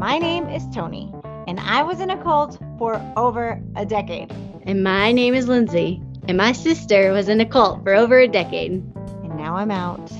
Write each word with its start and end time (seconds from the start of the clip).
My 0.00 0.16
name 0.16 0.48
is 0.48 0.66
Tony, 0.70 1.12
and 1.46 1.60
I 1.60 1.82
was 1.82 2.00
in 2.00 2.08
a 2.08 2.16
cult 2.22 2.58
for 2.78 2.98
over 3.18 3.62
a 3.76 3.84
decade. 3.84 4.32
And 4.62 4.82
my 4.82 5.12
name 5.12 5.34
is 5.34 5.46
Lindsay, 5.46 6.00
and 6.26 6.38
my 6.38 6.52
sister 6.52 7.12
was 7.12 7.28
in 7.28 7.38
a 7.38 7.44
cult 7.44 7.82
for 7.82 7.94
over 7.94 8.18
a 8.18 8.26
decade. 8.26 8.72
And 8.72 9.36
now 9.36 9.56
I'm 9.56 9.70
out. 9.70 10.10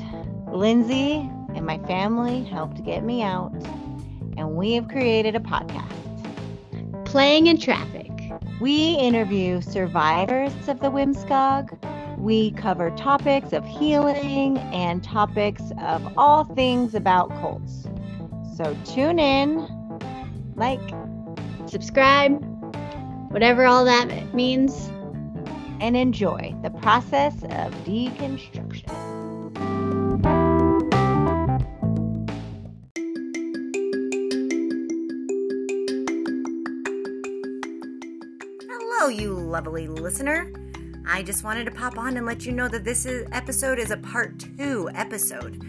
Lindsay 0.53 1.27
and 1.55 1.65
my 1.65 1.79
family 1.87 2.45
helped 2.45 2.85
get 2.85 3.05
me 3.05 3.23
out, 3.23 3.55
and 4.37 4.55
we 4.55 4.75
have 4.75 4.87
created 4.87 5.35
a 5.35 5.41
podcast. 5.41 7.07
Playing 7.07 7.47
in 7.47 7.57
Traffic. 7.57 8.11
We 8.61 8.97
interview 8.97 9.63
survivors 9.63 10.53
of 10.69 10.81
the 10.81 10.91
Whimsicott. 10.91 11.71
We 12.19 12.51
cover 12.51 12.91
topics 12.91 13.55
of 13.55 13.65
healing 13.65 14.59
and 14.59 15.03
topics 15.03 15.63
of 15.81 16.07
all 16.19 16.45
things 16.45 16.95
about 16.95 17.31
cults. 17.41 17.87
So 18.63 18.77
tune 18.85 19.19
in, 19.19 19.67
like, 20.55 20.83
Subscribe, 21.67 22.33
whatever 23.33 23.65
all 23.65 23.87
that 23.87 24.35
means. 24.35 24.91
and 25.81 25.97
enjoy 25.97 26.55
the 26.63 26.71
process 26.71 27.43
of 27.43 27.73
deconstruction. 27.85 28.91
Hello, 38.69 39.09
you 39.09 39.33
lovely 39.33 39.87
listener. 39.87 40.53
I 41.09 41.23
just 41.23 41.45
wanted 41.45 41.65
to 41.65 41.71
pop 41.71 41.97
on 41.97 42.19
and 42.19 42.27
let 42.27 42.45
you 42.45 42.53
know 42.53 42.69
that 42.69 42.85
this 42.85 43.07
is, 43.07 43.27
episode 43.33 43.79
is 43.79 43.91
a 43.91 43.97
part 43.97 44.39
two 44.39 44.91
episode. 44.95 45.65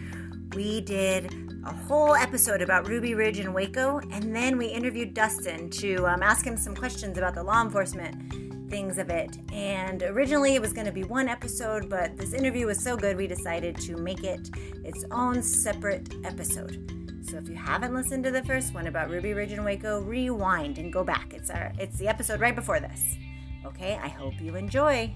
We 0.54 0.82
did 0.82 1.51
a 1.64 1.72
whole 1.72 2.14
episode 2.14 2.60
about 2.60 2.88
Ruby 2.88 3.14
Ridge 3.14 3.38
and 3.38 3.54
Waco, 3.54 4.00
and 4.10 4.34
then 4.34 4.58
we 4.58 4.66
interviewed 4.66 5.14
Dustin 5.14 5.70
to 5.70 6.06
um, 6.06 6.22
ask 6.22 6.46
him 6.46 6.56
some 6.56 6.74
questions 6.74 7.18
about 7.18 7.34
the 7.34 7.42
law 7.42 7.62
enforcement 7.62 8.70
things 8.72 8.96
of 8.96 9.10
it. 9.10 9.38
And 9.52 10.02
originally 10.02 10.54
it 10.54 10.62
was 10.62 10.72
going 10.72 10.86
to 10.86 10.92
be 10.92 11.04
one 11.04 11.28
episode, 11.28 11.90
but 11.90 12.16
this 12.16 12.32
interview 12.32 12.66
was 12.66 12.82
so 12.82 12.96
good 12.96 13.18
we 13.18 13.26
decided 13.26 13.76
to 13.82 13.96
make 13.96 14.24
it 14.24 14.48
its 14.82 15.04
own 15.10 15.42
separate 15.42 16.14
episode. 16.24 16.90
So 17.28 17.36
if 17.36 17.48
you 17.48 17.54
haven't 17.54 17.94
listened 17.94 18.24
to 18.24 18.30
the 18.30 18.42
first 18.44 18.74
one 18.74 18.86
about 18.86 19.10
Ruby 19.10 19.34
Ridge 19.34 19.52
and 19.52 19.64
Waco, 19.64 20.00
rewind 20.00 20.78
and 20.78 20.92
go 20.92 21.04
back. 21.04 21.34
It's 21.34 21.50
our 21.50 21.72
it's 21.78 21.98
the 21.98 22.08
episode 22.08 22.40
right 22.40 22.56
before 22.56 22.80
this. 22.80 23.16
Okay, 23.66 24.00
I 24.02 24.08
hope 24.08 24.40
you 24.40 24.56
enjoy. 24.56 25.14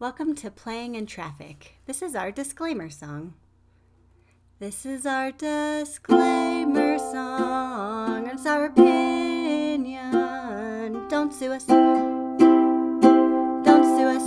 Welcome 0.00 0.34
to 0.36 0.50
Playing 0.50 0.96
in 0.96 1.06
Traffic. 1.06 1.76
This 1.86 2.02
is 2.02 2.16
our 2.16 2.32
disclaimer 2.32 2.90
song. 2.90 3.34
This 4.58 4.84
is 4.84 5.06
our 5.06 5.30
disclaimer 5.30 6.98
song. 6.98 8.26
It's 8.26 8.44
our 8.44 8.64
opinion. 8.64 10.10
Don't 11.08 11.32
sue 11.32 11.52
us. 11.52 11.64
Don't 11.66 12.34
sue 13.64 14.08
us. 14.08 14.26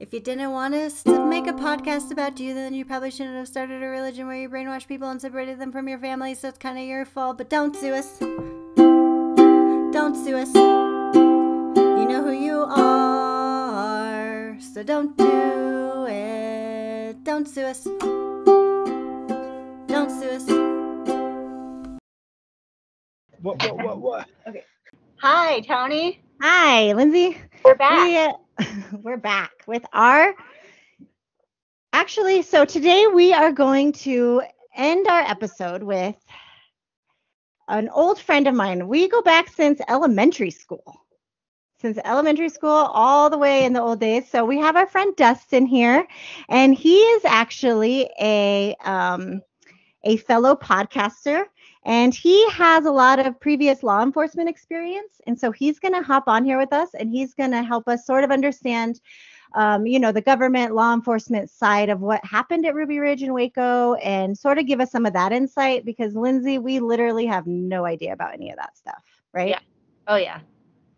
If 0.00 0.12
you 0.12 0.18
didn't 0.18 0.50
want 0.50 0.74
us 0.74 1.04
to 1.04 1.24
make 1.24 1.46
a 1.46 1.52
podcast 1.52 2.10
about 2.10 2.40
you, 2.40 2.54
then 2.54 2.74
you 2.74 2.84
probably 2.84 3.12
shouldn't 3.12 3.36
have 3.36 3.46
started 3.46 3.84
a 3.84 3.86
religion 3.86 4.26
where 4.26 4.36
you 4.36 4.48
brainwash 4.48 4.88
people 4.88 5.10
and 5.10 5.22
separated 5.22 5.60
them 5.60 5.70
from 5.70 5.86
your 5.86 6.00
family, 6.00 6.34
so 6.34 6.48
it's 6.48 6.58
kind 6.58 6.76
of 6.76 6.84
your 6.84 7.04
fault. 7.04 7.38
But 7.38 7.48
don't 7.48 7.76
sue 7.76 7.94
us. 7.94 8.18
Don't 9.92 10.16
sue 10.16 10.38
us. 10.38 10.52
You 10.56 12.04
know 12.08 12.22
who 12.22 12.32
you 12.32 12.64
are, 12.68 13.35
so 14.76 14.82
don't 14.82 15.16
do 15.16 16.06
it. 16.06 17.24
Don't 17.24 17.48
sue 17.48 17.62
us. 17.62 17.84
Don't 19.86 20.10
sue 20.10 20.28
us. 20.28 20.46
What, 23.40 23.56
what, 23.62 23.76
what, 23.78 23.98
what? 23.98 24.28
okay. 24.46 24.64
Hi, 25.22 25.60
Tony. 25.60 26.20
Hi, 26.42 26.92
Lindsay. 26.92 27.38
We're 27.64 27.74
back. 27.74 28.06
We, 28.06 28.18
uh, 28.18 28.32
we're 29.02 29.16
back 29.16 29.52
with 29.66 29.86
our. 29.94 30.34
Actually, 31.94 32.42
so 32.42 32.66
today 32.66 33.06
we 33.06 33.32
are 33.32 33.52
going 33.52 33.92
to 33.92 34.42
end 34.76 35.06
our 35.06 35.22
episode 35.22 35.82
with 35.82 36.16
an 37.68 37.88
old 37.88 38.20
friend 38.20 38.46
of 38.46 38.54
mine. 38.54 38.88
We 38.88 39.08
go 39.08 39.22
back 39.22 39.48
since 39.48 39.80
elementary 39.88 40.50
school. 40.50 41.05
Since 41.78 41.98
elementary 42.04 42.48
school, 42.48 42.70
all 42.70 43.28
the 43.28 43.38
way 43.38 43.64
in 43.64 43.72
the 43.72 43.82
old 43.82 44.00
days. 44.00 44.28
So 44.30 44.44
we 44.44 44.58
have 44.58 44.76
our 44.76 44.86
friend 44.86 45.14
Dustin 45.14 45.66
here, 45.66 46.06
and 46.48 46.74
he 46.74 46.96
is 46.96 47.24
actually 47.24 48.10
a 48.18 48.74
um, 48.82 49.42
a 50.06 50.16
fellow 50.18 50.54
podcaster 50.54 51.44
and 51.84 52.14
he 52.14 52.48
has 52.50 52.86
a 52.86 52.90
lot 52.90 53.18
of 53.18 53.38
previous 53.40 53.82
law 53.82 54.02
enforcement 54.02 54.48
experience 54.48 55.20
and 55.26 55.38
so 55.38 55.50
he's 55.50 55.80
going 55.80 55.94
to 55.94 56.02
hop 56.02 56.24
on 56.28 56.44
here 56.44 56.58
with 56.58 56.72
us 56.72 56.90
and 56.94 57.10
he's 57.10 57.34
going 57.34 57.50
to 57.50 57.62
help 57.62 57.88
us 57.88 58.06
sort 58.06 58.22
of 58.22 58.30
understand 58.30 59.00
um, 59.54 59.84
you 59.84 59.98
know 59.98 60.12
the 60.12 60.20
government 60.20 60.74
law 60.74 60.94
enforcement 60.94 61.50
side 61.50 61.88
of 61.88 62.00
what 62.00 62.24
happened 62.24 62.64
at 62.64 62.74
ruby 62.74 62.98
ridge 62.98 63.22
and 63.22 63.34
waco 63.34 63.94
and 63.94 64.38
sort 64.38 64.58
of 64.58 64.66
give 64.66 64.80
us 64.80 64.92
some 64.92 65.06
of 65.06 65.12
that 65.12 65.32
insight 65.32 65.84
because 65.84 66.14
lindsay 66.14 66.58
we 66.58 66.78
literally 66.78 67.26
have 67.26 67.46
no 67.46 67.84
idea 67.84 68.12
about 68.12 68.32
any 68.32 68.50
of 68.50 68.56
that 68.56 68.76
stuff 68.76 69.02
right 69.32 69.50
Yeah. 69.50 69.60
Oh 70.06 70.16
yeah. 70.16 70.40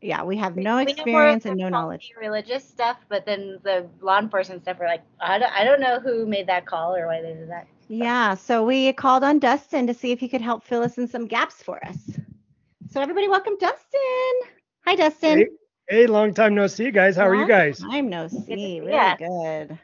Yeah 0.00 0.22
we 0.24 0.36
have 0.36 0.56
no 0.56 0.78
We 0.84 0.94
know 0.94 1.06
more 1.06 1.26
experience 1.26 1.46
and 1.46 1.56
no 1.56 1.68
knowledge 1.68 2.12
policy 2.12 2.14
Religious 2.16 2.64
stuff, 2.68 2.98
but 3.08 3.24
then 3.26 3.58
the 3.62 3.88
law 4.00 4.18
enforcement 4.18 4.62
stuff, 4.62 4.78
we're 4.78 4.86
like, 4.86 5.04
I 5.20 5.38
don't, 5.38 5.52
I 5.52 5.64
don't 5.64 5.80
know 5.80 6.00
who 6.00 6.26
made 6.26 6.46
that 6.48 6.66
call 6.66 6.94
or 6.96 7.06
why 7.06 7.20
they 7.22 7.34
did 7.34 7.48
that. 7.50 7.66
yeah 7.88 8.34
so 8.34 8.64
we 8.64 8.92
called 8.92 9.24
on 9.24 9.38
dustin 9.38 9.86
to 9.86 9.94
see 9.94 10.12
if 10.12 10.20
he 10.20 10.28
could 10.28 10.40
help 10.42 10.64
fill 10.64 10.82
us 10.82 10.98
in 10.98 11.06
some 11.08 11.26
gaps 11.26 11.62
for 11.62 11.84
us 11.86 11.98
so 12.90 13.00
everybody 13.00 13.28
welcome 13.28 13.56
dustin 13.58 14.32
hi 14.84 14.94
dustin 14.96 15.38
Hey, 15.38 15.46
hey, 15.88 16.06
long 16.06 16.34
time 16.34 16.54
no 16.54 16.66
see, 16.66 16.90
guys. 16.90 17.16
How 17.16 17.26
are 17.28 17.34
you 17.34 17.44
Long 17.44 17.46
guys? 17.46 17.86
Time 17.90 18.08
no 18.10 18.28
to 18.30 18.42
see. 18.58 18.80
see 18.80 18.80
Really 18.80 19.10
ya. 19.10 19.16
good. 19.16 19.78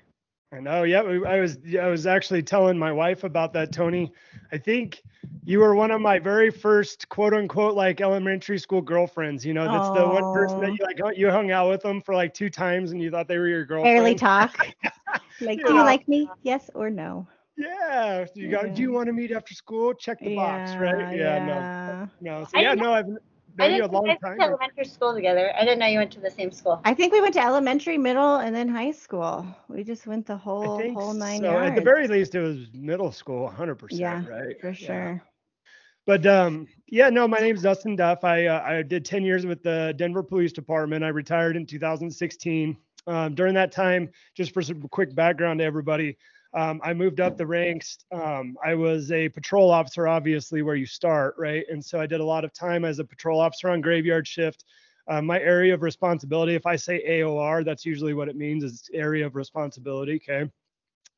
I 0.55 0.61
know. 0.61 0.85
Yeah, 0.85 1.01
I 1.01 1.41
was. 1.41 1.59
I 1.81 1.89
was 1.89 2.07
actually 2.07 2.43
telling 2.43 2.79
my 2.79 2.93
wife 2.93 3.25
about 3.25 3.53
that, 3.55 3.73
Tony. 3.73 4.13
I 4.53 4.59
think 4.59 5.03
you 5.45 5.59
were 5.59 5.75
one 5.75 5.91
of 5.91 6.01
my 6.01 6.19
very 6.19 6.51
first 6.51 7.09
quote 7.09 7.35
unquote 7.35 7.75
like 7.75 8.01
elementary 8.01 8.59
school 8.59 8.81
girlfriends. 8.81 9.45
You 9.45 9.53
know, 9.53 9.65
that's 9.65 9.89
the 9.99 10.07
one 10.07 10.33
person 10.33 10.61
that 10.61 10.71
you 10.71 10.85
like. 10.85 11.17
You 11.17 11.31
hung 11.31 11.51
out 11.51 11.71
with 11.71 11.83
them 11.83 12.01
for 12.01 12.15
like 12.15 12.35
two 12.35 12.51
times, 12.51 12.93
and 12.93 13.03
you 13.03 13.11
thought 13.11 13.27
they 13.27 13.39
were 13.39 13.49
your 13.49 13.65
girlfriend. 13.65 13.97
Barely 13.97 14.15
talk. 14.15 14.57
like, 15.41 15.59
do 15.65 15.75
you 15.75 15.83
like 15.83 16.07
me? 16.07 16.29
Yes 16.43 16.71
or 16.75 16.89
no? 16.89 17.27
Yeah. 17.57 18.27
You 18.35 18.49
got. 18.49 18.75
Do 18.75 18.83
you 18.83 18.93
want 18.93 19.07
to 19.07 19.13
meet 19.13 19.33
after 19.33 19.55
school? 19.55 19.93
Check 19.93 20.21
the 20.21 20.37
box, 20.37 20.73
right? 20.77 21.17
Yeah. 21.17 21.47
yeah. 21.47 22.07
No. 22.21 22.41
No. 22.41 22.45
So 22.45 22.59
yeah. 22.59 22.75
No. 22.75 22.93
I've 22.93 23.07
I 23.59 23.69
known 23.69 23.77
you 23.77 23.77
a 23.77 23.81
didn't 23.83 23.93
long 23.93 24.05
think 24.07 24.21
time. 24.21 24.31
went 24.31 24.41
to 24.41 24.47
elementary 24.47 24.85
school 24.85 25.15
together. 25.15 25.53
I 25.57 25.61
didn't 25.65 25.79
know 25.79 25.87
you 25.87 25.99
went 25.99 26.13
to 26.13 26.21
the 26.21 26.31
same 26.31 26.51
school. 26.51 26.81
I 26.85 26.95
think 26.95 27.13
we 27.13 27.21
went 27.21 27.35
to 27.35 27.43
elementary, 27.43 27.99
middle, 27.99 28.37
and 28.37 28.55
then 28.55 28.69
high 28.69 28.91
school. 28.93 29.47
We 29.69 29.85
just 29.85 30.07
went 30.07 30.27
the 30.27 30.37
whole 30.37 30.83
whole 30.93 31.15
nine 31.15 31.41
so. 31.41 31.51
yards. 31.51 31.71
At 31.71 31.77
the 31.77 31.83
very 31.83 32.09
least, 32.09 32.35
it 32.35 32.41
was 32.41 32.67
middle 32.75 33.13
school, 33.13 33.53
100%. 33.57 33.87
Yeah, 33.91 34.25
right. 34.29 34.61
for 34.61 34.69
Yeah. 34.71 34.73
sure. 34.75 35.23
But 36.07 36.27
um, 36.27 36.67
yeah, 36.89 37.09
no, 37.09 37.27
my 37.27 37.39
name's 37.39 37.63
Dustin 37.63 37.97
Duff. 37.97 38.25
I 38.25 38.47
uh, 38.47 38.63
I 38.63 38.83
did 38.83 39.05
10 39.07 39.25
years 39.25 39.47
with 39.47 39.63
the 39.63 39.95
Denver 39.97 40.23
Police 40.23 40.53
Department. 40.53 41.03
I 41.03 41.09
retired 41.09 41.57
in 41.57 41.65
2016. 41.67 42.77
Um, 43.07 43.35
during 43.35 43.55
that 43.55 43.71
time, 43.71 44.09
just 44.35 44.53
for 44.55 44.63
some 44.63 44.81
quick 44.89 45.15
background 45.15 45.61
to 45.61 45.65
everybody, 45.65 46.17
um, 46.55 46.81
I 46.85 46.95
moved 46.95 47.21
up 47.21 47.37
the 47.37 47.47
ranks. 47.47 47.99
Um, 48.13 48.57
I 48.65 48.75
was 48.75 49.11
a 49.11 49.29
patrol 49.29 49.71
officer, 49.71 50.07
obviously, 50.07 50.63
where 50.63 50.77
you 50.77 50.87
start, 50.87 51.35
right? 51.37 51.65
And 51.69 51.85
so 51.85 52.01
I 52.01 52.07
did 52.07 52.21
a 52.21 52.25
lot 52.25 52.45
of 52.45 52.53
time 52.53 52.85
as 52.85 53.01
a 53.01 53.05
patrol 53.05 53.41
officer 53.41 53.71
on 53.71 53.81
graveyard 53.81 54.27
shift. 54.27 54.65
Uh, 55.09 55.21
my 55.21 55.41
area 55.41 55.75
of 55.75 55.83
responsibility, 55.83 56.55
if 56.55 56.65
I 56.65 56.77
say 56.77 57.03
AOR, 57.07 57.65
that's 57.65 57.85
usually 57.85 58.15
what 58.15 58.29
it 58.29 58.37
means 58.37 58.63
is 58.63 58.89
area 58.95 59.27
of 59.27 59.35
responsibility. 59.35 60.23
Okay. 60.29 60.49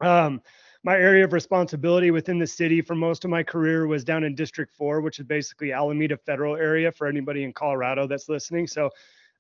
Um, 0.01 0.41
my 0.83 0.95
area 0.97 1.25
of 1.25 1.33
responsibility 1.33 2.11
within 2.11 2.39
the 2.39 2.47
city 2.47 2.81
for 2.81 2.95
most 2.95 3.25
of 3.25 3.31
my 3.31 3.43
career 3.43 3.87
was 3.87 4.05
down 4.05 4.25
in 4.25 4.35
District 4.35 4.73
4, 4.73 5.01
which 5.01 5.19
is 5.19 5.27
basically 5.27 5.73
Alameda 5.73 6.17
Federal 6.17 6.57
area 6.57 6.93
for 6.93 7.07
anybody 7.07 7.45
in 7.45 7.53
Colorado 7.53 8.07
that's 8.07 8.29
listening. 8.29 8.67
So 8.67 8.91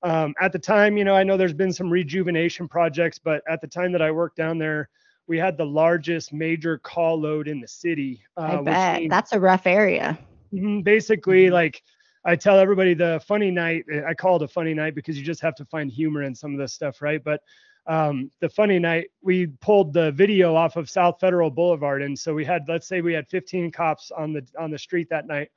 um, 0.02 0.34
at 0.40 0.52
the 0.52 0.58
time, 0.58 0.96
you 0.96 1.04
know, 1.04 1.14
I 1.14 1.22
know 1.22 1.36
there's 1.36 1.52
been 1.52 1.72
some 1.72 1.88
rejuvenation 1.88 2.68
projects, 2.68 3.18
but 3.18 3.42
at 3.48 3.60
the 3.60 3.66
time 3.66 3.92
that 3.92 4.02
I 4.02 4.10
worked 4.10 4.36
down 4.36 4.58
there, 4.58 4.88
we 5.26 5.38
had 5.38 5.56
the 5.56 5.66
largest 5.66 6.32
major 6.32 6.78
call 6.78 7.20
load 7.20 7.48
in 7.48 7.60
the 7.60 7.68
city. 7.68 8.22
Uh, 8.36 8.58
I 8.60 8.62
bet 8.62 9.00
means- 9.00 9.10
that's 9.10 9.32
a 9.32 9.40
rough 9.40 9.66
area. 9.66 10.18
Mhm, 10.54 10.84
basically 10.84 11.50
like 11.50 11.82
i 12.24 12.36
tell 12.36 12.56
everybody 12.58 12.94
the 12.94 13.20
funny 13.26 13.50
night 13.50 13.84
i 14.06 14.14
call 14.14 14.36
it 14.36 14.42
a 14.42 14.48
funny 14.48 14.74
night 14.74 14.94
because 14.94 15.18
you 15.18 15.24
just 15.24 15.40
have 15.40 15.56
to 15.56 15.64
find 15.64 15.90
humor 15.90 16.22
in 16.22 16.36
some 16.36 16.52
of 16.52 16.58
this 16.58 16.72
stuff 16.72 17.02
right 17.02 17.22
but 17.24 17.40
um, 17.88 18.30
the 18.40 18.48
funny 18.48 18.78
night 18.78 19.08
we 19.22 19.46
pulled 19.60 19.92
the 19.92 20.12
video 20.12 20.54
off 20.54 20.76
of 20.76 20.88
south 20.88 21.18
federal 21.20 21.50
boulevard 21.50 22.00
and 22.00 22.16
so 22.16 22.32
we 22.32 22.44
had 22.44 22.62
let's 22.68 22.86
say 22.86 23.00
we 23.00 23.12
had 23.12 23.28
15 23.28 23.72
cops 23.72 24.12
on 24.12 24.32
the 24.32 24.46
on 24.58 24.70
the 24.70 24.78
street 24.78 25.08
that 25.10 25.26
night 25.26 25.50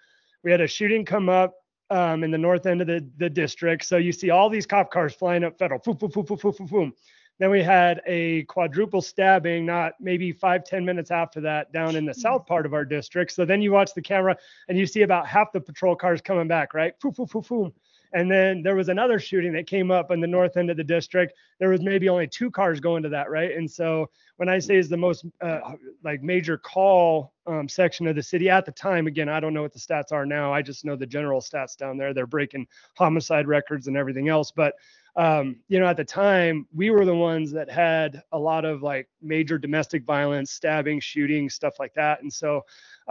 we 0.44 0.50
had 0.51 0.60
a 0.62 0.68
shooting 0.68 1.06
come 1.06 1.30
up 1.30 1.54
um, 1.92 2.24
in 2.24 2.31
the 2.31 2.38
north 2.38 2.66
end 2.66 2.81
of 2.81 2.88
the, 2.88 3.07
the 3.18 3.30
district 3.30 3.86
so 3.86 3.98
you 3.98 4.12
see 4.12 4.31
all 4.31 4.50
these 4.50 4.66
cop 4.66 4.92
cars 4.92 5.13
flying 5.13 5.44
up 5.44 5.57
federal 5.60 5.80
boom, 5.80 5.95
boom, 5.98 6.10
boom, 6.10 6.25
boom, 6.25 6.38
boom, 6.42 6.51
boom, 6.57 6.68
boom. 6.68 6.94
Then 7.39 7.50
we 7.50 7.63
had 7.63 8.01
a 8.06 8.44
quadruple 8.44 9.01
stabbing, 9.01 9.65
not 9.65 9.94
maybe 10.00 10.31
five, 10.31 10.65
ten 10.65 10.86
minutes 10.86 11.09
after 11.09 11.39
that, 11.41 11.71
down 11.71 11.95
in 11.95 12.06
the 12.06 12.13
south 12.13 12.45
part 12.45 12.65
of 12.65 12.74
our 12.74 12.86
district. 12.86 13.31
So 13.31 13.45
then 13.45 13.62
you 13.62 13.71
watch 13.71 13.94
the 13.94 14.01
camera 14.01 14.38
and 14.68 14.77
you 14.77 14.86
see 14.86 15.03
about 15.03 15.25
half 15.25 15.53
the 15.53 15.62
patrol 15.62 15.95
cars 15.95 16.21
coming 16.21 16.47
back, 16.47 16.74
right? 16.74 16.94
Foo, 17.01 17.12
foo, 17.12 17.25
foo, 17.25 17.41
foo. 17.41 17.74
And 18.12 18.30
then 18.30 18.63
there 18.63 18.75
was 18.75 18.89
another 18.89 19.19
shooting 19.19 19.53
that 19.53 19.68
came 19.68 19.91
up 19.91 20.09
in 20.09 20.19
the 20.19 20.27
north 20.27 20.57
end 20.57 20.71
of 20.71 20.77
the 20.77 20.83
district. 20.83 21.33
There 21.59 21.69
was 21.69 21.81
maybe 21.81 22.09
only 22.09 22.27
two 22.27 22.50
cars 22.50 22.80
going 22.80 23.03
to 23.03 23.09
that, 23.09 23.30
right? 23.30 23.56
And 23.56 23.69
so 23.69 24.09
when 24.38 24.50
I 24.50 24.57
say 24.57 24.77
is 24.77 24.89
the 24.89 24.97
most 24.97 25.25
uh, 25.42 25.59
like 26.03 26.24
major 26.24 26.57
call 26.57 27.33
um, 27.45 27.69
section 27.69 28.07
of 28.07 28.15
the 28.15 28.24
city 28.24 28.50
at 28.50 28.65
the 28.65 28.71
time, 28.71 29.06
again, 29.06 29.30
I 29.30 29.39
don't 29.39 29.53
know 29.53 29.62
what 29.62 29.74
the 29.74 29.80
stats 29.80 30.12
are 30.12 30.25
now. 30.25 30.51
I 30.51 30.63
just 30.63 30.85
know 30.85 30.95
the 30.95 31.06
general 31.06 31.39
stats 31.39 31.77
down 31.77 31.97
there. 31.97 32.13
They're 32.13 32.25
breaking 32.25 32.68
homicide 32.97 33.47
records 33.47 33.88
and 33.88 33.95
everything 33.95 34.27
else. 34.27 34.51
But 34.51 34.74
um, 35.19 35.57
you 35.68 35.81
know, 35.81 35.86
at 35.86 35.98
the 35.98 36.06
time, 36.06 36.66
we 36.74 36.92
were 36.92 37.04
the 37.04 37.13
ones 37.13 37.51
that 37.51 37.69
had 37.69 38.24
a 38.31 38.39
lot 38.39 38.63
of 38.63 38.81
like 38.81 39.10
major 39.21 39.57
domestic 39.57 40.06
violence, 40.06 40.51
stabbing, 40.51 41.01
shooting, 41.01 41.50
stuff 41.50 41.74
like 41.77 41.94
that. 41.95 42.21
And 42.21 42.31
so 42.31 42.62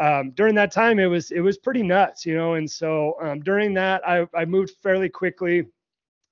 um, 0.01 0.31
during 0.31 0.55
that 0.55 0.73
time, 0.73 0.99
it 0.99 1.05
was 1.05 1.31
it 1.33 1.41
was 1.41 1.59
pretty 1.59 1.83
nuts, 1.83 2.25
you 2.25 2.35
know. 2.35 2.55
And 2.55 2.69
so 2.71 3.15
um, 3.21 3.41
during 3.41 3.75
that, 3.75 4.01
I, 4.09 4.27
I 4.35 4.47
moved 4.47 4.73
fairly 4.83 5.11
quickly. 5.11 5.67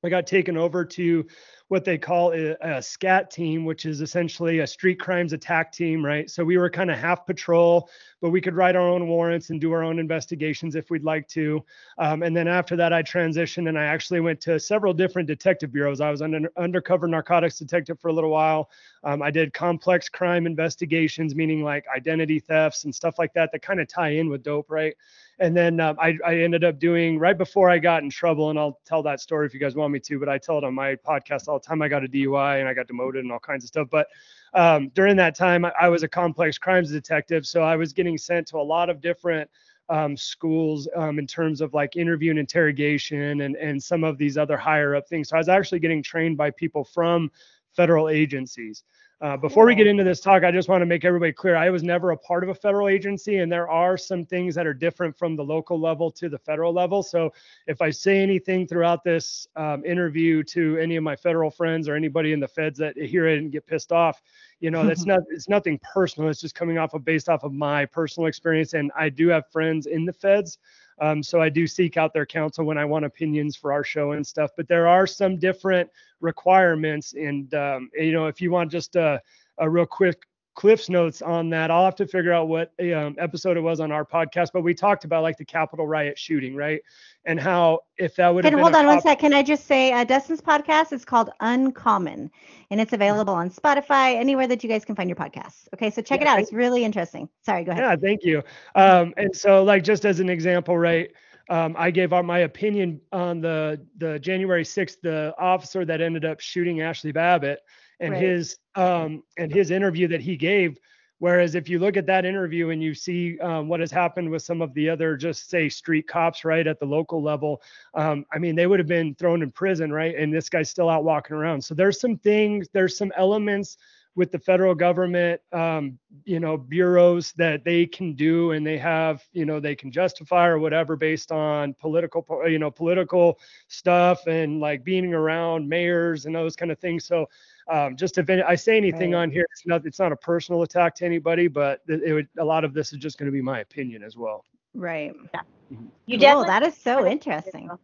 I 0.03 0.09
got 0.09 0.27
taken 0.27 0.57
over 0.57 0.83
to 0.83 1.27
what 1.69 1.85
they 1.85 1.99
call 1.99 2.33
a, 2.33 2.57
a, 2.63 2.81
SCAT 2.81 3.31
team, 3.31 3.67
which 3.67 3.85
is 3.85 4.01
essentially 4.01 4.61
a 4.61 4.67
street 4.67 5.01
crimes 5.01 5.33
attack 5.33 5.73
team, 5.73 6.03
right? 6.03 6.31
So 6.31 6.43
we 6.45 6.57
were 6.57 6.71
kind 6.71 6.91
of 6.91 6.97
half 6.97 7.27
patrol, 7.27 7.91
but 8.27 8.33
we 8.33 8.41
could 8.41 8.57
write 8.57 8.75
our 8.75 8.89
own 8.89 9.07
warrants 9.07 9.51
and 9.51 9.61
do 9.61 9.71
our 9.71 9.85
own 9.85 10.01
investigations 10.01 10.75
if 10.75 10.91
we'd 10.91 11.05
like 11.05 11.29
to. 11.29 11.65
Um, 11.99 12.25
and 12.25 12.37
then 12.37 12.49
after 12.49 12.75
that, 12.75 12.93
I 12.93 13.01
transitioned 13.01 13.69
and 13.69 13.79
I 13.79 13.85
actually 13.85 14.19
went 14.19 14.41
to 14.41 14.59
several 14.59 14.93
different 14.93 15.29
detective 15.29 15.71
bureaus. 15.71 16.01
I 16.01 16.11
was 16.11 16.23
an 16.23 16.49
undercover 16.57 17.07
narcotics 17.07 17.57
detective 17.57 18.01
for 18.01 18.09
a 18.09 18.13
little 18.13 18.31
while. 18.31 18.69
Um, 19.05 19.23
I 19.23 19.31
did 19.31 19.55
complex 19.55 20.09
crime 20.09 20.45
investigations, 20.45 21.37
meaning 21.37 21.63
like 21.63 21.85
identity 21.95 22.41
thefts 22.41 22.83
and 22.83 22.93
stuff 22.93 23.17
like 23.17 23.33
that 23.35 23.53
that 23.53 23.63
kind 23.63 23.79
of 23.79 23.87
tie 23.87 24.09
in 24.09 24.29
with 24.29 24.43
dope, 24.43 24.73
right? 24.73 24.97
And 25.39 25.57
then 25.57 25.79
um, 25.79 25.97
I, 26.01 26.19
I 26.27 26.39
ended 26.39 26.65
up 26.65 26.81
doing 26.81 27.21
right 27.21 27.39
before 27.39 27.71
I 27.71 27.79
got 27.79 28.03
in 28.03 28.11
trouble, 28.11 28.51
and 28.51 28.59
I'll 28.59 28.81
tell 28.85 29.05
that 29.05 29.21
story 29.21 29.47
if 29.47 29.55
you 29.55 29.61
guys 29.61 29.77
want 29.77 29.93
me 29.93 30.01
to, 30.01 30.19
but 30.19 30.29
I 30.29 30.39
tell 30.39 30.59
it 30.59 30.65
on 30.65 30.75
my 30.75 30.97
podcast 30.97 31.47
all 31.47 31.61
the 31.61 31.65
time. 31.65 31.81
I 31.81 31.87
got 31.87 32.05
a 32.05 32.09
DUI 32.09 32.59
and 32.59 32.69
I 32.69 32.75
got 32.75 32.89
demoted 32.89 33.21
and 33.21 33.31
all 33.31 33.39
kinds 33.39 33.63
of 33.63 33.69
stuff. 33.69 33.87
But 33.89 34.09
um, 34.57 34.89
during 34.95 35.17
that 35.17 35.37
time, 35.37 35.65
I, 35.65 35.73
I, 35.83 35.89
was 35.89 36.03
a 36.03 36.09
complex 36.09 36.57
crimes 36.57 36.91
detective, 36.91 37.47
so 37.47 37.63
I 37.63 37.77
was 37.77 37.93
getting 37.93 38.17
sent 38.17 38.47
to 38.49 38.57
a 38.57 38.63
lot 38.63 38.89
of 38.89 39.03
different 39.03 39.51
um, 39.89 40.17
schools 40.17 40.89
um, 40.97 41.19
in 41.19 41.27
terms 41.27 41.61
of 41.61 41.75
like 41.75 41.95
interview 41.97 42.31
and 42.31 42.39
interrogation 42.39 43.43
and 43.43 43.55
and 43.57 43.81
some 43.81 44.03
of 44.03 44.19
these 44.19 44.37
other 44.37 44.57
higher 44.57 44.97
up 44.97 45.07
things. 45.09 45.29
So 45.29 45.37
I 45.37 45.39
was 45.39 45.49
actually 45.49 45.81
getting 45.81 46.03
trained 46.03 46.37
by 46.37 46.51
people 46.51 46.85
from 46.85 47.31
federal 47.77 48.09
agencies. 48.09 48.83
Uh, 49.23 49.35
before 49.35 49.65
we 49.65 49.75
get 49.75 49.87
into 49.87 50.05
this 50.05 50.21
talk, 50.21 50.45
I 50.45 50.51
just 50.51 50.69
want 50.69 50.83
to 50.83 50.87
make 50.87 51.03
everybody 51.03 51.33
clear 51.33 51.57
I 51.57 51.71
was 51.71 51.83
never 51.83 52.11
a 52.11 52.17
part 52.19 52.43
of 52.43 52.51
a 52.51 52.55
federal 52.55 52.87
agency, 52.87 53.39
and 53.39 53.51
there 53.51 53.67
are 53.67 53.97
some 53.97 54.27
things 54.27 54.55
that 54.55 54.67
are 54.67 54.75
different 54.75 55.17
from 55.17 55.37
the 55.37 55.43
local 55.43 55.81
level 55.81 56.11
to 56.11 56.29
the 56.29 56.37
federal 56.39 56.71
level. 56.71 57.03
So 57.03 57.33
if 57.67 57.81
I 57.81 57.89
say 57.89 58.19
anything 58.19 58.67
throughout 58.67 59.05
this 59.05 59.49
um, 59.57 59.83
interview 59.87 60.43
to 60.45 60.77
any 60.77 60.97
of 60.97 61.03
my 61.03 61.17
federal 61.17 61.51
friends 61.51 61.89
or 61.89 61.95
anybody 61.95 62.35
in 62.35 62.41
the 62.41 62.49
feds 62.49 62.79
that 62.79 62.95
hear 62.99 63.27
it 63.27 63.39
and 63.39 63.51
get 63.51 63.67
pissed 63.67 63.91
off, 63.91 64.21
you 64.61 64.71
know, 64.71 64.87
that's 64.87 65.07
not 65.07 65.21
it's 65.31 65.49
nothing 65.49 65.81
personal. 65.95 66.29
It's 66.29 66.43
just 66.43 66.55
coming 66.55 66.77
off 66.77 66.93
of 66.93 67.03
based 67.03 67.31
off 67.31 67.43
of 67.43 67.55
my 67.55 67.87
personal 67.87 68.27
experience. 68.27 68.75
And 68.75 68.93
I 68.95 69.09
do 69.09 69.29
have 69.29 69.51
friends 69.51 69.87
in 69.87 70.05
the 70.05 70.13
feds. 70.13 70.59
Um, 71.01 71.23
so 71.23 71.41
I 71.41 71.49
do 71.49 71.67
seek 71.67 71.97
out 71.97 72.13
their 72.13 72.27
counsel 72.27 72.65
when 72.65 72.79
I 72.79 72.85
want 72.85 73.05
opinions 73.05 73.57
for 73.57 73.73
our 73.73 73.85
show 73.85 74.13
and 74.13 74.27
stuff. 74.27 74.51
But 74.57 74.69
there 74.69 74.89
are 74.89 75.07
some 75.07 75.37
different 75.37 75.91
requirements, 76.21 77.13
and 77.15 77.53
um, 77.55 77.91
you 77.95 78.13
know, 78.13 78.27
if 78.27 78.41
you 78.41 78.51
want 78.51 78.71
just 78.71 78.97
a, 78.97 79.21
a 79.59 79.69
real 79.69 79.87
quick 79.87 80.23
Cliff's 80.57 80.89
notes 80.89 81.21
on 81.21 81.51
that. 81.51 81.71
I'll 81.71 81.85
have 81.85 81.95
to 81.97 82.07
figure 82.07 82.33
out 82.33 82.49
what 82.49 82.73
um, 82.81 83.15
episode 83.19 83.59
it 83.59 83.61
was 83.61 83.79
on 83.79 83.93
our 83.93 84.07
podcast, 84.07 84.49
but 84.55 84.63
we 84.63 84.75
talked 84.75 85.05
about 85.05 85.23
like 85.23 85.37
the 85.37 85.45
Capitol 85.45 85.87
riot 85.87 86.19
shooting, 86.19 86.57
right? 86.57 86.81
And 87.27 87.39
how 87.39 87.81
if 87.99 88.17
that 88.17 88.35
would 88.35 88.45
have 88.45 88.55
hold 88.55 88.75
on 88.75 88.87
one 88.87 89.01
sec. 89.03 89.19
Can 89.19 89.35
I 89.35 89.43
just 89.43 89.67
say 89.67 89.93
uh, 89.93 90.05
Dustin's 90.05 90.41
podcast 90.41 90.93
is 90.93 91.05
called 91.05 91.31
Uncommon, 91.41 92.31
and 92.71 92.81
it's 92.81 92.95
available 92.95 93.35
on 93.35 93.51
Spotify, 93.51 94.17
anywhere 94.17 94.47
that 94.47 94.65
you 94.65 94.71
guys 94.71 94.85
can 94.85 94.95
find 94.95 95.11
your 95.11 95.17
podcasts. 95.17 95.69
Okay, 95.75 95.91
so 95.91 96.01
check 96.01 96.21
yeah, 96.21 96.27
it 96.27 96.29
out. 96.31 96.41
It's 96.41 96.55
really 96.55 96.85
interesting. 96.85 97.29
Sorry, 97.45 97.63
go 97.63 97.73
ahead. 97.73 97.85
Yeah, 97.85 97.97
thank 97.97 98.25
you. 98.25 98.43
Um, 98.75 99.13
and 99.19 99.37
so 99.37 99.63
like 99.63 99.85
just 99.85 100.07
as 100.07 100.21
an 100.21 100.31
example, 100.31 100.79
right? 100.79 101.13
Um, 101.51 101.77
I 101.79 101.91
gave 101.91 102.15
out 102.15 102.25
my 102.25 102.41
opinion 102.41 103.03
on 103.13 103.43
the 103.43 103.85
the 103.99 104.19
January 104.21 104.65
6th, 104.65 104.97
the 105.03 105.35
officer 105.39 105.85
that 105.85 106.01
ended 106.01 106.25
up 106.25 106.41
shooting 106.41 106.79
Ashli 106.79 107.13
Babbitt 107.13 107.61
and 108.01 108.13
right. 108.13 108.23
his 108.23 108.59
um, 108.75 109.23
and 109.39 109.53
his 109.53 109.71
interview 109.71 110.09
that 110.09 110.21
he 110.21 110.37
gave. 110.37 110.79
Whereas 111.19 111.55
if 111.55 111.69
you 111.69 111.79
look 111.79 111.97
at 111.97 112.07
that 112.07 112.27
interview 112.27 112.69
and 112.71 112.83
you 112.83 112.93
see 112.93 113.39
um, 113.39 113.69
what 113.69 113.81
has 113.81 113.91
happened 113.91 114.31
with 114.31 114.43
some 114.43 114.61
of 114.61 114.75
the 114.75 114.91
other, 114.91 115.17
just 115.17 115.49
say 115.49 115.69
street 115.71 116.07
cops, 116.07 116.45
right 116.45 116.67
at 116.67 116.79
the 116.79 116.85
local 116.85 117.23
level, 117.23 117.63
um, 117.95 118.27
I 118.35 118.39
mean, 118.39 118.55
they 118.55 118.67
would 118.67 118.79
have 118.79 118.87
been 118.87 119.15
thrown 119.15 119.43
in 119.43 119.51
prison, 119.51 119.91
right? 119.91 120.15
And 120.15 120.33
this 120.33 120.51
guy's 120.51 120.69
still 120.69 120.91
out 120.91 121.05
walking 121.05 121.35
around. 121.35 121.63
So 121.63 121.75
there's 121.75 122.01
some 122.01 122.19
things, 122.19 122.69
there's 122.75 122.99
some 122.99 123.13
elements 123.17 123.79
with 124.17 124.33
the 124.33 124.39
federal 124.39 124.75
government, 124.75 125.41
um, 125.53 125.99
you 126.25 126.41
know, 126.41 126.57
bureaus 126.57 127.33
that 127.33 127.65
they 127.65 127.85
can 127.85 128.15
do 128.15 128.53
and 128.53 128.67
they 128.67 128.79
have, 128.79 129.23
you 129.33 129.45
know, 129.45 129.61
they 129.61 129.75
can 129.75 129.93
justify 129.93 130.47
or 130.47 130.59
whatever 130.59 130.97
based 130.97 131.31
on 131.31 131.75
political, 131.75 132.27
you 132.47 132.59
know, 132.59 132.71
political 132.71 133.39
stuff 133.69 134.27
and 134.27 134.59
like 134.59 134.83
being 134.85 135.13
around 135.13 135.69
mayors 135.69 136.25
and 136.25 136.35
those 136.35 136.57
kind 136.57 136.73
of 136.73 136.79
things. 136.79 137.05
So 137.05 137.27
um, 137.69 137.97
just 137.97 138.19
if 138.19 138.29
I 138.31 138.55
say 138.55 138.77
anything 138.77 139.15
on 139.15 139.31
here, 139.31 139.47
it's 139.51 139.67
not 139.67 139.85
it's 139.85 139.99
not 139.99 140.13
a 140.13 140.17
personal 140.17 140.63
attack 140.63 140.95
to 140.97 141.05
anybody, 141.05 141.49
but 141.49 141.81
it 141.89 142.13
would 142.13 142.29
a 142.39 142.45
lot 142.45 142.65
of 142.65 142.75
this 142.75 142.93
is 142.93 142.99
just 142.99 143.19
going 143.19 143.27
to 143.27 143.33
be 143.33 143.43
my 143.43 143.61
opinion 143.61 144.03
as 144.03 144.17
well. 144.17 144.45
Right. 144.75 145.13
Yeah. 145.35 145.41
Mm-hmm. 145.73 145.87
You 146.07 146.19
cool. 146.19 146.45
That 146.45 146.63
is 146.63 146.77
so 146.77 147.07
interesting. 147.07 147.71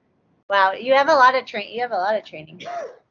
Wow, 0.50 0.73
you 0.73 0.93
have 0.93 1.08
a 1.08 1.14
lot 1.14 1.34
of 1.34 1.46
train. 1.46 1.73
You 1.73 1.81
have 1.81 1.93
a 1.93 1.96
lot 1.96 2.14
of 2.14 2.26
training. 2.26 2.61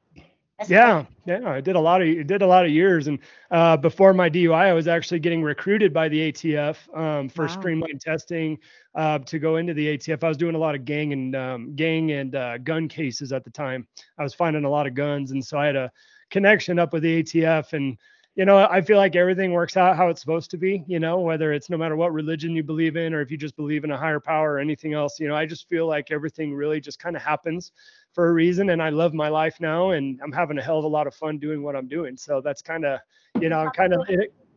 yeah, 0.67 1.05
yeah, 1.25 1.49
I 1.49 1.59
did 1.59 1.75
a 1.75 1.79
lot 1.79 2.01
of 2.01 2.27
did 2.27 2.43
a 2.43 2.45
lot 2.45 2.65
of 2.65 2.71
years, 2.71 3.07
and 3.07 3.17
uh, 3.49 3.77
before 3.77 4.13
my 4.13 4.29
DUI, 4.29 4.53
I 4.53 4.73
was 4.73 4.87
actually 4.87 5.19
getting 5.19 5.41
recruited 5.41 5.91
by 5.91 6.07
the 6.07 6.31
ATF 6.31 6.77
um, 6.95 7.29
for 7.29 7.45
wow. 7.45 7.51
streamline 7.51 7.97
testing 7.97 8.59
uh, 8.93 9.17
to 9.19 9.39
go 9.39 9.55
into 9.55 9.73
the 9.73 9.97
ATF. 9.97 10.23
I 10.23 10.27
was 10.27 10.37
doing 10.37 10.53
a 10.53 10.59
lot 10.59 10.75
of 10.75 10.85
gang 10.85 11.13
and 11.13 11.35
um, 11.35 11.75
gang 11.75 12.11
and 12.11 12.35
uh, 12.35 12.59
gun 12.59 12.87
cases 12.87 13.31
at 13.31 13.43
the 13.43 13.49
time. 13.49 13.87
I 14.19 14.23
was 14.23 14.35
finding 14.35 14.65
a 14.65 14.69
lot 14.69 14.85
of 14.85 14.93
guns, 14.93 15.31
and 15.31 15.43
so 15.43 15.57
I 15.57 15.65
had 15.65 15.75
a 15.75 15.91
connection 16.31 16.79
up 16.79 16.93
with 16.93 17.03
the 17.03 17.23
ATF 17.23 17.73
and 17.73 17.97
you 18.35 18.45
know, 18.45 18.57
I 18.57 18.81
feel 18.81 18.97
like 18.97 19.17
everything 19.17 19.51
works 19.51 19.75
out 19.75 19.97
how 19.97 20.07
it's 20.07 20.21
supposed 20.21 20.51
to 20.51 20.57
be, 20.57 20.85
you 20.87 20.99
know, 20.99 21.19
whether 21.19 21.51
it's 21.51 21.69
no 21.69 21.77
matter 21.77 21.97
what 21.97 22.13
religion 22.13 22.55
you 22.55 22.63
believe 22.63 22.95
in 22.95 23.13
or 23.13 23.19
if 23.19 23.29
you 23.29 23.35
just 23.35 23.57
believe 23.57 23.83
in 23.83 23.91
a 23.91 23.97
higher 23.97 24.21
power 24.21 24.53
or 24.53 24.59
anything 24.59 24.93
else, 24.93 25.19
you 25.19 25.27
know, 25.27 25.35
I 25.35 25.45
just 25.45 25.67
feel 25.67 25.85
like 25.85 26.11
everything 26.11 26.53
really 26.53 26.79
just 26.79 26.97
kind 26.97 27.17
of 27.17 27.21
happens 27.21 27.73
for 28.13 28.29
a 28.29 28.33
reason. 28.33 28.69
And 28.69 28.81
I 28.81 28.89
love 28.89 29.13
my 29.13 29.27
life 29.27 29.59
now 29.59 29.91
and 29.91 30.17
I'm 30.23 30.31
having 30.31 30.57
a 30.57 30.61
hell 30.61 30.79
of 30.79 30.85
a 30.85 30.87
lot 30.87 31.07
of 31.07 31.13
fun 31.13 31.39
doing 31.39 31.61
what 31.61 31.75
I'm 31.75 31.89
doing. 31.89 32.15
So 32.15 32.39
that's 32.39 32.61
kind 32.61 32.85
of, 32.85 33.01
you 33.41 33.49
know, 33.49 33.69
kind 33.75 33.93
of 33.93 34.07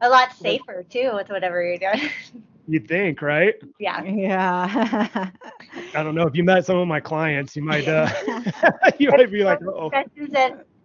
a 0.00 0.08
lot 0.08 0.32
safer 0.32 0.84
too 0.88 1.10
with 1.14 1.28
whatever 1.28 1.60
you're 1.60 1.78
doing. 1.78 2.10
you 2.68 2.78
think, 2.78 3.22
right? 3.22 3.56
Yeah. 3.80 4.04
Yeah. 4.04 5.30
I 5.96 6.02
don't 6.04 6.14
know 6.14 6.28
if 6.28 6.36
you 6.36 6.44
met 6.44 6.64
some 6.64 6.76
of 6.76 6.86
my 6.86 7.00
clients, 7.00 7.56
you 7.56 7.62
might, 7.62 7.88
uh, 7.88 8.08
you 8.98 9.10
might 9.10 9.32
be 9.32 9.42
like, 9.42 9.58
oh. 9.66 9.90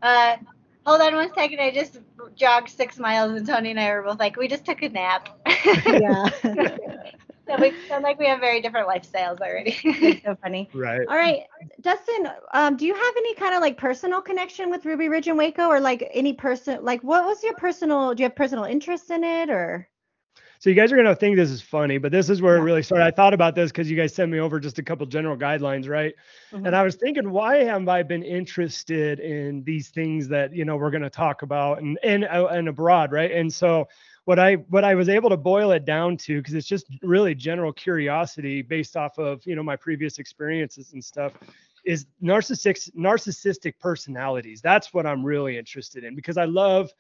Uh, 0.01 0.37
hold 0.85 1.01
on 1.01 1.15
one 1.15 1.33
second. 1.33 1.59
I 1.59 1.71
just 1.71 1.99
jogged 2.35 2.69
six 2.69 2.97
miles, 2.97 3.33
and 3.33 3.45
Tony 3.45 3.71
and 3.71 3.79
I 3.79 3.91
were 3.93 4.03
both 4.03 4.19
like, 4.19 4.37
we 4.37 4.47
just 4.47 4.65
took 4.65 4.81
a 4.81 4.89
nap. 4.89 5.29
yeah. 5.85 6.29
so 7.47 7.57
we 7.59 7.73
sound 7.87 8.03
like 8.03 8.19
we 8.19 8.27
have 8.27 8.39
very 8.39 8.61
different 8.61 8.87
lifestyles 8.87 9.39
already. 9.41 9.71
so 10.23 10.35
funny. 10.41 10.69
Right. 10.73 11.07
All 11.07 11.15
right, 11.15 11.43
Dustin. 11.81 12.29
Um, 12.53 12.77
do 12.77 12.85
you 12.85 12.93
have 12.93 13.13
any 13.17 13.35
kind 13.35 13.55
of 13.55 13.61
like 13.61 13.77
personal 13.77 14.21
connection 14.21 14.69
with 14.69 14.85
Ruby 14.85 15.09
Ridge 15.09 15.27
and 15.27 15.37
Waco, 15.37 15.67
or 15.67 15.79
like 15.79 16.09
any 16.13 16.33
person? 16.33 16.83
Like, 16.83 17.01
what 17.01 17.25
was 17.25 17.43
your 17.43 17.55
personal? 17.55 18.13
Do 18.13 18.23
you 18.23 18.29
have 18.29 18.35
personal 18.35 18.65
interest 18.65 19.11
in 19.11 19.23
it, 19.23 19.49
or? 19.49 19.88
So 20.59 20.69
you 20.69 20.75
guys 20.75 20.91
are 20.91 20.97
gonna 20.97 21.15
think 21.15 21.37
this 21.37 21.49
is 21.49 21.61
funny, 21.61 21.97
but 21.97 22.11
this 22.11 22.29
is 22.29 22.41
where 22.41 22.57
yeah. 22.57 22.61
it 22.61 22.65
really 22.65 22.83
started. 22.83 23.05
I 23.05 23.11
thought 23.11 23.33
about 23.33 23.55
this 23.55 23.71
because 23.71 23.89
you 23.89 23.95
guys 23.95 24.13
sent 24.13 24.29
me 24.29 24.39
over 24.39 24.59
just 24.59 24.77
a 24.77 24.83
couple 24.83 25.05
general 25.05 25.37
guidelines, 25.37 25.87
right? 25.87 26.13
Mm-hmm. 26.51 26.65
And 26.65 26.75
I 26.75 26.83
was 26.83 26.95
thinking, 26.95 27.31
why 27.31 27.63
have 27.63 27.87
I 27.87 28.03
been 28.03 28.23
interested 28.23 29.21
in 29.21 29.63
these 29.63 29.87
things 29.87 30.27
that 30.27 30.53
you 30.53 30.65
know 30.65 30.75
we're 30.75 30.91
gonna 30.91 31.09
talk 31.09 31.43
about 31.43 31.81
and 31.81 31.97
and 32.03 32.25
uh, 32.25 32.47
and 32.47 32.67
abroad, 32.67 33.13
right? 33.13 33.31
And 33.31 33.51
so 33.51 33.87
what 34.25 34.37
I 34.37 34.55
what 34.55 34.83
I 34.83 34.95
was 34.95 35.07
able 35.07 35.29
to 35.29 35.37
boil 35.37 35.71
it 35.71 35.85
down 35.85 36.17
to, 36.17 36.41
because 36.41 36.53
it's 36.53 36.67
just 36.67 36.87
really 37.03 37.33
general 37.33 37.71
curiosity 37.71 38.61
based 38.61 38.97
off 38.97 39.17
of 39.17 39.41
you 39.47 39.55
know 39.55 39.63
my 39.63 39.77
previous 39.77 40.19
experiences 40.19 40.91
and 40.91 41.01
stuff, 41.01 41.31
is 41.85 42.05
narcissistic 42.21 42.93
narcissistic 42.95 43.79
personalities. 43.79 44.59
That's 44.61 44.93
what 44.93 45.05
I'm 45.05 45.23
really 45.23 45.57
interested 45.57 46.03
in 46.03 46.15
because 46.15 46.35
I 46.35 46.43
love 46.43 46.91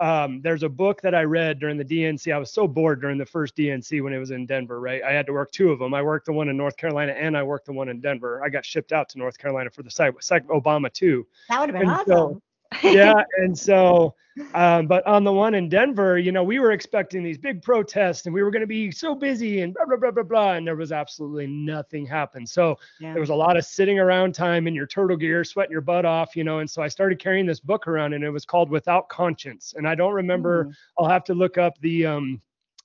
um, 0.00 0.40
there's 0.42 0.62
a 0.62 0.68
book 0.68 1.00
that 1.02 1.14
I 1.14 1.22
read 1.22 1.58
during 1.58 1.76
the 1.76 1.84
DNC. 1.84 2.32
I 2.32 2.38
was 2.38 2.52
so 2.52 2.68
bored 2.68 3.00
during 3.00 3.18
the 3.18 3.26
first 3.26 3.56
DNC 3.56 4.02
when 4.02 4.12
it 4.12 4.18
was 4.18 4.30
in 4.30 4.46
Denver, 4.46 4.80
right? 4.80 5.02
I 5.02 5.12
had 5.12 5.26
to 5.26 5.32
work 5.32 5.50
two 5.50 5.72
of 5.72 5.78
them. 5.78 5.92
I 5.92 6.02
worked 6.02 6.26
the 6.26 6.32
one 6.32 6.48
in 6.48 6.56
North 6.56 6.76
Carolina 6.76 7.12
and 7.12 7.36
I 7.36 7.42
worked 7.42 7.66
the 7.66 7.72
one 7.72 7.88
in 7.88 8.00
Denver. 8.00 8.42
I 8.44 8.48
got 8.48 8.64
shipped 8.64 8.92
out 8.92 9.08
to 9.10 9.18
North 9.18 9.38
Carolina 9.38 9.70
for 9.70 9.82
the 9.82 9.90
site, 9.90 10.14
Obama 10.14 10.92
too. 10.92 11.26
That 11.48 11.60
would 11.60 11.70
have 11.70 11.78
been 11.78 11.88
and 11.88 12.00
awesome. 12.00 12.06
So, 12.06 12.42
yeah, 12.82 13.22
and 13.38 13.58
so, 13.58 14.14
um, 14.54 14.86
but 14.86 15.06
on 15.06 15.24
the 15.24 15.32
one 15.32 15.54
in 15.54 15.68
Denver, 15.68 16.18
you 16.18 16.30
know, 16.32 16.44
we 16.44 16.58
were 16.58 16.72
expecting 16.72 17.22
these 17.22 17.38
big 17.38 17.62
protests, 17.62 18.26
and 18.26 18.34
we 18.34 18.42
were 18.42 18.50
going 18.50 18.60
to 18.60 18.66
be 18.66 18.90
so 18.90 19.14
busy, 19.14 19.62
and 19.62 19.74
blah 19.74 19.84
blah 19.86 19.96
blah 19.96 20.10
blah 20.10 20.22
blah, 20.22 20.52
and 20.52 20.66
there 20.66 20.76
was 20.76 20.92
absolutely 20.92 21.46
nothing 21.46 22.06
happened. 22.06 22.48
So 22.48 22.78
Yeah. 23.00 23.12
there 23.12 23.20
was 23.20 23.30
a 23.30 23.34
lot 23.34 23.56
of 23.56 23.64
sitting 23.64 23.98
around 23.98 24.34
time 24.34 24.66
in 24.66 24.74
your 24.74 24.86
turtle 24.86 25.16
gear, 25.16 25.44
sweating 25.44 25.72
your 25.72 25.80
butt 25.80 26.04
off, 26.04 26.36
you 26.36 26.44
know. 26.44 26.60
And 26.60 26.70
so 26.70 26.82
I 26.82 26.88
started 26.88 27.18
carrying 27.18 27.46
this 27.46 27.60
book 27.60 27.88
around, 27.88 28.12
and 28.12 28.22
it 28.24 28.30
was 28.30 28.44
called 28.44 28.70
Without 28.70 29.08
Conscience, 29.08 29.74
and 29.76 29.86
I 29.88 29.94
don't 29.94 30.14
remember. 30.14 30.66
Mm. 30.66 30.74
I'll 30.98 31.08
have 31.08 31.24
to 31.24 31.34
look 31.34 31.58
up 31.58 31.78
the 31.80 32.06
um 32.06 32.40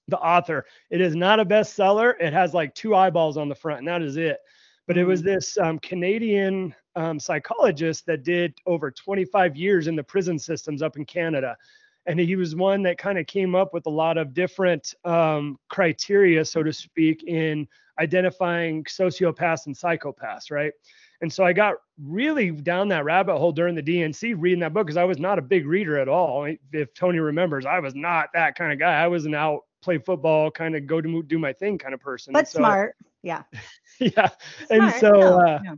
the 0.08 0.20
author. 0.20 0.66
It 0.90 1.02
is 1.02 1.16
not 1.16 1.40
a 1.40 1.46
bestseller. 1.46 2.16
It 2.20 2.34
has 2.34 2.54
like 2.54 2.76
two 2.76 2.96
eyeballs 2.96 3.38
on 3.38 3.48
the 3.48 3.56
front, 3.56 3.80
and 3.80 3.88
that 3.88 4.02
is 4.02 4.18
it. 4.18 4.40
But 4.86 4.98
it 4.98 5.06
was 5.06 5.22
this 5.22 5.58
um, 5.58 5.80
Canadian 5.80 6.76
um, 6.96 7.20
psychologist 7.20 8.06
that 8.06 8.24
did 8.24 8.54
over 8.66 8.92
25 8.92 9.56
years 9.56 9.88
in 9.88 9.96
the 9.96 10.04
prison 10.04 10.38
systems 10.38 10.82
up 10.82 10.98
in 10.98 11.06
Canada. 11.06 11.58
And 12.06 12.20
he 12.20 12.36
was 12.36 12.56
one 12.56 12.84
that 12.84 12.98
kind 12.98 13.18
of 13.18 13.28
came 13.28 13.56
up 13.56 13.74
with 13.74 13.86
a 13.86 13.90
lot 13.90 14.18
of 14.18 14.34
different 14.34 14.94
um, 15.06 15.58
criteria, 15.70 16.44
so 16.44 16.62
to 16.62 16.74
speak, 16.74 17.24
in 17.24 17.68
identifying 18.00 18.84
sociopaths 18.84 19.68
and 19.68 19.76
psychopaths, 19.76 20.52
right? 20.52 20.74
And 21.22 21.32
so 21.32 21.46
I 21.46 21.54
got 21.54 21.76
really 22.04 22.52
down 22.52 22.90
that 22.90 23.06
rabbit 23.06 23.38
hole 23.38 23.54
during 23.54 23.76
the 23.76 23.84
DNC 23.84 24.36
reading 24.38 24.60
that 24.60 24.74
book 24.74 24.88
because 24.88 24.98
I 24.98 25.06
was 25.06 25.20
not 25.20 25.40
a 25.40 25.42
big 25.42 25.66
reader 25.66 25.98
at 25.98 26.10
all. 26.10 26.54
If 26.74 26.94
Tony 26.94 27.20
remembers, 27.20 27.66
I 27.66 27.80
was 27.80 27.96
not 27.96 28.28
that 28.34 28.56
kind 28.56 28.74
of 28.74 28.80
guy. 28.80 29.02
I 29.02 29.08
was 29.08 29.26
an 29.26 29.34
out 29.34 29.62
play 29.82 29.98
football, 29.98 30.52
kind 30.52 30.76
of 30.76 30.86
go 30.86 31.00
to 31.00 31.24
do 31.24 31.40
my 31.40 31.54
thing 31.54 31.78
kind 31.78 31.94
of 31.94 32.02
person. 32.02 32.34
But 32.34 32.50
So- 32.50 32.60
smart. 32.60 32.98
Yeah. 33.22 33.44
yeah. 34.00 34.30
And 34.70 34.94
so, 34.96 35.12
No, 35.12 35.40
uh, 35.40 35.60
no. 35.64 35.78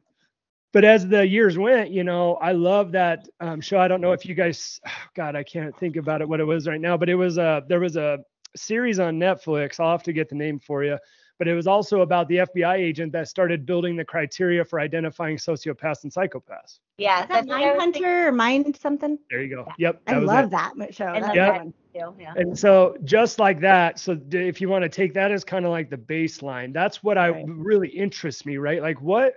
But 0.75 0.83
as 0.83 1.07
the 1.07 1.25
years 1.25 1.57
went, 1.57 1.89
you 1.89 2.03
know, 2.03 2.35
I 2.35 2.51
love 2.51 2.91
that 2.91 3.29
um, 3.39 3.61
show. 3.61 3.79
I 3.79 3.87
don't 3.87 4.01
know 4.01 4.11
if 4.11 4.25
you 4.25 4.35
guys, 4.35 4.81
God, 5.15 5.33
I 5.33 5.41
can't 5.41 5.73
think 5.77 5.95
about 5.95 6.19
it 6.19 6.27
what 6.27 6.41
it 6.41 6.43
was 6.43 6.67
right 6.67 6.81
now, 6.81 6.97
but 6.97 7.07
it 7.07 7.15
was 7.15 7.37
a 7.37 7.63
there 7.69 7.79
was 7.79 7.95
a 7.95 8.19
series 8.57 8.99
on 8.99 9.17
Netflix. 9.17 9.79
I'll 9.79 9.91
have 9.91 10.03
to 10.03 10.11
get 10.11 10.27
the 10.27 10.35
name 10.35 10.59
for 10.59 10.83
you. 10.83 10.97
But 11.39 11.47
it 11.47 11.53
was 11.55 11.65
also 11.65 12.01
about 12.01 12.27
the 12.27 12.37
FBI 12.39 12.75
agent 12.75 13.13
that 13.13 13.29
started 13.29 13.65
building 13.65 13.95
the 13.95 14.03
criteria 14.03 14.65
for 14.65 14.81
identifying 14.81 15.37
sociopaths 15.37 16.03
and 16.03 16.11
psychopaths. 16.13 16.79
Yeah, 16.97 17.21
Is 17.23 17.27
that 17.27 17.29
that's 17.29 17.47
what 17.47 17.61
I 17.63 17.71
was 17.73 17.81
thinking 17.83 18.03
Mindhunter 18.03 18.25
or 18.27 18.31
Mind 18.33 18.77
something? 18.77 19.17
There 19.29 19.41
you 19.43 19.55
go. 19.55 19.65
Yep. 19.77 20.01
I 20.07 20.17
was 20.17 20.27
love 20.27 20.45
it. 20.45 20.51
that 20.51 20.75
mo- 20.75 20.87
show. 20.91 21.07
And 21.07 21.23
That's 21.23 21.35
Yeah. 21.35 21.47
a 21.47 21.51
good 21.51 21.73
one. 21.93 22.13
too, 22.15 22.21
Yeah. 22.21 22.33
And 22.35 22.57
so 22.59 22.97
just 23.05 23.39
like 23.39 23.61
that, 23.61 23.97
so 23.99 24.17
if 24.31 24.59
you 24.59 24.67
want 24.67 24.83
to 24.83 24.89
take 24.89 25.13
that 25.13 25.31
as 25.31 25.45
kind 25.45 25.63
of 25.65 25.71
like 25.71 25.89
the 25.89 25.97
baseline, 25.97 26.73
that's 26.73 27.01
what 27.01 27.17
I 27.17 27.27
really 27.47 27.89
interests 27.89 28.45
me, 28.45 28.57
right? 28.57 28.81
Like 28.81 29.01
what 29.01 29.35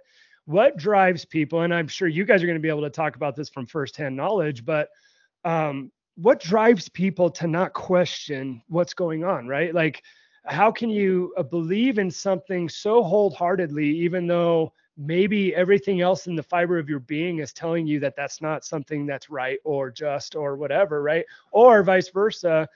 what 0.49 0.79
drives 0.79 1.27
people, 1.27 1.61
and 1.61 1.75
I'm 1.75 1.89
sure 1.89 2.09
you 2.09 2.25
guys 2.25 2.43
are 2.43 2.47
going 2.47 2.57
to 2.57 2.63
be 2.63 2.71
able 2.71 2.81
to 2.81 2.89
talk 2.89 3.17
about 3.17 3.37
this 3.37 3.51
from 3.51 3.67
firsthand 3.67 4.17
knowledge, 4.17 4.65
but 4.65 4.89
um, 5.45 5.93
what 6.15 6.41
drives 6.41 6.89
people 6.89 7.29
to 7.33 7.47
not 7.47 7.75
question 7.75 8.63
what's 8.67 8.95
going 8.95 9.25
on, 9.25 9.47
right? 9.47 9.75
Like 9.75 10.03
how 10.47 10.73
can 10.73 10.89
you 10.89 11.35
uh, 11.37 11.43
believe 11.43 11.99
in 11.99 12.11
something 12.11 12.67
so 12.67 13.03
wholeheartedly, 13.03 13.87
even 13.87 14.27
though 14.27 14.73
maybe 14.97 15.55
everything 15.55 16.01
else 16.01 16.27
in 16.27 16.35
the 16.35 16.43
fiber 16.43 16.79
of 16.79 16.89
your 16.89 17.01
being 17.01 17.41
is 17.41 17.53
telling 17.53 17.87
you 17.87 18.01
that 18.01 18.17
that's 18.17 18.41
not 18.41 18.65
something 18.65 19.05
that's 19.05 19.29
right 19.29 19.59
or 19.65 19.91
just 19.91 20.35
or 20.35 20.57
whatever, 20.57 21.03
right? 21.03 21.27
Or 21.53 21.83
vice 21.83 22.09
versa. 22.09 22.67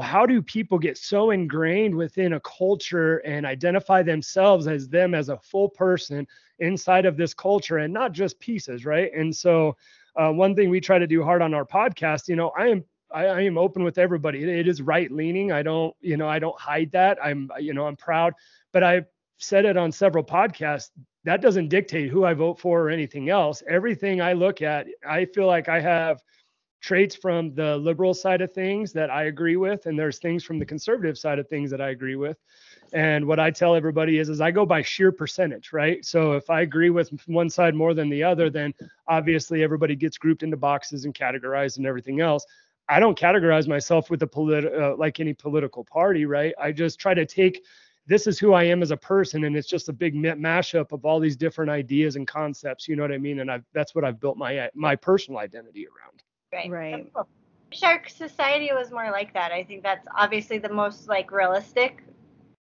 How 0.00 0.24
do 0.24 0.40
people 0.40 0.78
get 0.78 0.96
so 0.96 1.30
ingrained 1.30 1.94
within 1.94 2.34
a 2.34 2.40
culture 2.40 3.18
and 3.18 3.44
identify 3.44 4.02
themselves 4.02 4.66
as 4.66 4.88
them 4.88 5.14
as 5.14 5.28
a 5.28 5.38
full 5.38 5.68
person 5.68 6.26
inside 6.60 7.04
of 7.04 7.16
this 7.16 7.34
culture 7.34 7.78
and 7.78 7.92
not 7.92 8.12
just 8.12 8.38
pieces, 8.40 8.86
right? 8.86 9.12
And 9.14 9.34
so, 9.34 9.76
uh, 10.16 10.30
one 10.30 10.54
thing 10.54 10.70
we 10.70 10.80
try 10.80 10.98
to 10.98 11.06
do 11.06 11.22
hard 11.22 11.42
on 11.42 11.54
our 11.54 11.64
podcast, 11.64 12.28
you 12.28 12.36
know, 12.36 12.50
I 12.50 12.68
am 12.68 12.84
I, 13.12 13.26
I 13.26 13.40
am 13.42 13.58
open 13.58 13.84
with 13.84 13.98
everybody. 13.98 14.42
It, 14.42 14.48
it 14.48 14.68
is 14.68 14.82
right 14.82 15.10
leaning. 15.10 15.52
I 15.52 15.62
don't, 15.62 15.94
you 16.00 16.16
know, 16.16 16.28
I 16.28 16.38
don't 16.38 16.58
hide 16.58 16.90
that. 16.92 17.18
I'm, 17.22 17.50
you 17.60 17.74
know, 17.74 17.86
I'm 17.86 17.96
proud, 17.96 18.34
but 18.72 18.82
I 18.82 19.02
said 19.38 19.64
it 19.64 19.76
on 19.76 19.92
several 19.92 20.24
podcasts. 20.24 20.90
That 21.24 21.40
doesn't 21.40 21.68
dictate 21.68 22.10
who 22.10 22.24
I 22.24 22.34
vote 22.34 22.58
for 22.58 22.80
or 22.82 22.90
anything 22.90 23.28
else. 23.28 23.62
Everything 23.68 24.20
I 24.20 24.32
look 24.32 24.62
at, 24.62 24.86
I 25.06 25.26
feel 25.26 25.46
like 25.46 25.68
I 25.68 25.80
have 25.80 26.22
traits 26.82 27.14
from 27.14 27.54
the 27.54 27.76
liberal 27.76 28.12
side 28.12 28.40
of 28.40 28.52
things 28.52 28.92
that 28.92 29.08
I 29.08 29.24
agree 29.24 29.56
with, 29.56 29.86
and 29.86 29.96
there's 29.96 30.18
things 30.18 30.42
from 30.42 30.58
the 30.58 30.66
conservative 30.66 31.16
side 31.16 31.38
of 31.38 31.48
things 31.48 31.70
that 31.70 31.80
I 31.80 31.90
agree 31.90 32.16
with. 32.16 32.36
And 32.92 33.24
what 33.24 33.38
I 33.38 33.50
tell 33.50 33.74
everybody 33.76 34.18
is, 34.18 34.28
is 34.28 34.40
I 34.40 34.50
go 34.50 34.66
by 34.66 34.82
sheer 34.82 35.12
percentage, 35.12 35.72
right? 35.72 36.04
So 36.04 36.32
if 36.32 36.50
I 36.50 36.62
agree 36.62 36.90
with 36.90 37.10
one 37.26 37.48
side 37.48 37.74
more 37.76 37.94
than 37.94 38.10
the 38.10 38.24
other, 38.24 38.50
then 38.50 38.74
obviously 39.06 39.62
everybody 39.62 39.94
gets 39.94 40.18
grouped 40.18 40.42
into 40.42 40.56
boxes 40.56 41.04
and 41.04 41.14
categorized 41.14 41.76
and 41.76 41.86
everything 41.86 42.20
else. 42.20 42.44
I 42.88 42.98
don't 42.98 43.18
categorize 43.18 43.68
myself 43.68 44.10
with 44.10 44.22
a 44.22 44.26
polit- 44.26 44.74
uh, 44.74 44.96
like 44.96 45.20
any 45.20 45.34
political 45.34 45.84
party, 45.84 46.26
right? 46.26 46.52
I 46.60 46.72
just 46.72 46.98
try 46.98 47.14
to 47.14 47.24
take 47.24 47.64
this 48.06 48.26
is 48.26 48.40
who 48.40 48.52
I 48.52 48.64
am 48.64 48.82
as 48.82 48.90
a 48.90 48.96
person, 48.96 49.44
and 49.44 49.56
it's 49.56 49.68
just 49.68 49.88
a 49.88 49.92
big 49.92 50.16
mashup 50.16 50.90
of 50.90 51.04
all 51.04 51.20
these 51.20 51.36
different 51.36 51.70
ideas 51.70 52.16
and 52.16 52.26
concepts. 52.26 52.88
You 52.88 52.96
know 52.96 53.02
what 53.02 53.12
I 53.12 53.18
mean? 53.18 53.38
And 53.38 53.48
I've 53.48 53.64
that's 53.72 53.94
what 53.94 54.04
I've 54.04 54.18
built 54.18 54.36
my 54.36 54.68
my 54.74 54.96
personal 54.96 55.38
identity 55.38 55.86
around. 55.86 56.24
Right. 56.52 56.70
Right. 56.70 57.12
Cool. 57.14 57.28
Shark 57.72 58.08
Society 58.08 58.70
was 58.74 58.90
more 58.90 59.10
like 59.10 59.32
that. 59.34 59.52
I 59.52 59.64
think 59.64 59.82
that's 59.82 60.06
obviously 60.16 60.58
the 60.58 60.68
most 60.68 61.08
like 61.08 61.30
realistic 61.32 62.02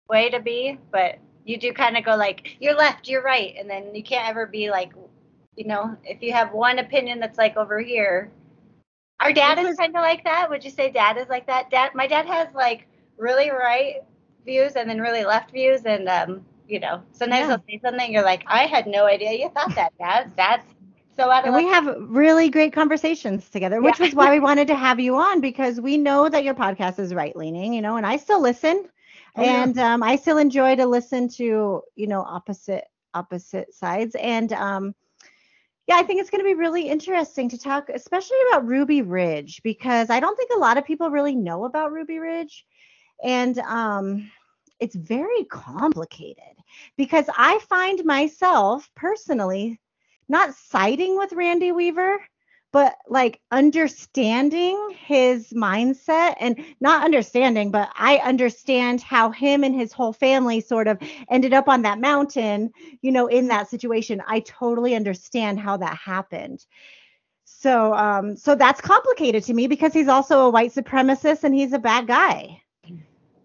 way 0.08 0.30
to 0.30 0.40
be, 0.40 0.78
but 0.90 1.18
you 1.44 1.58
do 1.58 1.72
kind 1.72 1.96
of 1.96 2.04
go 2.04 2.16
like 2.16 2.56
you're 2.60 2.74
left, 2.76 3.08
you're 3.08 3.22
right, 3.22 3.54
and 3.58 3.70
then 3.70 3.94
you 3.94 4.02
can't 4.02 4.28
ever 4.28 4.46
be 4.46 4.70
like, 4.70 4.92
you 5.56 5.66
know, 5.66 5.96
if 6.04 6.22
you 6.22 6.32
have 6.32 6.52
one 6.52 6.78
opinion 6.80 7.20
that's 7.20 7.38
like 7.38 7.56
over 7.56 7.80
here. 7.80 8.30
Our 9.20 9.32
dad 9.32 9.58
is 9.58 9.68
is- 9.68 9.76
kind 9.76 9.96
of 9.96 10.02
like 10.02 10.24
that. 10.24 10.50
Would 10.50 10.64
you 10.64 10.70
say 10.70 10.90
dad 10.90 11.16
is 11.16 11.28
like 11.28 11.46
that? 11.46 11.70
Dad, 11.70 11.94
my 11.94 12.06
dad 12.06 12.26
has 12.26 12.48
like 12.54 12.86
really 13.16 13.50
right 13.50 14.02
views 14.44 14.74
and 14.76 14.88
then 14.90 15.00
really 15.00 15.24
left 15.24 15.52
views, 15.52 15.84
and 15.86 16.08
um, 16.08 16.44
you 16.68 16.80
know, 16.80 17.02
sometimes 17.12 17.48
Yeah. 17.48 17.56
he'll 17.56 17.64
say 17.68 17.80
something 17.82 18.12
you're 18.12 18.24
like, 18.24 18.44
I 18.46 18.66
had 18.66 18.86
no 18.86 19.06
idea 19.06 19.32
you 19.32 19.48
thought 19.50 19.74
that, 19.76 19.92
dad. 19.98 20.32
That's 20.36 20.66
so 21.16 21.30
And 21.42 21.54
we 21.54 21.66
have 21.66 21.86
really 22.00 22.48
great 22.50 22.72
conversations 22.72 23.50
together, 23.50 23.80
which 23.80 23.98
Yeah. 23.98 24.00
was 24.00 24.14
why 24.14 24.30
we 24.30 24.40
wanted 24.40 24.68
to 24.68 24.74
have 24.76 24.98
you 25.00 25.16
on 25.16 25.40
because 25.40 25.80
we 25.80 25.96
know 25.96 26.28
that 26.28 26.44
your 26.44 26.54
podcast 26.54 26.98
is 26.98 27.14
right 27.14 27.36
leaning, 27.36 27.72
you 27.72 27.82
know, 27.82 27.96
and 27.96 28.06
I 28.06 28.16
still 28.16 28.40
listen. 28.40 28.88
Oh, 29.36 29.46
yeah. 29.48 29.66
and 29.66 29.78
um, 29.78 30.02
I 30.02 30.16
still 30.16 30.38
enjoy 30.38 30.76
to 30.76 30.86
listen 30.86 31.28
to, 31.30 31.82
you 31.94 32.06
know, 32.06 32.22
opposite 32.22 32.84
opposite 33.14 33.72
sides. 33.74 34.14
And 34.16 34.52
um, 34.52 34.94
yeah, 35.86 35.96
I 35.96 36.02
think 36.02 36.20
it's 36.20 36.30
going 36.30 36.40
to 36.40 36.44
be 36.48 36.54
really 36.54 36.88
interesting 36.88 37.48
to 37.50 37.58
talk, 37.58 37.88
especially 37.88 38.36
about 38.50 38.66
Ruby 38.66 39.02
Ridge, 39.02 39.62
because 39.62 40.10
I 40.10 40.20
don't 40.20 40.36
think 40.36 40.50
a 40.54 40.58
lot 40.58 40.78
of 40.78 40.84
people 40.84 41.10
really 41.10 41.34
know 41.36 41.64
about 41.64 41.92
Ruby 41.92 42.18
Ridge. 42.18 42.64
And 43.24 43.58
um, 43.60 44.30
it's 44.80 44.94
very 44.96 45.44
complicated 45.44 46.42
because 46.96 47.26
I 47.36 47.58
find 47.68 48.04
myself 48.04 48.90
personally 48.94 49.80
not 50.28 50.54
siding 50.54 51.16
with 51.16 51.32
Randy 51.32 51.72
Weaver, 51.72 52.18
but 52.72 52.94
like 53.08 53.40
understanding 53.50 54.94
his 55.06 55.52
mindset 55.52 56.34
and 56.40 56.62
not 56.80 57.04
understanding, 57.04 57.70
but 57.70 57.88
I 57.94 58.18
understand 58.18 59.00
how 59.00 59.30
him 59.30 59.64
and 59.64 59.74
his 59.74 59.92
whole 59.92 60.12
family 60.12 60.60
sort 60.60 60.88
of 60.88 60.98
ended 61.30 61.54
up 61.54 61.68
on 61.68 61.82
that 61.82 62.00
mountain, 62.00 62.70
you 63.00 63.12
know, 63.12 63.28
in 63.28 63.48
that 63.48 63.68
situation. 63.70 64.22
I 64.26 64.40
totally 64.40 64.94
understand 64.94 65.58
how 65.60 65.78
that 65.78 65.96
happened. 65.96 66.66
So 67.44 67.94
um 67.94 68.36
so 68.36 68.54
that's 68.54 68.80
complicated 68.80 69.44
to 69.44 69.54
me 69.54 69.66
because 69.68 69.92
he's 69.94 70.08
also 70.08 70.40
a 70.46 70.50
white 70.50 70.72
supremacist 70.72 71.44
and 71.44 71.54
he's 71.54 71.72
a 71.72 71.78
bad 71.78 72.06
guy. 72.06 72.60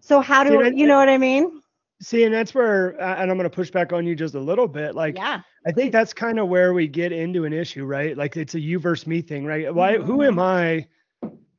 So 0.02 0.22
how 0.22 0.44
do 0.44 0.58
that- 0.58 0.76
you 0.76 0.88
know 0.88 0.98
what 0.98 1.10
I 1.10 1.18
mean? 1.18 1.61
See, 2.02 2.24
and 2.24 2.34
that's 2.34 2.54
where, 2.56 3.00
uh, 3.02 3.16
and 3.22 3.30
I'm 3.30 3.38
going 3.38 3.50
to 3.50 3.56
push 3.56 3.70
back 3.70 3.94
on 3.94 4.06
you 4.08 4.16
just 4.16 4.34
a 4.36 4.40
little 4.40 4.68
bit. 4.68 4.96
Like, 4.96 5.18
yeah. 5.18 5.42
I 5.68 5.72
think 5.72 5.92
that's 5.92 6.14
kind 6.14 6.40
of 6.40 6.48
where 6.48 6.74
we 6.74 6.88
get 6.88 7.12
into 7.12 7.46
an 7.46 7.54
issue, 7.54 7.86
right? 7.86 8.18
Like 8.18 8.36
it's 8.38 8.56
a 8.56 8.60
you 8.60 8.80
versus 8.80 9.06
me 9.08 9.22
thing, 9.22 9.46
right? 9.46 9.74
Why? 9.74 9.98
Who 9.98 10.22
Mm-hmm. 10.22 10.24
am 10.24 10.40
I? 10.40 10.88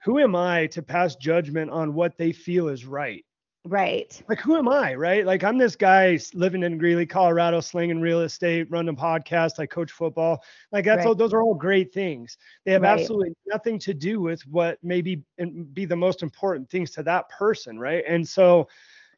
Who 0.05 0.19
am 0.19 0.35
I 0.35 0.67
to 0.69 0.83
pass 0.83 1.15
judgment 1.17 1.71
on 1.71 1.95
what 1.95 2.19
they 2.19 2.33
feel 2.33 2.69
is 2.69 2.85
right? 2.85 3.25
Right. 3.65 4.21
Like 4.29 4.41
who 4.41 4.57
am 4.57 4.69
I, 4.69 4.95
right? 4.95 5.25
Like 5.25 5.45
I'm 5.45 5.57
this 5.59 5.77
guy 5.77 6.19
living 6.35 6.65
in 6.65 6.79
Greeley, 6.79 7.07
Colorado, 7.07 7.61
slinging 7.61 8.01
real 8.01 8.23
estate, 8.23 8.69
running 8.71 8.95
a 8.95 8.99
podcast, 8.99 9.61
I 9.61 9.67
coach 9.67 9.93
football. 9.93 10.43
Like 10.73 10.85
that's 10.85 11.05
Right. 11.05 11.07
all. 11.07 11.15
Those 11.15 11.33
are 11.33 11.43
all 11.43 11.55
great 11.55 11.93
things. 11.93 12.39
They 12.65 12.73
have 12.73 12.83
Right. 12.83 13.01
absolutely 13.01 13.35
nothing 13.47 13.79
to 13.81 13.95
do 13.95 14.21
with 14.21 14.43
what 14.49 14.79
maybe 14.83 15.23
and 15.39 15.73
be 15.73 15.85
the 15.85 15.95
most 15.97 16.23
important 16.25 16.69
things 16.71 16.91
to 16.93 17.05
that 17.05 17.29
person, 17.29 17.79
right? 17.79 18.03
And 18.09 18.29
so, 18.29 18.69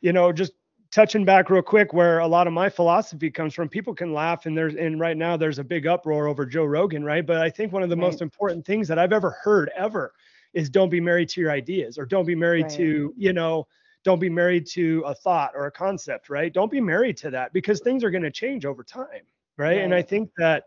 you 0.02 0.12
know, 0.12 0.30
just 0.30 0.52
touching 0.94 1.24
back 1.24 1.50
real 1.50 1.60
quick 1.60 1.92
where 1.92 2.20
a 2.20 2.26
lot 2.26 2.46
of 2.46 2.52
my 2.52 2.68
philosophy 2.70 3.28
comes 3.28 3.52
from 3.52 3.68
people 3.68 3.92
can 3.92 4.12
laugh 4.14 4.46
and 4.46 4.56
there's 4.56 4.76
and 4.76 5.00
right 5.00 5.16
now 5.16 5.36
there's 5.36 5.58
a 5.58 5.64
big 5.64 5.88
uproar 5.88 6.28
over 6.28 6.46
joe 6.46 6.64
rogan 6.64 7.04
right 7.04 7.26
but 7.26 7.38
i 7.38 7.50
think 7.50 7.72
one 7.72 7.82
of 7.82 7.90
the 7.90 7.96
most 7.96 8.22
important 8.22 8.64
things 8.64 8.86
that 8.86 8.96
i've 8.96 9.12
ever 9.12 9.30
heard 9.42 9.72
ever 9.76 10.12
is 10.52 10.70
don't 10.70 10.90
be 10.90 11.00
married 11.00 11.28
to 11.28 11.40
your 11.40 11.50
ideas 11.50 11.98
or 11.98 12.06
don't 12.06 12.24
be 12.26 12.36
married 12.36 12.66
Right. 12.66 12.76
to 12.76 13.12
you 13.16 13.32
know 13.32 13.66
don't 14.04 14.20
be 14.20 14.30
married 14.30 14.66
to 14.68 15.02
a 15.06 15.14
thought 15.14 15.50
or 15.56 15.66
a 15.66 15.70
concept 15.72 16.30
right 16.30 16.52
don't 16.52 16.70
be 16.70 16.80
married 16.80 17.16
to 17.18 17.30
that 17.30 17.52
because 17.52 17.80
things 17.80 18.04
are 18.04 18.10
going 18.12 18.22
to 18.22 18.30
change 18.30 18.64
over 18.64 18.84
time 18.84 19.22
right? 19.56 19.78
and 19.80 19.92
i 19.92 20.00
think 20.00 20.30
that 20.38 20.62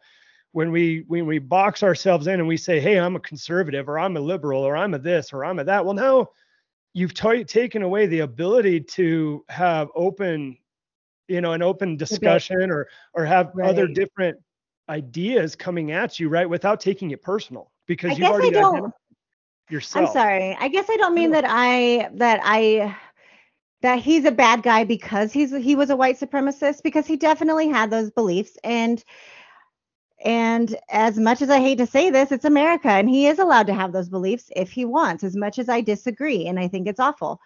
when 0.51 0.72
we 0.72 1.05
when 1.07 1.25
we 1.25 1.39
box 1.39 1.84
ourselves 1.84 2.27
in 2.27 2.39
and 2.39 2.48
we 2.48 2.57
say, 2.57 2.79
"Hey, 2.79 2.98
I'm 3.00 3.15
a 3.15 3.19
conservative," 3.19 3.88
or 3.88 4.00
"I'm 4.00 4.17
a 4.17 4.19
liberal," 4.19 4.63
or 4.63 4.75
"I'm 4.75 4.93
a 4.93 4.98
this," 4.98 5.31
or 5.31 5.46
"I'm 5.46 5.60
a 5.60 5.63
that," 5.65 5.86
well, 5.86 5.93
now 5.93 6.29
you've 6.94 7.13
t- 7.13 7.44
taken 7.44 7.82
away 7.82 8.08
the 8.08 8.20
ability 8.20 8.82
to 8.82 9.46
have 9.50 9.89
open, 9.96 10.58
you 11.27 11.41
know, 11.41 11.53
an 11.53 11.62
open 11.62 11.98
discussion 11.98 12.72
or 12.72 12.88
or 13.13 13.25
have 13.25 13.51
Right. 13.53 13.70
other 13.70 13.88
different 13.88 14.38
ideas 14.89 15.56
coming 15.56 15.91
at 15.91 16.20
you, 16.20 16.29
right, 16.29 16.50
without 16.50 16.79
taking 16.79 17.12
it 17.12 17.22
personal 17.22 17.72
because 17.88 18.12
I 18.12 18.15
you've 18.15 18.29
already 18.29 18.51
don't. 18.51 18.94
yourself. 19.70 20.06
I'm 20.08 20.13
sorry. 20.13 20.58
I 20.60 20.67
guess 20.70 20.89
I 20.89 20.98
don't 20.98 21.13
mean 21.13 21.32
that 21.32 21.46
I 21.46 22.10
that 22.15 22.39
I 22.44 22.96
that 23.82 24.00
he's 24.00 24.25
a 24.25 24.32
bad 24.32 24.63
guy 24.63 24.84
because 24.84 25.32
he's 25.32 25.56
he 25.56 25.75
was 25.75 25.89
a 25.89 25.96
white 25.96 26.20
supremacist 26.20 26.84
because 26.84 27.06
he 27.06 27.15
definitely 27.15 27.67
had 27.67 27.91
those 27.91 28.10
beliefs 28.12 28.58
and 28.63 29.03
and 30.24 30.76
as 30.90 31.18
much 31.18 31.42
as 31.42 31.50
I 31.50 31.60
hate 31.60 31.78
to 31.80 31.86
say 31.88 32.10
this, 32.10 32.32
it's 32.32 32.46
America 32.46 32.90
and 32.90 33.10
he 33.10 33.28
is 33.28 33.40
allowed 33.40 33.68
to 33.68 33.74
have 33.74 33.92
those 33.94 34.10
beliefs 34.10 34.52
if 34.56 34.72
he 34.72 34.86
wants, 34.86 35.24
as 35.24 35.36
much 35.36 35.58
as 35.60 35.70
I 35.70 35.82
disagree 35.82 36.48
and 36.48 36.60
I 36.60 36.68
think 36.68 36.88
it's 36.88 37.00
awful. 37.00 37.40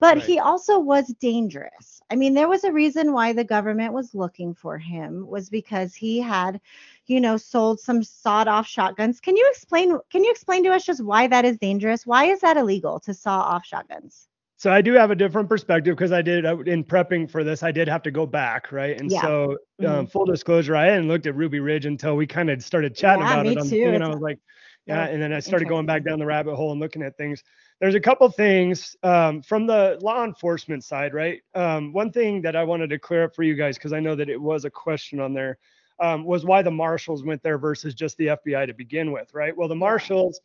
But 0.00 0.18
Right. 0.18 0.26
he 0.26 0.38
also 0.38 0.78
was 0.78 1.08
dangerous. 1.20 2.00
I 2.10 2.16
mean, 2.16 2.34
there 2.34 2.48
was 2.48 2.64
a 2.64 2.72
reason 2.72 3.12
why 3.12 3.32
the 3.32 3.44
government 3.44 3.92
was 3.94 4.14
looking 4.14 4.54
for 4.54 4.78
him 4.78 5.26
was 5.26 5.48
because 5.50 5.94
he 5.94 6.20
had, 6.20 6.60
you 7.06 7.20
know, 7.20 7.36
sold 7.36 7.80
some 7.80 8.02
sawed-off 8.02 8.66
shotguns. 8.66 9.20
Can 9.20 9.36
you 9.36 9.46
explain 9.50 9.98
can 10.10 10.24
you 10.24 10.30
explain 10.30 10.64
to 10.64 10.70
us 10.72 10.84
just 10.84 11.04
why 11.04 11.26
that 11.28 11.44
is 11.44 11.58
dangerous? 11.58 12.06
Why 12.06 12.26
is 12.26 12.40
that 12.40 12.56
illegal 12.56 13.00
to 13.00 13.14
saw 13.14 13.40
off 13.40 13.64
shotguns? 13.64 14.28
So 14.58 14.72
I 14.72 14.80
do 14.80 14.94
have 14.94 15.10
a 15.10 15.14
different 15.14 15.48
perspective 15.48 15.94
because 15.96 16.12
I 16.12 16.22
did 16.22 16.46
uh, 16.46 16.58
in 16.60 16.82
prepping 16.82 17.30
for 17.30 17.44
this, 17.44 17.62
I 17.62 17.72
did 17.72 17.88
have 17.88 18.02
to 18.04 18.10
go 18.10 18.24
back, 18.26 18.72
right? 18.72 18.98
And 18.98 19.12
Yeah. 19.12 19.20
so, 19.20 19.56
Mhm. 19.82 19.86
um, 19.88 20.06
full 20.06 20.24
disclosure, 20.24 20.74
I 20.74 20.86
hadn't 20.86 21.08
looked 21.08 21.26
at 21.26 21.34
Ruby 21.34 21.60
Ridge 21.60 21.84
until 21.84 22.16
we 22.16 22.26
kind 22.26 22.48
of 22.48 22.62
started 22.62 22.94
chatting 22.94 23.20
Yeah, 23.20 23.34
about 23.42 23.46
it 23.46 23.54
the 23.58 23.70
too. 23.70 23.94
I 24.02 24.08
was 24.08 24.20
like, 24.20 24.38
yeah, 24.86 25.06
yeah. 25.06 25.12
And 25.12 25.22
then 25.22 25.32
I 25.34 25.40
started 25.40 25.68
going 25.68 25.84
back 25.84 26.04
down 26.04 26.18
the 26.18 26.24
rabbit 26.24 26.54
hole 26.56 26.72
and 26.72 26.80
looking 26.80 27.02
at 27.02 27.16
things. 27.18 27.42
There's 27.80 27.94
a 27.94 28.00
couple 28.00 28.26
things 28.30 28.96
um, 29.02 29.42
from 29.42 29.66
the 29.66 29.98
law 30.00 30.24
enforcement 30.24 30.82
side, 30.84 31.12
right? 31.12 31.42
Um, 31.54 31.92
one 31.92 32.10
thing 32.10 32.40
that 32.42 32.56
I 32.56 32.64
wanted 32.64 32.88
to 32.90 32.98
clear 32.98 33.24
up 33.24 33.34
for 33.34 33.42
you 33.42 33.54
guys 33.54 33.76
because 33.76 33.92
I 33.92 34.00
know 34.00 34.14
that 34.14 34.30
it 34.30 34.40
was 34.40 34.64
a 34.64 34.70
question 34.70 35.20
on 35.20 35.34
there 35.34 35.58
um, 36.00 36.24
was 36.24 36.46
why 36.46 36.62
the 36.62 36.70
marshals 36.70 37.22
went 37.24 37.42
there 37.42 37.58
versus 37.58 37.94
just 37.94 38.16
the 38.16 38.28
FBI 38.28 38.66
to 38.66 38.72
begin 38.72 39.12
with, 39.12 39.34
right? 39.34 39.54
Well, 39.54 39.68
the 39.68 39.74
marshals 39.74 40.40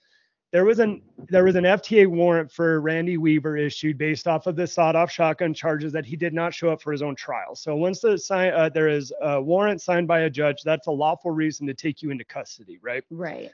there 0.51 0.65
was 0.65 0.79
an 0.79 1.01
there 1.29 1.45
was 1.45 1.55
an 1.55 1.63
FTA 1.63 2.07
warrant 2.07 2.51
for 2.51 2.81
Randy 2.81 3.17
Weaver 3.17 3.55
issued 3.55 3.97
based 3.97 4.27
off 4.27 4.47
of 4.47 4.55
the 4.55 4.67
sawed-off 4.67 5.09
shotgun 5.09 5.53
charges 5.53 5.93
that 5.93 6.05
he 6.05 6.15
did 6.15 6.33
not 6.33 6.53
show 6.53 6.69
up 6.69 6.81
for 6.81 6.91
his 6.91 7.01
own 7.01 7.15
trial. 7.15 7.55
So 7.55 7.75
once 7.75 8.01
the 8.01 8.17
sign 8.17 8.53
uh, 8.53 8.69
there 8.69 8.89
is 8.89 9.13
a 9.21 9.41
warrant 9.41 9.81
signed 9.81 10.07
by 10.07 10.21
a 10.21 10.29
judge, 10.29 10.61
that's 10.63 10.87
a 10.87 10.91
lawful 10.91 11.31
reason 11.31 11.67
to 11.67 11.73
take 11.73 12.01
you 12.01 12.11
into 12.11 12.25
custody, 12.25 12.79
right? 12.81 13.03
Right. 13.09 13.51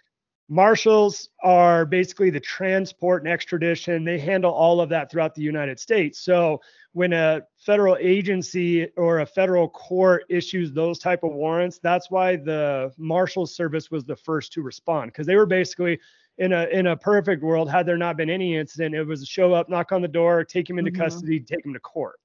Marshals 0.50 1.30
are 1.44 1.86
basically 1.86 2.30
the 2.30 2.40
transport 2.40 3.22
and 3.22 3.32
extradition. 3.32 4.06
They 4.06 4.18
handle 4.18 4.54
all 4.54 4.80
of 4.80 4.88
that 4.90 5.12
throughout 5.12 5.36
the 5.36 5.42
United 5.42 5.78
States. 5.78 6.20
So 6.22 6.62
when 6.94 7.12
a 7.12 7.42
federal 7.58 7.98
agency 8.00 8.88
or 8.96 9.20
a 9.20 9.26
federal 9.26 9.68
court 9.68 10.24
issues 10.30 10.72
those 10.72 11.00
type 11.00 11.24
of 11.24 11.34
warrants, 11.34 11.80
that's 11.80 12.10
why 12.10 12.38
the 12.38 12.94
Marshal 12.98 13.46
Service 13.46 13.92
was 13.92 14.06
the 14.06 14.16
first 14.16 14.54
to 14.54 14.62
respond 14.62 15.12
because 15.12 15.28
they 15.28 15.36
were 15.36 15.46
basically 15.46 16.00
in 16.38 16.54
a 16.54 16.66
in 16.66 16.88
a 16.88 16.96
perfect 16.98 17.42
world, 17.44 17.70
had 17.70 17.86
there 17.86 17.98
not 17.98 18.16
been 18.18 18.30
any 18.30 18.56
incident, 18.58 18.94
it 18.96 19.04
was 19.04 19.22
a 19.22 19.26
show 19.26 19.54
up, 19.54 19.70
knock 19.70 19.92
on 19.92 20.02
the 20.02 20.08
door, 20.08 20.44
take 20.44 20.70
him 20.70 20.78
into 20.80 20.92
Mhm. 20.92 20.98
custody, 20.98 21.40
take 21.40 21.66
him 21.66 21.74
to 21.74 21.80
court. 21.80 22.20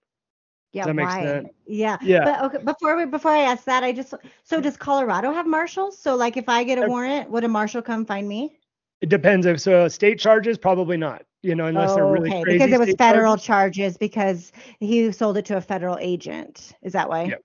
Yeah. 0.72 0.86
that 0.86 0.94
make 0.94 1.06
why? 1.06 1.22
sense? 1.22 1.48
Yeah. 1.66 1.98
Yeah. 2.00 2.24
But 2.24 2.42
okay, 2.54 2.64
before 2.64 2.96
we 2.96 3.04
before 3.06 3.30
I 3.30 3.40
ask 3.42 3.64
that, 3.64 3.84
I 3.84 3.92
just 3.92 4.14
so 4.44 4.60
does 4.60 4.76
Colorado 4.76 5.32
have 5.32 5.46
marshals? 5.46 5.98
So 5.98 6.14
like 6.16 6.36
if 6.36 6.48
I 6.48 6.64
get 6.64 6.78
a 6.82 6.86
warrant, 6.86 7.30
would 7.30 7.44
a 7.44 7.48
marshal 7.48 7.82
come 7.82 8.04
find 8.06 8.26
me? 8.28 8.58
It 9.02 9.08
depends 9.08 9.46
if 9.46 9.60
so 9.60 9.88
state 9.88 10.18
charges, 10.18 10.56
probably 10.58 10.96
not. 10.96 11.24
You 11.42 11.56
know, 11.56 11.66
unless 11.66 11.94
they're 11.94 12.06
really 12.06 12.30
okay, 12.30 12.42
crazy. 12.42 12.58
because 12.58 12.72
it 12.72 12.78
was 12.78 12.94
federal 12.96 13.36
charges. 13.36 13.96
charges 13.96 13.96
because 13.98 14.52
he 14.78 15.10
sold 15.10 15.36
it 15.38 15.44
to 15.46 15.56
a 15.56 15.60
federal 15.60 15.98
agent. 15.98 16.72
Is 16.82 16.92
that 16.92 17.08
why? 17.08 17.24
Yep. 17.24 17.42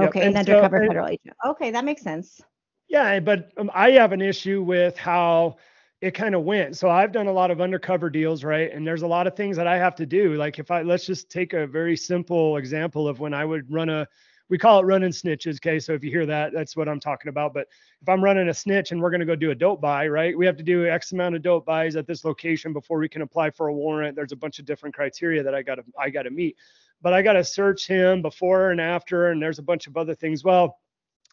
Yep, 0.00 0.08
Okay, 0.08 0.20
an 0.22 0.36
and 0.36 0.46
so- 0.46 0.52
undercover 0.54 0.76
and- 0.78 0.88
federal 0.88 1.06
agent. 1.08 1.36
Okay, 1.46 1.70
that 1.70 1.84
makes 1.84 2.00
sense. 2.02 2.40
Yeah, 2.88 3.20
but 3.20 3.50
um, 3.58 3.70
I 3.74 3.90
have 3.92 4.12
an 4.12 4.22
issue 4.22 4.62
with 4.62 4.96
how 4.96 5.56
it 6.04 6.12
kind 6.12 6.34
of 6.34 6.42
went. 6.42 6.76
So 6.76 6.90
I've 6.90 7.12
done 7.12 7.28
a 7.28 7.32
lot 7.32 7.50
of 7.50 7.62
undercover 7.62 8.10
deals, 8.10 8.44
right? 8.44 8.70
And 8.70 8.86
there's 8.86 9.00
a 9.00 9.06
lot 9.06 9.26
of 9.26 9.34
things 9.34 9.56
that 9.56 9.66
I 9.66 9.78
have 9.78 9.94
to 9.94 10.04
do. 10.04 10.34
Like 10.34 10.58
if 10.58 10.70
I 10.70 10.82
let's 10.82 11.06
just 11.06 11.30
take 11.30 11.54
a 11.54 11.66
very 11.66 11.96
simple 11.96 12.58
example 12.58 13.08
of 13.08 13.20
when 13.20 13.32
I 13.32 13.46
would 13.46 13.72
run 13.72 13.88
a 13.88 14.06
we 14.50 14.58
call 14.58 14.78
it 14.78 14.82
running 14.82 15.12
snitches, 15.12 15.56
okay? 15.56 15.80
So 15.80 15.94
if 15.94 16.04
you 16.04 16.10
hear 16.10 16.26
that, 16.26 16.52
that's 16.52 16.76
what 16.76 16.90
I'm 16.90 17.00
talking 17.00 17.30
about. 17.30 17.54
But 17.54 17.68
if 18.02 18.08
I'm 18.10 18.22
running 18.22 18.50
a 18.50 18.54
snitch 18.54 18.92
and 18.92 19.00
we're 19.00 19.08
going 19.08 19.20
to 19.20 19.26
go 19.26 19.34
do 19.34 19.52
a 19.52 19.54
dope 19.54 19.80
buy, 19.80 20.06
right? 20.06 20.36
We 20.36 20.44
have 20.44 20.58
to 20.58 20.62
do 20.62 20.86
X 20.86 21.12
amount 21.12 21.36
of 21.36 21.40
dope 21.40 21.64
buys 21.64 21.96
at 21.96 22.06
this 22.06 22.22
location 22.22 22.74
before 22.74 22.98
we 22.98 23.08
can 23.08 23.22
apply 23.22 23.52
for 23.52 23.68
a 23.68 23.72
warrant. 23.72 24.14
There's 24.14 24.32
a 24.32 24.36
bunch 24.36 24.58
of 24.58 24.66
different 24.66 24.94
criteria 24.94 25.42
that 25.42 25.54
I 25.54 25.62
got 25.62 25.76
to 25.76 25.84
I 25.98 26.10
got 26.10 26.24
to 26.24 26.30
meet. 26.30 26.56
But 27.00 27.14
I 27.14 27.22
got 27.22 27.32
to 27.32 27.44
search 27.44 27.86
him 27.86 28.20
before 28.20 28.72
and 28.72 28.80
after 28.80 29.30
and 29.30 29.40
there's 29.40 29.58
a 29.58 29.62
bunch 29.62 29.86
of 29.86 29.96
other 29.96 30.14
things. 30.14 30.44
Well, 30.44 30.78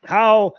how 0.06 0.54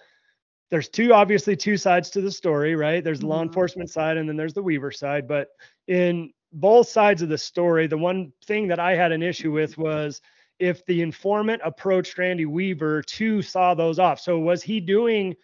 there's 0.72 0.88
two 0.88 1.12
obviously 1.12 1.54
two 1.54 1.76
sides 1.76 2.08
to 2.08 2.22
the 2.22 2.30
story, 2.30 2.74
right? 2.74 3.04
There's 3.04 3.20
the 3.20 3.26
law 3.26 3.40
Mhm. 3.40 3.48
enforcement 3.48 3.90
side 3.90 4.16
and 4.16 4.26
then 4.26 4.37
there's 4.37 4.54
the 4.54 4.62
Weaver 4.62 4.90
side. 4.90 5.28
But 5.28 5.48
in 5.87 6.32
both 6.50 6.88
sides 6.88 7.20
of 7.20 7.28
the 7.28 7.37
story, 7.37 7.87
the 7.87 7.98
one 7.98 8.32
thing 8.46 8.68
that 8.68 8.80
I 8.80 8.94
had 8.94 9.12
an 9.12 9.22
issue 9.22 9.52
with 9.52 9.76
was 9.76 10.22
if 10.58 10.82
the 10.87 11.02
informant 11.02 11.61
approached 11.62 12.16
Randy 12.16 12.46
Weaver 12.46 13.02
to 13.02 13.42
saw 13.42 13.74
those 13.74 13.98
off. 13.98 14.18
So 14.18 14.38
was 14.38 14.62
he 14.62 14.80
doing 14.80 15.37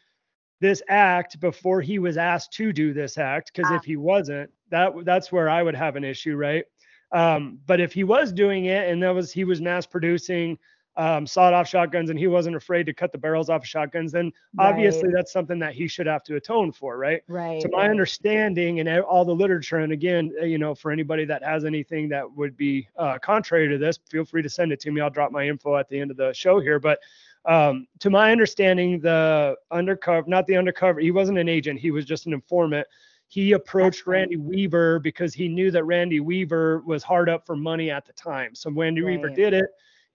this 0.61 0.83
act 0.89 1.39
before 1.41 1.83
he 1.83 1.99
was 1.99 2.17
asked 2.17 2.55
to 2.55 2.73
do 2.73 2.95
this 2.95 3.19
act? 3.19 3.53
Because 3.55 3.71
if 3.71 3.85
he 3.85 3.97
wasn't, 3.97 4.51
that 4.71 4.95
that's 5.05 5.31
where 5.31 5.51
I 5.51 5.63
would 5.63 5.75
have 5.77 5.97
an 5.97 6.05
issue, 6.05 6.37
right? 6.37 6.65
Um, 7.13 7.59
but 7.67 7.81
if 7.81 7.93
he 7.93 8.03
was 8.03 8.33
doing 8.33 8.65
it 8.65 8.89
and 8.89 9.03
that 9.03 9.15
was 9.15 9.31
he 9.31 9.45
was 9.45 9.61
mass 9.61 9.85
producing 9.85 10.59
um, 10.99 11.27
sawed 11.27 11.55
off 11.55 11.67
shotguns 11.69 12.11
and 12.11 12.19
he 12.19 12.27
wasn't 12.27 12.57
afraid 12.57 12.85
to 12.87 12.93
cut 12.93 13.13
the 13.13 13.19
barrels 13.19 13.49
off 13.49 13.63
of 13.63 13.69
shotguns, 13.69 14.13
then 14.13 14.33
obviously 14.59 15.05
Right. 15.05 15.15
that's 15.15 15.33
something 15.33 15.59
that 15.61 15.73
he 15.73 15.89
should 15.89 16.07
have 16.07 16.25
to 16.25 16.37
atone 16.37 16.73
for, 16.73 16.99
right? 16.99 17.23
Right. 17.29 17.61
to 17.63 17.69
my 17.71 17.83
right. 17.83 17.91
understanding 17.91 18.81
and 18.81 18.89
all 19.01 19.25
the 19.25 19.35
literature 19.35 19.79
and 19.79 19.93
again 19.93 20.33
uh, 20.41 20.45
you 20.45 20.59
know 20.59 20.75
for 20.75 20.91
anybody 20.91 21.25
that 21.25 21.43
has 21.43 21.65
anything 21.65 22.09
that 22.09 22.31
would 22.37 22.57
be 22.57 22.89
uh, 22.97 23.19
contrary 23.19 23.69
to 23.69 23.79
this 23.79 23.99
feel 24.09 24.25
free 24.25 24.43
to 24.43 24.49
send 24.49 24.73
it 24.73 24.81
to 24.81 24.91
me 24.91 25.01
i'll 25.01 25.11
drop 25.11 25.33
my 25.33 25.47
info 25.47 25.77
at 25.77 25.89
the 25.89 25.99
end 25.99 26.11
of 26.11 26.17
the 26.17 26.33
show 26.33 26.61
here 26.61 26.79
but 26.79 26.99
um, 27.45 27.87
to 28.01 28.11
my 28.11 28.33
understanding 28.33 29.01
the 29.01 29.57
undercover 29.71 30.29
not 30.29 30.47
the 30.47 30.57
undercover 30.57 31.01
he 31.01 31.11
wasn't 31.11 31.39
an 31.39 31.49
agent 31.49 31.79
he 31.79 31.91
was 31.91 32.05
just 32.05 32.27
an 32.27 32.33
informant 32.33 32.87
he 33.29 33.53
approached 33.53 34.07
right. 34.07 34.21
randy 34.21 34.37
weaver 34.37 34.99
because 34.99 35.35
he 35.35 35.49
knew 35.49 35.71
that 35.71 35.85
randy 35.85 36.21
weaver 36.21 36.81
was 36.87 37.03
hard 37.03 37.29
up 37.29 37.47
for 37.47 37.57
money 37.57 37.91
at 37.91 38.05
the 38.07 38.13
time 38.13 38.55
so 38.55 38.71
randy 38.71 39.03
weaver 39.03 39.29
did 39.29 39.55
it 39.55 39.67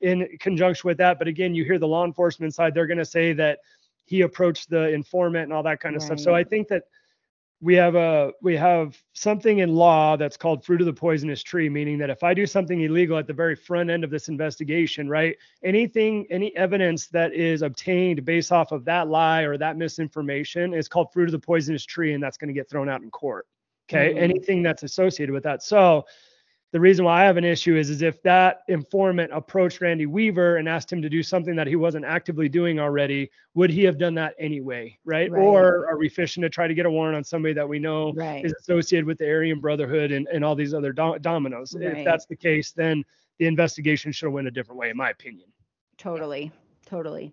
in 0.04 0.28
conjunction 0.40 0.88
with 0.88 0.98
that 0.98 1.18
but 1.18 1.28
again 1.28 1.56
you 1.56 1.64
hear 1.64 1.80
the 1.80 1.88
law 1.88 2.06
enforcement 2.06 2.54
side 2.54 2.74
they're 2.74 2.88
going 2.88 2.98
to 2.98 3.06
say 3.06 3.34
that 3.34 3.60
he 4.06 4.22
approached 4.22 4.70
the 4.70 4.90
informant 4.90 5.46
and 5.46 5.54
all 5.54 5.64
that 5.64 5.80
kind 5.80 5.96
of 5.96 6.02
stuff. 6.02 6.20
So 6.20 6.36
I 6.36 6.44
think 6.44 6.68
that 6.68 6.84
we 7.62 7.76
have 7.76 7.96
a 7.96 8.34
we 8.42 8.58
have 8.58 9.02
something 9.14 9.60
in 9.60 9.74
law 9.74 10.18
that's 10.18 10.36
called 10.36 10.66
fruit 10.66 10.82
of 10.82 10.86
the 10.86 10.94
poisonous 10.94 11.42
tree, 11.42 11.70
meaning 11.70 11.98
that 12.00 12.10
if 12.10 12.22
I 12.22 12.34
do 12.34 12.46
something 12.46 12.82
illegal 12.82 13.18
at 13.18 13.28
the 13.28 13.34
very 13.34 13.56
front 13.56 13.90
end 13.90 14.04
of 14.04 14.10
this 14.10 14.28
investigation, 14.28 15.08
right? 15.08 15.38
Anything, 15.64 16.28
any 16.30 16.54
evidence 16.58 17.08
that 17.08 17.34
is 17.34 17.62
obtained 17.62 18.26
based 18.26 18.52
off 18.52 18.74
of 18.74 18.84
that 18.86 19.08
lie 19.08 19.44
or 19.44 19.58
that 19.58 19.78
misinformation 19.78 20.74
is 20.74 20.90
called 20.90 21.14
fruit 21.14 21.30
of 21.30 21.32
the 21.32 21.40
poisonous 21.40 21.86
tree, 21.86 22.14
and 22.14 22.22
that's 22.22 22.38
going 22.38 22.50
to 22.50 22.54
get 22.54 22.70
thrown 22.70 22.90
out 22.90 23.02
in 23.02 23.10
court. 23.10 23.48
Okay. 23.90 24.14
Mhm. 24.14 24.18
Anything 24.18 24.64
that's 24.64 24.84
associated 24.84 25.32
with 25.32 25.44
that. 25.44 25.64
So 25.64 26.06
the 26.74 26.80
reason 26.80 27.06
why 27.06 27.22
I 27.22 27.26
have 27.26 27.38
an 27.38 27.44
issue 27.44 27.76
is, 27.78 27.92
is 27.92 28.02
if 28.02 28.20
that 28.24 28.64
informant 28.68 29.32
approached 29.32 29.80
Randy 29.80 30.08
Weaver 30.08 30.58
and 30.58 30.68
asked 30.68 30.92
him 30.92 31.04
to 31.04 31.08
do 31.10 31.22
something 31.22 31.56
that 31.56 31.68
he 31.68 31.76
wasn't 31.76 32.04
actively 32.04 32.50
doing 32.50 32.80
already, 32.80 33.30
would 33.54 33.70
he 33.70 33.84
have 33.84 34.00
done 34.00 34.16
that 34.16 34.34
anyway? 34.40 34.98
Right. 35.06 35.30
Right. 35.32 35.40
Or 35.40 35.88
are 35.88 36.00
we 36.00 36.10
fishing 36.10 36.42
to 36.42 36.50
try 36.50 36.68
to 36.68 36.74
get 36.74 36.88
a 36.88 36.90
warrant 36.90 37.16
on 37.16 37.24
somebody 37.24 37.54
that 37.54 37.70
we 37.70 37.78
know 37.78 38.12
Right. 38.14 38.44
is 38.44 38.54
associated 38.60 39.06
with 39.06 39.20
the 39.20 39.30
Aryan 39.30 39.60
Brotherhood 39.60 40.12
and, 40.12 40.28
and 40.30 40.44
all 40.44 40.56
these 40.56 40.74
other 40.74 40.92
do- 40.92 41.20
dominoes? 41.22 41.76
Right. 41.80 42.00
If 42.00 42.06
that's 42.06 42.26
the 42.26 42.36
case, 42.36 42.72
then 42.72 43.06
the 43.38 43.46
investigation 43.46 44.12
should 44.12 44.26
have 44.26 44.34
went 44.34 44.48
a 44.48 44.52
different 44.52 44.80
way, 44.80 44.90
in 44.90 44.98
my 44.98 45.12
opinion. 45.12 45.50
Totally. 46.00 46.52
Totally. 46.88 47.32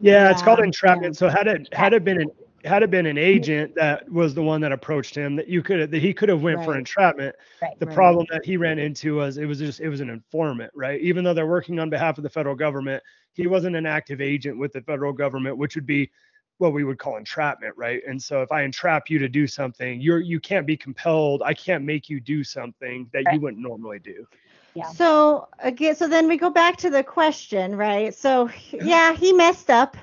Yeah, 0.00 0.30
it's 0.30 0.40
called 0.42 0.60
um, 0.60 0.64
entrapment. 0.64 1.14
yeah. 1.14 1.18
So 1.18 1.28
had 1.28 1.46
it 1.46 1.68
had 1.74 1.92
it 1.92 2.04
been 2.04 2.22
an 2.22 2.30
had 2.64 2.82
it 2.82 2.90
been 2.90 3.06
an 3.06 3.18
agent 3.18 3.74
that 3.74 4.08
was 4.10 4.34
the 4.34 4.42
one 4.42 4.60
that 4.60 4.72
approached 4.72 5.14
him, 5.14 5.36
that 5.36 5.48
you 5.48 5.62
could 5.62 5.80
have 5.80 5.90
that 5.90 6.00
he 6.00 6.12
could 6.12 6.28
have 6.28 6.42
went 6.42 6.62
for 6.64 6.76
entrapment. 6.76 7.34
Right. 7.60 7.78
The 7.78 7.86
Right. 7.86 7.94
problem 7.94 8.26
that 8.30 8.44
he 8.44 8.56
ran 8.56 8.78
into 8.78 9.16
was 9.16 9.38
it 9.38 9.46
was 9.46 9.58
just 9.58 9.80
it 9.80 9.88
was 9.88 10.00
an 10.00 10.10
informant, 10.10 10.72
right? 10.74 11.00
Even 11.00 11.24
though 11.24 11.34
they're 11.34 11.46
working 11.46 11.78
on 11.80 11.90
behalf 11.90 12.18
of 12.18 12.24
the 12.24 12.30
federal 12.30 12.54
government, 12.54 13.02
he 13.32 13.46
wasn't 13.46 13.76
an 13.76 13.86
active 13.86 14.20
agent 14.20 14.58
with 14.58 14.72
the 14.72 14.82
federal 14.82 15.12
government, 15.12 15.56
which 15.56 15.74
would 15.74 15.86
be 15.86 16.10
what 16.58 16.72
we 16.72 16.84
would 16.84 16.98
call 16.98 17.16
entrapment, 17.16 17.74
right? 17.76 18.02
And 18.06 18.22
so 18.22 18.42
if 18.42 18.52
I 18.52 18.62
entrap 18.62 19.10
you 19.10 19.18
to 19.18 19.28
do 19.28 19.46
something, 19.46 20.00
you're 20.00 20.20
you 20.20 20.38
can't 20.38 20.66
be 20.66 20.76
compelled. 20.76 21.42
I 21.44 21.54
can't 21.54 21.84
make 21.84 22.08
you 22.08 22.20
do 22.20 22.44
something 22.44 23.08
that 23.12 23.24
you 23.32 23.40
wouldn't 23.40 23.62
normally 23.62 23.98
do. 23.98 24.26
Yeah. 24.74 24.86
So 24.86 25.48
again, 25.58 25.96
so 25.96 26.08
then 26.08 26.28
we 26.28 26.36
go 26.36 26.50
back 26.50 26.76
to 26.78 26.90
the 26.90 27.02
question, 27.02 27.76
right? 27.76 28.14
So 28.14 28.48
yeah, 28.70 29.14
he 29.14 29.32
messed 29.32 29.70
up, 29.70 29.96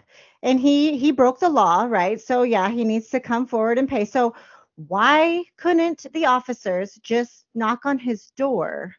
and 0.43 0.60
he 0.60 0.97
he 0.97 1.12
broke 1.12 1.39
the 1.39 1.49
law, 1.49 1.84
right? 1.84 2.19
So 2.19 2.43
yeah, 2.43 2.69
he 2.69 2.84
needs 2.84 3.10
to 3.10 3.19
come 3.19 3.45
forward 3.45 3.78
and 3.78 3.89
pay. 3.89 4.06
So 4.06 4.36
why 4.88 5.43
couldn't 5.58 6.06
the 6.13 6.25
officers 6.25 6.97
just 7.02 7.45
knock 7.54 7.86
on 7.86 7.99
his 7.99 8.32
door? 8.38 8.95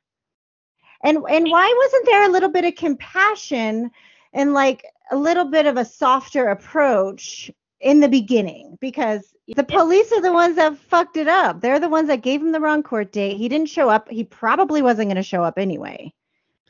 And 1.02 1.18
and 1.28 1.50
why 1.50 1.74
wasn't 1.84 2.06
there 2.06 2.24
a 2.24 2.32
little 2.32 2.50
bit 2.50 2.64
of 2.64 2.74
compassion 2.74 3.90
and 4.32 4.52
like 4.52 4.84
a 5.10 5.16
little 5.16 5.46
bit 5.46 5.66
of 5.66 5.76
a 5.76 5.84
softer 5.84 6.48
approach 6.48 7.50
in 7.80 8.00
the 8.00 8.08
beginning? 8.08 8.76
Because 8.80 9.34
the 9.56 9.64
police 9.64 10.12
are 10.12 10.20
the 10.20 10.32
ones 10.32 10.56
that 10.56 10.76
fucked 10.76 11.16
it 11.16 11.28
up. 11.28 11.60
They're 11.60 11.80
the 11.80 11.88
ones 11.88 12.08
that 12.08 12.22
gave 12.22 12.40
him 12.40 12.52
the 12.52 12.60
wrong 12.60 12.82
court 12.82 13.12
date. 13.12 13.36
He 13.36 13.48
didn't 13.48 13.68
show 13.68 13.88
up. 13.88 14.08
He 14.08 14.22
probably 14.22 14.82
wasn't 14.82 15.08
going 15.08 15.16
to 15.16 15.22
show 15.22 15.42
up 15.42 15.58
anyway. 15.58 16.12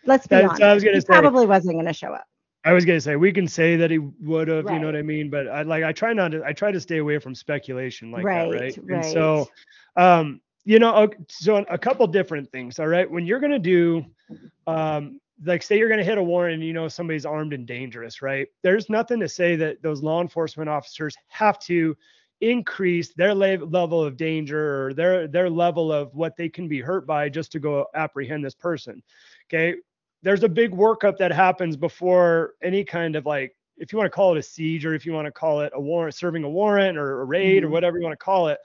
Let's 0.06 0.26
be 0.26 0.36
That's 0.36 0.48
honest. 0.48 0.62
I 0.62 0.74
was 0.74 0.84
gonna 0.84 0.94
he 0.94 1.00
say. 1.00 1.06
probably 1.06 1.46
wasn't 1.46 1.74
going 1.74 1.86
to 1.86 1.92
show 1.92 2.12
up. 2.12 2.24
I 2.64 2.72
was 2.72 2.84
gonna 2.84 3.00
say 3.00 3.16
we 3.16 3.32
can 3.32 3.48
say 3.48 3.76
that 3.76 3.90
he 3.90 3.98
would 3.98 4.48
have, 4.48 4.70
you 4.70 4.78
know 4.78 4.86
what 4.86 4.96
I 4.96 5.02
mean, 5.02 5.30
but 5.30 5.48
I 5.48 5.62
like 5.62 5.82
I 5.82 5.92
try 5.92 6.12
not 6.12 6.32
to 6.32 6.42
I 6.44 6.52
try 6.52 6.70
to 6.70 6.80
stay 6.80 6.98
away 6.98 7.18
from 7.18 7.34
speculation 7.34 8.10
like 8.10 8.24
Right, 8.24 8.48
that, 8.48 8.60
right? 8.60 8.78
right. 8.84 8.94
And 8.96 9.04
so 9.04 9.48
um 9.96 10.40
you 10.64 10.78
know 10.78 11.08
so 11.28 11.56
a 11.70 11.78
couple 11.78 12.06
different 12.06 12.50
things, 12.52 12.78
all 12.78 12.86
right? 12.88 13.10
When 13.10 13.24
you're 13.26 13.40
gonna 13.40 13.58
do 13.58 14.04
um 14.66 15.20
like 15.44 15.62
say 15.62 15.78
you're 15.78 15.88
gonna 15.88 16.04
hit 16.04 16.18
a 16.18 16.22
warrant 16.22 16.54
and 16.54 16.64
you 16.64 16.74
know 16.74 16.86
somebody's 16.88 17.24
armed 17.24 17.54
and 17.54 17.66
dangerous, 17.66 18.20
right? 18.20 18.46
There's 18.62 18.90
nothing 18.90 19.20
to 19.20 19.28
say 19.28 19.56
that 19.56 19.82
those 19.82 20.02
law 20.02 20.20
enforcement 20.20 20.68
officers 20.68 21.16
have 21.28 21.58
to 21.60 21.96
increase 22.42 23.12
their 23.14 23.34
le- 23.34 23.64
level 23.64 24.02
of 24.02 24.16
danger 24.16 24.86
or 24.86 24.94
their 24.94 25.28
their 25.28 25.48
level 25.48 25.92
of 25.92 26.14
what 26.14 26.36
they 26.36 26.48
can 26.48 26.68
be 26.68 26.80
hurt 26.80 27.06
by 27.06 27.28
just 27.28 27.52
to 27.52 27.58
go 27.58 27.86
apprehend 27.94 28.44
this 28.44 28.54
person. 28.54 29.02
Okay, 29.48 29.76
there's 30.22 30.42
a 30.42 30.48
big 30.48 30.72
workup 30.72 31.16
that 31.18 31.32
happens 31.32 31.76
before 31.76 32.54
any 32.62 32.84
kind 32.84 33.16
of 33.16 33.26
like 33.26 33.56
if 33.76 33.92
you 33.92 33.98
want 33.98 34.06
to 34.06 34.14
call 34.14 34.34
it 34.34 34.38
a 34.38 34.42
siege 34.42 34.84
or 34.84 34.94
if 34.94 35.06
you 35.06 35.12
want 35.12 35.26
to 35.26 35.32
call 35.32 35.60
it 35.60 35.72
a 35.74 35.80
warrant 35.80 36.14
serving 36.14 36.44
a 36.44 36.48
warrant 36.50 36.98
or 36.98 37.22
a 37.22 37.24
raid 37.24 37.64
or 37.64 37.68
Mhm. 37.68 37.72
whatever 37.72 37.98
you 37.98 38.04
want 38.04 38.12
to 38.18 38.24
call 38.24 38.48
it 38.48 38.58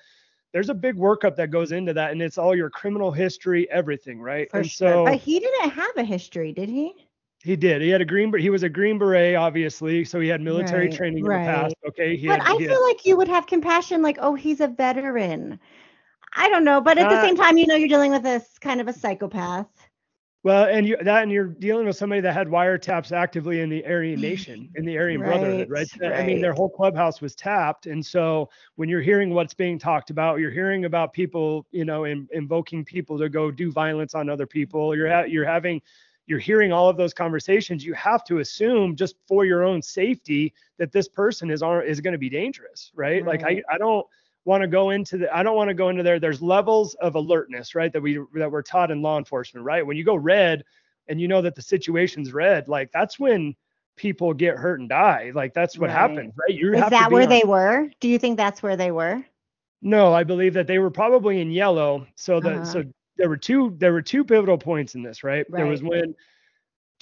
there's 0.53 0.69
a 0.69 0.73
big 0.73 0.95
workup 0.95 1.35
that 1.35 1.51
goes 1.51 1.71
into 1.71 1.93
that 1.93 2.11
and 2.11 2.21
it's 2.21 2.37
all 2.37 2.55
your 2.55 2.69
criminal 2.69 3.11
history 3.11 3.69
everything 3.71 4.19
right 4.21 4.49
For 4.51 4.59
and 4.59 4.69
sure. 4.69 4.89
so 4.89 5.05
But 5.05 5.15
he 5.15 5.39
didn't 5.39 5.69
have 5.71 5.97
a 5.97 6.03
history, 6.03 6.51
did 6.53 6.69
he? 6.69 6.93
he 7.43 7.55
did 7.55 7.81
he 7.81 7.89
had 7.89 8.01
a 8.01 8.05
green 8.05 8.33
he 8.37 8.49
was 8.49 8.63
a 8.63 8.69
green 8.69 8.97
beret 8.97 9.35
obviously 9.35 10.03
so 10.03 10.19
he 10.19 10.27
had 10.27 10.41
military 10.41 10.85
Right, 10.87 10.95
training 10.97 11.19
in 11.19 11.23
the 11.25 11.39
past 11.45 11.75
okay 11.87 12.17
he 12.17 12.27
But 12.27 12.39
had, 12.39 12.41
I 12.41 12.57
feel 12.57 12.69
had- 12.69 12.87
like 12.87 13.05
you 13.05 13.17
would 13.17 13.27
have 13.27 13.45
compassion, 13.47 14.01
like, 14.01 14.17
oh, 14.19 14.33
he's 14.35 14.59
a 14.61 14.67
veteran. 14.67 15.59
I 16.35 16.49
don't 16.49 16.63
know, 16.65 16.81
but 16.81 16.97
at 16.97 17.07
the 17.09 17.15
Uh, 17.15 17.21
same 17.21 17.35
time, 17.35 17.57
you 17.57 17.67
know, 17.67 17.75
you're 17.75 17.87
dealing 17.87 18.11
with 18.11 18.23
this 18.23 18.57
kind 18.59 18.81
of 18.81 18.87
a 18.87 18.93
psychopath. 18.93 19.67
Well 20.45 20.65
and 20.65 20.87
you 20.87 20.95
that 21.01 21.23
and 21.23 21.31
you're 21.31 21.47
dealing 21.47 21.85
with 21.87 21.97
somebody 21.97 22.21
that 22.21 22.33
had 22.33 22.47
wiretaps 22.47 23.11
actively 23.11 23.59
in 23.59 23.69
the 23.69 23.83
aryan 23.85 24.21
nation 24.31 24.69
in 24.75 24.85
the 24.85 24.97
aryan 24.97 25.19
brotherhood 25.19 25.69
right? 25.69 25.89
Right, 25.99 26.13
i 26.13 26.23
mean 26.23 26.39
their 26.39 26.53
whole 26.53 26.69
clubhouse 26.69 27.19
was 27.19 27.35
tapped. 27.35 27.87
And 27.87 28.05
so 28.05 28.49
when 28.75 28.87
you're 28.87 29.01
hearing 29.01 29.31
what's 29.33 29.55
being 29.55 29.77
talked 29.77 30.11
about 30.11 30.39
you're 30.39 30.51
hearing 30.51 30.85
about 30.85 31.11
people 31.11 31.65
you 31.71 31.83
know 31.83 32.05
in, 32.05 32.29
invoking 32.31 32.85
people 32.85 33.17
to 33.17 33.27
go 33.27 33.51
do 33.51 33.71
violence 33.71 34.15
on 34.15 34.29
other 34.29 34.45
people. 34.45 34.95
You're 34.95 35.09
ha- 35.11 35.23
you're 35.27 35.45
having 35.45 35.81
you're 36.27 36.39
hearing 36.39 36.71
all 36.71 36.89
of 36.89 36.97
those 36.97 37.13
conversations. 37.13 37.85
You 37.85 37.93
have 37.93 38.23
to 38.25 38.39
assume 38.39 38.95
just 38.95 39.15
for 39.27 39.45
your 39.45 39.63
own 39.63 39.81
safety 39.81 40.53
that 40.77 40.91
this 40.91 41.07
person 41.07 41.51
is 41.51 41.61
ar- 41.61 41.83
is 41.83 42.01
going 42.01 42.13
to 42.13 42.19
be 42.19 42.29
dangerous 42.29 42.91
right, 42.95 43.25
like 43.25 43.43
i 43.43 43.61
i 43.69 43.77
don't 43.77 44.05
want 44.45 44.61
to 44.61 44.67
go 44.67 44.91
into 44.91 45.17
the 45.17 45.35
i 45.35 45.43
don't 45.43 45.55
want 45.55 45.67
to 45.67 45.73
go 45.73 45.89
into 45.89 46.03
there 46.03 46.19
there's 46.19 46.41
levels 46.41 46.93
of 46.95 47.15
alertness 47.15 47.75
right 47.75 47.91
that 47.91 48.01
we 48.01 48.19
that 48.33 48.49
we're 48.51 48.61
taught 48.61 48.91
in 48.91 49.01
law 49.01 49.17
enforcement 49.17 49.65
right 49.65 49.85
when 49.85 49.97
you 49.97 50.03
go 50.03 50.15
red 50.15 50.63
and 51.07 51.19
you 51.19 51.27
know 51.27 51.41
that 51.41 51.55
the 51.55 51.61
situation's 51.61 52.31
red 52.33 52.67
like 52.67 52.91
that's 52.91 53.19
when 53.19 53.55
people 53.95 54.33
get 54.33 54.55
hurt 54.57 54.79
and 54.79 54.89
die 54.89 55.31
like 55.35 55.53
that's 55.53 55.77
what 55.77 55.89
Right. 55.89 55.95
happens 55.97 56.33
right 56.37 56.57
you 56.57 56.73
Is 56.73 56.89
that 56.89 57.11
where 57.11 57.23
on- 57.23 57.29
they 57.29 57.43
were? 57.43 57.89
Do 57.99 58.07
you 58.07 58.19
think 58.19 58.37
that's 58.37 58.61
where 58.61 58.75
they 58.77 58.91
were? 58.91 59.23
no 59.81 60.13
i 60.13 60.23
believe 60.23 60.53
that 60.53 60.67
they 60.67 60.79
were 60.79 60.89
probably 60.91 61.41
in 61.41 61.51
yellow 61.51 62.05
so 62.15 62.39
that 62.41 62.53
Uh-huh. 62.55 62.65
so 62.65 62.83
there 63.17 63.29
were 63.29 63.37
two 63.37 63.73
there 63.77 63.93
were 63.93 64.01
two 64.01 64.23
pivotal 64.23 64.57
points 64.57 64.95
in 64.95 65.01
this 65.03 65.23
right, 65.23 65.45
there 65.49 65.65
was 65.65 65.81
Right. 65.81 65.89
when 65.91 66.15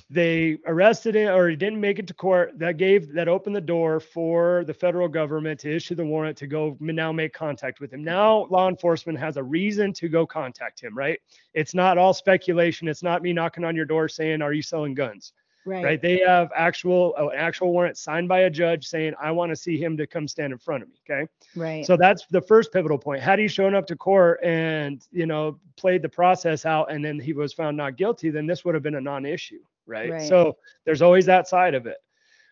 they 0.10 0.58
arrested 0.68 1.16
him 1.16 1.34
or 1.34 1.50
he 1.50 1.56
didn't 1.56 1.80
make 1.80 1.98
it 1.98 2.08
to 2.08 2.14
court 2.14 2.58
that 2.60 2.78
gave 2.78 3.12
that 3.14 3.28
opened 3.28 3.56
the 3.56 3.62
door 3.62 4.00
for 4.00 4.64
the 4.66 4.74
federal 4.74 5.08
government 5.08 5.60
to 5.62 5.76
issue 5.76 5.96
the 5.96 6.06
warrant 6.06 6.38
to 6.38 6.48
go 6.48 6.78
now 6.80 7.12
make 7.12 7.34
contact 7.34 7.80
with 7.80 7.92
him. 7.92 8.04
Now 8.04 8.46
law 8.52 8.70
enforcement 8.70 9.18
has 9.18 9.38
a 9.38 9.44
reason 9.44 9.92
to 9.94 10.10
go 10.10 10.26
contact 10.26 10.82
him 10.82 10.96
right? 10.96 11.20
It's 11.54 11.74
not 11.74 11.98
all 11.98 12.14
speculation. 12.14 12.88
It's 12.88 13.04
not 13.04 13.24
me 13.24 13.34
knocking 13.34 13.64
on 13.64 13.76
your 13.76 13.86
door 13.86 14.08
saying 14.08 14.42
are 14.42 14.54
you 14.54 14.62
selling 14.62 14.94
guns? 14.94 15.34
Right. 15.66 16.02
They 16.02 16.20
have 16.20 16.52
actual 16.56 17.16
uh, 17.18 17.28
an 17.28 17.38
actual 17.38 17.72
warrant 17.72 17.98
signed 17.98 18.28
by 18.28 18.42
a 18.42 18.50
judge 18.50 18.86
saying 18.86 19.14
i 19.22 19.32
want 19.32 19.50
to 19.50 19.56
see 19.56 19.78
him 19.78 19.96
to 19.96 20.06
come 20.06 20.28
stand 20.28 20.52
in 20.52 20.60
front 20.60 20.84
of 20.84 20.90
me 20.90 20.96
okay? 21.10 21.26
Right. 21.56 21.86
so 21.86 21.96
that's 21.96 22.26
the 22.28 22.42
first 22.42 22.74
pivotal 22.74 22.98
point. 22.98 23.22
Had 23.22 23.40
he 23.40 23.48
shown 23.48 23.74
up 23.74 23.88
to 23.88 23.96
court 23.96 24.44
and 24.44 25.02
you 25.12 25.26
know 25.26 25.60
played 25.78 26.02
the 26.02 26.10
process 26.10 26.66
out, 26.66 26.92
and 26.92 27.04
then 27.04 27.20
he 27.20 27.34
was 27.34 27.54
found 27.54 27.78
not 27.78 27.96
guilty, 27.98 28.30
then 28.30 28.46
this 28.46 28.66
would 28.66 28.76
have 28.76 28.84
been 28.84 28.96
a 28.96 29.02
non-issue, 29.02 29.60
right? 29.86 30.12
Right. 30.12 30.22
So 30.22 30.58
there's 30.86 31.02
always 31.02 31.26
that 31.26 31.48
side 31.48 31.74
of 31.76 31.86
it. 31.86 31.98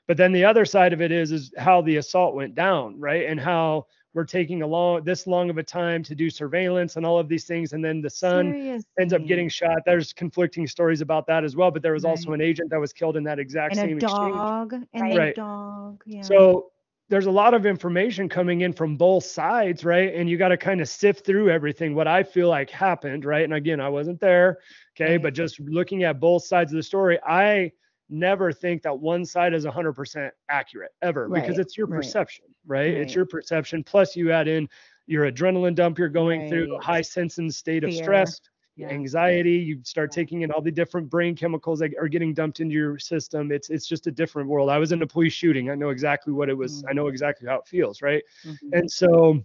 But 0.07 0.17
then 0.17 0.31
the 0.31 0.43
other 0.45 0.65
side 0.65 0.93
of 0.93 1.01
it 1.01 1.11
is 1.11 1.31
is 1.31 1.53
how 1.57 1.81
the 1.81 1.97
assault 1.97 2.35
went 2.35 2.55
down, 2.55 2.99
right? 2.99 3.27
And 3.27 3.39
how 3.39 3.85
we're 4.13 4.25
taking 4.25 4.61
a 4.61 4.67
long 4.67 5.03
this 5.03 5.25
long 5.25 5.49
of 5.49 5.57
a 5.57 5.63
time 5.63 6.03
to 6.03 6.15
do 6.15 6.29
surveillance 6.29 6.97
and 6.97 7.05
all 7.05 7.17
of 7.17 7.29
these 7.29 7.45
things, 7.45 7.71
and 7.71 7.83
then 7.85 8.01
the 8.01 8.09
son 8.09 8.53
ends 8.99 9.13
up 9.13 9.25
getting 9.25 9.47
shot. 9.47 9.77
There's 9.85 10.11
conflicting 10.11 10.67
stories 10.67 10.99
about 11.01 11.25
that 11.27 11.45
as 11.45 11.55
well. 11.55 11.71
But 11.71 11.81
there 11.81 11.93
was 11.93 12.03
also 12.03 12.33
an 12.33 12.41
agent 12.41 12.69
that 12.71 12.79
was 12.79 12.91
killed 12.91 13.15
in 13.15 13.23
that 13.23 13.39
exact 13.39 13.73
and 13.73 13.79
same 13.81 13.97
a 13.97 14.01
exchange. 14.01 14.33
dog 14.33 14.73
and 14.73 14.87
Right. 15.01 15.13
the 15.13 15.17
Right. 15.19 15.35
dog. 15.35 16.03
Yeah. 16.05 16.21
So 16.23 16.71
there's 17.11 17.25
a 17.25 17.31
lot 17.31 17.53
of 17.53 17.65
information 17.65 18.29
coming 18.29 18.61
in 18.61 18.71
from 18.71 18.95
both 18.95 19.25
sides, 19.25 19.83
right? 19.83 20.15
And 20.15 20.29
you 20.29 20.37
got 20.37 20.47
to 20.47 20.57
kind 20.57 20.79
of 20.79 20.87
sift 20.87 21.25
through 21.25 21.49
everything. 21.49 21.93
What 21.93 22.07
I 22.07 22.23
feel 22.23 22.47
like 22.47 22.69
happened, 22.69 23.25
right? 23.25 23.43
And 23.43 23.53
again, 23.53 23.81
I 23.81 23.89
wasn't 23.89 24.21
there, 24.21 24.59
okay, 24.95 25.15
mm-hmm. 25.15 25.23
but 25.23 25.33
just 25.33 25.59
looking 25.59 26.03
at 26.03 26.21
both 26.21 26.45
sides 26.45 26.71
of 26.71 26.77
the 26.77 26.83
story, 26.83 27.19
I 27.27 27.73
never 28.09 28.53
think 28.53 28.81
that 28.83 28.97
one 28.97 29.25
side 29.25 29.53
is 29.53 29.65
100% 29.65 30.31
accurate 30.49 30.91
ever 31.01 31.27
because 31.27 31.59
it's 31.59 31.77
your 31.77 31.87
right, 31.87 31.97
perception, 31.97 32.45
right? 32.65 32.93
It's 32.93 33.13
your 33.13 33.25
perception. 33.25 33.83
Plus, 33.83 34.15
you 34.15 34.31
add 34.31 34.47
in 34.47 34.69
your 35.05 35.29
adrenaline 35.29 35.75
dump 35.75 35.99
you're 35.99 36.07
going 36.07 36.47
through, 36.47 36.73
Right. 36.75 36.83
high 36.83 37.01
sense 37.01 37.37
state 37.57 37.83
of 37.83 37.93
stress, 37.93 38.39
Yeah. 38.81 38.89
anxiety 38.89 39.53
you 39.57 39.79
start 39.83 40.11
taking 40.11 40.41
in 40.41 40.51
all 40.51 40.61
the 40.61 40.71
different 40.71 41.09
brain 41.09 41.35
chemicals 41.35 41.79
that 41.79 41.91
are 41.99 42.07
getting 42.07 42.33
dumped 42.33 42.59
into 42.59 42.73
your 42.73 42.97
system. 42.99 43.51
It's 43.51 43.69
it's 43.69 43.87
just 43.87 44.07
a 44.07 44.11
different 44.11 44.49
world. 44.49 44.69
I 44.69 44.77
was 44.77 44.91
in 44.91 45.01
a 45.01 45.07
police 45.07 45.33
shooting. 45.33 45.69
I 45.69 45.75
know 45.75 45.89
exactly 45.89 46.33
what 46.33 46.49
it 46.49 46.57
was. 46.57 46.83
I 46.89 46.93
know 46.93 47.07
exactly 47.07 47.47
how 47.47 47.57
it 47.59 47.67
feels 47.67 48.01
right? 48.01 48.23
Mhm. 48.45 48.57
and 48.73 48.91
so 48.91 49.43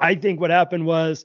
i 0.00 0.14
think 0.14 0.40
what 0.40 0.50
happened 0.50 0.86
was 0.86 1.24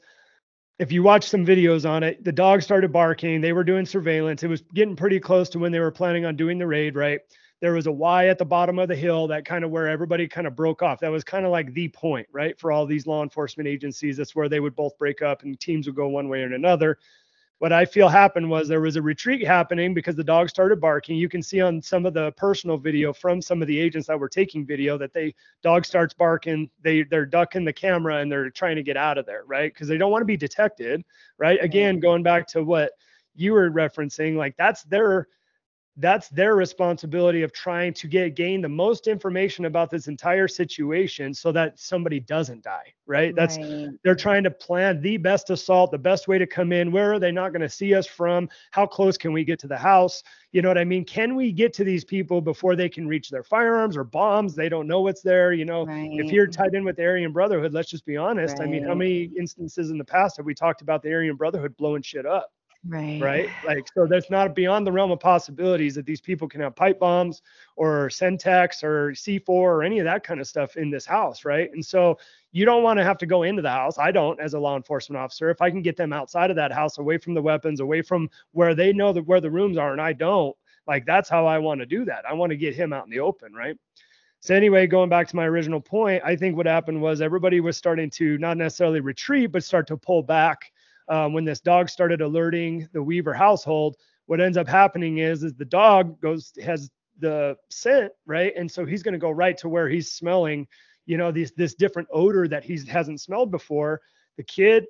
if 0.80 0.92
you 0.92 1.04
watch 1.04 1.26
some 1.30 1.46
videos 1.46 1.88
on 1.88 2.02
it 2.04 2.24
the 2.24 2.32
dog 2.32 2.62
started 2.64 2.92
barking. 2.92 3.40
They 3.42 3.54
were 3.54 3.64
doing 3.64 3.86
surveillance. 3.86 4.42
It 4.44 4.48
was 4.48 4.62
getting 4.74 4.96
pretty 4.96 5.20
close 5.20 5.48
to 5.50 5.60
when 5.60 5.72
they 5.72 5.80
were 5.80 5.92
planning 5.92 6.26
on 6.26 6.36
doing 6.36 6.58
the 6.58 6.66
raid 6.68 6.96
right? 6.96 7.20
There 7.62 7.74
was 7.74 7.88
a 7.88 7.92
y 7.92 8.28
at 8.28 8.38
the 8.40 8.46
bottom 8.46 8.78
of 8.80 8.88
the 8.90 8.96
hill 8.96 9.28
that 9.28 9.46
kind 9.46 9.64
of 9.64 9.72
where 9.72 9.88
everybody 9.88 10.28
kind 10.28 10.48
of 10.48 10.56
broke 10.56 10.82
off. 10.82 11.00
That 11.00 11.12
was 11.12 11.24
kind 11.24 11.46
of 11.46 11.52
like 11.52 11.74
the 11.74 11.88
point 11.90 12.28
right 12.32 12.60
for 12.60 12.72
all 12.74 12.86
these 12.86 13.06
law 13.08 13.22
enforcement 13.24 13.70
agencies. 13.70 14.18
That's 14.18 14.36
where 14.36 14.50
they 14.50 14.60
would 14.60 14.76
both 14.76 14.98
break 14.98 15.22
up 15.22 15.44
and 15.44 15.58
teams 15.60 15.86
would 15.88 15.96
go 15.96 16.08
one 16.10 16.28
way 16.28 16.42
or 16.44 16.54
another 16.54 16.98
what 17.64 17.72
I 17.72 17.86
feel 17.86 18.10
happened 18.10 18.50
was 18.50 18.68
there 18.68 18.82
was 18.82 18.98
a 18.98 19.02
retreat 19.02 19.48
happening 19.48 19.94
because 19.94 20.18
the 20.18 20.24
dog 20.24 20.50
started 20.50 20.82
barking. 20.82 21.16
You 21.16 21.30
can 21.30 21.42
see 21.42 21.62
on 21.62 21.82
some 21.82 22.06
of 22.06 22.14
the 22.14 22.34
personal 22.34 22.78
video 22.78 23.14
from 23.14 23.42
some 23.42 23.62
of 23.62 23.70
the 23.70 23.80
agents 23.80 24.10
that 24.10 24.20
were 24.20 24.28
taking 24.28 24.66
video 24.66 24.98
that 24.98 25.14
they 25.14 25.34
dog 25.62 25.86
starts 25.86 26.14
barking, 26.14 26.70
they 26.82 27.04
they're 27.04 27.26
ducking 27.26 27.64
the 27.64 27.72
camera 27.72 28.18
and 28.18 28.30
they're 28.30 28.50
trying 28.50 28.76
to 28.76 28.84
get 28.84 28.98
out 28.98 29.18
of 29.18 29.26
there, 29.26 29.44
right? 29.48 29.74
Because 29.74 29.88
they 29.88 29.98
don't 29.98 30.12
want 30.12 30.24
to 30.24 30.26
be 30.26 30.36
detected, 30.36 31.06
right? 31.38 31.58
Mm-hmm. 31.58 31.66
Again, 31.66 32.00
going 32.02 32.22
back 32.22 32.48
to 32.48 32.66
what 32.66 32.92
you 33.34 33.54
were 33.54 33.72
referencing, 33.72 34.36
like 34.36 34.58
that's 34.58 34.84
their 34.84 35.30
that's 35.98 36.28
their 36.30 36.56
responsibility 36.56 37.44
of 37.44 37.54
trying 37.54 37.94
to 37.94 38.08
get 38.08 38.36
gain 38.36 38.62
the 38.62 38.70
most 38.70 39.08
information 39.08 39.66
about 39.66 39.92
this 39.92 40.08
entire 40.08 40.48
situation 40.48 41.34
so 41.34 41.52
that 41.52 41.80
somebody 41.80 42.20
doesn't 42.20 42.64
die, 42.64 42.94
right? 43.06 43.36
That's 43.36 43.58
Right. 43.58 43.90
they're 44.04 44.16
trying 44.16 44.44
to 44.44 44.52
plan 44.52 45.02
the 45.02 45.18
best 45.18 45.52
assault, 45.52 45.92
the 45.92 46.00
best 46.00 46.28
way 46.28 46.40
to 46.40 46.48
come 46.48 46.72
in. 46.72 46.92
Where 46.92 47.14
are 47.14 47.20
they 47.20 47.32
not 47.32 47.52
going 47.52 47.62
to 47.62 47.70
see 47.70 47.94
us 47.94 48.08
from? 48.08 48.50
How 48.72 48.88
close 48.88 49.18
can 49.18 49.34
we 49.34 49.44
get 49.44 49.60
to 49.60 49.68
the 49.68 49.78
house? 49.78 50.24
You 50.52 50.62
know 50.62 50.68
what 50.68 50.78
I 50.78 50.84
mean? 50.84 51.06
Can 51.06 51.36
we 51.36 51.52
get 51.52 51.74
to 51.74 51.84
these 51.84 52.04
people 52.04 52.42
before 52.42 52.76
they 52.76 52.90
can 52.90 53.08
reach 53.08 53.30
their 53.30 53.44
firearms 53.44 53.98
or 53.98 54.04
bombs? 54.04 54.56
They 54.56 54.70
don't 54.70 54.88
know 54.88 55.02
what's 55.02 55.22
there. 55.22 55.54
You 55.54 55.66
know, 55.66 55.86
right. 55.86 56.10
if 56.14 56.32
you're 56.32 56.48
tied 56.48 56.74
in 56.74 56.84
with 56.84 56.96
the 56.96 57.04
Aryan 57.04 57.34
Brotherhood, 57.34 57.74
let's 57.74 57.90
just 57.90 58.06
be 58.06 58.18
honest. 58.18 58.60
I 58.60 58.66
mean, 58.66 58.84
how 58.84 58.96
many 58.96 59.30
instances 59.38 59.92
in 59.92 59.98
the 59.98 60.06
past 60.06 60.38
have 60.38 60.46
we 60.46 60.56
talked 60.56 60.82
about 60.82 61.04
the 61.04 61.14
Aryan 61.14 61.36
Brotherhood 61.36 61.76
blowing 61.78 62.02
shit 62.02 62.26
up? 62.26 62.53
Right. 62.86 63.22
right? 63.22 63.48
Like, 63.66 63.86
so 63.96 64.08
that's 64.08 64.30
not 64.30 64.56
beyond 64.56 64.86
the 64.86 64.92
realm 64.92 65.12
of 65.12 65.20
possibilities 65.20 65.96
that 65.96 66.06
these 66.06 66.20
people 66.20 66.50
can 66.50 66.60
have 66.60 66.76
pipe 66.76 67.00
bombs 67.00 67.42
or 67.78 68.10
Semtex 68.10 68.84
or 68.84 69.12
C4 69.12 69.48
or 69.50 69.84
any 69.84 70.00
of 70.00 70.06
that 70.06 70.24
kind 70.24 70.42
of 70.42 70.48
stuff 70.48 70.76
in 70.76 70.90
this 70.90 71.06
house, 71.06 71.46
right? 71.46 71.72
And 71.72 71.86
so 71.86 72.18
you 72.52 72.66
don't 72.66 72.84
want 72.84 73.00
to 73.00 73.04
have 73.06 73.18
to 73.20 73.26
go 73.26 73.44
into 73.44 73.62
the 73.62 73.70
house. 73.70 73.98
I 73.98 74.12
don't, 74.12 74.38
as 74.42 74.54
a 74.54 74.60
law 74.60 74.76
enforcement 74.76 75.18
officer. 75.18 75.50
If 75.50 75.62
I 75.62 75.70
can 75.70 75.82
get 75.82 75.96
them 75.96 76.12
outside 76.12 76.50
of 76.50 76.58
that 76.58 76.74
house, 76.74 76.98
away 76.98 77.18
from 77.18 77.34
the 77.34 77.42
weapons, 77.42 77.80
away 77.80 78.02
from 78.02 78.30
where 78.52 78.76
they 78.76 78.92
know 78.92 79.14
that 79.14 79.26
where 79.26 79.40
the 79.40 79.50
rooms 79.50 79.78
are, 79.78 79.94
and 79.94 80.02
I 80.02 80.12
don't, 80.12 80.56
like 80.86 81.06
that's 81.06 81.30
how 81.30 81.46
I 81.46 81.60
want 81.60 81.80
to 81.80 81.86
do 81.86 82.04
that. 82.04 82.26
I 82.28 82.34
want 82.34 82.50
to 82.50 82.58
get 82.58 82.76
him 82.76 82.92
out 82.92 83.06
in 83.06 83.12
the 83.12 83.22
open, 83.22 83.54
right? 83.54 83.78
So 84.42 84.54
anyway, 84.54 84.88
going 84.88 85.10
back 85.10 85.30
to 85.30 85.38
my 85.38 85.46
original 85.46 85.80
point, 85.80 86.22
I 86.26 86.36
think 86.36 86.58
what 86.58 86.66
happened 86.66 87.02
was 87.02 87.22
everybody 87.22 87.62
was 87.62 87.78
starting 87.78 88.10
to 88.10 88.38
not 88.40 88.58
necessarily 88.58 89.00
retreat, 89.00 89.54
but 89.54 89.64
start 89.64 89.88
to 89.88 89.96
pull 89.96 90.22
back. 90.22 90.73
Um, 91.10 91.34
when 91.34 91.46
this 91.46 91.60
dog 91.60 91.90
started 91.90 92.22
alerting 92.22 92.88
the 92.94 93.04
Weaver 93.04 93.34
household, 93.34 93.98
what 94.26 94.42
ends 94.42 94.58
up 94.58 94.68
happening 94.68 95.18
is 95.20 95.44
is 95.44 95.54
the 95.54 95.66
dog 95.66 96.20
goes 96.22 96.54
has 96.64 96.90
the 97.20 97.56
scent 97.70 98.12
right, 98.26 98.54
and 98.56 98.72
so 98.72 98.86
he's 98.86 99.04
going 99.04 99.14
to 99.14 99.20
go 99.20 99.32
right 99.32 99.58
to 99.58 99.70
where 99.70 99.90
he's 99.90 100.12
smelling, 100.12 100.68
you 101.06 101.18
know, 101.18 101.32
this 101.32 101.52
this 101.52 101.76
different 101.76 102.08
odor 102.12 102.48
that 102.48 102.64
he 102.64 102.80
hasn't 102.88 103.22
smelled 103.22 103.52
before. 103.52 104.02
The 104.38 104.44
kid, 104.44 104.86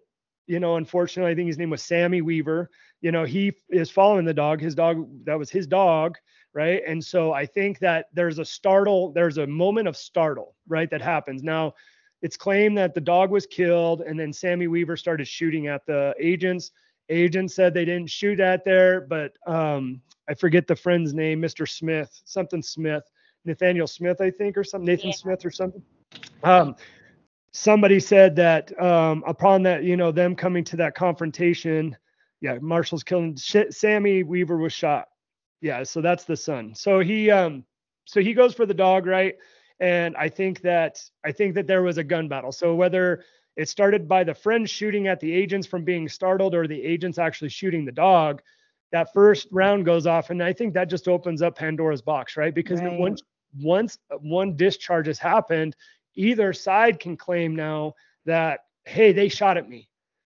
you 0.48 0.60
know, 0.60 0.78
unfortunately, 0.78 1.32
I 1.32 1.36
think 1.36 1.48
his 1.48 1.58
name 1.58 1.70
was 1.70 1.84
Sammy 1.84 2.22
Weaver. 2.22 2.70
You 3.02 3.12
know, 3.12 3.26
he 3.26 3.54
is 3.70 3.90
following 3.90 4.26
the 4.26 4.34
dog. 4.34 4.62
His 4.62 4.76
dog 4.76 5.08
that 5.26 5.38
was 5.38 5.50
his 5.50 5.68
dog 5.68 6.18
right? 6.54 6.84
And 6.88 7.04
so 7.04 7.34
I 7.34 7.46
think 7.46 7.80
that 7.80 8.06
there's 8.14 8.40
a 8.40 8.46
startle, 8.46 9.12
there's 9.12 9.38
a 9.38 9.48
moment 9.48 9.88
of 9.88 9.98
startle, 9.98 10.56
right, 10.68 10.90
that 10.92 11.02
happens. 11.02 11.44
Now, 11.44 11.74
it's 12.24 12.36
claimed 12.36 12.76
that 12.80 12.96
the 12.96 13.02
dog 13.02 13.30
was 13.30 13.46
killed, 13.46 14.02
and 14.02 14.20
then 14.20 14.34
Sammy 14.34 14.68
Weaver 14.68 14.98
started 14.98 15.28
shooting 15.28 15.68
at 15.68 15.86
the 15.86 16.16
agents. 16.20 16.72
Agents 17.10 17.54
said 17.54 17.74
they 17.74 17.86
didn't 17.86 18.10
shoot 18.10 18.40
at 18.40 18.66
there, 18.66 19.02
but 19.02 19.34
um, 19.46 20.02
I 20.28 20.34
forget 20.34 20.66
the 20.66 20.76
friend's 20.76 21.14
name, 21.14 21.40
Mr. 21.40 21.70
Smith, 21.70 22.20
something 22.26 22.64
Smith, 22.64 23.04
Nathaniel 23.46 23.88
Smith, 23.88 24.20
I 24.20 24.32
think, 24.32 24.58
or 24.58 24.64
something, 24.64 24.88
Nathan 24.88 25.10
yeah. 25.10 25.16
Smith 25.16 25.46
or 25.46 25.52
something. 25.52 25.84
Um, 26.44 26.76
somebody 27.52 28.00
said 28.00 28.36
that 28.38 28.82
um, 28.82 29.24
upon 29.28 29.62
that, 29.64 29.84
you 29.84 29.98
know, 29.98 30.12
them 30.12 30.36
coming 30.36 30.64
to 30.64 30.78
that 30.78 30.96
confrontation, 30.96 31.96
yeah, 32.42 32.58
Marshall's 32.60 33.04
killing. 33.04 33.38
Sammy 33.38 34.24
Weaver 34.24 34.58
was 34.58 34.74
shot 34.74 35.08
yeah, 35.64 35.82
so 35.84 36.02
that's 36.02 36.26
the 36.26 36.36
son. 36.36 36.76
So 36.76 37.00
he 37.00 37.32
um 37.32 37.64
so 38.04 38.20
he 38.20 38.34
goes 38.34 38.54
for 38.54 38.66
the 38.66 38.74
dog, 38.74 39.08
right? 39.08 39.36
And 39.84 40.16
I 40.16 40.30
think 40.30 40.62
that 40.62 41.04
I 41.26 41.34
think 41.34 41.56
that 41.56 41.68
there 41.68 41.84
was 41.84 41.98
a 41.98 42.06
gun 42.06 42.30
battle. 42.30 42.54
So 42.54 42.74
whether 42.74 43.26
it 43.58 43.68
started 43.68 44.08
by 44.08 44.24
the 44.24 44.34
friends 44.34 44.70
shooting 44.70 45.08
at 45.08 45.20
the 45.20 45.34
agents 45.34 45.68
from 45.68 45.84
being 45.84 46.08
startled 46.08 46.56
or 46.56 46.68
the 46.68 46.82
agents 46.82 47.18
actually 47.18 47.50
shooting 47.50 47.84
the 47.84 47.92
dog, 47.92 48.42
that 48.94 49.12
first 49.12 49.50
round 49.52 49.84
goes 49.84 50.08
off 50.08 50.30
and 50.30 50.42
I 50.42 50.54
think 50.54 50.74
that 50.74 50.90
just 50.90 51.10
opens 51.10 51.42
up 51.42 51.58
Pandora's 51.58 52.02
box, 52.02 52.38
right? 52.38 52.56
Because 52.56 52.80
right. 52.80 52.98
once 52.98 53.24
once 53.60 53.98
one 54.22 54.56
discharge 54.56 55.08
has 55.08 55.20
happened, 55.20 55.76
either 56.16 56.54
side 56.54 57.02
can 57.02 57.18
claim 57.18 57.54
now 57.54 57.96
that 58.24 58.62
hey, 58.86 59.12
they 59.12 59.28
shot 59.28 59.58
at 59.58 59.68
me. 59.68 59.90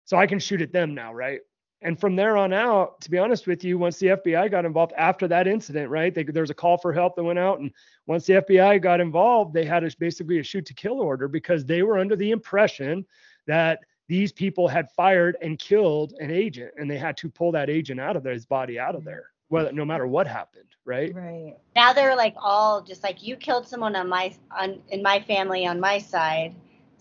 So 0.06 0.18
I 0.18 0.26
can 0.26 0.40
shoot 0.40 0.62
at 0.64 0.74
them 0.74 0.96
now, 0.96 1.14
right? 1.14 1.42
And 1.86 2.00
from 2.00 2.16
there 2.16 2.36
on 2.36 2.52
out, 2.52 3.00
to 3.02 3.12
be 3.12 3.20
honest 3.20 3.46
with 3.46 3.64
you, 3.64 3.78
once 3.78 4.00
the 4.00 4.08
FBI 4.08 4.50
got 4.50 4.66
involved 4.66 4.92
after 4.98 5.28
that 5.28 5.48
incident, 5.48 5.92
right? 5.92 6.12
They, 6.12 6.24
there 6.24 6.42
was 6.42 6.50
a 6.50 6.56
call 6.56 6.80
for 6.80 6.92
help 6.92 7.16
that 7.16 7.24
went 7.24 7.38
out, 7.38 7.60
and 7.60 7.72
once 8.08 8.26
the 8.26 8.34
FBI 8.34 8.82
got 8.82 9.00
involved, 9.00 9.54
they 9.54 9.66
had 9.66 9.84
a, 9.84 9.92
basically 10.00 10.40
a 10.40 10.44
shoot 10.44 10.66
to 10.66 10.74
kill 10.74 11.00
order 11.00 11.28
because 11.28 11.64
they 11.64 11.84
were 11.84 12.00
under 12.00 12.16
the 12.16 12.32
impression 12.32 13.06
that 13.46 13.82
these 14.08 14.32
people 14.32 14.68
had 14.68 14.90
fired 14.94 15.38
and 15.44 15.60
killed 15.60 16.16
an 16.20 16.32
agent, 16.32 16.72
and 16.76 16.90
they 16.90 16.98
had 16.98 17.18
to 17.18 17.30
pull 17.30 17.52
that 17.52 17.70
agent 17.70 18.00
out 18.00 18.16
of 18.16 18.24
there, 18.24 18.34
his 18.34 18.48
body 18.48 18.80
out 18.80 18.96
of 18.96 19.02
mm-hmm. 19.02 19.10
there, 19.10 19.30
whether 19.50 19.72
no 19.72 19.86
matter 19.86 20.08
what 20.08 20.26
happened, 20.26 20.70
right? 20.86 21.14
Right. 21.14 21.54
Now 21.76 21.94
they're 21.94 22.16
like 22.16 22.34
all 22.38 22.82
just 22.82 23.04
like 23.04 23.22
you 23.22 23.36
killed 23.36 23.68
someone 23.68 23.96
on 23.96 24.10
my 24.10 24.34
on 24.50 24.82
in 24.90 25.04
my 25.04 25.20
family 25.20 25.68
on 25.68 25.80
my 25.80 26.00
side 26.00 26.56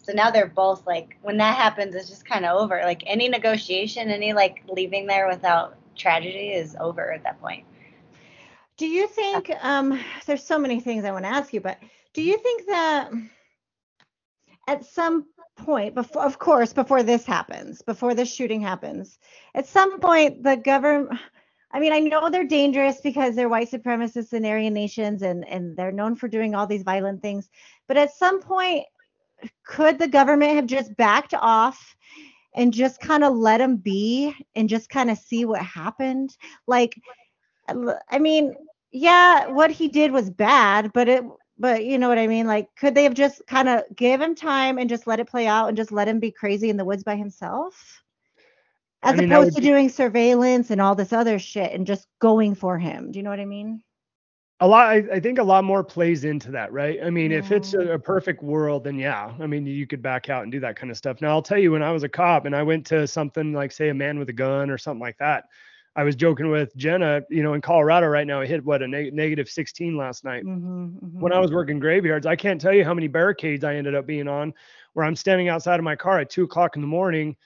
so 0.04 0.12
now 0.12 0.30
they're 0.30 0.46
both 0.46 0.86
like, 0.86 1.16
when 1.22 1.38
that 1.38 1.56
happens, 1.56 1.94
it's 1.94 2.10
just 2.10 2.26
kind 2.26 2.44
of 2.44 2.60
over. 2.60 2.80
Like 2.84 3.02
any 3.06 3.28
negotiation, 3.28 4.10
any 4.10 4.34
like 4.34 4.62
leaving 4.68 5.06
there 5.06 5.26
without 5.26 5.76
tragedy 5.96 6.50
is 6.50 6.76
over 6.78 7.10
at 7.12 7.22
that 7.22 7.40
point. 7.40 7.64
Do 8.76 8.86
you 8.86 9.06
think, 9.06 9.50
um, 9.62 9.98
there's 10.26 10.44
so 10.44 10.58
many 10.58 10.80
things 10.80 11.04
I 11.04 11.12
want 11.12 11.24
to 11.24 11.30
ask 11.30 11.54
you, 11.54 11.60
but 11.60 11.78
do 12.12 12.22
you 12.22 12.36
think 12.36 12.66
that 12.66 13.10
at 14.68 14.84
some 14.84 15.26
point 15.56 15.94
before 15.94 16.24
of 16.24 16.38
course 16.38 16.72
before 16.72 17.02
this 17.02 17.24
happens 17.24 17.80
before 17.82 18.12
this 18.12 18.32
shooting 18.32 18.60
happens 18.60 19.18
at 19.54 19.66
some 19.66 20.00
point 20.00 20.42
the 20.42 20.56
government 20.56 21.16
i 21.70 21.78
mean 21.78 21.92
i 21.92 22.00
know 22.00 22.28
they're 22.28 22.44
dangerous 22.44 23.00
because 23.00 23.36
they're 23.36 23.48
white 23.48 23.70
supremacists 23.70 24.32
and 24.32 24.44
aryan 24.44 24.74
nations 24.74 25.22
and 25.22 25.46
and 25.46 25.76
they're 25.76 25.92
known 25.92 26.16
for 26.16 26.26
doing 26.26 26.56
all 26.56 26.66
these 26.66 26.82
violent 26.82 27.22
things 27.22 27.48
but 27.86 27.96
at 27.96 28.12
some 28.12 28.40
point 28.40 28.84
could 29.66 29.98
the 29.98 30.08
government 30.08 30.54
have 30.54 30.66
just 30.66 30.96
backed 30.96 31.34
off 31.34 31.96
and 32.54 32.72
just 32.72 33.00
kind 33.00 33.24
of 33.24 33.34
let 33.34 33.60
him 33.60 33.76
be 33.76 34.34
and 34.54 34.68
just 34.68 34.88
kind 34.88 35.10
of 35.10 35.18
see 35.18 35.44
what 35.44 35.62
happened? 35.62 36.36
Like, 36.66 37.00
I 37.68 38.18
mean, 38.18 38.54
yeah, 38.92 39.48
what 39.48 39.70
he 39.70 39.88
did 39.88 40.12
was 40.12 40.30
bad, 40.30 40.92
but 40.92 41.08
it, 41.08 41.24
but 41.58 41.84
you 41.84 41.98
know 41.98 42.08
what 42.08 42.18
I 42.18 42.26
mean? 42.26 42.46
Like, 42.46 42.68
could 42.76 42.94
they 42.94 43.04
have 43.04 43.14
just 43.14 43.42
kind 43.46 43.68
of 43.68 43.82
give 43.94 44.20
him 44.20 44.34
time 44.34 44.78
and 44.78 44.88
just 44.88 45.06
let 45.06 45.20
it 45.20 45.28
play 45.28 45.46
out 45.46 45.68
and 45.68 45.76
just 45.76 45.92
let 45.92 46.08
him 46.08 46.20
be 46.20 46.30
crazy 46.30 46.70
in 46.70 46.76
the 46.76 46.84
woods 46.84 47.04
by 47.04 47.16
himself? 47.16 48.02
As 49.02 49.18
I 49.18 49.22
mean, 49.22 49.32
opposed 49.32 49.56
to 49.56 49.62
doing 49.62 49.88
surveillance 49.88 50.70
and 50.70 50.80
all 50.80 50.94
this 50.94 51.12
other 51.12 51.38
shit 51.38 51.72
and 51.72 51.86
just 51.86 52.06
going 52.20 52.54
for 52.54 52.78
him. 52.78 53.12
Do 53.12 53.18
you 53.18 53.22
know 53.22 53.30
what 53.30 53.40
I 53.40 53.44
mean? 53.44 53.82
A 54.60 54.68
lot 54.68 54.88
I, 54.88 54.96
I, 55.12 55.20
think 55.20 55.38
a 55.38 55.42
lot 55.42 55.64
more 55.64 55.82
plays 55.82 56.24
into 56.24 56.50
that 56.52 56.72
right 56.72 56.98
i 57.02 57.10
mean 57.10 57.30
yeah. 57.30 57.38
if 57.38 57.50
it's 57.50 57.74
a, 57.74 57.92
a, 57.94 57.98
perfect 57.98 58.42
world 58.42 58.84
then 58.84 58.98
yeah 58.98 59.32
i 59.40 59.46
mean 59.46 59.66
you 59.66 59.86
could 59.86 60.02
back 60.02 60.28
out 60.28 60.42
and 60.44 60.52
do 60.52 60.60
that 60.60 60.76
kind 60.76 60.90
of 60.90 60.96
stuff 60.96 61.20
now 61.20 61.30
i'll 61.30 61.42
tell 61.42 61.58
you 61.58 61.72
when 61.72 61.82
i 61.82 61.90
was 61.90 62.02
a 62.02 62.08
cop 62.08 62.44
and 62.44 62.54
i 62.54 62.62
went 62.62 62.86
to 62.86 63.06
something 63.06 63.52
like 63.52 63.72
say 63.72 63.88
a 63.88 63.94
man 63.94 64.18
with 64.18 64.28
a 64.28 64.32
gun 64.32 64.70
or 64.70 64.78
something 64.78 65.00
like 65.00 65.18
that 65.18 65.44
i 65.96 66.04
was 66.04 66.14
joking 66.14 66.50
with 66.50 66.74
jenna 66.76 67.22
you 67.30 67.42
know 67.42 67.54
in 67.54 67.60
colorado 67.60 68.06
right 68.06 68.26
now 68.26 68.40
it 68.40 68.48
hit 68.48 68.64
what 68.64 68.82
a 68.82 68.88
neg- 68.88 69.12
negative 69.12 69.48
16 69.48 69.96
last 69.96 70.24
night 70.24 70.44
mm-hmm, 70.44 70.84
mm-hmm. 70.84 71.20
when 71.20 71.32
i 71.32 71.38
was 71.38 71.52
working 71.52 71.80
graveyards 71.80 72.26
i 72.26 72.36
can't 72.36 72.60
tell 72.60 72.72
you 72.72 72.84
how 72.84 72.94
many 72.94 73.08
barricades 73.08 73.64
i 73.64 73.74
ended 73.74 73.94
up 73.94 74.06
being 74.06 74.28
on 74.28 74.54
where 74.92 75.04
i'm 75.04 75.16
standing 75.16 75.48
outside 75.48 75.80
of 75.80 75.84
my 75.84 75.96
car 75.96 76.20
at 76.20 76.30
two 76.30 76.44
o'clock 76.44 76.76
in 76.76 76.82
the 76.82 76.88
morning 76.88 77.36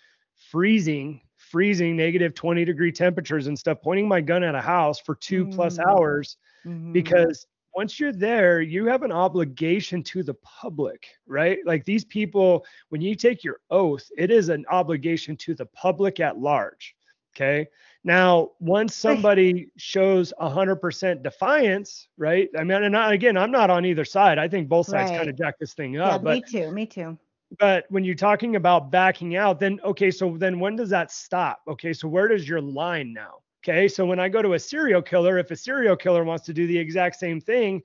freezing 0.51 1.21
freezing 1.51 1.97
negative 1.97 2.35
20 2.35 2.65
degree 2.65 2.93
temperatures 2.93 3.47
and 3.47 3.59
stuff 3.59 3.79
pointing 3.83 4.09
my 4.09 4.21
gun 4.21 4.43
at 4.43 4.55
a 4.55 4.61
house 4.61 5.01
for 5.01 5.15
2 5.15 5.45
mm-hmm. 5.45 5.55
plus 5.55 5.79
hours 5.79 6.37
mm-hmm. 6.67 6.93
because 6.93 7.47
once 7.75 8.01
you're 8.01 8.13
there, 8.13 8.61
you 8.61 8.87
have 8.87 9.03
an 9.03 9.13
obligation 9.13 10.03
to 10.03 10.23
the 10.23 10.35
public, 10.35 11.07
right? 11.27 11.59
Like 11.65 11.85
these 11.85 12.05
people, 12.05 12.67
when 12.89 13.01
you 13.01 13.15
take 13.15 13.45
your 13.45 13.61
oath, 13.71 14.11
it 14.17 14.31
is 14.31 14.49
an 14.49 14.65
obligation 14.69 15.37
to 15.39 15.55
the 15.55 15.67
public 15.67 16.19
at 16.19 16.39
large. 16.39 16.97
Okay. 17.37 17.69
Now, 18.03 18.51
once 18.59 18.97
somebody 18.97 19.69
shows 19.77 20.33
100% 20.41 21.23
defiance, 21.23 22.09
right? 22.17 22.49
I 22.59 22.65
mean, 22.65 22.83
and 22.83 22.97
I, 22.97 23.15
again, 23.15 23.37
I'm 23.37 23.53
not 23.53 23.71
on 23.71 23.85
either 23.85 24.05
side. 24.05 24.39
I 24.39 24.49
think 24.49 24.69
both 24.69 24.87
sides 24.87 25.11
right. 25.11 25.19
kind 25.19 25.31
of 25.31 25.39
jack 25.39 25.59
this 25.61 25.75
thing 25.75 25.99
up. 25.99 26.13
Yeah, 26.13 26.19
but, 26.19 26.35
me 26.35 26.43
too. 26.51 26.73
Me 26.73 26.87
too. 26.87 27.19
But 27.59 27.87
when 27.89 28.05
you're 28.05 28.15
talking 28.15 28.57
about 28.57 28.91
backing 28.91 29.37
out, 29.37 29.59
then 29.59 29.81
okay, 29.85 30.11
so 30.11 30.37
then 30.37 30.61
when 30.61 30.77
does 30.77 30.91
that 30.91 31.11
stop? 31.11 31.63
Okay, 31.67 31.93
so 31.93 32.07
where 32.07 32.29
does 32.29 32.49
your 32.49 32.61
line 32.61 33.13
now? 33.13 33.37
Okay, 33.65 33.89
so 33.89 34.05
when 34.05 34.21
I 34.21 34.29
go 34.29 34.43
to 34.43 34.55
a 34.55 34.59
serial 34.59 35.03
killer, 35.03 35.39
if 35.39 35.51
a 35.51 35.57
serial 35.57 35.97
killer 35.97 36.25
wants 36.25 36.45
to 36.47 36.53
do 36.53 36.67
the 36.67 36.79
exact 36.79 37.17
same 37.17 37.41
thing, 37.41 37.83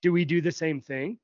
do 0.00 0.12
we 0.12 0.24
do 0.24 0.40
the 0.40 0.52
same 0.52 0.80
thing? 0.80 1.18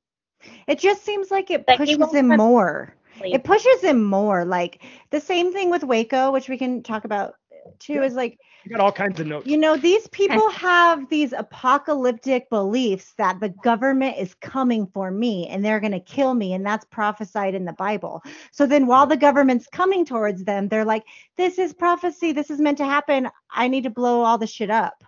It 0.66 0.78
just 0.78 1.04
seems 1.04 1.30
like 1.30 1.50
it 1.50 1.64
like 1.66 1.78
pushes 1.78 2.12
him 2.12 2.28
more. 2.28 2.94
It 3.22 3.44
pushes 3.44 3.80
him 3.80 4.04
more. 4.04 4.44
Like 4.44 4.82
the 5.10 5.20
same 5.20 5.52
thing 5.52 5.70
with 5.70 5.82
Waco, 5.82 6.30
which 6.32 6.48
we 6.48 6.58
can 6.58 6.82
talk 6.82 7.04
about 7.04 7.34
too, 7.78 7.94
yeah. 7.94 8.02
is 8.02 8.14
like 8.14 8.38
you 8.66 8.76
got 8.76 8.80
all 8.80 8.90
kinds 8.90 9.20
of 9.20 9.28
notes. 9.28 9.46
You 9.46 9.56
know, 9.56 9.76
these 9.76 10.08
people 10.08 10.50
have 10.50 11.08
these 11.08 11.32
apocalyptic 11.32 12.50
beliefs 12.50 13.14
that 13.16 13.38
the 13.38 13.50
government 13.50 14.16
is 14.18 14.34
coming 14.34 14.88
for 14.88 15.12
me 15.12 15.46
and 15.46 15.64
they're 15.64 15.78
going 15.78 15.92
to 15.92 16.00
kill 16.00 16.34
me. 16.34 16.52
And 16.52 16.66
that's 16.66 16.84
prophesied 16.86 17.54
in 17.54 17.64
the 17.64 17.74
Bible. 17.74 18.24
So 18.50 18.66
then 18.66 18.88
while 18.88 19.06
the 19.06 19.16
government's 19.16 19.68
coming 19.68 20.04
towards 20.04 20.42
them, 20.42 20.66
they're 20.66 20.84
like, 20.84 21.04
this 21.36 21.60
is 21.60 21.72
prophecy. 21.72 22.32
This 22.32 22.50
is 22.50 22.58
meant 22.58 22.78
to 22.78 22.84
happen. 22.84 23.28
I 23.52 23.68
need 23.68 23.84
to 23.84 23.90
blow 23.90 24.22
all 24.22 24.36
the 24.36 24.48
shit 24.48 24.70
up. 24.70 25.04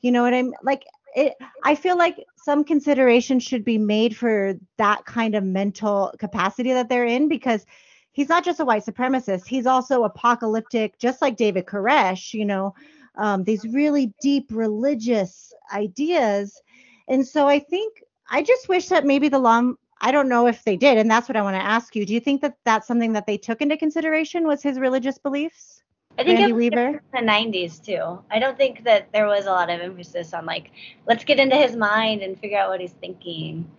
You 0.00 0.12
know 0.12 0.22
what 0.22 0.34
I'm 0.34 0.52
like? 0.62 0.84
It, 1.16 1.34
I 1.64 1.74
feel 1.74 1.98
like 1.98 2.24
some 2.36 2.62
consideration 2.62 3.40
should 3.40 3.64
be 3.64 3.78
made 3.78 4.16
for 4.16 4.54
that 4.78 5.04
kind 5.06 5.34
of 5.34 5.42
mental 5.42 6.14
capacity 6.20 6.72
that 6.72 6.88
they're 6.88 7.04
in 7.04 7.28
because 7.28 7.66
he's 8.12 8.28
not 8.28 8.44
just 8.44 8.60
a 8.60 8.64
white 8.64 8.84
supremacist, 8.84 9.46
he's 9.46 9.66
also 9.66 10.04
apocalyptic, 10.04 10.98
just 10.98 11.20
like 11.20 11.36
David 11.36 11.66
Koresh, 11.66 12.34
you 12.34 12.44
know, 12.44 12.74
um, 13.16 13.44
these 13.44 13.64
really 13.64 14.12
deep 14.20 14.46
religious 14.50 15.52
ideas. 15.72 16.60
And 17.08 17.26
so 17.26 17.48
I 17.48 17.58
think 17.58 18.02
I 18.30 18.42
just 18.42 18.68
wish 18.68 18.88
that 18.88 19.04
maybe 19.04 19.28
the 19.28 19.38
law, 19.38 19.72
I 20.00 20.12
don't 20.12 20.28
know 20.28 20.46
if 20.46 20.64
they 20.64 20.76
did, 20.76 20.98
and 20.98 21.10
that's 21.10 21.28
what 21.28 21.36
I 21.36 21.42
want 21.42 21.56
to 21.56 21.62
ask 21.62 21.94
you. 21.94 22.06
Do 22.06 22.14
you 22.14 22.20
think 22.20 22.40
that 22.42 22.56
that's 22.64 22.86
something 22.86 23.12
that 23.12 23.26
they 23.26 23.36
took 23.36 23.60
into 23.60 23.76
consideration 23.76 24.46
was 24.46 24.62
his 24.62 24.78
religious 24.78 25.18
beliefs? 25.18 25.82
I 26.18 26.24
think 26.24 26.38
Randy 26.38 26.50
it 26.50 26.54
was 26.54 26.58
Weaver? 26.58 27.02
the 27.12 27.18
90s 27.20 27.84
too. 27.84 28.22
I 28.30 28.38
don't 28.38 28.56
think 28.56 28.84
that 28.84 29.10
there 29.12 29.26
was 29.26 29.46
a 29.46 29.50
lot 29.50 29.70
of 29.70 29.80
emphasis 29.80 30.34
on 30.34 30.44
like, 30.44 30.70
let's 31.06 31.24
get 31.24 31.38
into 31.38 31.56
his 31.56 31.74
mind 31.74 32.22
and 32.22 32.38
figure 32.38 32.58
out 32.58 32.68
what 32.68 32.80
he's 32.80 32.92
thinking, 32.92 33.70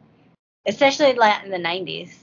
especially 0.65 1.11
in 1.11 1.15
the 1.15 1.57
90s. 1.57 2.15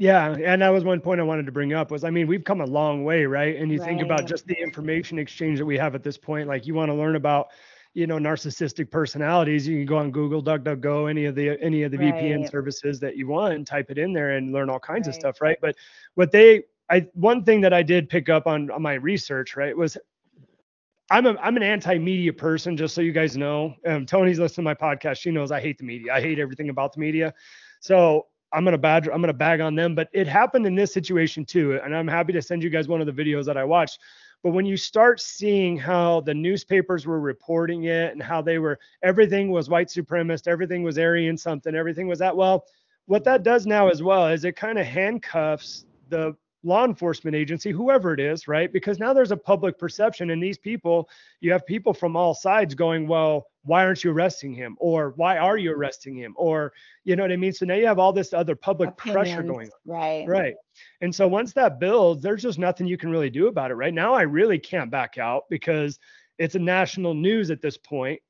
Yeah, 0.00 0.36
and 0.44 0.62
that 0.62 0.68
was 0.68 0.84
one 0.84 1.00
point 1.00 1.20
I 1.20 1.24
wanted 1.24 1.44
to 1.46 1.52
bring 1.52 1.72
up 1.72 1.90
was 1.90 2.04
I 2.04 2.10
mean, 2.10 2.28
we've 2.28 2.44
come 2.44 2.60
a 2.60 2.66
long 2.66 3.02
way, 3.02 3.26
right? 3.26 3.56
And 3.56 3.70
you 3.70 3.80
right. 3.80 3.88
think 3.88 4.00
about 4.00 4.26
just 4.26 4.46
the 4.46 4.54
information 4.54 5.18
exchange 5.18 5.58
that 5.58 5.66
we 5.66 5.76
have 5.76 5.96
at 5.96 6.04
this 6.04 6.16
point, 6.16 6.46
like 6.46 6.66
you 6.66 6.74
want 6.74 6.88
to 6.90 6.94
learn 6.94 7.16
about 7.16 7.48
you 7.94 8.06
know 8.06 8.16
narcissistic 8.16 8.90
personalities 8.90 9.66
you 9.66 9.78
can 9.78 9.86
go 9.86 9.96
on 9.96 10.10
google 10.10 10.42
duckduckgo 10.42 11.08
any 11.08 11.24
of 11.24 11.34
the 11.34 11.58
any 11.60 11.82
of 11.82 11.90
the 11.90 11.96
vpn 11.96 12.48
services 12.48 13.00
that 13.00 13.16
you 13.16 13.26
want 13.26 13.54
and 13.54 13.66
type 13.66 13.90
it 13.90 13.96
in 13.96 14.12
there 14.12 14.36
and 14.36 14.52
learn 14.52 14.68
all 14.68 14.78
kinds 14.78 15.08
of 15.08 15.14
stuff 15.14 15.40
right? 15.40 15.56
But 15.60 15.74
what 16.14 16.30
they 16.30 16.64
i 16.90 17.06
one 17.14 17.42
thing 17.42 17.62
that 17.62 17.72
i 17.72 17.82
did 17.82 18.08
pick 18.08 18.28
up 18.28 18.46
on, 18.46 18.70
on 18.70 18.82
my 18.82 18.94
research 18.94 19.56
right 19.56 19.76
was 19.76 19.96
i'm 21.10 21.26
a, 21.26 21.34
i'm 21.36 21.56
an 21.56 21.62
anti-media 21.62 22.32
person 22.32 22.76
just 22.76 22.94
so 22.94 23.00
you 23.00 23.12
guys 23.12 23.36
know. 23.36 23.74
Um, 23.86 24.04
tony's 24.04 24.38
listening 24.38 24.66
to 24.66 24.74
my 24.74 24.74
podcast. 24.74 25.16
She 25.16 25.30
knows 25.30 25.50
i 25.50 25.60
hate 25.60 25.78
the 25.78 25.84
media. 25.84 26.12
I 26.12 26.20
hate 26.20 26.38
everything 26.38 26.68
about 26.68 26.92
the 26.92 27.00
media. 27.00 27.34
So 27.80 28.26
i'm 28.52 28.64
gonna 28.64 28.78
bad 28.78 29.08
i'm 29.08 29.20
gonna 29.20 29.32
bag 29.32 29.60
on 29.60 29.74
them 29.74 29.94
but 29.94 30.08
it 30.12 30.26
happened 30.26 30.66
in 30.66 30.74
this 30.74 30.92
situation 30.92 31.44
too 31.44 31.78
and 31.84 31.94
i'm 31.94 32.08
happy 32.08 32.32
to 32.32 32.42
send 32.42 32.62
you 32.62 32.70
guys 32.70 32.88
one 32.88 33.00
of 33.00 33.06
the 33.06 33.12
videos 33.24 33.44
that 33.44 33.56
i 33.56 33.64
watched 33.64 33.98
but 34.42 34.52
when 34.52 34.66
you 34.66 34.76
start 34.76 35.20
seeing 35.20 35.76
how 35.76 36.20
the 36.20 36.34
newspapers 36.34 37.06
were 37.06 37.20
reporting 37.20 37.84
it 37.84 38.12
and 38.12 38.22
how 38.22 38.40
they 38.40 38.58
were, 38.58 38.78
everything 39.02 39.50
was 39.50 39.68
white 39.68 39.88
supremacist, 39.88 40.46
everything 40.46 40.82
was 40.82 40.98
Aryan 40.98 41.36
something, 41.36 41.74
everything 41.74 42.06
was 42.06 42.20
that. 42.20 42.36
Well, 42.36 42.64
what 43.06 43.24
that 43.24 43.42
does 43.42 43.66
now 43.66 43.88
as 43.88 44.02
well 44.02 44.28
is 44.28 44.44
it 44.44 44.54
kind 44.54 44.78
of 44.78 44.86
handcuffs 44.86 45.86
the 46.08 46.36
law 46.62 46.84
enforcement 46.84 47.34
agency, 47.34 47.72
whoever 47.72 48.12
it 48.12 48.20
is, 48.20 48.46
right? 48.46 48.72
Because 48.72 48.98
now 48.98 49.12
there's 49.12 49.32
a 49.32 49.36
public 49.36 49.78
perception, 49.78 50.30
and 50.30 50.42
these 50.42 50.58
people, 50.58 51.08
you 51.40 51.50
have 51.50 51.66
people 51.66 51.92
from 51.92 52.16
all 52.16 52.34
sides 52.34 52.74
going, 52.74 53.08
well, 53.08 53.46
why 53.68 53.84
aren't 53.84 54.02
you 54.02 54.10
arresting 54.10 54.52
him? 54.54 54.76
Or 54.80 55.12
why 55.16 55.36
are 55.38 55.56
you 55.56 55.72
arresting 55.72 56.16
him? 56.16 56.34
Or, 56.36 56.72
you 57.04 57.14
know 57.14 57.22
what 57.22 57.32
I 57.32 57.36
mean? 57.36 57.52
So 57.52 57.66
now 57.66 57.74
you 57.74 57.86
have 57.86 57.98
all 57.98 58.12
this 58.12 58.32
other 58.32 58.56
public 58.56 58.96
pressure 58.96 59.42
going 59.42 59.68
on. 59.68 59.94
Right. 59.94 60.26
Right. 60.26 60.54
And 61.02 61.14
so 61.14 61.28
once 61.28 61.52
that 61.52 61.78
builds, 61.78 62.22
there's 62.22 62.42
just 62.42 62.58
nothing 62.58 62.86
you 62.86 62.96
can 62.96 63.10
really 63.10 63.30
do 63.30 63.46
about 63.46 63.70
it. 63.70 63.74
Right 63.74 63.94
now, 63.94 64.14
I 64.14 64.22
really 64.22 64.58
can't 64.58 64.90
back 64.90 65.18
out 65.18 65.44
because 65.50 65.98
it's 66.38 66.54
a 66.54 66.58
national 66.58 67.14
news 67.14 67.50
at 67.50 67.60
this 67.60 67.76
point. 67.76 68.20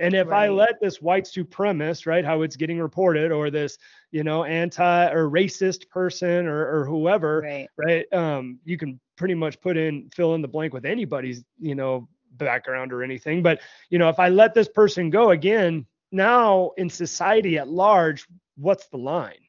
And 0.00 0.14
if 0.14 0.28
I 0.28 0.48
let 0.48 0.80
this 0.80 1.02
white 1.02 1.24
supremacist, 1.24 2.06
right, 2.06 2.24
how 2.24 2.42
it's 2.42 2.54
getting 2.54 2.78
reported, 2.78 3.32
or 3.32 3.50
this, 3.50 3.78
you 4.12 4.22
know, 4.22 4.44
anti 4.44 5.10
or 5.10 5.28
racist 5.28 5.88
person 5.90 6.46
or, 6.46 6.80
or 6.80 6.84
whoever, 6.84 7.40
Right. 7.40 7.68
right, 7.76 8.12
um, 8.12 8.60
you 8.64 8.78
can 8.78 9.00
pretty 9.16 9.34
much 9.34 9.60
put 9.60 9.76
in 9.76 10.08
fill 10.14 10.36
in 10.36 10.42
the 10.42 10.46
blank 10.48 10.72
with 10.72 10.84
anybody's, 10.84 11.42
you 11.58 11.74
know, 11.74 12.08
background 12.36 12.92
or 12.92 13.02
anything. 13.02 13.42
But 13.42 13.60
you 13.90 13.98
know, 13.98 14.08
if 14.08 14.18
I 14.18 14.28
let 14.28 14.54
this 14.54 14.68
person 14.68 15.10
go 15.10 15.30
again, 15.30 15.86
now 16.12 16.72
in 16.76 16.88
society 16.88 17.58
at 17.58 17.68
large, 17.68 18.26
what's 18.56 18.86
the 18.88 18.98
line? 18.98 19.40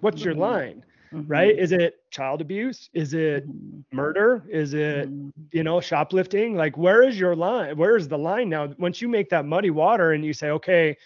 What's 0.00 0.24
your 0.24 0.34
Mhm. 0.34 0.38
line? 0.38 0.84
Mhm. 1.12 1.24
right? 1.28 1.58
Is 1.58 1.72
it 1.72 1.96
child 2.10 2.40
abuse? 2.40 2.88
Is 2.94 3.12
it 3.12 3.46
Mhm. 3.46 3.84
murder? 3.92 4.44
Is 4.48 4.72
it, 4.72 5.10
Mhm. 5.10 5.30
you 5.50 5.62
know, 5.62 5.78
shoplifting? 5.78 6.56
Like, 6.56 6.78
where 6.78 7.02
is 7.02 7.20
your 7.20 7.36
line? 7.36 7.76
Where 7.76 7.96
is 7.96 8.08
the 8.08 8.16
line 8.16 8.48
now? 8.48 8.72
Once 8.78 9.02
you 9.02 9.08
make 9.08 9.28
that 9.28 9.44
muddy 9.44 9.68
water 9.68 10.12
and 10.12 10.24
you 10.24 10.32
say, 10.32 10.48
okay, 10.48 10.96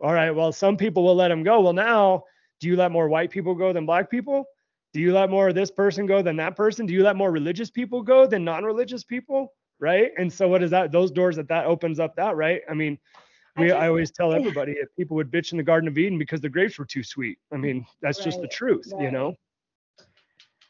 all 0.00 0.14
right, 0.14 0.30
well, 0.30 0.50
some 0.50 0.78
people 0.78 1.04
will 1.04 1.14
let 1.14 1.28
them 1.28 1.42
go. 1.42 1.60
Well, 1.60 1.74
now, 1.74 2.24
do 2.60 2.68
you 2.68 2.76
let 2.76 2.90
more 2.90 3.08
white 3.10 3.30
people 3.30 3.54
go 3.54 3.70
than 3.74 3.84
black 3.84 4.08
people? 4.10 4.46
Do 4.94 5.00
you 5.00 5.12
let 5.12 5.28
more 5.28 5.48
of 5.48 5.54
this 5.54 5.70
person 5.70 6.06
go 6.06 6.22
than 6.22 6.36
that 6.36 6.56
person? 6.56 6.86
Do 6.86 6.94
you 6.94 7.02
let 7.02 7.16
more 7.16 7.30
religious 7.30 7.70
people 7.70 8.02
go 8.02 8.26
than 8.26 8.44
non-religious 8.44 9.04
people? 9.04 9.52
Right. 9.80 10.10
And 10.18 10.32
so 10.32 10.46
what 10.46 10.62
is 10.62 10.70
that? 10.70 10.92
Those 10.92 11.10
doors 11.10 11.36
that 11.36 11.48
that 11.48 11.64
opens 11.66 11.98
up 11.98 12.14
that, 12.16 12.36
right? 12.36 12.60
I 12.68 12.74
mean, 12.74 12.98
I 13.56 13.60
we, 13.60 13.66
I, 13.72 13.74
just- 13.74 13.88
always 13.88 14.10
tell 14.10 14.32
everybody 14.32 14.72
if 14.72 14.94
people 14.96 15.16
would 15.16 15.30
bitch 15.30 15.52
in 15.52 15.58
the 15.58 15.64
Garden 15.64 15.88
of 15.88 15.96
Eden 15.98 16.18
because 16.18 16.40
the 16.40 16.48
grapes 16.48 16.78
were 16.78 16.84
too 16.84 17.02
sweet. 17.02 17.38
I 17.52 17.56
mean, 17.56 17.86
that's 18.02 18.22
just 18.22 18.38
the 18.38 18.42
Right, 18.42 18.50
truth, 18.50 18.92
you 19.00 19.10
know? 19.10 19.34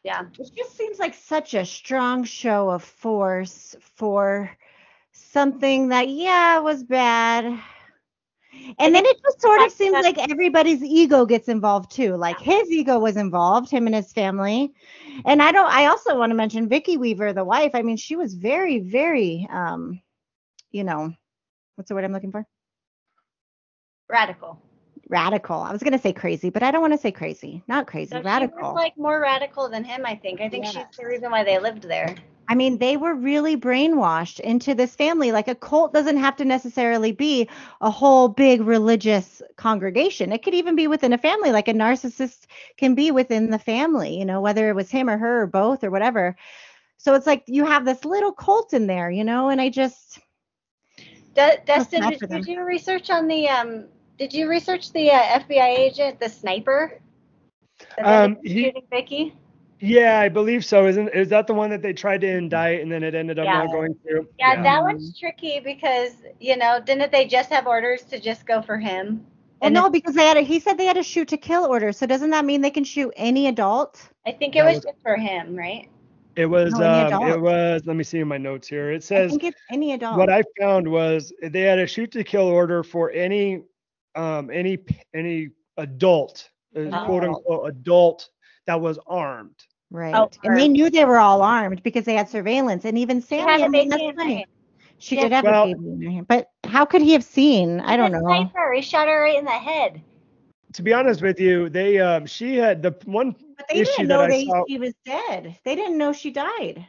Yeah. 0.03 0.25
It 0.39 0.51
just 0.57 0.77
seems 0.77 0.99
like 0.99 1.15
such 1.15 1.55
a 1.55 1.65
strong 1.67 2.25
show 2.25 2.71
of 2.71 2.83
force 2.83 3.77
for 3.97 4.51
something 5.13 5.89
that, 5.89 6.09
yeah, 6.09 6.61
was 6.61 6.83
bad. 6.83 7.61
And 8.79 8.95
then 8.95 9.05
it 9.05 9.21
just 9.23 9.41
sort 9.41 9.63
of 9.63 9.73
seems 9.73 9.93
like 9.93 10.19
everybody's 10.31 10.83
ego 10.83 11.27
gets 11.27 11.49
involved 11.49 11.91
too. 11.91 12.17
Like 12.17 12.39
his 12.39 12.71
ego 12.71 12.99
was 12.99 13.17
involved, 13.17 13.71
him 13.71 13.87
and 13.87 13.95
his 13.95 14.13
family. 14.13 14.73
And 15.25 15.43
I 15.43 15.53
don't 15.53 15.71
I 15.71 15.87
also 15.87 16.17
want 16.19 16.31
to 16.31 16.37
mention 16.37 16.69
Vicki 16.69 16.97
Weaver, 16.97 17.33
the 17.33 17.45
wife. 17.45 17.73
I 17.75 17.83
mean, 17.83 17.97
she 17.97 18.17
was 18.17 18.35
very, 18.35 18.79
very 18.79 19.49
um, 19.51 20.01
you 20.71 20.85
know, 20.85 21.13
what's 21.75 21.89
the 21.89 21.95
word 21.95 22.05
I'm 22.05 22.13
looking 22.13 22.33
for? 22.33 22.47
Radical. 24.09 24.61
Radical. 25.09 25.61
I 25.61 25.73
was 25.73 25.83
gonna 25.83 25.99
say 25.99 26.13
crazy, 26.13 26.51
but 26.51 26.63
I 26.63 26.71
don't 26.71 26.81
want 26.81 26.93
to 26.93 26.99
say 26.99 27.11
crazy. 27.11 27.63
Not 27.67 27.87
crazy, 27.87 28.11
So 28.11 28.19
she 28.19 28.25
radical. 28.25 28.61
was 28.63 28.75
like 28.75 28.97
more 28.97 29.21
radical 29.21 29.69
than 29.69 29.83
him, 29.83 30.07
I 30.07 30.15
think. 30.15 30.41
I 30.41 30.49
think 30.49 30.67
she's 30.67 30.85
the 30.97 31.07
reason 31.07 31.31
why 31.31 31.43
they 31.43 31.59
lived 31.59 31.83
there. 31.83 32.15
I 32.51 32.57
mean, 32.57 32.79
they 32.79 32.97
were 32.97 33.15
really 33.15 33.57
brainwashed 33.57 34.41
into 34.41 34.75
this 34.75 34.97
family. 34.97 35.31
Like 35.31 35.47
a 35.47 35.55
cult 35.55 35.95
doesn't 35.95 36.17
have 36.17 36.35
to 36.39 36.45
necessarily 36.45 37.13
be 37.13 37.49
a 37.81 37.93
whole 37.93 38.27
big 38.27 38.63
religious 38.63 39.41
congregation. 39.55 40.33
It 40.33 40.43
could 40.43 40.55
even 40.55 40.75
be 40.75 40.89
within 40.89 41.13
a 41.13 41.19
family, 41.19 41.53
like 41.53 41.69
a 41.69 41.73
narcissist 41.73 42.47
can 42.77 42.97
be 42.97 43.13
within 43.13 43.51
the 43.51 43.59
family, 43.61 44.19
you 44.19 44.25
know, 44.25 44.41
whether 44.41 44.69
it 44.69 44.75
was 44.75 44.91
him 44.91 45.09
or 45.09 45.17
her 45.17 45.43
or 45.43 45.47
both 45.47 45.85
or 45.85 45.93
whatever. 45.93 46.37
So 46.97 47.15
it's 47.15 47.27
like 47.27 47.45
you 47.47 47.65
have 47.65 47.85
this 47.85 48.05
little 48.05 48.33
cult 48.33 48.73
in 48.75 48.89
there, 48.89 49.13
you 49.13 49.23
know, 49.23 49.51
and 49.51 49.61
I 49.61 49.69
just, 49.69 50.19
Du- 51.35 51.61
Dustin, 51.65 52.01
bad 52.01 52.19
did 52.19 52.49
you 52.49 52.65
research 52.65 53.11
on 53.11 53.29
the 53.29 53.49
um? 53.49 53.85
Did 54.19 54.35
you 54.35 54.49
research 54.49 54.93
the 54.93 55.13
uh, 55.13 55.39
FBI 55.39 55.79
agent, 55.79 56.19
the 56.19 56.29
sniper? 56.29 57.01
that 57.97 58.07
Um, 58.07 58.33
up 58.33 58.39
he- 58.43 58.65
shooting 58.65 58.83
Vicki. 58.91 59.37
Yeah, 59.81 60.21
I 60.21 60.29
believe 60.29 60.65
so. 60.65 60.87
Isn't 60.87 61.09
is 61.09 61.29
that 61.31 61.47
the 61.47 61.55
one 61.55 61.71
that 61.71 61.81
they 61.83 61.93
tried 61.95 62.21
to 62.21 62.29
indict 62.29 62.81
and 62.83 62.93
then 62.93 63.03
it 63.03 63.15
ended 63.15 63.39
up 63.39 63.47
Yeah. 63.47 63.65
not 63.65 63.73
going 63.73 63.95
through? 64.07 64.29
Yeah, 64.39 64.63
that 64.63 64.81
Mhm. 64.81 64.85
one's 64.85 65.19
tricky 65.19 65.59
because 65.61 66.13
you 66.39 66.57
know, 66.57 66.81
didn't 66.85 67.11
they 67.11 67.27
just 67.27 67.51
have 67.51 67.67
orders 67.67 68.03
to 68.05 68.21
just 68.21 68.47
go 68.47 68.61
for 68.63 68.79
him? 68.79 69.25
well, 69.61 69.67
And 69.69 69.75
no, 69.75 69.91
because 69.91 70.15
they 70.15 70.25
had 70.27 70.37
a, 70.37 70.41
he 70.43 70.59
said 70.61 70.77
they 70.79 70.85
had 70.87 70.97
a 70.99 71.03
shoot 71.03 71.29
to 71.29 71.37
kill 71.37 71.65
order. 71.67 71.93
So 71.93 72.07
doesn't 72.07 72.31
that 72.31 72.45
mean 72.45 72.61
they 72.61 72.71
can 72.71 72.85
shoot 72.85 73.13
any 73.17 73.47
adult? 73.47 74.07
I 74.27 74.33
think 74.33 74.55
it 74.57 74.65
was, 74.65 74.77
was- 74.77 74.85
just 74.85 75.03
for 75.03 75.17
him, 75.17 75.57
right? 75.57 75.89
It 76.37 76.47
was 76.47 76.73
No, 76.75 77.09
um, 77.13 77.29
it 77.29 77.41
was 77.41 77.83
let 77.87 77.97
me 77.97 78.05
see 78.05 78.21
in 78.21 78.29
my 78.29 78.39
notes 78.39 78.69
here. 78.69 78.93
It 78.93 78.97
I 78.97 78.99
says 79.01 79.31
think 79.31 79.45
it's 79.45 79.61
any 79.71 79.93
adult. 79.93 80.17
what 80.17 80.31
I 80.31 80.43
found 80.59 80.87
was 80.89 81.33
they 81.43 81.63
had 81.63 81.79
a 81.79 81.87
shoot 81.87 82.13
to 82.13 82.23
kill 82.23 82.47
order 82.47 82.83
for 82.83 83.11
any 83.11 83.63
um 84.15 84.51
any 84.51 84.79
any 85.15 85.49
adult 85.77 86.49
uh, 86.77 87.05
quote 87.05 87.25
unquote 87.25 87.69
adult 87.69 88.29
that 88.67 88.81
was 88.81 88.99
armed. 89.07 89.57
Right. 89.91 90.15
Oh, 90.15 90.31
and 90.45 90.57
they 90.57 90.69
knew 90.69 90.89
they 90.89 91.05
were 91.05 91.19
all 91.19 91.43
armed 91.43 91.83
because 91.83 92.05
they 92.05 92.15
had 92.15 92.29
surveillance. 92.29 92.85
And 92.85 92.97
even 92.97 93.21
She 93.21 93.27
Sammy, 93.27 93.43
had 93.51 93.61
I 93.63 93.67
a 93.67 93.69
mean, 93.69 93.89
baby 93.89 93.91
that's 93.91 94.03
in 94.03 94.09
her 94.09 94.15
fine. 94.37 94.45
She 94.99 95.17
Yeah. 95.17 95.23
did 95.23 95.33
have 95.33 95.45
Well- 95.45 95.65
a 95.65 95.67
baby 95.75 95.91
in 95.91 96.03
her 96.03 96.11
hand. 96.11 96.29
But 96.29 96.51
how 96.65 96.85
could 96.85 97.03
he 97.03 97.13
have 97.13 97.25
seen? 97.25 97.81
I 97.81 97.97
don't 97.97 98.13
know. 98.13 98.21
Sniper, 98.21 98.73
he 98.73 98.83
shot 98.83 99.09
her 99.09 99.23
right 99.23 99.39
in 99.39 99.45
the 99.45 99.51
head. 99.51 100.01
To 100.75 100.83
be 100.83 100.93
honest 100.93 101.21
with 101.23 101.41
you, 101.41 101.69
they 101.69 101.99
um 101.99 102.27
she 102.27 102.57
had 102.57 102.83
the 102.83 102.95
one 103.05 103.35
But 103.57 103.67
they 103.69 103.81
issue 103.81 103.91
didn't 103.97 104.09
that 104.09 104.15
know 104.15 104.21
I 104.23 104.29
they, 104.29 104.45
saw 104.45 104.65
she 104.69 104.79
was 104.79 104.95
dead. 105.05 105.59
They 105.65 105.75
didn't 105.75 105.99
know 105.99 106.13
she 106.13 106.31
died. 106.31 106.87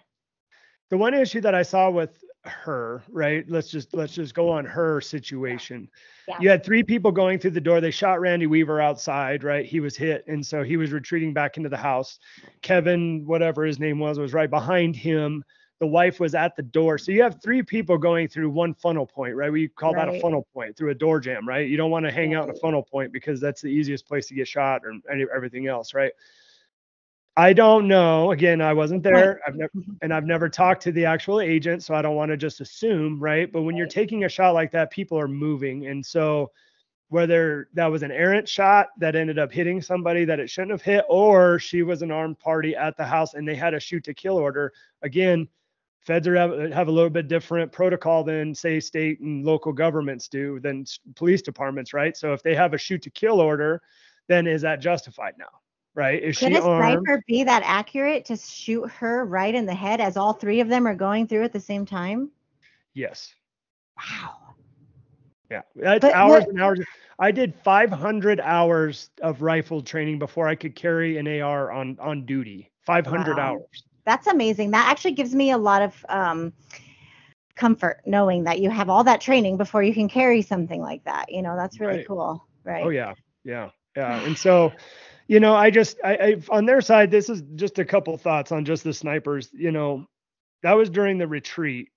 the 0.92 0.98
one 0.98 1.14
issue 1.16 1.42
that 1.42 1.56
I 1.56 1.64
saw 1.64 1.90
with 1.90 2.24
her, 2.44 3.04
right? 3.10 3.46
Let's 3.48 3.70
just 3.70 3.94
let's 3.94 4.14
just 4.14 4.34
go 4.34 4.50
on 4.50 4.66
her 4.66 5.02
situation. 5.02 5.90
Yeah. 6.28 6.38
You 6.40 6.50
had 6.50 6.64
three 6.64 6.84
people 6.84 7.12
going 7.12 7.40
through 7.40 7.52
the 7.52 7.62
door. 7.62 7.82
They 7.82 7.92
shot 7.92 8.20
Randy 8.20 8.48
Weaver 8.48 8.82
outside, 8.82 9.44
right? 9.44 9.66
He 9.66 9.80
was 9.80 9.96
hit, 9.96 10.26
and 10.28 10.46
so 10.46 10.64
he 10.64 10.78
was 10.78 10.92
retreating 10.92 11.34
back 11.34 11.58
into 11.58 11.70
the 11.70 11.78
house. 11.78 12.20
Kevin, 12.62 13.26
whatever 13.26 13.64
his 13.64 13.80
name 13.80 14.00
was, 14.00 14.18
was 14.18 14.34
right 14.34 14.50
behind 14.50 14.96
him. 14.96 15.44
The 15.80 15.88
wife 15.88 16.20
was 16.20 16.36
at 16.36 16.56
the 16.56 16.62
door. 16.62 17.00
So 17.00 17.12
you 17.12 17.24
have 17.24 17.42
three 17.42 17.64
people 17.64 17.98
going 17.98 18.28
through 18.28 18.52
one 18.52 18.76
funnel 18.76 19.08
point, 19.08 19.36
right? 19.36 19.52
We 19.52 19.68
call 19.68 19.96
that 19.96 20.10
a 20.10 20.20
funnel 20.20 20.48
point 20.54 20.78
through 20.78 20.92
a 20.92 20.96
door 20.96 21.20
jam, 21.20 21.48
right? 21.48 21.68
You 21.68 21.76
don't 21.76 21.90
want 21.90 22.06
to 22.06 22.12
hang 22.12 22.36
out 22.36 22.44
in 22.44 22.52
a 22.52 22.60
funnel 22.60 22.84
point 22.84 23.12
because 23.12 23.42
that's 23.42 23.62
the 23.62 23.70
easiest 23.70 24.08
place 24.08 24.28
to 24.28 24.36
get 24.36 24.48
shot 24.48 24.82
or 24.86 24.94
any, 25.12 25.26
everything 25.36 25.66
else, 25.66 25.96
right? 25.96 26.12
I 27.38 27.54
don't 27.54 27.88
know. 27.88 28.32
Again, 28.32 28.60
I 28.62 28.74
wasn't 28.74 29.04
there. 29.04 29.40
I've 29.48 29.56
never 29.56 29.72
mm-hmm. 29.76 29.94
and 30.02 30.14
I've 30.14 30.26
never 30.26 30.50
talked 30.50 30.84
to 30.84 30.92
the 30.92 31.06
actual 31.06 31.40
agent, 31.40 31.84
so 31.84 31.96
I 31.96 32.02
don't 32.02 32.16
want 32.16 32.30
to 32.32 32.38
just 32.38 32.60
assume, 32.60 33.20
right? 33.20 33.52
But 33.52 33.62
when 33.62 33.78
you're 33.78 33.88
taking 33.88 34.26
a 34.26 34.30
shot 34.30 34.54
like 34.54 34.72
that, 34.72 34.92
people 34.92 35.18
are 35.18 35.30
moving, 35.30 35.88
and 35.88 36.06
so 36.06 36.52
whether 37.12 37.68
that 37.74 37.88
was 37.88 38.04
an 38.04 38.12
errant 38.12 38.48
shot 38.48 38.88
that 38.98 39.18
ended 39.18 39.38
up 39.38 39.52
hitting 39.52 39.82
somebody 39.82 40.24
that 40.24 40.40
it 40.40 40.50
shouldn't 40.50 40.72
have 40.72 40.82
hit, 40.82 41.04
or 41.10 41.60
she 41.60 41.84
was 41.84 42.02
an 42.02 42.10
armed 42.10 42.40
party 42.40 42.74
at 42.74 42.96
the 42.96 43.04
house 43.04 43.34
and 43.34 43.46
they 43.46 43.54
had 43.54 43.74
a 43.74 43.80
shoot 43.82 44.02
to 44.02 44.14
kill 44.14 44.38
order. 44.38 44.72
Again, 45.02 45.46
feds 46.00 46.26
are 46.26 46.38
have, 46.38 46.72
have 46.72 46.88
a 46.88 46.92
little 46.92 47.10
bit 47.10 47.28
different 47.28 47.70
protocol 47.70 48.24
than 48.24 48.56
say 48.56 48.80
state 48.80 49.20
and 49.20 49.44
local 49.44 49.74
governments 49.74 50.30
do 50.30 50.62
than 50.62 50.86
police 51.16 51.42
departments, 51.42 51.94
right? 51.94 52.16
So 52.16 52.32
if 52.32 52.44
they 52.44 52.56
have 52.56 52.74
a 52.74 52.78
shoot 52.78 53.02
to 53.02 53.10
kill 53.10 53.42
order, 53.42 53.82
then 54.30 54.48
is 54.48 54.62
that 54.62 54.80
justified 54.80 55.34
now? 55.38 55.50
Right? 55.94 56.22
Is 56.24 56.38
Could 56.38 56.54
she 56.54 56.58
a 56.58 56.62
armed? 56.62 57.06
sniper 57.08 57.24
be 57.28 57.44
that 57.44 57.64
accurate 57.66 58.26
to 58.26 58.38
shoot 58.38 58.90
her 58.92 59.26
right 59.26 59.54
in 59.54 59.66
the 59.66 59.74
head 59.74 60.00
as 60.02 60.18
all 60.18 60.34
three 60.34 60.60
of 60.62 60.68
them 60.70 60.88
are 60.88 60.96
going 60.96 61.28
through 61.28 61.44
at 61.44 61.54
the 61.54 61.60
same 61.60 61.86
time? 61.86 62.32
Yes. 62.94 63.34
Wow. 63.98 64.56
Yeah, 65.50 65.62
that's 65.76 66.02
But 66.02 66.14
hours 66.16 66.46
what- 66.46 66.50
and 66.50 66.62
hours. 66.62 66.80
I 67.20 67.32
did 67.32 67.54
500 67.64 68.40
hours 68.40 69.10
of 69.22 69.42
rifle 69.42 69.82
training 69.82 70.18
before 70.18 70.48
I 70.48 70.56
could 70.56 70.76
carry 70.76 71.18
an 71.18 71.28
AR 71.28 71.72
on 71.72 71.98
on 72.00 72.26
duty. 72.26 72.72
500 72.86 73.38
Wow. 73.38 73.38
hours. 73.38 73.84
That's 74.06 74.28
amazing. 74.28 74.72
That 74.72 74.90
actually 74.90 75.12
gives 75.12 75.36
me 75.36 75.52
a 75.52 75.58
lot 75.58 75.82
of 75.82 76.06
um 76.10 76.54
comfort 77.56 78.02
knowing 78.06 78.46
that 78.46 78.60
you 78.60 78.70
have 78.70 78.90
all 78.90 79.04
that 79.04 79.22
training 79.22 79.58
before 79.58 79.84
you 79.84 79.94
can 79.94 80.08
carry 80.10 80.42
something 80.42 80.82
like 80.82 81.04
that. 81.04 81.32
You 81.32 81.42
know, 81.42 81.56
that's 81.56 81.80
really 81.80 81.98
Right. 81.98 82.08
cool. 82.08 82.48
Right. 82.64 82.86
Oh 82.86 82.90
yeah, 82.90 83.14
yeah, 83.44 83.70
yeah. 83.96 84.24
And 84.26 84.38
so, 84.38 84.72
you 85.32 85.40
know, 85.40 85.56
I 85.56 85.70
just, 85.72 85.98
I, 86.04 86.14
I, 86.16 86.36
on 86.50 86.66
their 86.66 86.82
side, 86.82 87.10
this 87.10 87.30
is 87.30 87.42
just 87.56 87.80
a 87.80 87.86
couple 87.86 88.18
thoughts 88.18 88.52
on 88.52 88.66
just 88.66 88.84
the 88.84 88.92
snipers. 88.94 89.48
You 89.54 89.72
know, 89.72 90.06
that 90.62 90.74
was 90.74 90.90
during 90.90 91.18
the 91.18 91.26
retreat. 91.26 91.88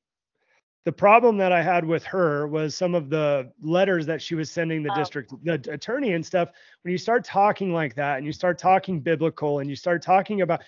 The 0.84 0.92
problem 0.92 1.36
that 1.38 1.50
I 1.50 1.60
had 1.60 1.84
with 1.84 2.04
her 2.04 2.46
was 2.46 2.76
some 2.76 2.94
of 2.94 3.10
the 3.10 3.50
letters 3.60 4.06
that 4.06 4.22
she 4.22 4.36
was 4.36 4.52
sending 4.52 4.84
the 4.84 4.92
Oh. 4.92 4.94
district, 4.94 5.32
the 5.42 5.54
attorney 5.68 6.12
and 6.12 6.24
stuff. 6.24 6.50
When 6.82 6.92
you 6.92 6.98
start 6.98 7.24
talking 7.24 7.72
like 7.72 7.96
that 7.96 8.18
and 8.18 8.24
you 8.24 8.30
start 8.30 8.56
talking 8.56 9.00
biblical 9.00 9.58
and 9.58 9.68
you 9.68 9.74
start 9.74 10.00
talking 10.00 10.42
about 10.42 10.62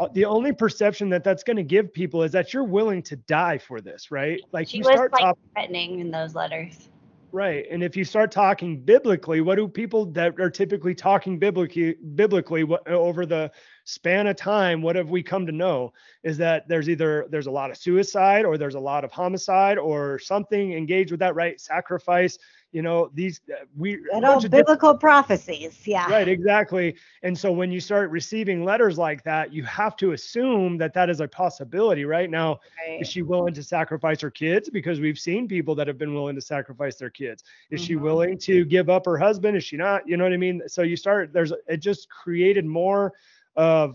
uh, 0.00 0.08
the 0.12 0.24
only 0.24 0.52
perception 0.52 1.08
that 1.10 1.22
that's 1.22 1.44
going 1.44 1.56
to 1.56 1.62
give 1.62 1.92
people 1.92 2.24
is 2.24 2.32
that 2.32 2.52
you're 2.52 2.64
willing 2.64 3.00
to 3.04 3.14
die 3.14 3.58
for 3.58 3.80
this, 3.80 4.10
right? 4.10 4.40
Like 4.52 4.66
She 4.66 4.78
you 4.78 4.84
was 4.84 4.94
start 4.94 5.12
like 5.12 5.36
threatening 5.54 6.00
in 6.00 6.10
those 6.10 6.34
letters. 6.34 6.88
Right. 7.30 7.66
And 7.70 7.82
if 7.82 7.94
you 7.94 8.04
start 8.06 8.30
talking 8.32 8.80
biblically, 8.80 9.42
what 9.42 9.56
do 9.56 9.68
people 9.68 10.06
that 10.12 10.40
are 10.40 10.48
typically 10.48 10.94
talking 10.94 11.38
biblically 11.38 11.94
biblically 12.14 12.64
what, 12.64 12.88
uh, 12.90 12.94
over 12.94 13.26
the 13.26 13.50
span 13.84 14.26
of 14.28 14.36
time, 14.36 14.80
what 14.80 14.96
have 14.96 15.10
we 15.10 15.22
come 15.22 15.44
to 15.44 15.52
know 15.52 15.92
is 16.22 16.38
that 16.38 16.66
there's 16.68 16.88
either 16.88 17.26
there's 17.28 17.46
a 17.46 17.50
lot 17.50 17.70
of 17.70 17.76
suicide 17.76 18.46
or 18.46 18.56
there's 18.56 18.76
a 18.76 18.80
lot 18.80 19.04
of 19.04 19.12
homicide 19.12 19.76
or 19.76 20.18
something 20.18 20.72
engaged 20.72 21.10
with 21.10 21.20
that 21.20 21.34
right 21.34 21.60
sacrifice, 21.60 22.38
you 22.72 22.82
know, 22.82 23.10
these 23.14 23.40
uh, 23.50 23.64
we 23.76 23.98
all 24.12 24.40
biblical 24.40 24.96
prophecies. 24.96 25.86
Yeah. 25.86 26.10
Right, 26.10 26.28
exactly. 26.28 26.96
And 27.22 27.36
so 27.36 27.50
when 27.50 27.70
you 27.70 27.80
start 27.80 28.10
receiving 28.10 28.64
letters 28.64 28.98
like 28.98 29.22
that, 29.24 29.52
you 29.52 29.62
have 29.64 29.96
to 29.96 30.12
assume 30.12 30.76
that 30.78 30.92
that 30.92 31.08
is 31.08 31.20
a 31.20 31.28
possibility, 31.28 32.04
right? 32.04 32.30
Now, 32.30 32.60
Right. 32.86 33.00
is 33.00 33.08
she 33.08 33.22
willing 33.22 33.54
to 33.54 33.62
sacrifice 33.62 34.20
her 34.20 34.30
kids? 34.30 34.68
Because 34.68 35.00
we've 35.00 35.18
seen 35.18 35.48
people 35.48 35.74
that 35.76 35.86
have 35.86 35.98
been 35.98 36.12
willing 36.12 36.34
to 36.34 36.42
sacrifice 36.42 36.96
their 36.96 37.10
kids. 37.10 37.42
Is 37.70 37.80
she 37.80 37.94
Mhm. 37.94 38.00
willing 38.02 38.38
to 38.38 38.64
give 38.66 38.90
up 38.90 39.06
her 39.06 39.16
husband? 39.16 39.56
Is 39.56 39.64
she 39.64 39.76
not? 39.76 40.06
You 40.06 40.16
know 40.16 40.24
what 40.24 40.32
I 40.32 40.38
mean? 40.38 40.62
So 40.66 40.82
you 40.82 40.96
start 40.96 41.32
there's 41.32 41.52
it 41.68 41.78
just 41.78 42.08
created 42.10 42.66
more 42.66 43.12
of 43.56 43.94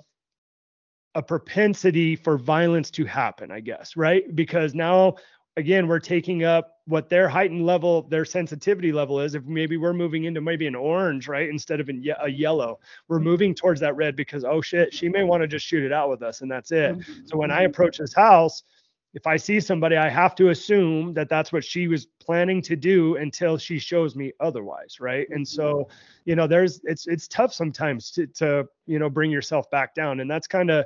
a 1.15 1.21
propensity 1.21 2.15
for 2.15 2.37
violence 2.37 2.89
to 2.89 3.05
happen, 3.05 3.51
I 3.51 3.59
guess, 3.59 3.95
right? 3.95 4.35
Because 4.35 4.73
now 4.73 5.15
again, 5.57 5.87
we're 5.87 5.99
taking 5.99 6.43
up 6.43 6.77
what 6.85 7.09
their 7.09 7.29
heightened 7.29 7.65
level, 7.65 8.03
their 8.03 8.25
sensitivity 8.25 8.91
level 8.91 9.19
is. 9.19 9.35
If 9.35 9.45
maybe 9.45 9.77
we're 9.77 9.93
moving 9.93 10.25
into 10.25 10.41
maybe 10.41 10.67
an 10.67 10.75
orange, 10.75 11.27
right, 11.27 11.49
instead 11.49 11.79
of 11.79 11.89
in 11.89 12.01
ye- 12.01 12.15
a 12.19 12.29
yellow, 12.29 12.79
we're 13.07 13.17
mm-hmm. 13.17 13.25
moving 13.25 13.55
towards 13.55 13.79
that 13.81 13.95
red 13.95 14.15
because 14.15 14.43
oh 14.43 14.61
shit, 14.61 14.93
she 14.93 15.09
may 15.09 15.23
want 15.23 15.41
to 15.41 15.47
just 15.47 15.65
shoot 15.65 15.83
it 15.83 15.93
out 15.93 16.09
with 16.09 16.21
us, 16.21 16.41
and 16.41 16.51
that's 16.51 16.71
it. 16.71 16.97
Mm-hmm. 16.97 17.25
So 17.25 17.37
when 17.37 17.51
I 17.51 17.57
mm-hmm. 17.57 17.67
approach 17.67 17.97
this 17.99 18.13
house, 18.13 18.63
if 19.13 19.27
I 19.27 19.37
see 19.37 19.59
somebody, 19.59 19.95
I 19.95 20.09
have 20.09 20.33
to 20.35 20.49
assume 20.49 21.13
that 21.13 21.29
that's 21.29 21.53
what 21.53 21.63
she 21.63 21.87
was 21.87 22.07
planning 22.19 22.61
to 22.63 22.75
do 22.75 23.17
until 23.17 23.57
she 23.57 23.77
shows 23.77 24.15
me 24.15 24.33
otherwise, 24.39 24.99
right? 24.99 25.27
And 25.29 25.47
so, 25.47 25.87
you 26.25 26.35
know, 26.35 26.47
there's 26.47 26.81
it's 26.83 27.05
it's 27.07 27.27
tough 27.27 27.53
sometimes 27.53 28.09
to 28.11 28.27
to 28.27 28.67
you 28.87 28.97
know 28.97 29.09
bring 29.09 29.29
yourself 29.29 29.69
back 29.69 29.93
down, 29.93 30.19
and 30.19 30.29
that's 30.29 30.47
kind 30.47 30.71
of 30.71 30.85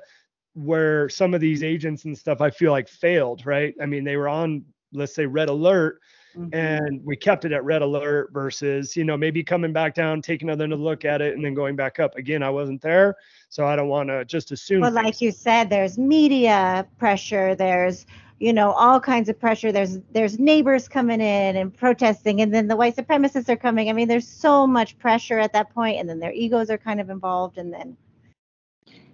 where 0.58 1.08
some 1.10 1.34
of 1.34 1.42
these 1.42 1.64
agents 1.64 2.06
and 2.06 2.18
stuff 2.18 2.42
I 2.42 2.50
feel 2.50 2.72
like 2.72 2.88
failed, 2.88 3.46
right? 3.46 3.76
I 3.82 3.86
mean, 3.86 4.04
they 4.04 4.18
were 4.18 4.28
on 4.30 4.66
let's 4.94 5.14
say 5.14 5.26
red 5.26 5.50
alert 5.50 6.00
Mhm. 6.38 6.50
and 6.54 7.02
we 7.04 7.16
kept 7.16 7.46
it 7.46 7.52
at 7.52 7.64
red 7.64 7.82
alert 7.82 8.30
versus 8.32 8.96
you 8.96 9.04
know 9.04 9.18
maybe 9.18 9.44
coming 9.44 9.74
back 9.74 9.94
down 9.96 10.22
taking 10.22 10.50
another 10.50 10.76
look 10.76 11.04
at 11.04 11.22
it 11.22 11.36
and 11.36 11.44
then 11.44 11.54
going 11.54 11.76
back 11.76 12.00
up 12.00 12.16
again 12.16 12.44
i 12.44 12.50
wasn't 12.50 12.82
there 12.82 13.16
so 13.50 13.66
i 13.66 13.76
don't 13.76 13.88
want 13.88 14.08
to 14.10 14.24
just 14.26 14.52
assume 14.52 14.84
things. 14.84 14.94
like 14.94 15.20
you 15.20 15.32
said, 15.32 15.70
there's 15.70 15.98
media 15.98 16.86
pressure. 17.00 17.56
There's 17.56 18.06
you 18.40 18.54
know 18.54 18.72
all 18.72 19.00
kinds 19.00 19.30
of 19.30 19.40
pressure. 19.40 19.72
There's 19.72 20.00
there's 20.12 20.38
neighbors 20.38 20.88
coming 20.88 21.22
in 21.22 21.56
and 21.56 21.74
protesting, 21.76 22.42
and 22.42 22.54
then 22.54 22.68
the 22.68 22.76
white 22.76 22.96
supremacists 22.96 23.50
are 23.50 23.58
coming. 23.58 23.90
I 23.90 23.94
mean, 23.94 24.08
there's 24.08 24.28
so 24.28 24.68
much 24.68 24.98
pressure 25.00 25.40
at 25.40 25.54
that 25.54 25.74
point, 25.74 26.00
and 26.00 26.08
then 26.08 26.20
their 26.20 26.34
egos 26.34 26.70
are 26.70 26.78
kind 26.78 27.02
of 27.02 27.10
involved, 27.10 27.58
and 27.58 27.74
then. 27.74 27.98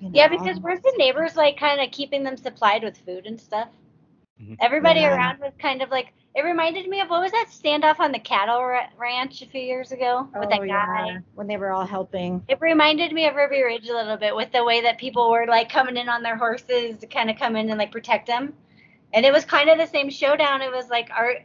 You 0.03 0.11
Yeah, 0.13 0.27
because 0.27 0.59
weren't 0.59 0.83
the 0.83 0.93
neighbors 0.97 1.35
like 1.35 1.57
kind 1.57 1.81
of 1.81 1.91
keeping 1.91 2.23
them 2.23 2.37
supplied 2.37 2.83
with 2.83 2.97
food 2.97 3.25
and 3.25 3.39
stuff? 3.39 3.69
Mhm. 4.41 4.57
Everybody 4.59 5.01
Yeah. 5.01 5.13
around 5.15 5.39
was 5.39 5.53
kind 5.59 5.81
of 5.81 5.89
like 5.89 6.13
it 6.35 6.43
reminded 6.43 6.87
me 6.87 6.99
of 7.01 7.09
what 7.09 7.21
was 7.21 7.31
that 7.31 7.47
standoff 7.49 7.99
on 7.99 8.11
the 8.11 8.19
cattle 8.19 8.63
ra- 8.63 8.87
ranch 8.97 9.41
a 9.41 9.45
few 9.45 9.61
years 9.61 9.91
ago 9.91 10.27
with 10.39 10.49
that 10.49 10.59
Oh, 10.59 10.63
guy. 10.63 11.05
yeah, 11.05 11.19
when 11.35 11.47
they 11.47 11.57
were 11.57 11.71
all 11.71 11.85
helping. 11.85 12.43
It 12.47 12.59
reminded 12.61 13.11
me 13.13 13.27
of 13.27 13.35
Ruby 13.35 13.61
Ridge 13.61 13.87
a 13.89 13.93
little 13.93 14.17
bit 14.17 14.35
with 14.35 14.51
the 14.51 14.63
way 14.63 14.81
that 14.81 14.97
people 14.97 15.31
were 15.31 15.45
like 15.47 15.69
coming 15.69 15.97
in 15.97 16.09
on 16.09 16.23
their 16.23 16.35
horses 16.37 16.97
to 16.99 17.07
kind 17.07 17.29
of 17.29 17.37
come 17.37 17.55
in 17.55 17.69
and 17.69 17.77
like 17.79 17.91
protect 17.91 18.27
them. 18.27 18.53
And 19.13 19.25
it 19.25 19.31
was 19.31 19.45
kind 19.45 19.69
of 19.69 19.77
the 19.77 19.85
same 19.87 20.09
showdown. 20.09 20.61
It 20.61 20.71
was 20.71 20.89
like, 20.89 21.09
are 21.11 21.35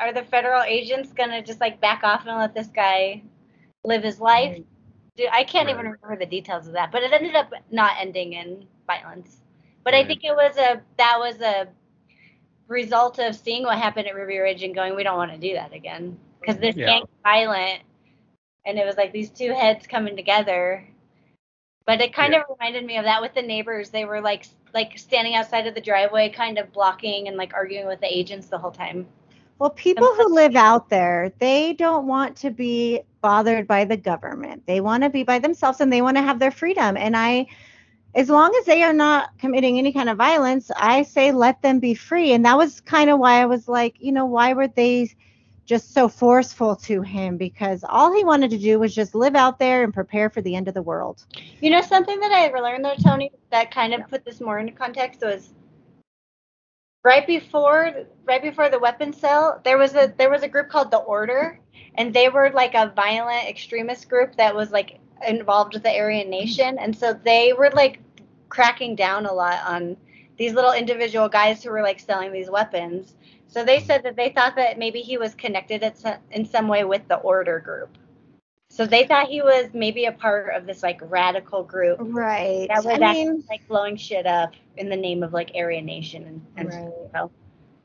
are 0.00 0.12
the 0.12 0.22
federal 0.22 0.62
agents 0.62 1.12
gonna 1.12 1.42
just 1.42 1.60
like 1.60 1.80
back 1.80 2.02
off 2.04 2.26
and 2.26 2.38
let 2.38 2.54
this 2.54 2.68
guy 2.68 3.22
live 3.84 4.02
his 4.02 4.20
life? 4.20 4.58
Dude, 5.16 5.28
I 5.32 5.44
can't 5.44 5.68
even 5.68 5.86
remember 5.86 6.16
the 6.16 6.26
details 6.26 6.66
of 6.66 6.72
that, 6.74 6.90
but 6.90 7.02
it 7.02 7.12
ended 7.12 7.36
up 7.36 7.52
not 7.70 7.92
ending 8.00 8.32
in 8.32 8.66
violence. 8.86 9.40
But 9.84 9.94
I 9.94 10.04
think 10.04 10.24
it 10.24 10.34
was 10.34 10.56
a 10.56 10.82
that 10.98 11.18
was 11.18 11.40
a 11.40 11.68
result 12.68 13.18
of 13.18 13.34
seeing 13.34 13.62
what 13.64 13.78
happened 13.78 14.08
at 14.08 14.14
Ruby 14.14 14.38
Ridge 14.38 14.62
and 14.62 14.74
going, 14.74 14.96
we 14.96 15.02
don't 15.04 15.16
want 15.16 15.32
to 15.32 15.38
do 15.38 15.54
that 15.54 15.72
again 15.72 16.18
because 16.40 16.58
this 16.58 16.76
Yeah. 16.76 16.86
can't 16.86 17.04
get 17.04 17.22
violent. 17.22 17.82
And 18.66 18.78
it 18.78 18.86
was 18.86 18.96
like 18.96 19.12
these 19.12 19.30
two 19.30 19.52
heads 19.52 19.86
coming 19.86 20.16
together. 20.16 20.86
But 21.86 22.00
it 22.00 22.14
kind 22.14 22.32
Yeah. 22.32 22.40
of 22.40 22.46
reminded 22.48 22.84
me 22.86 22.96
of 22.96 23.04
that 23.04 23.20
with 23.20 23.34
the 23.34 23.42
neighbors. 23.42 23.90
They 23.90 24.04
were 24.04 24.20
like 24.20 24.46
like 24.72 24.98
standing 24.98 25.34
outside 25.34 25.66
of 25.66 25.74
the 25.74 25.80
driveway, 25.80 26.30
kind 26.30 26.58
of 26.58 26.72
blocking 26.72 27.28
and 27.28 27.36
like 27.36 27.54
arguing 27.54 27.86
with 27.86 28.00
the 28.00 28.12
agents 28.12 28.48
the 28.48 28.58
whole 28.58 28.72
time. 28.72 29.06
Well, 29.58 29.70
people 29.70 30.06
who 30.14 30.34
live 30.34 30.56
out 30.56 30.88
there, 30.88 31.32
they 31.38 31.74
don't 31.74 32.06
want 32.06 32.36
to 32.38 32.50
be 32.50 33.02
bothered 33.20 33.66
by 33.66 33.84
the 33.84 33.96
government. 33.96 34.66
They 34.66 34.80
want 34.80 35.02
to 35.04 35.10
be 35.10 35.22
by 35.22 35.38
themselves 35.38 35.80
and 35.80 35.92
they 35.92 36.02
want 36.02 36.16
to 36.16 36.22
have 36.22 36.38
their 36.38 36.50
freedom. 36.50 36.96
And 36.96 37.16
I, 37.16 37.46
as 38.14 38.28
long 38.28 38.54
as 38.58 38.66
they 38.66 38.82
are 38.82 38.92
not 38.92 39.30
committing 39.38 39.78
any 39.78 39.92
kind 39.92 40.08
of 40.08 40.18
violence, 40.18 40.70
I 40.76 41.04
say 41.04 41.32
let 41.32 41.62
them 41.62 41.78
be 41.78 41.94
free. 41.94 42.32
And 42.32 42.44
that 42.44 42.58
was 42.58 42.80
kind 42.80 43.10
of 43.10 43.18
why 43.18 43.40
I 43.40 43.46
was 43.46 43.68
like, 43.68 43.96
you 44.00 44.12
know, 44.12 44.26
why 44.26 44.52
were 44.52 44.68
they 44.68 45.10
just 45.64 45.94
so 45.94 46.08
forceful 46.08 46.76
to 46.76 47.00
him? 47.02 47.36
Because 47.36 47.84
all 47.88 48.12
he 48.12 48.24
wanted 48.24 48.50
to 48.50 48.58
do 48.58 48.78
was 48.78 48.94
just 48.94 49.14
live 49.14 49.34
out 49.34 49.58
there 49.58 49.84
and 49.84 49.94
prepare 49.94 50.28
for 50.28 50.42
the 50.42 50.54
end 50.54 50.68
of 50.68 50.74
the 50.74 50.82
world. 50.82 51.24
You 51.60 51.70
know 51.70 51.80
something 51.80 52.20
that 52.20 52.32
I 52.32 52.48
learned 52.48 52.84
though, 52.84 52.96
Tony, 52.96 53.30
that 53.50 53.70
kind 53.70 53.94
of 53.94 54.06
put 54.08 54.24
this 54.24 54.40
more 54.40 54.58
into 54.58 54.72
context 54.72 55.22
was 55.22 55.54
right 57.04 57.26
before 57.26 57.92
right 58.24 58.42
before 58.42 58.70
the 58.70 58.78
weapon 58.78 59.12
sale, 59.12 59.60
there 59.64 59.78
was 59.78 59.94
a 59.94 60.12
there 60.18 60.30
was 60.30 60.42
a 60.42 60.48
group 60.48 60.68
called 60.68 60.90
the 60.90 60.98
Order, 60.98 61.60
and 61.96 62.12
they 62.14 62.28
were 62.28 62.50
like 62.54 62.74
a 62.74 62.92
violent 62.96 63.48
extremist 63.48 64.08
group 64.08 64.36
that 64.36 64.54
was 64.54 64.70
like 64.72 65.00
involved 65.26 65.74
with 65.74 65.82
the 65.84 65.96
Aryan 65.96 66.30
Nation, 66.30 66.78
and 66.78 66.96
so 66.96 67.12
they 67.12 67.52
were 67.52 67.70
like 67.70 68.00
cracking 68.48 68.96
down 68.96 69.26
a 69.26 69.32
lot 69.32 69.60
on 69.66 69.96
these 70.38 70.54
little 70.54 70.72
individual 70.72 71.28
guys 71.28 71.62
who 71.62 71.70
were 71.70 71.82
like 71.82 72.00
selling 72.00 72.32
these 72.32 72.50
weapons. 72.50 73.14
So 73.48 73.64
they 73.64 73.80
said 73.80 74.02
that 74.04 74.16
they 74.16 74.30
thought 74.30 74.56
that 74.56 74.78
maybe 74.78 75.00
he 75.00 75.18
was 75.18 75.34
connected 75.34 75.84
in 76.32 76.44
some 76.44 76.68
way 76.68 76.84
with 76.84 77.06
the 77.08 77.16
Order 77.16 77.60
group. 77.60 77.96
So 78.74 78.84
they 78.84 79.06
thought 79.06 79.28
he 79.28 79.40
was 79.40 79.68
maybe 79.72 80.06
a 80.06 80.12
part 80.12 80.52
of 80.52 80.66
this 80.66 80.82
like 80.82 80.98
radical 81.02 81.62
group 81.62 81.98
Right. 82.00 82.66
that 82.68 82.84
was 82.84 82.98
I 83.00 83.12
mean, 83.12 83.44
like 83.48 83.66
blowing 83.68 83.96
shit 83.96 84.26
up 84.26 84.54
in 84.76 84.88
the 84.88 84.96
name 84.96 85.22
of 85.22 85.32
like 85.32 85.52
Aryan 85.54 85.86
Nation 85.86 86.24
and, 86.24 86.46
and 86.56 86.68
Right. 86.68 86.92
so. 87.14 87.30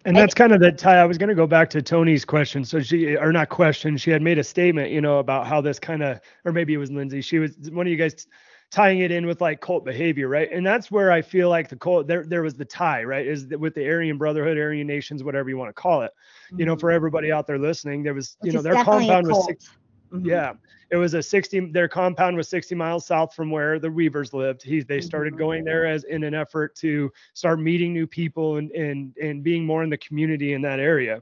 And 0.06 0.18
that's 0.18 0.34
kind 0.34 0.52
of 0.52 0.62
the 0.62 0.72
tie. 0.72 0.98
I 0.98 1.06
was 1.06 1.20
going 1.20 1.30
to 1.30 1.36
go 1.36 1.46
back 1.46 1.70
to 1.72 1.82
Tony's 1.84 2.26
question. 2.26 2.66
So 2.66 2.82
she, 2.82 3.16
or 3.18 3.32
not 3.32 3.50
question, 3.50 3.98
she 3.98 4.10
had 4.10 4.24
made 4.24 4.40
a 4.40 4.44
statement, 4.44 4.90
you 4.90 5.02
know, 5.02 5.20
about 5.20 5.46
how 5.46 5.62
this 5.62 5.78
kind 5.78 6.02
of, 6.02 6.22
or 6.44 6.52
maybe 6.52 6.74
it 6.74 6.78
was 6.78 6.90
Lindsay. 6.90 7.22
She 7.22 7.38
was 7.38 7.56
one 7.72 7.86
of 7.86 7.92
you 7.92 7.98
guys 7.98 8.26
tying 8.72 9.00
it 9.00 9.12
in 9.12 9.28
with 9.28 9.42
like 9.42 9.62
cult 9.62 9.86
behavior, 9.86 10.28
right? 10.28 10.50
And 10.52 10.66
that's 10.66 10.90
where 10.90 11.12
I 11.12 11.22
feel 11.22 11.50
like 11.50 11.70
the 11.70 11.76
cult 11.76 12.08
there 12.08 12.24
there 12.26 12.42
was 12.42 12.56
the 12.56 12.66
tie, 12.66 13.04
right? 13.04 13.28
Is 13.28 13.48
that 13.50 13.60
with 13.60 13.76
the 13.76 13.88
Aryan 13.88 14.18
Brotherhood, 14.18 14.58
Aryan 14.58 14.88
Nations, 14.88 15.24
whatever 15.24 15.50
you 15.50 15.58
want 15.58 15.70
to 15.70 15.80
call 15.80 16.02
it. 16.02 16.12
You 16.56 16.66
know, 16.66 16.76
for 16.76 16.90
everybody 16.90 17.32
out 17.32 17.46
there 17.46 17.60
listening, 17.60 18.02
there 18.02 18.16
was, 18.16 18.38
you 18.42 18.52
know, 18.54 18.64
their 18.64 18.84
compound 18.84 19.28
was 19.28 19.46
six, 19.46 19.70
Mhm. 20.12 20.26
yeah, 20.28 20.54
it 20.92 20.98
was 20.98 21.14
a 21.14 21.22
60. 21.22 21.60
Their 21.72 21.88
compound 21.88 22.36
was 22.38 22.48
60 22.50 22.76
miles 22.76 23.06
south 23.06 23.34
from 23.34 23.52
where 23.52 23.80
the 23.80 23.92
Weavers 23.92 24.34
lived. 24.34 24.62
He 24.64 24.82
they 24.82 25.02
started 25.02 25.38
going 25.38 25.64
there 25.64 25.86
as 25.86 26.04
in 26.06 26.24
an 26.24 26.34
effort 26.34 26.76
to 26.78 27.12
start 27.34 27.60
meeting 27.60 27.94
new 27.94 28.08
people 28.08 28.58
and 28.58 28.72
and 28.72 29.16
and 29.18 29.44
being 29.44 29.66
more 29.66 29.84
in 29.84 29.90
the 29.90 29.98
community 29.98 30.54
in 30.54 30.62
that 30.64 30.80
area. 30.80 31.22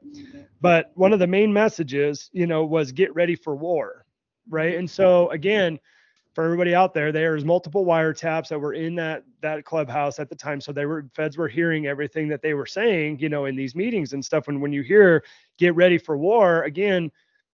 But 0.61 0.87
one 0.95 1.13
of 1.13 1.19
the 1.19 1.27
main 1.27 1.51
messages, 1.53 2.29
you 2.33 2.47
know, 2.47 2.65
was 2.65 2.91
get 2.91 3.13
ready 3.15 3.35
for 3.35 3.55
war, 3.55 4.05
right? 4.49 4.77
And 4.77 4.89
so 4.89 5.29
again, 5.31 5.79
for 6.33 6.43
everybody 6.43 6.75
out 6.75 6.93
there, 6.93 7.11
there's 7.11 7.43
multiple 7.43 7.85
wiretaps 7.85 8.49
that 8.49 8.59
were 8.59 8.73
in 8.73 8.95
that 8.95 9.23
that 9.41 9.65
clubhouse 9.65 10.19
at 10.19 10.29
the 10.29 10.35
time. 10.35 10.61
So 10.61 10.71
they 10.71 10.85
were 10.85 11.07
feds 11.15 11.37
were 11.37 11.47
hearing 11.47 11.87
everything 11.87 12.27
that 12.29 12.41
they 12.41 12.53
were 12.53 12.65
saying, 12.65 13.19
you 13.19 13.29
know, 13.29 13.45
in 13.45 13.55
these 13.55 13.75
meetings 13.75 14.13
and 14.13 14.23
stuff. 14.23 14.47
And 14.47 14.61
when 14.61 14.71
you 14.71 14.81
hear 14.83 15.23
get 15.57 15.75
ready 15.75 15.97
for 15.97 16.17
war, 16.17 16.63
again, 16.63 17.11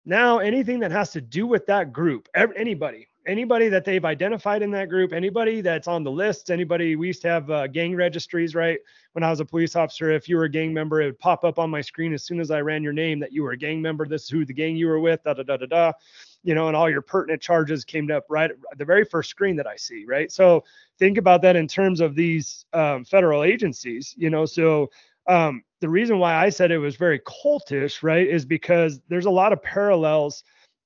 now 0.05 0.38
anything 0.38 0.80
that 0.80 0.90
has 0.92 1.11
to 1.12 1.20
do 1.20 1.46
with 1.46 1.66
that 1.66 1.92
group, 1.92 2.28
anybody, 2.34 3.09
anybody 3.26 3.68
that 3.68 3.84
they've 3.84 4.05
identified 4.05 4.62
in 4.62 4.70
that 4.70 4.88
group, 4.88 5.12
anybody 5.12 5.61
that's 5.61 5.86
on 5.86 6.03
the 6.03 6.11
list, 6.11 6.51
anybody 6.51 6.96
we 6.96 7.09
used 7.09 7.22
to 7.22 7.28
have 7.28 7.51
uh, 7.51 7.66
gang 7.66 7.94
registries, 7.94 8.55
right? 8.55 8.78
When 9.12 9.22
I 9.22 9.30
was 9.30 9.40
a 9.40 9.44
police 9.44 9.76
officer, 9.76 10.11
if 10.11 10.28
you 10.28 10.36
were 10.36 10.44
a 10.44 10.51
gang 10.51 10.72
member, 10.72 11.03
it 11.03 11.07
would 11.07 11.18
pop 11.18 11.44
up 11.44 11.59
on 11.59 11.68
my 11.70 11.80
screen 11.80 12.14
as 12.14 12.24
soon 12.24 12.40
as 12.40 12.51
I 12.51 12.61
ran 12.61 12.82
your 12.82 12.92
name 12.92 13.20
that 13.20 13.32
you 13.32 13.42
were 13.42 13.53
a 13.53 13.57
gang 13.57 13.82
member. 13.82 14.07
This 14.07 14.24
is 14.24 14.28
who 14.30 14.44
the 14.44 14.55
gang 14.55 14.76
you 14.76 14.86
were 14.86 15.01
with, 15.01 15.22
da 15.24 15.34
da 15.34 15.42
da 15.42 15.59
da 15.59 15.66
da. 15.66 15.92
You 16.42 16.55
know, 16.55 16.68
and 16.68 16.76
all 16.76 16.88
your 16.88 17.03
pertinent 17.03 17.42
charges 17.42 17.84
came 17.84 18.11
up 18.11 18.24
right 18.30 18.51
the 18.78 18.84
very 18.84 19.05
first 19.05 19.28
screen 19.28 19.57
that 19.57 19.66
I 19.66 19.76
see, 19.76 20.07
right? 20.09 20.32
So 20.32 20.64
think 20.98 21.18
about 21.18 21.42
that 21.42 21.55
in 21.55 21.68
terms 21.68 22.01
of 22.01 22.14
these 22.14 22.64
um, 22.72 23.05
federal 23.05 23.42
agencies, 23.42 24.14
you 24.16 24.30
know. 24.30 24.46
So 24.46 24.90
um, 25.28 25.62
the 25.80 25.88
reason 25.88 26.18
why 26.18 26.34
I 26.34 26.50
said 26.50 26.70
it 26.70 26.78
was 26.78 26.96
very 26.96 27.20
cultish, 27.20 28.02
right, 28.02 28.26
is 28.26 28.44
because 28.44 29.00
there's 29.08 29.26
a 29.26 29.30
lot 29.30 29.52
of 29.52 29.62
parallels 29.62 30.44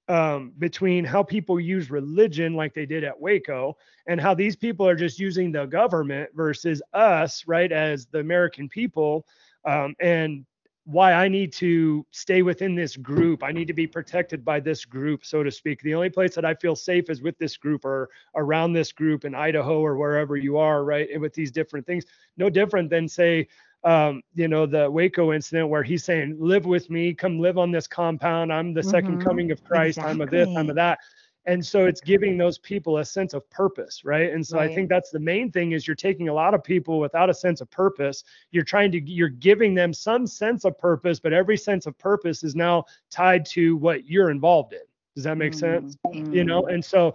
um, 0.09 0.53
between 0.59 1.05
how 1.05 1.22
people 1.22 1.59
use 1.59 1.91
religion, 1.91 2.55
like 2.55 2.74
they 2.74 2.87
did 2.87 3.05
at 3.05 3.18
Waco, 3.18 3.76
and 4.07 4.20
how 4.20 4.35
these 4.35 4.55
people 4.55 4.87
are 4.87 4.95
just 4.97 5.18
using 5.18 5.51
the 5.51 5.66
government 5.66 6.30
versus 6.35 6.82
us, 6.93 7.45
right, 7.47 7.72
as 7.72 8.07
the 8.07 8.20
American 8.20 8.68
people, 8.68 9.26
um, 9.64 9.95
and 10.01 10.45
why 10.87 11.14
I 11.14 11.28
need 11.28 11.51
to 11.55 12.05
stay 12.11 12.43
within 12.43 12.74
this 12.74 12.97
group. 12.97 13.43
I 13.43 13.53
need 13.53 13.66
to 13.68 13.72
be 13.72 13.87
protected 13.87 14.45
by 14.45 14.61
this 14.61 14.85
group, 14.85 15.24
so 15.24 15.43
to 15.43 15.51
speak. 15.51 15.80
The 15.80 15.95
only 15.95 16.11
place 16.11 16.35
that 16.35 16.45
I 16.45 16.55
feel 16.55 16.76
safe 16.76 17.09
is 17.09 17.22
with 17.22 17.39
this 17.39 17.57
group 17.57 17.87
or 17.87 18.11
around 18.37 18.74
this 18.74 18.93
group 18.93 19.24
in 19.24 19.35
Idaho 19.35 19.80
or 19.80 19.97
wherever 19.97 20.37
you 20.37 20.59
are, 20.59 20.85
right? 20.85 21.09
And 21.11 21.22
with 21.22 21.32
these 21.32 21.51
different 21.51 21.87
things, 21.87 22.05
no 22.37 22.51
different 22.51 22.91
than 22.91 23.09
say 23.09 23.49
um, 23.85 24.22
you 24.35 24.49
know, 24.49 24.66
the 24.66 24.91
Waco 24.91 25.32
incident 25.32 25.68
where 25.68 25.82
he's 25.82 26.05
saying, 26.05 26.37
live 26.39 26.64
with 26.66 26.91
me, 26.91 27.14
come 27.14 27.39
live 27.39 27.59
on 27.59 27.70
this 27.70 27.87
compound. 27.87 28.53
I'm 28.53 28.72
the 28.74 28.82
2nd 28.82 29.18
Mhm. 29.18 29.20
coming 29.20 29.51
of 29.51 29.62
Christ. 29.62 30.03
I'm 30.05 30.20
of 30.20 30.30
this, 30.30 30.49
I'm 30.57 30.68
Exactly. 30.68 30.70
of 30.70 30.76
that. 30.76 30.99
And 31.47 31.64
so 31.64 31.85
it's 31.85 32.01
giving 32.01 32.39
those 32.39 32.57
people 32.59 32.99
a 32.99 33.05
sense 33.05 33.35
of 33.35 33.49
purpose, 33.51 34.03
right? 34.03 34.32
And 34.32 34.47
so 34.47 34.59
I 34.59 34.66
think 34.66 34.89
that's 34.89 35.11
the 35.11 35.20
main 35.20 35.53
thing 35.53 35.72
is 35.72 35.87
you're 35.87 35.95
taking 35.95 36.30
a 36.30 36.32
lot 36.35 36.55
of 36.55 36.64
people 36.64 36.99
without 36.99 37.28
a 37.28 37.35
sense 37.35 37.61
of 37.61 37.70
purpose. 37.70 38.24
You're 38.51 38.64
trying 38.64 38.91
to 38.93 39.01
you're 39.01 39.28
giving 39.28 39.74
them 39.74 39.93
some 39.93 40.26
sense 40.26 40.64
of 40.64 40.78
purpose, 40.78 41.20
but 41.20 41.35
every 41.35 41.59
sense 41.59 41.85
of 41.85 41.99
purpose 41.99 42.45
is 42.45 42.55
now 42.57 42.85
tied 43.11 43.45
to 43.47 43.76
what 43.76 44.07
you're 44.09 44.30
involved 44.30 44.72
in. 44.72 44.80
Does 45.14 45.24
that 45.24 45.37
make 45.37 45.53
sense? 45.53 45.99
Mm, 46.07 46.32
you 46.32 46.45
know 46.45 46.62
and 46.68 46.82
so 46.82 47.14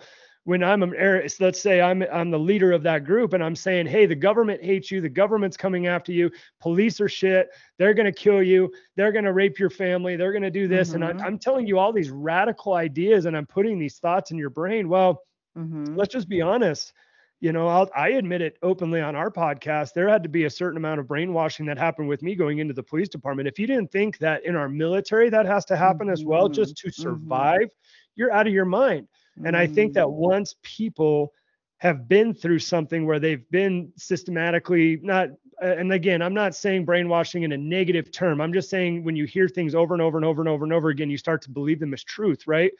when 0.50 0.64
i'm 0.64 0.82
an 0.82 1.30
so 1.30 1.43
let's 1.45 1.62
say 1.62 1.80
i'm 1.80 2.02
i'm 2.12 2.32
the 2.32 2.39
leader 2.39 2.72
of 2.72 2.82
that 2.82 3.06
group 3.06 3.34
and 3.34 3.43
i'm 3.43 3.56
saying 3.56 3.86
hey 3.86 4.08
the 4.08 4.16
government 4.16 4.64
hates 4.64 4.89
you 4.89 5.00
the 5.00 5.08
government's 5.08 5.56
coming 5.56 5.86
after 5.86 6.12
you 6.12 6.32
police 6.60 7.00
are 7.00 7.08
shit 7.08 7.50
they're 7.78 7.93
going 7.93 8.12
to 8.12 8.12
kill 8.12 8.41
you 8.41 8.72
they're 8.95 9.12
going 9.12 9.26
to 9.26 9.34
rape 9.34 9.60
your 9.60 9.70
family 9.70 10.16
they're 10.16 10.32
going 10.32 10.41
to 10.41 10.50
do 10.50 10.68
this. 10.68 10.93
And 10.95 11.04
Mhm. 11.04 11.22
I, 11.22 11.24
i'm 11.28 11.38
telling 11.38 11.68
you 11.68 11.78
all 11.78 11.93
these 11.93 12.10
radical 12.10 12.74
ideas 12.74 13.26
and 13.26 13.38
i'm 13.38 13.45
putting 13.45 13.78
these 13.78 14.00
thoughts 14.00 14.32
in 14.32 14.38
your 14.39 14.50
brain. 14.50 14.89
Well 14.89 15.22
mhm. 15.56 15.95
let's 15.95 16.12
just 16.14 16.28
be 16.28 16.41
honest. 16.41 16.93
You 17.41 17.54
know 17.54 17.68
I'll, 17.68 17.89
i 17.95 18.10
admit 18.10 18.41
it 18.41 18.58
openly 18.64 19.02
on 19.02 19.16
our 19.16 19.30
podcast. 19.30 19.93
There 19.93 20.10
had 20.10 20.24
to 20.24 20.30
be 20.30 20.45
a 20.45 20.50
certain 20.50 20.78
amount 20.78 21.00
of 21.00 21.08
brainwashing 21.08 21.68
that 21.68 21.78
happened 21.78 22.10
with 22.10 22.24
me 22.24 22.36
going 22.36 22.58
into 22.58 22.74
the 22.74 22.84
police 22.84 23.08
department. 23.08 23.47
If 23.47 23.60
you 23.60 23.68
didn't 23.68 23.91
think 23.91 24.18
that 24.18 24.43
in 24.45 24.56
our 24.56 24.68
military 24.68 25.30
that 25.30 25.45
has 25.45 25.64
to 25.66 25.78
happen 25.78 26.10
as 26.10 26.26
well 26.26 26.50
Mhm, 26.50 26.54
just 26.56 26.76
to 26.78 26.88
mhm. 26.88 26.93
survive 26.93 27.70
you're 28.16 28.34
out 28.34 28.47
of 28.47 28.54
your 28.54 28.66
mind 28.66 29.08
and 29.46 29.56
I 29.56 29.68
think 29.68 29.94
that 29.94 30.06
Mm. 30.06 30.14
once 30.14 30.56
people 30.64 31.34
have 31.78 32.08
been 32.08 32.34
through 32.34 32.60
something 32.60 33.06
where 33.06 33.20
they've 33.20 33.50
been 33.52 33.92
systematically 33.98 35.00
not, 35.02 35.30
and 35.62 35.92
again, 35.94 36.22
I'm 36.22 36.34
not 36.34 36.56
saying 36.56 36.86
brainwashing 36.86 37.44
in 37.44 37.52
a 37.52 37.58
negative 37.58 38.12
term. 38.12 38.42
I'm 38.42 38.54
just 38.54 38.70
saying 38.70 39.04
when 39.04 39.16
you 39.16 39.26
hear 39.26 39.48
things 39.48 39.76
over 39.76 39.94
and 39.94 40.02
over 40.02 40.18
and 40.18 40.26
over 40.26 40.42
and 40.42 40.50
over 40.50 40.64
and 40.64 40.74
over 40.74 40.90
again, 40.90 41.10
you 41.10 41.18
start 41.18 41.42
to 41.44 41.50
believe 41.52 41.80
them 41.80 41.94
as 41.94 42.04
truth, 42.04 42.48
right? 42.48 42.72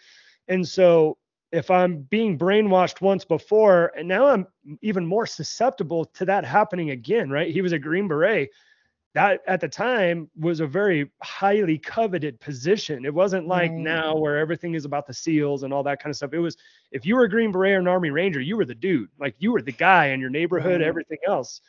And 0.47 0.68
so 0.68 1.18
if 1.51 1.72
I'm 1.72 2.01
being 2.03 2.38
brainwashed 2.38 3.01
once 3.01 3.26
before, 3.26 3.91
and 3.97 4.07
now 4.07 4.28
I'm 4.28 4.47
even 4.82 5.05
more 5.05 5.26
susceptible 5.26 6.05
to 6.05 6.26
that 6.26 6.45
happening 6.45 6.91
again, 6.91 7.30
right? 7.30 7.51
He 7.51 7.62
was 7.62 7.72
a 7.72 7.80
Green 7.80 8.07
Beret 8.07 8.49
that 9.16 9.41
at 9.47 9.60
the 9.60 9.68
time 9.68 10.30
was 10.38 10.60
a 10.60 10.68
very 10.68 11.10
highly 11.24 11.78
coveted 11.80 12.39
position. 12.39 13.05
It 13.05 13.14
wasn't 13.14 13.47
like 13.47 13.72
Right. 13.72 13.80
now 13.80 14.16
where 14.16 14.38
everything 14.38 14.76
is 14.76 14.86
about 14.86 15.07
the 15.07 15.14
SEALs 15.14 15.64
and 15.64 15.74
all 15.74 15.82
that 15.84 15.99
kind 16.01 16.12
of 16.12 16.16
stuff. 16.18 16.34
It 16.34 16.39
was 16.39 16.57
if 16.91 17.05
you 17.05 17.16
were 17.16 17.24
a 17.24 17.30
Green 17.30 17.51
Beret 17.51 17.76
or 17.76 17.80
an 17.80 17.88
Army 17.88 18.12
Ranger, 18.12 18.39
you 18.39 18.55
were 18.55 18.66
the 18.66 18.76
dude. 18.76 19.10
Like 19.20 19.36
you 19.39 19.51
were 19.51 19.62
the 19.62 19.72
guy 19.72 20.07
in 20.07 20.20
your 20.20 20.30
neighborhood, 20.30 20.82
Right. 20.82 20.88
everything 20.88 21.18
else. 21.28 21.62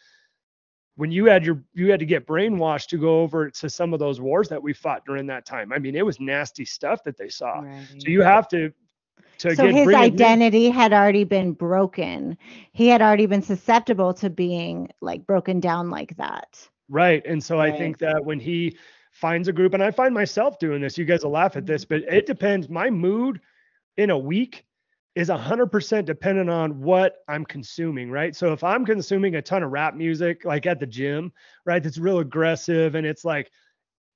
When 0.97 1.11
you 1.11 1.25
had 1.27 1.47
your 1.47 1.63
you 1.73 1.91
had 1.91 2.01
to 2.01 2.07
get 2.07 2.27
brainwashed 2.27 2.89
to 2.89 2.99
go 2.99 3.23
over 3.23 3.49
to 3.51 3.71
some 3.71 3.95
of 3.95 4.01
those 4.01 4.21
wars 4.21 4.49
that 4.51 4.63
we 4.63 4.75
fought 4.75 5.07
during 5.07 5.27
that 5.29 5.47
time. 5.47 5.73
I 5.73 5.79
mean, 5.79 5.95
it 5.97 6.05
was 6.05 6.21
nasty 6.21 6.67
stuff 6.67 7.03
that 7.05 7.17
they 7.17 7.29
saw. 7.31 7.61
Right. 7.61 7.87
So 7.99 8.09
you 8.11 8.21
have 8.21 8.49
to 8.49 8.71
to 9.39 9.57
so 9.57 9.65
get 9.65 9.75
his 9.75 9.95
identity 9.95 10.69
had 10.69 10.93
already 10.93 11.25
been 11.25 11.53
broken. 11.53 12.37
He 12.73 12.89
had 12.89 13.01
already 13.01 13.25
been 13.25 13.41
susceptible 13.41 14.13
to 14.15 14.29
being 14.29 14.91
like 15.01 15.27
broken 15.27 15.59
down 15.61 15.89
like 15.89 16.15
that. 16.19 16.69
Right. 16.91 17.25
And 17.25 17.43
so 17.43 17.61
I 17.61 17.71
think 17.71 17.99
that 17.99 18.23
when 18.25 18.41
he 18.41 18.77
finds 19.13 19.49
a 19.49 19.53
group, 19.53 19.75
and 19.75 19.83
I 19.83 19.91
find 19.93 20.13
myself 20.13 20.59
doing 20.59 20.81
this, 20.83 20.99
you 20.99 21.05
guys 21.05 21.25
will 21.25 21.31
laugh 21.31 21.57
at 21.57 21.65
this, 21.67 21.85
but 21.85 22.01
it 22.03 22.27
depends. 22.27 22.69
My 22.69 22.91
mood 22.91 23.41
in 23.97 24.11
a 24.11 24.19
week 24.19 24.65
is 25.15 25.29
100% 25.29 26.05
dependent 26.05 26.51
on 26.51 26.81
what 26.81 27.17
I'm 27.29 27.45
consuming, 27.45 28.11
right? 28.11 28.35
So 28.35 28.53
if 28.53 28.63
I'm 28.65 28.85
consuming 28.85 29.37
a 29.37 29.43
ton 29.43 29.63
of 29.63 29.71
rap 29.71 29.95
music, 29.95 30.45
like 30.45 30.67
at 30.67 30.81
the 30.81 30.87
gym, 30.87 31.33
right, 31.65 31.83
that's 31.83 31.99
real 31.99 32.19
aggressive 32.19 32.95
and 32.97 33.07
it's 33.07 33.25
like, 33.25 33.51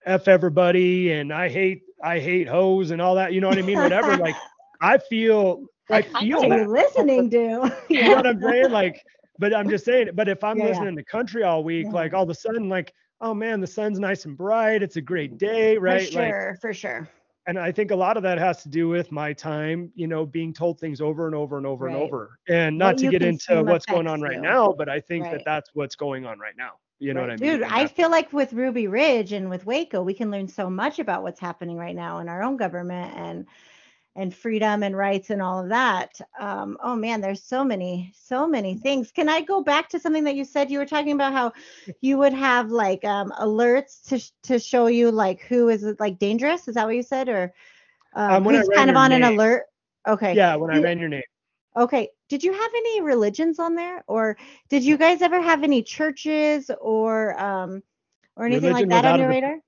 F 0.07 0.29
everybody 0.29 1.12
and 1.12 1.33
I 1.33 1.49
hate, 1.49 1.83
I 2.03 2.18
hate 2.18 2.47
hoes 2.47 2.91
and 2.91 3.01
all 3.01 3.14
that, 3.14 3.33
you 3.33 3.41
know 3.41 3.49
what 3.49 3.59
I 3.59 3.62
mean? 3.62 3.79
Whatever. 3.79 4.16
like 4.18 4.37
I 4.81 4.99
feel, 4.99 5.64
I 5.91 5.95
Like, 5.95 6.11
feel 6.18 6.39
what 6.39 6.53
are 6.53 6.59
that. 6.59 6.68
listening 6.68 7.31
to? 7.31 7.75
You 7.89 8.03
know 8.05 8.16
what 8.16 8.27
I'm 8.27 8.41
saying? 8.41 8.70
Like, 8.70 9.03
but 9.39 9.55
I'm 9.55 9.68
just 9.68 9.85
saying, 9.85 10.11
but 10.14 10.28
if 10.28 10.43
I'm 10.45 10.59
Yeah, 10.59 10.64
yeah. 10.64 10.70
listening 10.70 10.97
to 10.97 11.05
country 11.05 11.43
all 11.43 11.64
week, 11.64 11.87
Yeah. 11.87 11.93
like 11.93 12.14
all 12.14 12.22
of 12.22 12.30
a 12.30 12.35
sudden, 12.35 12.68
like, 12.68 12.93
oh 13.20 13.35
man, 13.35 13.61
the 13.61 13.66
sun's 13.66 13.99
nice 13.99 14.24
and 14.24 14.37
bright. 14.37 14.82
It's 14.82 14.97
a 14.97 15.01
great 15.01 15.39
day, 15.39 15.76
right? 15.78 16.09
For 16.09 16.14
Like, 16.14 16.28
sure, 16.32 16.59
for 16.61 16.74
sure. 16.74 17.09
and 17.47 17.59
I 17.59 17.72
think 17.72 17.91
a 17.91 17.97
lot 17.97 18.16
of 18.16 18.22
that 18.22 18.39
has 18.39 18.62
to 18.62 18.68
do 18.68 18.89
with 18.89 19.12
my 19.12 19.32
time, 19.32 19.93
you 19.95 20.07
know, 20.07 20.24
being 20.24 20.53
told 20.53 20.80
things 20.80 21.01
over 21.01 21.26
and 21.26 21.35
over 21.35 21.57
and 21.57 21.66
over 21.66 21.87
and 21.87 21.97
over. 21.97 22.39
And 22.49 22.78
not 22.78 22.97
to 22.99 23.11
get 23.11 23.22
into 23.22 23.62
what's 23.62 23.87
going 23.87 24.07
on 24.07 24.20
right 24.20 24.37
you. 24.37 24.43
now, 24.43 24.72
but 24.76 24.89
I 24.89 25.01
think 25.01 25.24
Right. 25.24 25.32
that 25.32 25.45
that's 25.45 25.70
what's 25.74 25.97
going 25.97 26.24
on 26.26 26.39
right 26.39 26.57
now. 26.57 26.72
You 27.01 27.12
know 27.12 27.20
Right. 27.20 27.26
what 27.26 27.32
I 27.32 27.37
mean? 27.37 27.59
Dude, 27.59 27.62
I 27.64 27.87
feel 27.87 28.11
like 28.11 28.32
with 28.32 28.53
Ruby 28.53 28.87
Ridge 28.87 29.32
and 29.32 29.51
with 29.51 29.66
Waco, 29.66 30.03
we 30.03 30.14
can 30.14 30.30
learn 30.30 30.49
so 30.49 30.70
much 30.70 30.99
about 31.01 31.22
what's 31.22 31.41
happening 31.41 31.76
right 31.76 31.95
now 31.95 32.20
in 32.20 32.28
our 32.28 32.43
own 32.43 32.57
government 32.57 33.14
and 33.16 33.47
and 34.17 34.35
freedom 34.35 34.83
and 34.83 34.97
rights 34.97 35.31
and 35.31 35.43
all 35.43 35.61
of 35.62 35.69
that. 35.71 36.21
Um, 36.39 36.77
oh 36.83 36.95
man, 36.95 37.21
there's 37.21 37.43
so 37.43 37.65
many, 37.65 38.12
so 38.15 38.47
many 38.47 38.75
things. 38.77 39.11
Can 39.11 39.29
I 39.29 39.41
go 39.41 39.62
back 39.62 39.89
to 39.91 39.99
something 39.99 40.25
that 40.25 40.37
you 40.37 40.45
said? 40.45 40.71
You 40.71 40.79
were 40.79 40.87
talking 40.87 41.12
about 41.12 41.33
how 41.33 41.53
you 42.01 42.19
would 42.19 42.33
have 42.33 42.71
like 42.71 43.05
um, 43.05 43.33
alerts 43.41 44.03
to 44.09 44.33
to 44.49 44.59
show 44.59 44.87
you 44.87 45.11
like 45.11 45.43
who 45.43 45.69
is 45.69 45.85
like 45.99 46.19
dangerous. 46.19 46.69
Is 46.69 46.75
that 46.75 46.87
what 46.87 46.97
you 46.97 47.03
said, 47.03 47.29
or 47.29 47.53
um, 48.15 48.45
Um, 48.45 48.45
who's 48.45 48.69
kind 48.69 48.91
of 48.91 48.97
on 48.97 49.12
an 49.12 49.23
alert? 49.25 49.65
Okay. 50.07 50.35
yeah, 50.35 50.55
when 50.57 50.71
I 50.71 50.79
ran 50.79 50.99
your 50.99 51.09
name. 51.09 51.23
Okay. 51.77 52.11
Did 52.29 52.43
you 52.43 52.53
have 52.53 52.71
any 52.75 53.01
religions 53.03 53.59
on 53.59 53.75
there, 53.75 54.05
or 54.07 54.37
did 54.69 54.85
you 54.85 54.97
guys 54.97 55.23
ever 55.23 55.41
have 55.41 55.62
any 55.62 55.83
churches 55.83 56.71
or 56.81 57.39
um 57.41 57.83
or 58.37 58.47
anything 58.47 58.71
Religion 58.71 58.89
like 58.89 59.03
that 59.03 59.05
on 59.05 59.19
your 59.19 59.29
radar? 59.29 59.59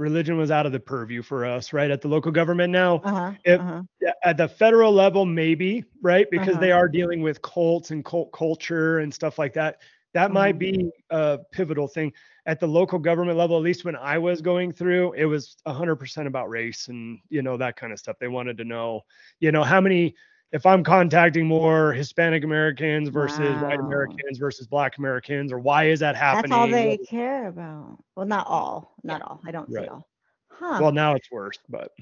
Religion 0.00 0.36
was 0.36 0.50
out 0.50 0.66
of 0.66 0.72
the 0.72 0.80
purview 0.80 1.22
for 1.22 1.44
us, 1.44 1.72
right? 1.72 1.90
At 1.90 2.00
the 2.00 2.08
local 2.08 2.32
government 2.32 2.72
now. 2.72 2.96
Uh 3.04 3.10
huh. 3.10 3.32
if- 3.44 3.60
uh-huh. 3.60 3.82
At 4.24 4.38
the 4.38 4.48
federal 4.48 4.92
level 4.92 5.26
maybe 5.26 5.84
right 6.02 6.26
because 6.30 6.58
they 6.58 6.72
Uh-huh. 6.72 6.80
are 6.80 6.88
dealing 6.88 7.20
with 7.20 7.42
cults 7.42 7.90
and 7.90 8.02
cult 8.02 8.32
culture 8.32 9.00
and 9.00 9.12
stuff 9.12 9.38
like 9.38 9.52
that 9.52 9.82
that 10.14 10.30
might 10.32 10.54
Mhm. 10.56 10.58
be 10.58 10.90
a 11.10 11.38
pivotal 11.52 11.86
thing 11.86 12.10
at 12.46 12.58
the 12.58 12.66
local 12.66 12.98
government 12.98 13.36
level 13.36 13.56
at 13.58 13.62
least 13.62 13.84
when 13.84 13.96
i 13.96 14.16
was 14.16 14.40
going 14.40 14.72
through 14.72 15.12
it 15.12 15.26
was 15.26 15.58
100% 15.66 16.26
about 16.26 16.48
race 16.48 16.88
and 16.88 17.18
you 17.28 17.42
know 17.42 17.58
that 17.58 17.76
kind 17.76 17.92
of 17.92 17.98
stuff 17.98 18.16
they 18.18 18.26
wanted 18.28 18.56
to 18.56 18.64
know 18.64 19.02
you 19.38 19.52
know 19.52 19.62
how 19.62 19.82
many 19.82 20.14
if 20.52 20.66
i'm 20.66 20.82
contacting 20.82 21.46
more 21.46 21.92
hispanic 21.92 22.44
americans 22.44 23.08
versus 23.08 23.60
white 23.60 23.80
americans 23.80 24.38
versus 24.38 24.66
black 24.66 24.98
americans 24.98 25.52
or 25.52 25.58
why 25.58 25.84
is 25.84 26.00
that 26.00 26.16
happening 26.16 26.50
That's 26.50 26.60
all 26.60 26.68
they 26.68 26.98
care 26.98 27.48
about. 27.48 27.98
Well, 28.16 28.26
not 28.26 28.46
all. 28.46 28.94
Not 29.02 29.22
all. 29.22 29.40
I 29.46 29.50
don't 29.52 29.70
Right. 29.70 29.84
see 29.84 29.88
all. 29.88 30.06
Huh. 30.48 30.80
well 30.82 30.92
now 30.92 31.14
it's 31.14 31.30
worse 31.30 31.58
but 31.68 31.92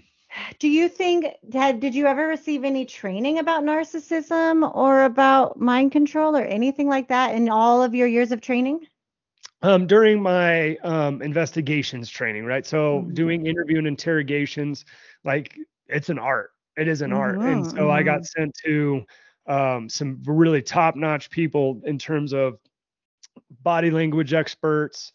Do 0.59 0.69
you 0.69 0.89
think 0.89 1.27
had 1.53 1.81
did 1.81 1.95
you 1.95 2.07
ever 2.07 2.27
receive 2.29 2.65
any 2.65 2.85
training 2.85 3.39
about 3.39 3.63
narcissism 3.65 4.75
or 4.75 5.05
about 5.05 5.59
mind 5.59 5.93
control 5.93 6.37
or 6.37 6.43
anything 6.45 6.89
like 6.89 7.09
that 7.09 7.35
in 7.35 7.49
all 7.49 7.83
of 7.83 7.95
your 7.95 8.07
years 8.09 8.33
of 8.33 8.41
training? 8.41 8.87
um, 9.63 9.87
during 9.87 10.21
my 10.23 10.77
um, 10.79 11.21
investigations 11.23 12.09
training, 12.11 12.45
right? 12.45 12.65
So 12.67 13.09
Mhm. 13.09 13.15
doing 13.15 13.47
interview 13.47 13.79
and 13.79 13.87
interrogations, 13.87 14.85
like 15.25 15.57
it's 15.87 16.11
an 16.11 16.19
art. 16.19 16.51
It 16.79 16.89
is 16.89 17.03
an 17.03 17.12
art, 17.12 17.43
and 17.45 17.66
so 17.66 17.91
I 17.91 18.03
got 18.03 18.24
sent 18.24 18.55
to 18.64 19.05
um, 19.47 19.89
some 19.89 20.22
really 20.26 20.62
top-notch 20.62 21.31
people 21.31 21.81
in 21.85 21.99
terms 21.99 22.33
of 22.33 22.59
body 23.62 23.91
language 23.91 24.33
experts, 24.35 25.12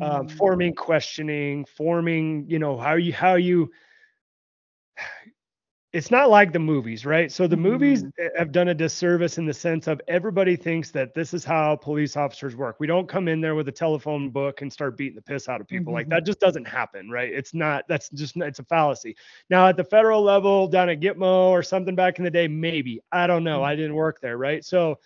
um, 0.00 0.26
Mm. 0.26 0.30
forming 0.30 0.74
questioning, 0.74 1.64
forming, 1.64 2.46
you 2.48 2.58
know, 2.58 2.76
how 2.76 2.94
you 2.94 3.12
how 3.12 3.34
you 3.36 3.70
it's 5.92 6.10
not 6.10 6.28
like 6.28 6.52
the 6.52 6.58
movies, 6.58 7.06
right? 7.06 7.32
So 7.32 7.46
the 7.46 7.56
movies 7.56 8.04
Mhm. 8.04 8.12
have 8.36 8.52
done 8.52 8.68
a 8.68 8.74
disservice 8.74 9.38
in 9.38 9.46
the 9.46 9.54
sense 9.54 9.86
of 9.86 10.00
everybody 10.08 10.54
thinks 10.56 10.90
that 10.90 11.14
this 11.14 11.32
is 11.32 11.44
how 11.44 11.76
police 11.76 12.16
officers 12.16 12.54
work. 12.56 12.76
We 12.80 12.86
don't 12.86 13.08
come 13.08 13.28
in 13.28 13.40
there 13.40 13.54
with 13.54 13.68
a 13.68 13.72
telephone 13.72 14.28
book 14.30 14.60
and 14.60 14.70
start 14.70 14.96
beating 14.98 15.14
the 15.16 15.22
piss 15.22 15.48
out 15.48 15.60
of 15.60 15.68
people. 15.68 15.92
Like 15.94 16.06
Mhm. 16.06 16.10
that 16.10 16.26
just 16.26 16.40
doesn't 16.40 16.66
happen, 16.66 17.08
right? 17.10 17.32
It's 17.32 17.54
not 17.54 17.84
that's 17.88 18.10
just 18.10 18.36
it's 18.36 18.58
a 18.58 18.64
fallacy. 18.64 19.16
Now 19.48 19.68
at 19.68 19.76
the 19.78 19.84
federal 19.84 20.22
level 20.22 20.68
down 20.68 20.90
at 20.90 21.00
Gitmo 21.00 21.48
or 21.50 21.62
something 21.62 21.94
back 21.94 22.18
in 22.18 22.24
the 22.24 22.30
day 22.30 22.48
maybe. 22.48 23.00
I 23.12 23.26
don't 23.26 23.44
know. 23.44 23.62
I 23.62 23.74
didn't 23.76 23.94
work 23.94 24.20
there, 24.20 24.36
right? 24.36 24.64
So 24.64 24.98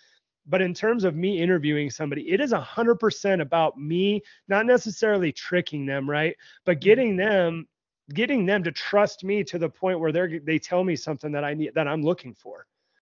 but 0.47 0.61
in 0.61 0.73
terms 0.73 1.03
of 1.03 1.15
me 1.15 1.39
interviewing 1.41 1.89
somebody, 1.89 2.29
it 2.29 2.41
is 2.41 2.51
100% 2.51 3.41
about 3.41 3.77
me 3.79 4.21
not 4.47 4.65
necessarily 4.65 5.31
tricking 5.31 5.85
them, 5.85 6.09
right? 6.09 6.35
But 6.65 6.81
getting 6.81 7.15
them 7.15 7.67
getting 8.11 8.45
them 8.45 8.63
to 8.63 8.71
trust 8.71 9.23
me 9.23 9.43
to 9.45 9.57
the 9.59 9.69
point 9.69 9.99
where 9.99 10.11
they're 10.11 10.39
they 10.39 10.59
tell 10.59 10.83
me 10.83 10.95
something 10.95 11.31
that 11.31 11.43
I 11.43 11.53
need 11.53 11.73
that 11.75 11.87
I'm 11.87 12.01
looking 12.03 12.33
for, 12.33 12.65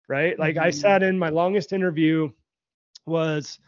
right? 0.07 0.37
Like 0.37 0.57
I 0.57 0.69
Mhm. 0.69 0.73
sat 0.73 1.03
in 1.03 1.17
my 1.17 1.29
longest 1.29 1.73
interview 1.73 2.29
was 3.05 3.59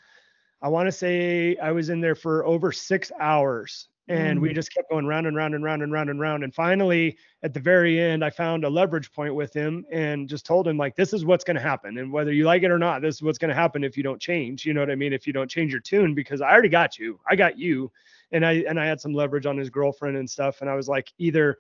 I 0.62 0.70
want 0.70 0.88
to 0.88 0.92
say 0.92 1.58
I 1.58 1.72
was 1.72 1.90
in 1.90 2.02
there 2.02 2.16
for 2.16 2.46
over 2.46 2.72
6 2.72 3.12
hours 3.20 3.90
and 4.08 4.40
we 4.40 4.52
Mhm. 4.52 4.54
just 4.54 4.74
kept 4.74 4.90
going 4.90 5.06
round 5.06 5.28
and 5.28 5.36
round 5.36 5.56
and 5.56 5.64
round 5.64 5.82
and 5.82 5.92
round 5.92 6.10
and 6.10 6.20
round 6.20 6.44
and 6.44 6.54
finally 6.54 7.18
at 7.44 7.54
the 7.54 7.60
very 7.60 8.00
end 8.00 8.24
I 8.24 8.30
found 8.30 8.64
a 8.64 8.70
leverage 8.70 9.12
point 9.12 9.34
with 9.36 9.54
him 9.54 9.86
and 9.92 10.30
just 10.30 10.46
told 10.46 10.68
him 10.68 10.78
like 10.78 10.96
this 10.96 11.14
is 11.14 11.26
what's 11.26 11.44
going 11.44 11.56
to 11.56 11.62
happen 11.62 11.98
and 11.98 12.12
whether 12.12 12.32
you 12.32 12.46
like 12.46 12.64
it 12.64 12.72
or 12.72 12.78
not 12.80 13.02
this 13.02 13.16
is 13.16 13.22
what's 13.24 13.38
going 13.40 13.50
to 13.50 13.56
happen 13.56 13.84
if 13.84 13.98
you 13.98 14.04
don't 14.04 14.22
change 14.22 14.66
you 14.66 14.74
know 14.74 14.82
what 14.82 14.92
I 14.92 14.96
mean 14.96 15.14
if 15.14 15.26
you 15.28 15.34
don't 15.34 15.50
change 15.50 15.72
your 15.72 15.82
tune 15.82 16.14
because 16.14 16.42
I 16.42 16.52
already 16.52 16.70
got 16.70 16.98
you 17.00 17.20
I 17.30 17.36
got 17.36 17.58
you 17.58 17.92
and 18.36 18.46
I 18.46 18.66
and 18.68 18.80
I 18.80 18.86
had 18.86 19.02
some 19.02 19.14
leverage 19.14 19.46
on 19.48 19.58
his 19.58 19.70
girlfriend 19.70 20.18
and 20.18 20.30
stuff 20.30 20.62
and 20.62 20.70
I 20.70 20.76
was 20.76 20.90
like 20.90 21.12
either 21.18 21.58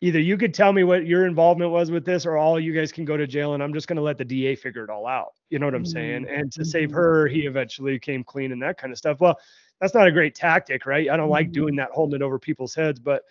either 0.00 0.18
you 0.20 0.36
could 0.36 0.54
tell 0.54 0.72
me 0.72 0.84
what 0.84 1.06
your 1.06 1.26
involvement 1.26 1.70
was 1.70 1.90
with 1.90 2.04
this 2.04 2.26
or 2.26 2.36
all 2.36 2.58
you 2.58 2.72
guys 2.74 2.92
can 2.92 3.04
go 3.04 3.16
to 3.16 3.26
jail 3.26 3.54
and 3.54 3.62
I'm 3.62 3.72
just 3.74 3.88
going 3.88 3.96
to 3.96 4.02
let 4.02 4.18
the 4.18 4.24
DA 4.24 4.54
figure 4.54 4.84
it 4.84 4.90
all 4.90 5.06
out. 5.06 5.32
You 5.50 5.58
know 5.58 5.66
what 5.66 5.74
I'm 5.74 5.84
saying? 5.84 6.26
And 6.28 6.50
to 6.52 6.64
save 6.64 6.90
Mhm. 6.90 6.92
her 6.92 7.26
he 7.28 7.40
eventually 7.46 7.98
came 7.98 8.24
clean 8.24 8.52
and 8.52 8.62
that 8.62 8.78
kind 8.78 8.92
of 8.92 8.98
stuff. 8.98 9.20
Well 9.20 9.38
that's 9.80 9.94
not 9.94 10.08
a 10.08 10.12
great 10.12 10.34
tactic 10.34 10.86
right? 10.86 11.08
I 11.10 11.16
don't 11.16 11.30
like 11.30 11.52
Mhm. 11.52 11.52
doing 11.52 11.76
that 11.76 11.90
holding 11.92 12.20
it 12.20 12.24
over 12.24 12.38
people's 12.38 12.74
heads 12.74 13.00
but 13.00 13.22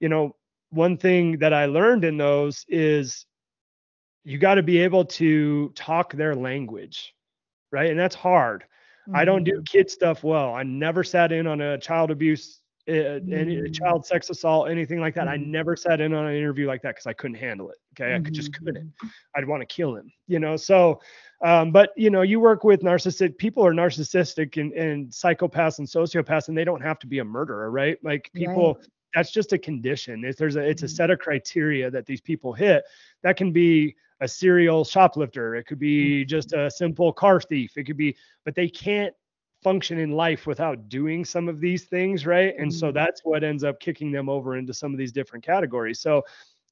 you 0.00 0.08
know 0.08 0.36
one 0.70 0.96
thing 0.96 1.38
that 1.38 1.52
I 1.52 1.66
learned 1.66 2.04
in 2.04 2.16
those 2.16 2.64
is 2.68 3.26
you 4.24 4.38
got 4.38 4.56
to 4.56 4.62
be 4.62 4.78
able 4.78 5.04
to 5.04 5.70
talk 5.74 6.12
their 6.12 6.34
language 6.34 7.14
right? 7.72 7.90
And 7.90 7.98
that's 7.98 8.14
hard 8.14 8.64
I 9.14 9.24
don't 9.24 9.44
do 9.44 9.52
Mhm. 9.60 9.66
kid 9.66 9.90
stuff 9.90 10.24
well. 10.24 10.54
I 10.54 10.62
never 10.62 11.04
sat 11.04 11.32
in 11.32 11.46
on 11.46 11.60
a 11.60 11.78
child 11.78 12.10
abuse, 12.10 12.60
uh, 12.88 12.92
any 12.92 13.56
Mm. 13.56 13.74
child 13.74 14.06
sex 14.06 14.30
assault, 14.30 14.68
anything 14.68 15.00
like 15.00 15.14
that. 15.14 15.28
I 15.28 15.36
Mhm. 15.36 15.46
never 15.46 15.76
sat 15.76 16.00
in 16.00 16.12
on 16.14 16.26
an 16.26 16.34
interview 16.34 16.66
like 16.66 16.82
that 16.82 16.94
because 16.94 17.06
I 17.06 17.12
couldn't 17.12 17.36
handle 17.36 17.70
it. 17.70 17.78
Okay, 17.94 18.14
I 18.14 18.18
could 18.20 18.34
just 18.34 18.52
couldn't. 18.52 18.92
I'd 19.34 19.46
want 19.46 19.60
to 19.62 19.66
kill 19.66 19.96
him, 19.96 20.12
you 20.26 20.38
know. 20.38 20.56
So, 20.56 21.00
um, 21.42 21.72
but 21.72 21.92
you 21.96 22.10
know, 22.10 22.22
you 22.22 22.40
work 22.40 22.64
with 22.64 22.82
narcissistic 22.82 23.38
people 23.38 23.64
are 23.66 23.72
narcissistic 23.74 24.60
and, 24.60 24.72
and 24.72 25.08
psychopaths 25.10 25.78
and 25.78 25.86
sociopaths, 25.88 26.48
and 26.48 26.56
they 26.56 26.64
don't 26.64 26.82
have 26.82 26.98
to 27.00 27.06
be 27.06 27.18
a 27.20 27.24
murderer, 27.24 27.70
right? 27.70 27.98
Like 28.02 28.30
people, 28.34 28.80
that's 29.14 29.30
just 29.30 29.52
a 29.52 29.58
condition. 29.58 30.24
If 30.24 30.36
there's 30.36 30.56
a, 30.56 30.60
it's 30.60 30.82
a 30.82 30.88
set 30.88 31.10
of 31.10 31.18
criteria 31.18 31.90
that 31.90 32.06
these 32.06 32.20
people 32.20 32.52
hit. 32.52 32.84
That 33.22 33.36
can 33.36 33.50
be 33.52 33.96
a 34.20 34.28
serial 34.28 34.84
shoplifter. 34.84 35.54
It 35.54 35.64
could 35.66 35.78
be 35.78 36.24
just 36.24 36.52
a 36.52 36.70
simple 36.70 37.12
car 37.12 37.40
thief. 37.40 37.76
It 37.76 37.84
could 37.84 37.96
be, 37.96 38.16
but 38.44 38.54
they 38.54 38.68
can't 38.68 39.14
function 39.62 39.98
in 39.98 40.10
life 40.12 40.46
without 40.46 40.88
doing 40.88 41.24
some 41.24 41.48
of 41.48 41.60
these 41.60 41.84
things, 41.84 42.26
right? 42.26 42.54
And 42.58 42.72
so 42.72 42.90
Mhm. 42.90 42.92
that's 42.92 43.24
what 43.24 43.42
ends 43.44 43.64
up 43.64 43.80
kicking 43.80 44.10
them 44.12 44.28
over 44.28 44.56
into 44.56 44.72
some 44.72 44.92
of 44.92 44.98
these 44.98 45.12
different 45.12 45.44
categories. 45.44 46.00
So 46.00 46.22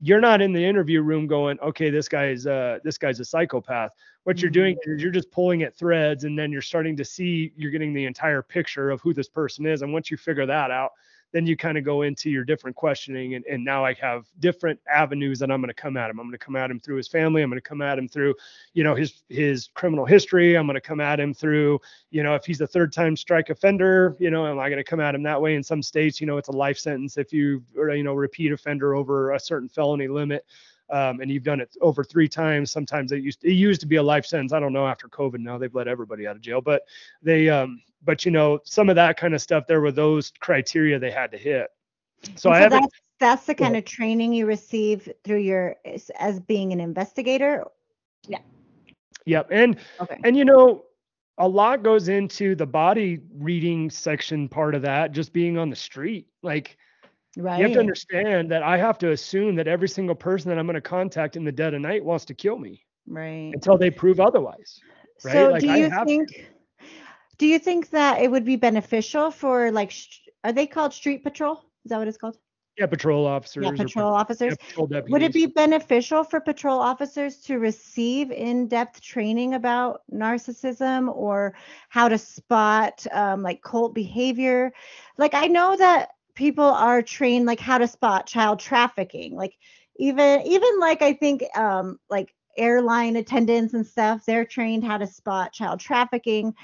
you're 0.00 0.20
not 0.20 0.40
in 0.42 0.52
the 0.52 0.64
interview 0.64 1.02
room 1.02 1.26
going, 1.26 1.58
okay, 1.60 1.90
this 1.90 2.08
guy's 2.08 2.46
uh 2.46 2.78
this 2.84 2.98
guy's 2.98 3.20
a 3.20 3.24
psychopath. 3.24 3.90
What 4.24 4.42
you're 4.42 4.50
doing 4.50 4.76
is 4.84 5.02
you're 5.02 5.12
just 5.12 5.30
pulling 5.30 5.62
at 5.62 5.76
threads 5.76 6.24
and 6.24 6.38
then 6.38 6.52
you're 6.52 6.62
starting 6.62 6.96
to 6.96 7.04
see 7.04 7.52
you're 7.56 7.70
getting 7.70 7.92
the 7.94 8.04
entire 8.06 8.42
picture 8.42 8.90
of 8.90 9.00
who 9.00 9.14
this 9.14 9.28
person 9.28 9.66
is. 9.66 9.82
And 9.82 9.92
once 9.92 10.10
you 10.10 10.16
figure 10.16 10.46
that 10.46 10.70
out, 10.70 10.90
then 11.34 11.46
you 11.48 11.56
kind 11.56 11.76
of 11.76 11.82
go 11.82 12.02
into 12.02 12.30
your 12.30 12.44
different 12.44 12.76
questioning 12.76 13.34
and, 13.34 13.44
and 13.46 13.64
now 13.64 13.84
I 13.84 13.92
have 13.94 14.26
different 14.38 14.78
avenues 14.88 15.40
that 15.40 15.50
I'm 15.50 15.60
going 15.60 15.66
to 15.68 15.74
come 15.74 15.96
at 15.96 16.08
him. 16.08 16.20
I'm 16.20 16.26
going 16.26 16.38
to 16.38 16.38
come 16.38 16.54
at 16.54 16.70
him 16.70 16.78
through 16.78 16.96
his 16.96 17.08
family. 17.08 17.42
I'm 17.42 17.50
going 17.50 17.60
to 17.60 17.68
come 17.68 17.82
at 17.82 17.98
him 17.98 18.08
through, 18.08 18.36
you 18.72 18.84
know, 18.84 18.94
his 18.94 19.24
his 19.28 19.68
criminal 19.74 20.06
history. 20.06 20.56
I'm 20.56 20.64
going 20.64 20.76
to 20.76 20.80
come 20.80 21.00
at 21.00 21.18
him 21.18 21.34
through, 21.34 21.80
you 22.12 22.22
know, 22.22 22.36
if 22.36 22.44
he's 22.44 22.60
a 22.60 22.68
third 22.68 22.92
time 22.92 23.16
strike 23.16 23.50
offender, 23.50 24.16
you 24.20 24.30
know, 24.30 24.46
am 24.46 24.60
I 24.60 24.68
going 24.68 24.78
to 24.78 24.84
come 24.84 25.00
at 25.00 25.12
him 25.12 25.24
that 25.24 25.42
way? 25.42 25.56
In 25.56 25.64
some 25.64 25.82
states, 25.82 26.20
you 26.20 26.26
know, 26.28 26.36
it's 26.36 26.50
a 26.50 26.52
life 26.52 26.78
sentence 26.78 27.18
if 27.18 27.32
you 27.32 27.64
you 27.74 28.04
know, 28.04 28.14
repeat 28.14 28.52
offender 28.52 28.94
over 28.94 29.32
a 29.32 29.40
certain 29.40 29.68
felony 29.68 30.06
limit. 30.06 30.46
Um, 30.90 31.20
and 31.20 31.30
you've 31.30 31.42
done 31.42 31.60
it 31.60 31.74
over 31.80 32.04
three 32.04 32.28
times. 32.28 32.70
Sometimes 32.70 33.10
it 33.10 33.22
used 33.22 33.42
it 33.42 33.54
used 33.54 33.80
to 33.80 33.86
be 33.88 33.96
a 33.96 34.02
life 34.02 34.26
sentence. 34.26 34.52
I 34.52 34.60
don't 34.60 34.72
know 34.72 34.86
after 34.86 35.08
COVID 35.08 35.40
now 35.40 35.58
they've 35.58 35.74
let 35.74 35.88
everybody 35.88 36.28
out 36.28 36.36
of 36.36 36.42
jail, 36.42 36.60
but 36.60 36.82
they 37.22 37.48
um 37.48 37.80
but 38.04 38.24
you 38.24 38.30
know 38.30 38.60
some 38.64 38.88
of 38.88 38.96
that 38.96 39.16
kind 39.16 39.34
of 39.34 39.40
stuff 39.40 39.66
there 39.66 39.80
were 39.80 39.92
those 39.92 40.32
criteria 40.40 40.98
they 40.98 41.10
had 41.10 41.30
to 41.32 41.38
hit. 41.38 41.68
So 42.36 42.50
And 42.50 42.56
I 42.56 42.60
haven't 42.60 42.80
that's 42.80 43.00
that's 43.20 43.46
the 43.46 43.54
kind 43.54 43.74
ahead. 43.74 43.84
of 43.84 43.90
training 43.90 44.32
you 44.32 44.46
receive 44.46 45.08
through 45.24 45.38
your 45.38 45.76
as, 45.84 46.10
as 46.18 46.40
being 46.40 46.72
an 46.72 46.80
investigator. 46.80 47.64
Yeah. 48.26 48.38
Yep 49.26 49.48
and 49.50 49.76
Okay. 50.00 50.18
and 50.24 50.36
you 50.36 50.44
know 50.44 50.84
a 51.38 51.48
lot 51.48 51.82
goes 51.82 52.08
into 52.08 52.54
the 52.54 52.66
body 52.66 53.20
reading 53.38 53.90
section 53.90 54.48
part 54.48 54.74
of 54.74 54.82
that 54.82 55.12
just 55.12 55.32
being 55.32 55.58
on 55.58 55.68
the 55.70 55.76
street 55.76 56.26
like 56.42 56.76
Right. 57.36 57.58
you 57.58 57.64
have 57.64 57.72
to 57.72 57.80
understand 57.80 58.48
that 58.52 58.62
I 58.62 58.76
have 58.76 58.96
to 58.98 59.10
assume 59.10 59.56
that 59.56 59.66
every 59.66 59.88
single 59.88 60.14
person 60.14 60.50
that 60.50 60.58
I'm 60.58 60.66
going 60.66 60.74
to 60.74 60.80
contact 60.80 61.34
in 61.34 61.42
the 61.44 61.50
dead 61.50 61.74
of 61.74 61.80
night 61.80 62.04
wants 62.04 62.24
to 62.26 62.34
kill 62.34 62.56
me 62.58 62.84
right. 63.08 63.50
until 63.52 63.76
they 63.76 63.90
prove 63.90 64.20
otherwise. 64.20 64.80
right? 65.24 65.32
So 65.32 65.48
Like, 65.50 65.60
do 65.62 65.68
I 65.70 65.76
you 65.78 65.90
have 65.90 66.06
to. 66.06 66.26
Do 67.38 67.46
you 67.46 67.58
think 67.58 67.90
that 67.90 68.20
it 68.20 68.30
would 68.30 68.44
be 68.44 68.56
beneficial 68.56 69.30
for 69.30 69.70
like 69.70 69.90
sh- 69.90 70.20
are 70.42 70.52
they 70.52 70.66
called 70.66 70.92
street 70.92 71.24
patrol? 71.24 71.56
Is 71.84 71.90
that 71.90 71.98
what 71.98 72.08
it's 72.08 72.18
called? 72.18 72.38
Yeah, 72.76 72.86
patrol 72.86 73.26
officers. 73.26 73.64
Yeah, 73.64 73.70
patrol 73.70 74.12
pa- 74.12 74.20
officers. 74.20 74.56
yeah, 74.60 74.66
patrol. 74.68 74.88
Would 75.08 75.22
it 75.22 75.32
be 75.32 75.46
beneficial 75.46 76.24
for 76.24 76.40
patrol 76.40 76.80
officers 76.80 77.38
to 77.42 77.58
receive 77.58 78.30
in-depth 78.30 79.00
training 79.00 79.54
about 79.54 80.02
narcissism 80.12 81.14
or 81.14 81.54
how 81.88 82.08
to 82.08 82.18
spot 82.18 83.06
um, 83.12 83.42
like 83.42 83.62
cult 83.62 83.94
behavior? 83.94 84.72
Like 85.18 85.34
I 85.34 85.46
know 85.46 85.76
that 85.76 86.10
people 86.34 86.64
are 86.64 87.00
trained 87.00 87.46
like 87.46 87.60
how 87.60 87.78
to 87.78 87.86
spot 87.86 88.26
child 88.26 88.58
trafficking. 88.58 89.36
Like 89.36 89.56
even 89.96 90.42
even 90.42 90.80
like 90.80 91.02
I 91.02 91.12
think 91.12 91.44
um, 91.56 92.00
like 92.10 92.34
airline 92.56 93.16
attendants 93.16 93.74
and 93.74 93.86
stuff, 93.86 94.24
they're 94.26 94.44
trained 94.44 94.84
how 94.84 94.98
to 94.98 95.06
spot 95.06 95.52
child 95.52 95.80
trafficking. 95.80 96.54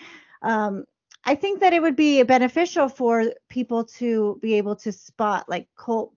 Um, 0.42 0.84
I 1.24 1.34
think 1.34 1.60
that 1.60 1.72
it 1.72 1.82
would 1.82 1.96
be 1.96 2.22
beneficial 2.22 2.88
for 2.88 3.32
people 3.48 3.84
to 3.84 4.38
be 4.40 4.54
able 4.54 4.76
to 4.76 4.92
spot 4.92 5.48
like 5.48 5.68
cult 5.76 6.14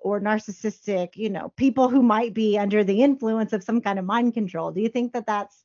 or 0.00 0.20
narcissistic, 0.20 1.10
you 1.14 1.30
know, 1.30 1.52
people 1.56 1.88
who 1.88 2.02
might 2.02 2.34
be 2.34 2.58
under 2.58 2.82
the 2.82 3.02
influence 3.02 3.52
of 3.52 3.62
some 3.62 3.80
kind 3.80 3.98
of 3.98 4.04
mind 4.04 4.34
control. 4.34 4.72
Do 4.72 4.80
you 4.80 4.88
think 4.88 5.12
that 5.12 5.26
that's 5.26 5.64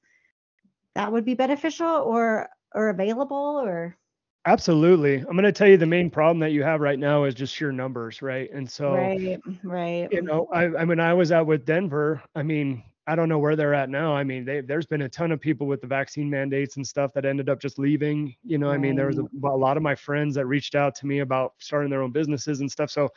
that 0.94 1.12
would 1.12 1.26
be 1.26 1.34
beneficial 1.34 1.88
or 1.88 2.50
or 2.74 2.90
available 2.90 3.62
or 3.64 3.98
Absolutely. 4.46 5.18
I'm 5.18 5.34
going 5.34 5.44
to 5.44 5.52
tell 5.52 5.68
you 5.68 5.76
the 5.76 5.86
main 5.86 6.10
problem 6.10 6.40
that 6.40 6.52
you 6.52 6.64
have 6.64 6.80
right 6.80 6.98
now 6.98 7.26
is 7.26 7.36
just 7.36 7.54
sheer 7.54 7.74
numbers, 7.74 8.22
right? 8.22 8.50
And 8.54 8.70
so, 8.70 8.94
right, 8.94 9.42
right. 9.62 10.08
you 10.10 10.22
know, 10.22 10.48
I, 10.54 10.68
I 10.68 10.86
mean, 10.86 11.02
I 11.02 11.14
was 11.14 11.34
out 11.34 11.48
with 11.48 11.66
Denver. 11.66 12.24
I 12.34 12.44
mean, 12.44 12.82
I 13.08 13.16
don't 13.16 13.30
know 13.30 13.40
where 13.40 13.56
they're 13.56 13.74
at 13.74 13.90
now. 13.90 14.14
I 14.14 14.26
mean, 14.26 14.44
they, 14.44 14.60
there's 14.60 14.86
been 14.86 15.04
a 15.04 15.10
ton 15.10 15.32
of 15.32 15.40
people 15.40 15.66
with 15.66 15.80
the 15.80 15.88
vaccine 15.88 16.30
mandates 16.30 16.76
and 16.76 16.86
stuff 16.86 17.14
that 17.14 17.24
ended 17.24 17.48
up 17.48 17.62
just 17.62 17.80
leaving. 17.80 18.36
You 18.44 18.58
know, 18.58 18.70
I 18.70 18.78
mean, 18.78 18.98
there 18.98 19.08
was 19.08 19.18
a, 19.18 19.24
a 19.46 19.56
lot 19.56 19.78
of 19.78 19.84
my 19.84 19.96
friends 19.96 20.36
that 20.36 20.46
reached 20.46 20.76
out 20.76 20.94
to 20.96 21.08
me 21.08 21.20
about 21.20 21.54
starting 21.58 21.90
their 21.90 22.02
own 22.02 22.12
businesses 22.12 22.60
and 22.60 22.70
stuff. 22.70 22.92
So 22.92 23.10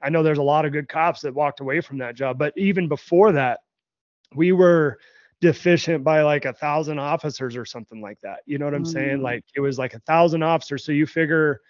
I 0.00 0.10
know 0.10 0.22
there's 0.22 0.38
a 0.38 0.42
lot 0.42 0.64
of 0.64 0.70
good 0.70 0.88
cops 0.88 1.22
that 1.22 1.34
walked 1.34 1.58
away 1.58 1.80
from 1.80 1.98
that 1.98 2.14
job. 2.14 2.38
But 2.38 2.54
even 2.56 2.86
before 2.86 3.32
that, 3.32 3.60
we 4.32 4.52
were 4.52 4.98
deficient 5.40 6.04
by 6.04 6.22
like 6.22 6.44
a 6.44 6.52
thousand 6.52 7.00
officers 7.00 7.56
or 7.56 7.64
something 7.64 8.00
like 8.00 8.20
that. 8.20 8.40
You 8.46 8.58
know 8.58 8.64
what 8.64 8.74
I'm 8.74 8.84
saying? 8.84 9.18
Mm. 9.18 9.22
Like 9.22 9.44
it 9.56 9.60
was 9.60 9.76
like 9.76 9.94
a 9.94 10.00
thousand 10.00 10.44
officers. 10.44 10.84
So 10.84 10.92
you 10.92 11.04
figure, 11.04 11.60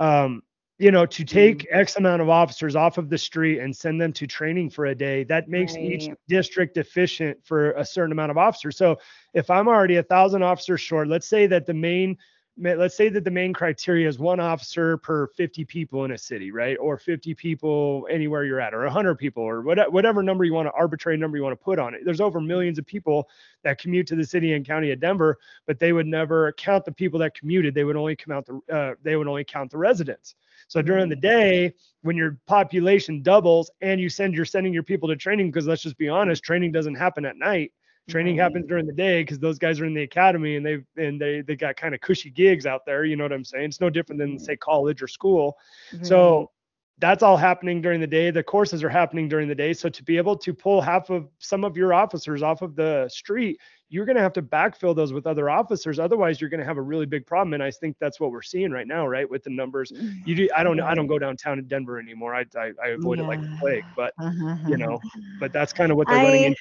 um, 0.00 0.42
you 0.82 0.90
know, 0.90 1.06
to 1.06 1.24
take 1.24 1.60
mm. 1.60 1.66
X 1.70 1.94
amount 1.94 2.20
of 2.20 2.28
officers 2.28 2.74
off 2.74 2.98
of 2.98 3.08
the 3.08 3.16
street 3.16 3.60
and 3.60 3.74
send 3.74 4.00
them 4.00 4.12
to 4.14 4.26
training 4.26 4.68
for 4.68 4.86
a 4.86 4.94
day, 4.94 5.22
that 5.22 5.48
makes 5.48 5.76
each 5.76 6.10
district 6.26 6.76
efficient 6.76 7.38
for 7.44 7.70
a 7.72 7.84
certain 7.84 8.10
amount 8.10 8.32
of 8.32 8.36
officers. 8.36 8.76
So 8.76 8.98
if 9.32 9.48
I'm 9.48 9.68
already 9.68 9.98
a 9.98 10.02
thousand 10.02 10.42
officers 10.42 10.80
short, 10.80 11.06
let's 11.06 11.28
say 11.28 11.46
that 11.46 11.66
the 11.66 11.74
main 11.74 12.10
ma- 12.10 12.18
let's 12.58 12.96
say 12.96 13.08
that 13.08 13.24
the 13.24 13.30
main 13.30 13.52
criteria 13.52 14.06
is 14.06 14.18
one 14.18 14.38
officer 14.38 14.98
per 14.98 15.26
50 15.28 15.64
people 15.64 16.04
in 16.04 16.10
a 16.10 16.18
city, 16.18 16.50
right? 16.50 16.76
Or 16.78 16.98
50 16.98 17.34
people 17.34 18.06
anywhere 18.10 18.44
you're 18.44 18.60
at, 18.60 18.74
or 18.74 18.82
100 18.82 19.16
people, 19.16 19.42
or 19.42 19.62
whatever, 19.62 19.90
whatever 19.90 20.22
number 20.22 20.44
you 20.44 20.52
want 20.52 20.68
to 20.68 20.72
arbitrary 20.72 21.16
number 21.16 21.38
you 21.38 21.42
want 21.42 21.58
to 21.58 21.64
put 21.64 21.78
on 21.78 21.94
it. 21.94 22.02
There's 22.04 22.20
over 22.20 22.40
millions 22.40 22.78
of 22.78 22.86
people 22.86 23.28
that 23.64 23.78
commute 23.78 24.06
to 24.08 24.16
the 24.16 24.24
city 24.24 24.52
and 24.52 24.66
county 24.66 24.90
of 24.90 25.00
Denver, 25.00 25.38
but 25.66 25.78
they 25.78 25.92
would 25.92 26.06
never 26.06 26.52
count 26.52 26.84
the 26.84 26.92
people 26.92 27.18
that 27.20 27.34
commuted. 27.34 27.74
They 27.74 27.84
would 27.84 27.96
only 27.96 28.16
count 28.16 28.46
the 28.46 28.74
uh, 28.74 28.94
they 29.02 29.16
would 29.16 29.28
only 29.28 29.44
count 29.44 29.70
the 29.70 29.78
residents. 29.78 30.34
So 30.68 30.82
during 30.82 31.08
the 31.08 31.16
day, 31.16 31.74
when 32.02 32.16
your 32.16 32.38
population 32.46 33.22
doubles 33.22 33.70
and 33.80 34.00
you 34.00 34.10
send 34.10 34.34
you're 34.34 34.44
sending 34.44 34.74
your 34.74 34.82
people 34.82 35.08
to 35.08 35.16
training, 35.16 35.50
because 35.50 35.66
let's 35.66 35.82
just 35.82 35.98
be 35.98 36.08
honest, 36.08 36.42
training 36.42 36.72
doesn't 36.72 36.94
happen 36.96 37.24
at 37.24 37.36
night. 37.36 37.72
Training 38.08 38.36
Right. 38.36 38.42
happens 38.42 38.66
during 38.66 38.86
the 38.86 38.92
day 38.92 39.22
because 39.22 39.38
those 39.38 39.58
guys 39.58 39.80
are 39.80 39.84
in 39.86 39.94
the 39.94 40.02
academy 40.02 40.56
and 40.56 40.66
they 40.66 40.78
and 40.96 41.20
they 41.20 41.40
they 41.40 41.54
got 41.56 41.76
kind 41.76 41.94
of 41.94 42.00
cushy 42.00 42.30
gigs 42.30 42.66
out 42.66 42.84
there. 42.84 43.04
You 43.04 43.14
know 43.16 43.24
what 43.24 43.32
I'm 43.32 43.44
saying? 43.44 43.66
It's 43.66 43.80
no 43.80 43.90
different 43.90 44.18
than 44.18 44.38
say 44.38 44.56
college 44.56 45.02
or 45.02 45.08
school. 45.08 45.56
So 46.02 46.50
that's 46.98 47.22
all 47.22 47.36
happening 47.36 47.80
during 47.80 48.00
the 48.00 48.06
day. 48.06 48.30
The 48.30 48.42
courses 48.42 48.82
are 48.84 48.88
happening 48.88 49.28
during 49.28 49.48
the 49.48 49.54
day. 49.54 49.72
So 49.72 49.88
to 49.88 50.02
be 50.04 50.16
able 50.16 50.36
to 50.36 50.52
pull 50.54 50.80
half 50.80 51.10
of 51.10 51.28
some 51.38 51.64
of 51.64 51.76
your 51.76 51.94
officers 51.94 52.42
off 52.42 52.60
of 52.62 52.76
the 52.76 53.08
street, 53.08 53.58
you're 53.88 54.04
going 54.04 54.16
to 54.16 54.22
have 54.22 54.32
to 54.34 54.42
backfill 54.42 54.94
those 54.94 55.12
with 55.12 55.26
other 55.26 55.48
officers. 55.50 55.98
Otherwise, 55.98 56.40
you're 56.40 56.50
going 56.50 56.60
to 56.60 56.66
have 56.66 56.76
a 56.78 56.82
really 56.82 57.06
big 57.06 57.26
problem. 57.26 57.54
And 57.54 57.62
I 57.62 57.70
think 57.70 57.96
that's 57.98 58.20
what 58.20 58.30
we're 58.30 58.42
seeing 58.42 58.70
right 58.72 58.86
now, 58.86 59.06
right? 59.06 59.28
With 59.28 59.42
the 59.44 59.50
numbers. 59.50 59.92
You 60.24 60.34
do. 60.34 60.48
I 60.56 60.62
don't. 60.62 60.80
I 60.80 60.94
don't 60.94 61.06
go 61.08 61.18
downtown 61.18 61.58
in 61.58 61.66
Denver 61.66 61.98
anymore. 62.00 62.34
I 62.34 62.44
I, 62.56 62.72
I 62.84 62.88
avoid 62.90 63.18
it 63.20 63.24
like 63.24 63.40
the 63.40 63.56
plague. 63.60 63.84
But 63.96 64.12
Uh-huh. 64.18 64.56
you 64.68 64.76
know, 64.76 65.00
but 65.40 65.52
that's 65.52 65.72
kind 65.72 65.90
of 65.92 65.96
what 65.96 66.08
they're 66.08 66.16
running 66.16 66.44
I- 66.44 66.46
into. 66.48 66.60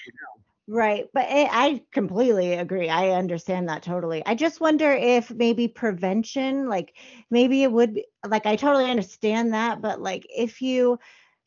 Right. 0.73 1.09
But 1.13 1.25
I, 1.27 1.49
I 1.51 1.83
completely 1.91 2.53
agree. 2.53 2.87
I 2.87 3.09
understand 3.09 3.67
that 3.67 3.83
totally. 3.83 4.23
I 4.25 4.35
just 4.35 4.61
wonder 4.61 4.89
if 4.93 5.29
maybe 5.29 5.67
prevention, 5.67 6.69
like 6.69 6.95
maybe 7.29 7.63
it 7.63 7.71
would 7.73 7.95
be 7.95 8.05
like 8.25 8.45
I 8.45 8.55
totally 8.55 8.89
understand 8.89 9.53
that, 9.53 9.81
but 9.81 9.99
like 10.01 10.25
if 10.29 10.61
you 10.61 10.97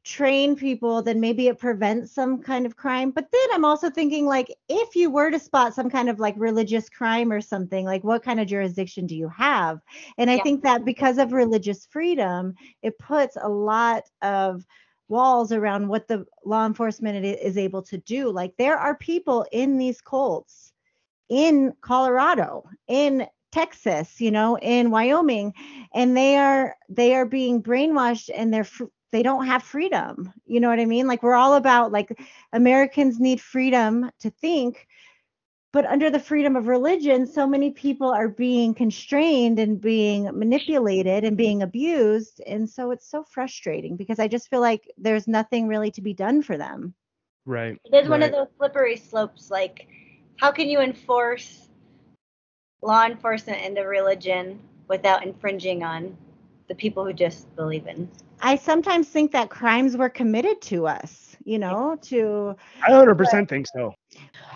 train 0.04 0.56
people, 0.56 1.00
then 1.02 1.20
maybe 1.20 1.48
it 1.48 1.58
prevents 1.58 2.12
some 2.12 2.42
kind 2.42 2.66
of 2.66 2.76
crime. 2.76 3.12
But 3.12 3.28
then 3.32 3.48
I'm 3.52 3.64
also 3.64 3.88
thinking 3.88 4.26
like 4.26 4.54
if 4.68 4.94
you 4.94 5.10
were 5.10 5.30
to 5.30 5.38
spot 5.38 5.72
some 5.74 5.88
kind 5.88 6.10
of 6.10 6.18
like 6.20 6.34
religious 6.36 6.90
crime 6.90 7.32
or 7.32 7.40
something, 7.40 7.86
like 7.86 8.04
what 8.04 8.22
kind 8.22 8.40
of 8.40 8.46
jurisdiction 8.48 9.06
do 9.06 9.16
you 9.16 9.28
have? 9.30 9.80
And 10.18 10.30
I 10.30 10.36
Yeah. 10.36 10.44
think 10.44 10.62
that 10.64 10.84
because 10.84 11.16
of 11.16 11.32
religious 11.32 11.86
freedom, 11.86 12.54
it 12.82 12.98
puts 12.98 13.36
a 13.40 13.48
lot 13.48 14.04
of 14.20 14.66
walls 15.08 15.52
around 15.52 15.88
what 15.88 16.08
the 16.08 16.26
law 16.44 16.66
enforcement 16.66 17.24
is 17.24 17.58
able 17.58 17.82
to 17.82 17.98
do. 17.98 18.30
Like 18.30 18.54
there 18.56 18.78
are 18.78 18.96
people 18.96 19.46
in 19.52 19.78
these 19.78 20.00
cults 20.00 20.72
in 21.28 21.74
Colorado, 21.80 22.64
in 22.86 23.26
Texas, 23.52 24.20
you 24.20 24.30
know, 24.30 24.58
in 24.58 24.90
Wyoming, 24.90 25.54
and 25.94 26.16
they 26.16 26.36
are 26.36 26.76
they 26.88 27.14
are 27.14 27.26
being 27.26 27.62
brainwashed 27.62 28.30
and 28.34 28.52
they're 28.52 28.66
they 29.12 29.22
don't 29.22 29.46
have 29.46 29.62
freedom. 29.62 30.32
You 30.44 30.58
know 30.58 30.68
what 30.68 30.80
I 30.80 30.86
mean? 30.86 31.06
Like 31.06 31.22
we're 31.22 31.36
all 31.36 31.54
about 31.54 31.92
like 31.92 32.18
Americans 32.52 33.20
need 33.20 33.40
freedom 33.40 34.10
to 34.20 34.30
think, 34.30 34.88
but 35.74 35.86
under 35.86 36.08
the 36.08 36.20
freedom 36.20 36.54
of 36.54 36.68
religion, 36.68 37.26
so 37.26 37.48
many 37.48 37.72
people 37.72 38.08
are 38.08 38.28
being 38.28 38.74
constrained 38.74 39.58
and 39.58 39.80
being 39.80 40.30
manipulated 40.32 41.24
and 41.24 41.36
being 41.36 41.62
abused. 41.62 42.40
And 42.46 42.70
so 42.70 42.92
it's 42.92 43.10
so 43.10 43.24
frustrating 43.24 43.96
because 43.96 44.20
I 44.20 44.28
just 44.28 44.48
feel 44.48 44.60
like 44.60 44.88
there's 44.98 45.26
nothing 45.26 45.66
really 45.66 45.90
to 45.90 46.00
be 46.00 46.14
done 46.14 46.42
for 46.42 46.56
them. 46.56 46.94
Right. 47.44 47.76
It 47.86 47.92
is 47.92 48.08
one 48.08 48.22
of 48.22 48.30
those 48.30 48.46
slippery 48.56 48.96
slopes. 48.96 49.50
Like, 49.50 49.88
how 50.36 50.52
can 50.52 50.68
you 50.68 50.78
enforce 50.78 51.68
law 52.80 53.04
enforcement 53.04 53.60
into 53.60 53.80
religion 53.80 54.60
without 54.86 55.26
infringing 55.26 55.82
on 55.82 56.16
the 56.68 56.76
people 56.76 57.04
who 57.04 57.12
just 57.12 57.52
believe 57.56 57.88
in? 57.88 58.08
I 58.40 58.54
sometimes 58.54 59.08
think 59.08 59.32
that 59.32 59.50
crimes 59.50 59.96
were 59.96 60.08
committed 60.08 60.62
to 60.62 60.86
us, 60.86 61.36
you 61.44 61.58
know, 61.58 61.98
to 62.02 62.54
I 62.86 62.92
100% 62.92 63.48
think 63.48 63.66
so. 63.74 63.92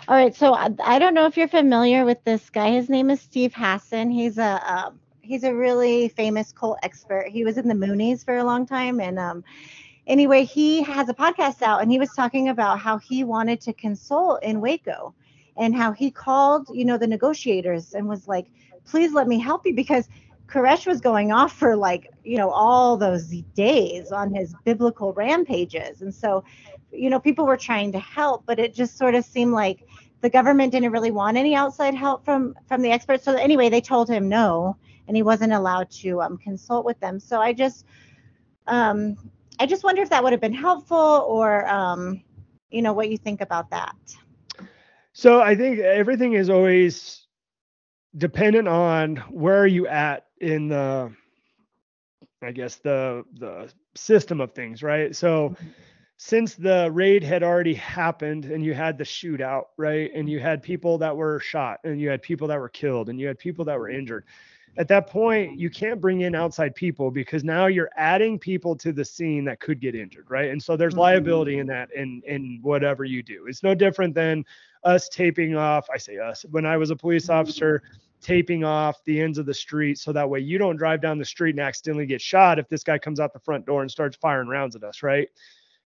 All 0.07 0.15
right, 0.15 0.35
so 0.35 0.53
I, 0.53 0.97
don't 0.97 1.13
know 1.13 1.27
if 1.27 1.37
you're 1.37 1.47
familiar 1.47 2.03
with 2.03 2.23
this 2.23 2.49
guy. 2.49 2.71
His 2.71 2.89
name 2.89 3.09
is 3.09 3.21
Steve 3.21 3.53
Hassan. 3.53 4.09
He's 4.09 4.37
a 4.37 4.59
um, 4.65 4.99
he's 5.21 5.43
a 5.43 5.53
really 5.53 6.09
famous 6.09 6.51
cult 6.51 6.79
expert. 6.81 7.27
He 7.27 7.43
was 7.43 7.57
in 7.57 7.67
the 7.67 7.75
Moonies 7.75 8.25
for 8.25 8.37
a 8.37 8.43
long 8.43 8.65
time, 8.65 8.99
and 8.99 9.19
um, 9.19 9.43
anyway, 10.07 10.45
he 10.45 10.81
has 10.83 11.09
a 11.09 11.13
podcast 11.13 11.61
out, 11.61 11.81
and 11.81 11.91
he 11.91 11.99
was 11.99 12.09
talking 12.15 12.49
about 12.49 12.79
how 12.79 12.97
he 12.97 13.23
wanted 13.23 13.61
to 13.61 13.73
consult 13.73 14.41
in 14.43 14.61
Waco, 14.61 15.13
and 15.57 15.75
how 15.75 15.91
he 15.91 16.09
called, 16.09 16.67
you 16.73 16.85
know, 16.85 16.97
the 16.97 17.07
negotiators 17.07 17.93
and 17.93 18.07
was 18.07 18.27
like, 18.27 18.47
"Please 18.85 19.13
let 19.13 19.27
me 19.27 19.37
help 19.39 19.65
you," 19.65 19.75
because 19.75 20.09
Koresh 20.49 20.87
was 20.87 20.99
going 20.99 21.31
off 21.31 21.55
for 21.55 21.75
like, 21.75 22.11
you 22.23 22.37
know, 22.37 22.49
all 22.49 22.97
those 22.97 23.27
days 23.53 24.11
on 24.11 24.33
his 24.33 24.55
biblical 24.65 25.13
rampages, 25.13 26.01
and 26.01 26.13
so 26.13 26.43
you 26.91 27.09
know 27.09 27.19
people 27.19 27.45
were 27.45 27.57
trying 27.57 27.91
to 27.91 27.99
help 27.99 28.45
but 28.45 28.59
it 28.59 28.73
just 28.73 28.97
sort 28.97 29.15
of 29.15 29.23
seemed 29.23 29.53
like 29.53 29.85
the 30.21 30.29
government 30.29 30.71
didn't 30.71 30.91
really 30.91 31.11
want 31.11 31.37
any 31.37 31.55
outside 31.55 31.95
help 31.95 32.25
from 32.25 32.55
from 32.67 32.81
the 32.81 32.91
experts. 32.91 33.23
So 33.23 33.35
anyway 33.35 33.69
they 33.69 33.81
told 33.81 34.09
him 34.09 34.27
no 34.27 34.75
and 35.07 35.15
he 35.15 35.23
wasn't 35.23 35.53
allowed 35.53 35.89
to 35.91 36.21
um, 36.21 36.37
consult 36.37 36.85
with 36.85 36.99
them. 36.99 37.19
So 37.19 37.39
i 37.39 37.53
just 37.53 37.85
um 38.67 39.15
i 39.59 39.65
just 39.65 39.83
wonder 39.83 40.01
if 40.01 40.09
that 40.09 40.23
would 40.23 40.31
have 40.31 40.41
been 40.41 40.53
helpful 40.53 41.25
or 41.27 41.67
um 41.67 42.21
you 42.69 42.81
know 42.81 42.93
what 42.93 43.09
you 43.09 43.17
think 43.17 43.41
about 43.41 43.69
that. 43.71 43.95
So 45.13 45.41
I 45.41 45.55
think 45.55 45.79
everything 45.79 46.33
is 46.33 46.49
always 46.49 47.25
dependent 48.17 48.67
on 48.67 49.17
where 49.29 49.59
are 49.59 49.67
you 49.67 49.87
at 49.87 50.25
in 50.41 50.67
the 50.69 51.11
I 52.41 52.51
guess 52.51 52.77
the 52.77 53.23
the 53.39 53.71
system 53.95 54.39
of 54.41 54.53
things, 54.53 54.81
right? 54.83 55.15
So 55.15 55.55
since 56.17 56.55
the 56.55 56.89
raid 56.91 57.23
had 57.23 57.43
already 57.43 57.73
happened 57.73 58.45
and 58.45 58.63
you 58.63 58.73
had 58.73 58.97
the 58.97 59.03
shootout, 59.03 59.65
right? 59.77 60.11
And 60.13 60.29
you 60.29 60.39
had 60.39 60.61
people 60.61 60.97
that 60.99 61.15
were 61.15 61.39
shot 61.39 61.79
and 61.83 61.99
you 61.99 62.09
had 62.09 62.21
people 62.21 62.47
that 62.47 62.59
were 62.59 62.69
killed 62.69 63.09
and 63.09 63.19
you 63.19 63.27
had 63.27 63.37
people 63.39 63.65
that 63.65 63.77
were 63.77 63.89
injured. 63.89 64.25
At 64.77 64.87
that 64.89 65.07
point, 65.07 65.57
you 65.59 65.69
can't 65.69 65.99
bring 65.99 66.21
in 66.21 66.35
outside 66.35 66.75
people 66.75 67.11
because 67.11 67.43
now 67.43 67.67
you're 67.67 67.89
adding 67.97 68.37
people 68.39 68.75
to 68.77 68.93
the 68.93 69.03
scene 69.03 69.43
that 69.45 69.59
could 69.59 69.79
get 69.81 69.95
injured, 69.95 70.29
right? 70.29 70.49
And 70.51 70.61
so 70.61 70.77
there's 70.77 70.93
Mhm. 70.93 70.99
liability 70.99 71.57
in 71.59 71.67
that 71.67 71.91
in 71.93 72.21
in 72.25 72.59
whatever 72.61 73.03
you 73.03 73.21
do. 73.21 73.47
It's 73.47 73.63
no 73.63 73.73
different 73.73 74.13
than 74.13 74.45
us 74.83 75.09
taping 75.09 75.55
off. 75.55 75.89
I 75.89 75.97
say 75.97 76.17
us. 76.17 76.45
When 76.51 76.65
I 76.65 76.77
was 76.77 76.91
a 76.91 76.95
police 76.95 77.29
officer, 77.29 77.81
taping 78.21 78.63
off 78.63 79.03
the 79.05 79.19
ends 79.21 79.37
of 79.37 79.45
the 79.45 79.53
street 79.53 79.97
so 79.97 80.11
that 80.11 80.29
way 80.29 80.39
you 80.39 80.57
don't 80.57 80.75
drive 80.75 81.01
down 81.01 81.17
the 81.17 81.25
street 81.25 81.51
and 81.51 81.59
accidentally 81.59 82.05
get 82.05 82.21
shot 82.21 82.59
if 82.59 82.67
this 82.67 82.83
guy 82.83 82.97
comes 82.97 83.19
out 83.19 83.33
the 83.33 83.39
front 83.39 83.65
door 83.65 83.81
and 83.81 83.89
starts 83.89 84.17
firing 84.17 84.47
rounds 84.47 84.75
at 84.75 84.83
us, 84.83 85.03
right? 85.03 85.29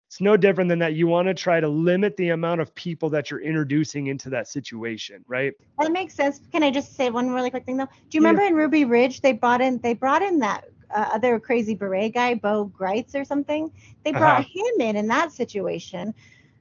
It's 0.08 0.22
no 0.22 0.36
different 0.38 0.70
than 0.70 0.80
that. 0.80 0.94
You 0.94 1.08
want 1.08 1.28
to 1.30 1.34
try 1.34 1.60
to 1.60 1.68
limit 1.70 2.18
the 2.18 2.30
amount 2.30 2.62
of 2.62 2.76
people 2.76 3.10
that 3.12 3.32
you're 3.32 3.42
introducing 3.42 4.08
into 4.08 4.30
that 4.32 4.48
situation, 4.48 5.24
right? 5.28 5.54
that 5.80 5.92
makes 5.92 6.14
sense 6.14 6.40
can 6.52 6.64
i 6.64 6.70
just 6.70 6.96
say 6.96 7.10
one 7.10 7.30
really 7.32 7.50
quick 7.50 7.66
thing 7.66 7.78
though 7.78 7.86
do 7.86 8.18
you 8.18 8.22
Yeah. 8.22 8.28
remember 8.28 8.44
in 8.44 8.54
ruby 8.54 8.86
ridge 8.86 9.22
they 9.22 9.32
brought 9.34 9.62
in 9.62 9.80
they 9.80 9.94
brought 9.94 10.22
in 10.22 10.40
that 10.40 10.66
uh, 10.94 11.10
other 11.14 11.40
crazy 11.40 11.74
beret 11.74 12.14
guy 12.14 12.36
Bo 12.36 12.66
Gritz 12.66 13.16
or 13.16 13.24
something 13.24 13.72
they 14.04 14.12
brought 14.12 14.44
him 14.44 14.80
in 14.80 14.96
in 14.98 15.08
that 15.08 15.32
situation 15.32 16.14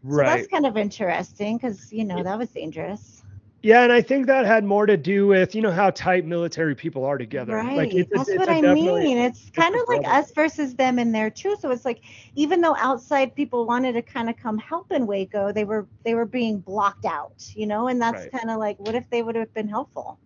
so 0.08 0.16
Right. 0.16 0.24
that's 0.24 0.46
kind 0.46 0.64
of 0.66 0.76
interesting 0.76 1.56
because 1.58 1.92
you 1.92 2.04
know 2.04 2.22
that 2.22 2.38
was 2.38 2.48
dangerous 2.50 3.19
Yeah, 3.62 3.82
and 3.82 3.92
I 3.92 4.00
think 4.00 4.26
that 4.26 4.46
had 4.46 4.64
more 4.64 4.86
to 4.86 4.96
do 4.96 5.26
with 5.26 5.54
you 5.54 5.60
know 5.60 5.70
how 5.70 5.90
tight 5.90 6.24
military 6.24 6.74
people 6.74 7.04
are 7.04 7.18
together. 7.18 7.56
Right. 7.56 7.76
Like 7.76 7.94
it's, 7.94 8.10
That's 8.10 8.28
it's, 8.30 8.38
what 8.38 8.48
it's 8.48 8.64
I 8.64 8.74
mean. 8.74 9.18
It's 9.18 9.50
kind 9.50 9.74
of 9.74 9.82
like 9.86 10.02
problem. 10.02 10.24
us 10.24 10.32
versus 10.32 10.74
them 10.74 10.98
in 10.98 11.12
there 11.12 11.28
too. 11.28 11.56
So 11.60 11.70
it's 11.70 11.84
like 11.84 12.00
even 12.34 12.62
though 12.62 12.74
outside 12.76 13.34
people 13.34 13.66
wanted 13.66 13.92
to 13.92 14.02
kind 14.02 14.30
of 14.30 14.36
come 14.38 14.56
help 14.58 14.90
in 14.92 15.06
Waco, 15.06 15.52
they 15.52 15.64
were 15.64 15.86
they 16.04 16.14
were 16.14 16.24
being 16.24 16.60
blocked 16.60 17.04
out, 17.04 17.52
you 17.54 17.66
know, 17.66 17.88
and 17.88 18.00
that's 18.00 18.22
Right. 18.22 18.32
kind 18.32 18.50
of 18.50 18.58
like 18.58 18.78
what 18.78 18.94
if 18.94 19.08
they 19.10 19.22
would 19.22 19.36
have 19.36 19.52
been 19.52 19.68
helpful? 19.68 20.18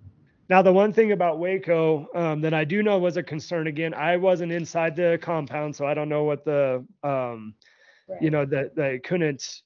Now, 0.49 0.61
the 0.63 0.73
one 0.73 0.93
thing 0.93 1.13
about 1.13 1.39
Waco 1.39 2.07
um, 2.15 2.41
that 2.43 2.53
I 2.53 2.65
do 2.65 2.83
know 2.83 2.99
was 2.99 3.17
a 3.17 3.23
concern. 3.23 3.67
Again, 3.67 3.95
I 3.95 4.17
wasn't 4.17 4.53
inside 4.53 4.95
the 4.95 5.19
compound, 5.21 5.75
so 5.75 5.87
I 5.87 5.95
don't 5.95 6.09
know 6.09 6.25
what 6.25 6.45
the, 6.45 6.85
um, 7.03 7.55
you 8.21 8.31
know, 8.31 8.45
that 8.45 8.77
they 8.77 8.99
couldn't 8.99 9.63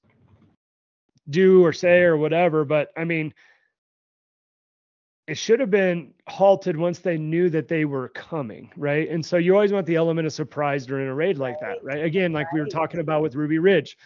do 1.30 1.64
or 1.64 1.72
say 1.72 2.02
or 2.02 2.16
whatever. 2.16 2.64
But 2.64 2.90
I 2.96 3.04
mean, 3.04 3.34
it 5.28 5.36
should 5.36 5.60
have 5.60 5.70
been 5.70 6.14
halted 6.26 6.74
once 6.76 7.00
they 7.00 7.18
knew 7.18 7.50
that 7.50 7.68
they 7.68 7.84
were 7.84 8.08
coming, 8.08 8.72
right? 8.78 9.10
And 9.10 9.24
so 9.24 9.36
you 9.36 9.54
always 9.54 9.72
want 9.72 9.86
the 9.86 9.96
element 9.96 10.26
of 10.26 10.32
surprise 10.32 10.86
during 10.86 11.06
a 11.06 11.14
raid 11.14 11.36
like 11.36 11.60
that, 11.60 11.84
right? 11.84 12.02
Again, 12.02 12.32
like 12.32 12.50
we 12.50 12.60
were 12.60 12.66
talking 12.66 13.00
about 13.00 13.20
with 13.22 13.34
Ruby 13.34 13.58
Ridge. 13.58 13.98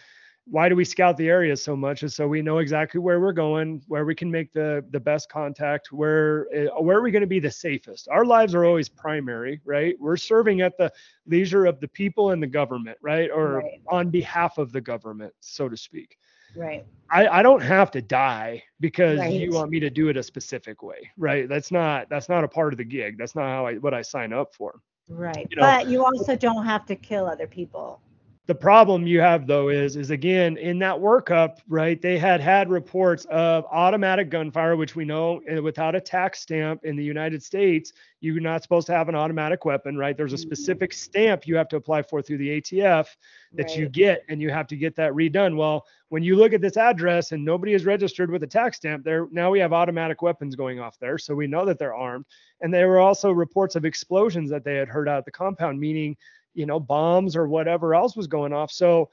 Why 0.45 0.67
do 0.67 0.75
we 0.75 0.83
scout 0.83 1.15
the 1.15 1.29
area 1.29 1.55
so 1.55 1.77
much? 1.77 2.03
Is 2.03 2.13
so 2.13 2.27
we 2.27 2.41
know 2.41 2.57
exactly 2.57 2.99
where 2.99 3.21
we're 3.21 3.31
going, 3.31 3.81
where 3.87 4.03
we 4.03 4.13
can 4.13 4.29
make 4.29 4.51
the 4.51 4.83
the 4.91 4.99
best 4.99 5.29
contact, 5.29 5.93
where 5.93 6.47
uh, 6.53 6.81
where 6.81 6.97
are 6.97 7.01
we 7.01 7.11
going 7.11 7.21
to 7.21 7.27
be 7.27 7.39
the 7.39 7.49
safest? 7.49 8.09
Our 8.09 8.25
lives 8.25 8.53
are 8.53 8.65
always 8.65 8.89
primary, 8.89 9.61
right? 9.63 9.95
We're 10.01 10.17
serving 10.17 10.59
at 10.59 10.77
the 10.77 10.91
leisure 11.25 11.65
of 11.65 11.79
the 11.79 11.87
people 11.87 12.31
and 12.31 12.43
the 12.43 12.47
government, 12.47 12.97
right? 13.01 13.31
Or 13.31 13.59
Right. 13.59 13.81
on 13.87 14.09
behalf 14.09 14.57
of 14.57 14.73
the 14.73 14.81
government, 14.81 15.33
so 15.39 15.69
to 15.69 15.77
speak. 15.77 16.17
Right. 16.55 16.85
I, 17.11 17.27
I 17.27 17.43
don't 17.43 17.61
have 17.61 17.91
to 17.91 18.01
die 18.01 18.63
because 18.79 19.19
Right. 19.19 19.33
you 19.33 19.51
want 19.51 19.69
me 19.69 19.79
to 19.79 19.89
do 19.89 20.09
it 20.09 20.17
a 20.17 20.23
specific 20.23 20.81
way, 20.81 21.11
right? 21.17 21.47
That's 21.47 21.71
not 21.71 22.09
that's 22.09 22.29
not 22.29 22.43
a 22.43 22.47
part 22.47 22.73
of 22.73 22.77
the 22.77 22.83
gig. 22.83 23.17
That's 23.17 23.35
not 23.35 23.45
how 23.45 23.65
I 23.67 23.75
what 23.75 23.93
I 23.93 24.01
sign 24.01 24.33
up 24.33 24.53
for. 24.55 24.79
Right. 25.09 25.47
You 25.49 25.57
know- 25.57 25.61
but 25.61 25.87
you 25.87 26.03
also 26.03 26.35
don't 26.35 26.65
have 26.65 26.85
to 26.87 26.95
kill 26.95 27.25
other 27.27 27.47
people. 27.47 28.01
The 28.45 28.55
problem 28.55 29.07
you 29.07 29.21
have 29.21 29.47
though 29.47 29.69
is 29.69 29.95
is 29.95 30.09
again 30.09 30.57
in 30.57 30.77
that 30.79 30.95
workup 30.95 31.59
right 31.69 32.01
they 32.01 32.17
had 32.17 32.41
had 32.41 32.69
reports 32.69 33.25
of 33.25 33.65
automatic 33.71 34.29
gunfire 34.29 34.75
which 34.75 34.95
we 34.95 35.05
know 35.05 35.41
uh, 35.51 35.61
without 35.61 35.95
a 35.95 36.01
tax 36.01 36.41
stamp 36.41 36.83
in 36.83 36.95
the 36.95 37.03
united 37.03 37.41
states 37.41 37.93
you're 38.23 38.39
not 38.39 38.63
supposed 38.63 38.87
to 38.87 38.93
have 38.93 39.09
an 39.09 39.15
automatic 39.15 39.65
weapon 39.65 39.97
right? 39.97 40.15
There's 40.15 40.31
a 40.31 40.37
specific 40.37 40.93
stamp 40.93 41.45
you 41.45 41.57
have 41.57 41.67
to 41.67 41.75
apply 41.75 42.03
for 42.03 42.21
through 42.21 42.37
the 42.37 42.61
atf 42.61 43.07
that 43.51 43.75
you 43.75 43.89
get 43.89 44.23
and 44.29 44.41
you 44.41 44.49
have 44.49 44.65
to 44.67 44.77
get 44.77 44.95
that 44.95 45.11
redone. 45.11 45.57
Well 45.57 45.85
when 46.07 46.23
you 46.23 46.37
look 46.37 46.53
at 46.53 46.61
this 46.61 46.77
address 46.77 47.33
and 47.33 47.43
nobody 47.43 47.73
is 47.73 47.85
registered 47.85 48.31
with 48.31 48.43
a 48.43 48.47
tax 48.47 48.77
stamp 48.77 49.03
there 49.03 49.27
now 49.31 49.51
we 49.51 49.59
have 49.59 49.73
automatic 49.73 50.21
weapons 50.21 50.55
going 50.55 50.79
off 50.79 50.97
there 50.99 51.17
so 51.17 51.35
we 51.35 51.47
know 51.47 51.65
that 51.65 51.77
they're 51.77 51.93
armed. 51.93 52.25
And 52.61 52.73
there 52.73 52.87
were 52.87 52.99
also 52.99 53.29
reports 53.31 53.75
of 53.75 53.83
explosions 53.83 54.49
that 54.49 54.63
they 54.63 54.75
had 54.75 54.87
heard 54.87 55.09
out 55.09 55.17
at 55.17 55.25
the 55.25 55.31
compound 55.31 55.77
meaning 55.77 56.15
you 56.53 56.65
know, 56.65 56.79
bombs 56.79 57.35
or 57.35 57.47
whatever 57.47 57.95
else 57.95 58.15
was 58.15 58.27
going 58.27 58.53
off. 58.53 58.71
So 58.71 59.09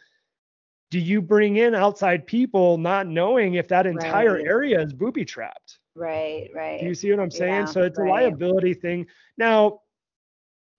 do 0.90 0.98
you 0.98 1.22
bring 1.22 1.56
in 1.56 1.74
outside 1.74 2.26
people 2.26 2.76
not 2.76 3.06
knowing 3.06 3.54
if 3.54 3.68
that 3.68 3.86
entire 3.86 4.34
Right. 4.34 4.46
area 4.46 4.80
is 4.80 4.92
booby 4.92 5.24
trapped? 5.24 5.78
Right. 5.94 6.50
Right. 6.54 6.80
Do 6.80 6.86
you 6.86 6.94
see 6.94 7.10
what 7.10 7.20
I'm 7.20 7.30
saying? 7.30 7.52
Yeah, 7.54 7.64
so 7.66 7.82
it's 7.82 7.98
a 7.98 8.02
liability 8.02 8.74
thing. 8.74 9.06
Now, 9.36 9.82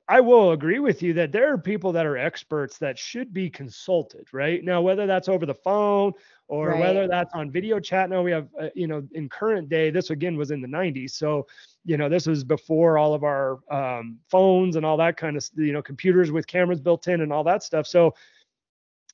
I 0.08 0.20
will 0.20 0.52
agree 0.52 0.80
with 0.80 1.02
you 1.02 1.14
that 1.14 1.32
there 1.32 1.54
are 1.54 1.58
people 1.58 1.94
that 1.94 2.06
are 2.06 2.18
experts 2.18 2.78
that 2.80 3.00
should 3.00 3.32
be 3.32 3.50
consulted, 3.50 4.28
right? 4.34 4.62
Now, 4.62 4.82
whether 4.82 5.08
that's 5.08 5.30
over 5.30 5.46
the 5.46 5.54
phone 5.54 6.12
or 6.52 6.76
whether 6.76 7.08
that's 7.08 7.34
on 7.34 7.50
video 7.50 7.80
chat. 7.80 8.10
Now 8.10 8.22
we 8.22 8.32
have, 8.32 8.50
uh, 8.62 8.68
you 8.76 8.86
know, 8.86 9.02
in 9.14 9.30
current 9.30 9.70
day, 9.70 9.90
this 9.90 10.10
again 10.10 10.36
was 10.36 10.52
in 10.52 10.62
the 10.62 10.68
90s. 10.68 11.12
So, 11.12 11.48
you 11.86 11.96
know, 11.96 12.10
this 12.10 12.28
was 12.28 12.44
before 12.44 12.98
all 12.98 13.14
of 13.14 13.24
our 13.24 13.60
um, 13.72 14.20
phones 14.30 14.76
and 14.76 14.86
all 14.86 14.98
that 14.98 15.16
kind 15.16 15.38
of, 15.38 15.48
you 15.56 15.72
know, 15.72 15.82
computers 15.82 16.30
with 16.30 16.46
cameras 16.48 16.82
built 16.82 17.08
in 17.08 17.22
and 17.22 17.32
all 17.32 17.46
that 17.46 17.64
stuff. 17.64 17.88
So, 17.88 18.14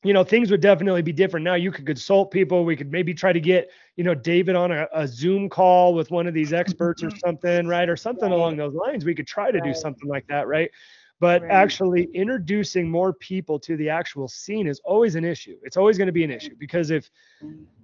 you 0.04 0.14
know, 0.14 0.24
things 0.24 0.50
would 0.50 0.62
definitely 0.62 1.04
be 1.04 1.14
different 1.14 1.44
now. 1.44 1.56
You 1.56 1.72
could 1.72 1.86
consult 1.86 2.32
people. 2.32 2.66
We 2.66 2.76
could 2.76 2.92
maybe 2.92 3.14
try 3.14 3.34
to 3.34 3.40
get, 3.40 3.70
you 3.98 4.04
know, 4.04 4.16
David 4.16 4.56
on 4.56 4.72
a, 4.72 4.88
a 4.94 5.08
Zoom 5.08 5.48
call 5.48 5.94
with 5.94 6.10
one 6.10 6.26
of 6.28 6.34
these 6.34 6.54
experts 6.54 7.04
or 7.04 7.12
something, 7.12 7.68
right? 7.68 7.88
Or 7.90 7.96
something 7.96 8.32
Right. 8.32 8.36
along 8.36 8.58
those 8.58 8.74
lines. 8.74 9.06
We 9.06 9.14
could 9.16 9.28
try 9.28 9.52
to 9.52 9.62
do 9.62 9.74
something 9.76 10.10
like 10.10 10.26
that, 10.28 10.48
right? 10.48 10.72
But 11.20 11.42
Right. 11.42 11.52
actually 11.52 12.10
introducing 12.14 12.90
more 12.90 13.14
people 13.14 13.60
to 13.60 13.76
the 13.76 13.90
actual 13.90 14.28
scene 14.28 14.68
is 14.68 14.80
always 14.86 15.16
an 15.16 15.26
issue. 15.26 15.58
It's 15.64 15.78
always 15.78 15.98
going 15.98 16.08
to 16.08 16.14
be 16.14 16.24
an 16.24 16.32
issue 16.32 16.56
because 16.60 16.92
if 16.92 17.10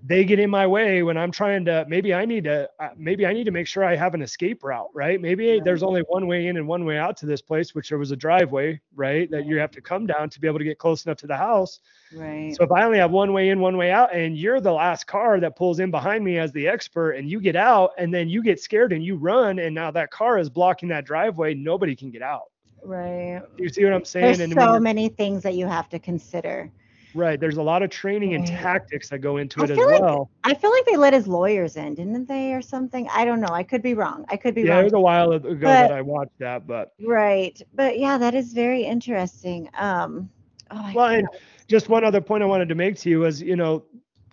they 0.06 0.26
get 0.26 0.38
in 0.38 0.50
my 0.50 0.68
way 0.68 1.02
when 1.02 1.18
I'm 1.18 1.32
trying 1.32 1.64
to, 1.66 1.86
maybe 1.88 2.14
I 2.14 2.26
need 2.26 2.44
to, 2.44 2.70
uh, 2.80 2.90
maybe 2.98 3.26
I 3.26 3.32
need 3.32 3.46
to 3.46 3.52
make 3.52 3.68
sure 3.68 3.86
I 3.86 3.96
have 3.96 4.14
an 4.14 4.22
escape 4.22 4.64
route, 4.64 4.90
right? 4.94 5.20
Maybe 5.20 5.62
there's 5.64 5.82
only 5.82 6.02
one 6.10 6.28
way 6.28 6.48
in 6.48 6.58
and 6.58 6.68
one 6.68 6.84
way 6.84 6.98
out 6.98 7.16
to 7.18 7.26
this 7.26 7.42
place, 7.42 7.74
which 7.74 7.88
there 7.90 7.98
was 7.98 8.12
a 8.12 8.16
driveway, 8.18 8.82
right? 8.96 9.32
That 9.32 9.48
you 9.48 9.58
have 9.60 9.72
to 9.72 9.82
come 9.82 10.06
down 10.06 10.30
to 10.30 10.42
be 10.42 10.48
able 10.48 10.60
to 10.60 10.66
get 10.66 10.78
close 10.78 11.06
enough 11.06 11.18
to 11.20 11.28
the 11.28 11.38
house. 11.38 11.80
Right. 12.14 12.54
So 12.54 12.66
if 12.66 12.72
I 12.72 12.84
only 12.84 12.98
have 12.98 13.12
one 13.12 13.32
way 13.32 13.50
in, 13.50 13.62
one 13.62 13.78
way 13.78 13.92
out, 13.92 14.14
and 14.14 14.38
you're 14.38 14.60
the 14.60 14.74
last 14.74 15.08
car 15.08 15.40
that 15.40 15.56
pulls 15.56 15.80
in 15.80 15.90
behind 15.90 16.24
me 16.24 16.38
as 16.38 16.52
the 16.52 16.68
expert, 16.68 17.12
and 17.12 17.30
you 17.30 17.40
get 17.40 17.56
out, 17.56 17.92
and 17.98 18.14
then 18.14 18.28
you 18.28 18.44
get 18.44 18.60
scared 18.60 18.92
and 18.92 19.04
you 19.04 19.16
run, 19.16 19.58
and 19.58 19.74
now 19.74 19.90
that 19.92 20.12
car 20.12 20.38
is 20.38 20.50
blocking 20.50 20.90
that 20.90 21.06
driveway, 21.06 21.54
nobody 21.54 21.96
can 21.96 22.12
get 22.12 22.22
out. 22.22 22.53
Right. 22.84 23.42
You 23.58 23.70
see 23.70 23.84
what 23.84 23.94
I'm 23.94 24.06
saying? 24.06 24.26
There's 24.26 24.40
and 24.40 24.54
so 24.54 24.80
many 24.80 25.10
things 25.10 25.44
that 25.44 25.54
you 25.56 25.68
have 25.68 25.90
to 25.90 26.00
consider. 26.00 26.70
right, 27.16 27.40
there's 27.40 27.58
a 27.58 27.62
lot 27.62 27.84
of 27.84 27.90
training 27.92 28.34
and 28.34 28.46
tactics 28.46 29.08
that 29.10 29.20
go 29.20 29.38
into 29.38 29.62
I 29.62 29.66
it 29.66 29.70
as 29.72 29.78
feel 29.78 29.88
like- 29.92 30.02
well. 30.02 30.30
I 30.44 30.54
feel 30.56 30.72
like 30.72 30.86
they 30.86 30.98
let 30.98 31.14
his 31.14 31.28
lawyers 31.28 31.78
in, 31.78 31.94
didn't 31.96 32.28
they, 32.28 32.54
or 32.54 32.62
something? 32.62 33.08
I 33.14 33.24
don't 33.24 33.40
know. 33.40 33.50
I 33.52 33.62
could 33.64 33.82
be 33.84 33.94
wrong. 33.94 34.26
I 34.30 34.36
could 34.38 34.56
be 34.56 34.62
wrong. 34.64 34.70
Yeah, 34.78 34.82
it 34.82 34.84
was 34.86 34.94
a 34.94 35.00
while 35.00 35.32
ago 35.32 35.50
But- 35.54 35.62
that 35.62 35.92
I 35.92 36.02
watched 36.02 36.38
that, 36.40 36.66
but 36.68 36.94
Right. 37.06 37.62
But 37.76 38.00
yeah, 38.00 38.18
that 38.18 38.34
is 38.36 38.54
very 38.54 38.84
interesting. 38.84 39.70
Um. 39.78 40.30
Oh, 40.72 40.78
I 40.78 40.94
well, 40.96 41.06
and 41.10 41.28
just 41.68 41.88
one 41.88 42.04
other 42.04 42.20
point 42.22 42.42
I 42.42 42.48
wanted 42.48 42.68
to 42.70 42.76
make 42.76 42.98
to 43.02 43.10
you 43.10 43.20
was, 43.20 43.40
you 43.42 43.56
know, 43.56 43.84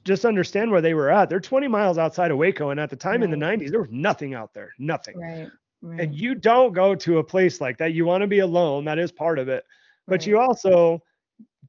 just 0.05 0.25
understand 0.25 0.71
where 0.71 0.81
they 0.81 0.95
were 0.95 1.11
at. 1.11 1.29
They're 1.29 1.39
20 1.39 1.69
miles 1.69 1.99
outside 1.99 2.31
of 2.31 2.39
Waco, 2.39 2.71
and 2.71 2.81
at 2.81 2.89
the 2.89 2.97
time 2.97 3.23
in 3.23 3.31
the 3.31 3.37
90s, 3.37 3.71
there 3.71 3.83
was 3.83 3.91
nothing 3.93 4.33
out 4.33 4.55
there, 4.55 4.73
nothing. 4.79 5.19
right. 5.21 5.51
Right. 5.83 6.01
And 6.01 6.15
you 6.15 6.35
don't 6.35 6.73
go 6.73 6.95
to 6.95 7.19
a 7.19 7.25
place 7.25 7.61
like 7.61 7.79
that. 7.79 7.95
You 7.95 8.05
want 8.05 8.23
to 8.23 8.27
be 8.27 8.41
alone. 8.41 8.85
That 8.85 8.99
is 8.99 9.11
part 9.13 9.39
of 9.39 9.49
it. 9.49 9.65
But 10.07 10.21
right. 10.21 10.27
you 10.27 10.39
also 10.39 11.03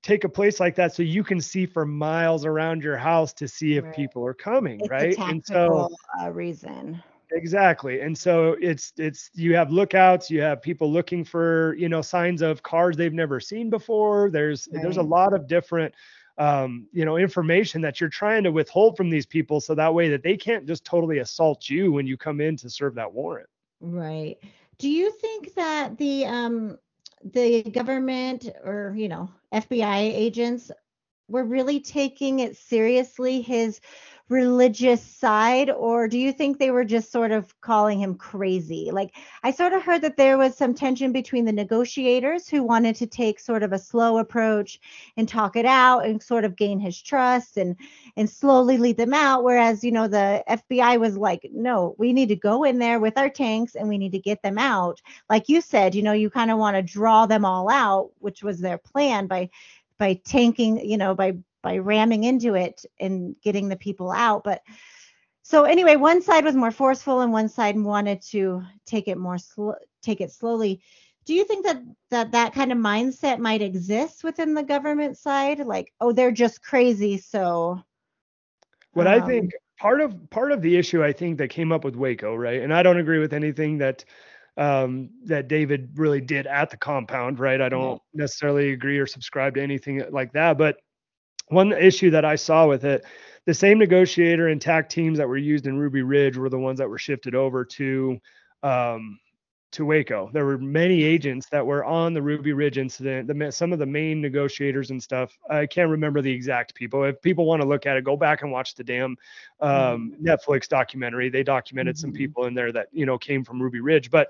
take 0.04 0.24
a 0.24 0.30
place 0.30 0.60
like 0.60 0.76
that 0.76 0.94
so 0.94 1.04
you 1.04 1.24
can 1.24 1.40
see 1.40 1.66
for 1.66 1.86
miles 1.86 2.46
around 2.46 2.84
your 2.84 2.98
house 2.98 3.34
to 3.34 3.48
see 3.48 3.78
if 3.78 3.84
Right. 3.84 3.94
people 3.94 4.26
are 4.26 4.34
coming, 4.34 4.80
it's 4.82 4.90
right? 4.90 5.18
And 5.28 5.44
so 5.46 5.90
uh, 6.20 6.32
reason. 6.32 7.02
exactly. 7.32 8.02
And 8.02 8.18
so 8.18 8.58
it's 8.60 8.94
it's 8.98 9.30
you 9.34 9.56
have 9.56 9.72
lookouts, 9.72 10.30
you 10.30 10.42
have 10.42 10.62
people 10.62 10.92
looking 10.92 11.24
for, 11.24 11.76
you 11.76 11.88
know, 11.88 12.02
signs 12.02 12.42
of 12.42 12.64
cars 12.64 12.98
they've 12.98 13.14
never 13.14 13.40
seen 13.40 13.70
before. 13.70 14.30
There's 14.30 14.68
there's 14.72 14.98
a 14.98 15.04
lot 15.04 15.34
of 15.34 15.48
different 15.48 15.94
um, 16.38 16.88
you 16.92 17.06
know, 17.06 17.18
information 17.18 17.82
that 17.82 18.00
you're 18.00 18.10
trying 18.10 18.44
to 18.44 18.52
withhold 18.52 18.98
from 18.98 19.10
these 19.10 19.26
people 19.26 19.62
so 19.62 19.76
that 19.76 19.94
way 19.94 20.10
that 20.10 20.24
they 20.24 20.36
can't 20.36 20.66
just 20.66 20.84
totally 20.84 21.20
assault 21.20 21.70
you 21.70 21.92
when 21.92 22.08
you 22.08 22.18
come 22.18 22.42
in 22.42 22.58
to 22.58 22.70
serve 22.70 22.96
that 22.96 23.14
warrant. 23.14 23.48
Right. 23.82 24.38
Do 24.78 24.90
you 24.90 25.12
think 25.12 25.56
that 25.56 25.98
the 25.98 26.26
um 26.26 26.78
the 27.24 27.64
government 27.64 28.48
or 28.64 28.94
you 28.98 29.10
know 29.10 29.30
FBI 29.52 30.00
agents 30.00 30.72
were 31.28 31.46
really 31.46 31.80
taking 31.82 32.40
it 32.40 32.58
seriously 32.58 33.42
his 33.42 33.80
religious 34.32 35.04
side 35.04 35.70
or 35.70 36.08
do 36.08 36.18
you 36.18 36.32
think 36.32 36.58
they 36.58 36.72
were 36.72 36.86
just 36.86 37.12
sort 37.12 37.32
of 37.32 37.60
calling 37.60 38.00
him 38.00 38.16
crazy? 38.16 38.90
Like 38.90 39.14
I 39.44 39.52
sort 39.52 39.74
of 39.74 39.84
heard 39.84 40.02
that 40.04 40.16
there 40.16 40.38
was 40.38 40.56
some 40.56 40.74
tension 40.74 41.12
between 41.12 41.44
the 41.44 41.52
negotiators 41.52 42.48
who 42.48 42.64
wanted 42.64 42.96
to 42.96 43.08
take 43.08 43.42
sort 43.42 43.62
of 43.62 43.74
a 43.74 43.78
slow 43.78 44.20
approach 44.20 44.80
and 45.18 45.28
talk 45.28 45.58
it 45.58 45.66
out 45.66 46.06
and 46.06 46.24
sort 46.24 46.46
of 46.46 46.56
gain 46.56 46.80
his 46.80 47.00
trust 47.00 47.58
and 47.58 47.76
and 48.16 48.30
slowly 48.30 48.78
lead 48.78 48.96
them 48.96 49.14
out 49.14 49.44
whereas 49.44 49.84
you 49.84 49.92
know 49.92 50.08
the 50.08 50.42
FBI 50.48 50.98
was 50.98 51.18
like 51.18 51.46
no 51.52 51.94
we 51.98 52.14
need 52.14 52.30
to 52.30 52.36
go 52.38 52.64
in 52.64 52.80
there 52.80 53.02
with 53.02 53.18
our 53.18 53.30
tanks 53.30 53.76
and 53.76 53.90
we 53.90 53.98
need 53.98 54.14
to 54.14 54.20
get 54.20 54.42
them 54.44 54.58
out 54.58 55.02
like 55.30 55.50
you 55.50 55.60
said 55.60 55.94
you 55.94 56.02
know 56.02 56.14
you 56.14 56.30
kind 56.30 56.52
of 56.52 56.58
want 56.58 56.78
to 56.78 56.82
draw 56.82 57.26
them 57.26 57.44
all 57.44 57.70
out 57.70 58.12
which 58.20 58.44
was 58.44 58.62
their 58.62 58.78
plan 58.78 59.28
by 59.28 59.50
by 59.98 60.14
tanking 60.24 60.80
you 60.90 60.98
know 60.98 61.14
by 61.14 61.36
by 61.62 61.78
ramming 61.78 62.24
into 62.24 62.56
it 62.56 62.86
and 63.00 63.36
getting 63.44 63.70
the 63.70 63.76
people 63.76 64.12
out 64.12 64.44
but 64.44 64.62
so 65.44 65.64
anyway 65.64 65.96
one 65.96 66.22
side 66.22 66.44
was 66.46 66.56
more 66.56 66.72
forceful 66.72 67.22
and 67.22 67.32
one 67.32 67.50
side 67.50 67.78
wanted 67.80 68.22
to 68.22 68.62
take 68.86 69.08
it 69.08 69.18
more 69.18 69.38
slow 69.38 69.76
take 70.02 70.22
it 70.22 70.32
slowly 70.32 70.82
do 71.26 71.34
you 71.34 71.44
think 71.46 71.66
that 71.66 71.82
that 72.10 72.32
that 72.32 72.54
kind 72.54 72.72
of 72.72 72.78
mindset 72.78 73.40
might 73.40 73.62
exist 73.62 74.24
within 74.24 74.54
the 74.54 74.64
government 74.64 75.18
side 75.18 75.60
like 75.60 75.94
oh 76.02 76.12
they're 76.12 76.32
just 76.32 76.62
crazy 76.64 77.18
so 77.18 77.80
What 78.94 79.08
I 79.08 79.20
Um, 79.20 79.22
think 79.22 79.52
part 79.80 80.02
of 80.02 80.30
part 80.30 80.52
of 80.52 80.62
the 80.62 80.78
issue 80.78 81.04
I 81.04 81.12
think 81.14 81.38
that 81.38 81.50
came 81.50 81.72
up 81.72 81.84
with 81.84 81.96
Waco, 81.96 82.36
right? 82.36 82.62
And 82.62 82.74
I 82.74 82.84
don't 82.84 82.98
agree 82.98 83.20
with 83.20 83.34
anything 83.34 83.78
that 83.80 84.04
um, 84.58 85.10
that 85.26 85.48
David 85.48 85.92
really 85.98 86.22
did 86.22 86.48
at 86.48 86.70
the 86.70 86.78
compound, 86.78 87.40
right? 87.40 87.62
I 87.62 87.70
don't 87.70 88.02
necessarily 88.14 88.72
agree 88.72 89.00
or 89.00 89.08
subscribe 89.08 89.56
to 89.56 89.62
anything 89.62 90.04
like 90.12 90.34
that. 90.34 90.58
But 90.58 90.78
one 91.52 91.74
issue 91.74 92.10
that 92.12 92.26
I 92.26 92.36
saw 92.36 92.68
with 92.68 92.86
it, 92.86 93.06
the 93.46 93.54
same 93.54 93.80
negotiator 93.80 94.48
and 94.48 94.62
TAC 94.62 94.90
teams 94.90 95.18
that 95.18 95.28
were 95.28 95.38
used 95.38 95.68
in 95.68 95.78
Ruby 95.78 96.02
Ridge 96.04 96.38
were 96.38 96.50
the 96.50 96.60
ones 96.60 96.78
that 96.80 96.90
were 96.90 96.98
shifted 97.00 97.36
over 97.36 97.66
to 97.66 98.20
um, 98.64 99.20
to 99.72 99.86
Waco. 99.86 100.30
There 100.34 100.46
were 100.46 100.58
many 100.58 101.02
agents 101.04 101.48
that 101.50 101.66
were 101.66 101.86
on 101.86 102.14
the 102.14 102.22
Ruby 102.22 102.52
Ridge 102.52 102.78
incident. 102.78 103.28
The 103.28 103.52
some 103.52 103.72
of 103.72 103.80
the 103.80 103.86
main 103.86 104.22
negotiators 104.22 104.92
and 104.92 105.02
stuff. 105.02 105.38
I 105.50 105.66
can't 105.66 105.90
remember 105.90 106.22
the 106.22 106.32
exact 106.32 106.76
people. 106.76 107.04
If 107.06 107.22
people 107.22 107.46
want 107.46 107.62
to 107.62 107.68
look 107.68 107.86
at 107.86 107.96
it, 107.98 108.04
go 108.04 108.18
back 108.18 108.42
and 108.42 108.52
watch 108.52 108.76
the 108.76 108.84
damn 108.84 109.16
um, 109.62 110.14
Netflix 110.22 110.68
documentary. 110.68 111.30
They 111.30 111.44
documented 111.44 111.98
some 111.98 112.12
Mhm. 112.12 112.16
people 112.18 112.46
in 112.46 112.54
there 112.54 112.72
that 112.74 112.88
you 112.92 113.06
know 113.06 113.18
came 113.18 113.44
from 113.44 113.62
Ruby 113.62 113.80
Ridge. 113.80 114.12
But 114.12 114.30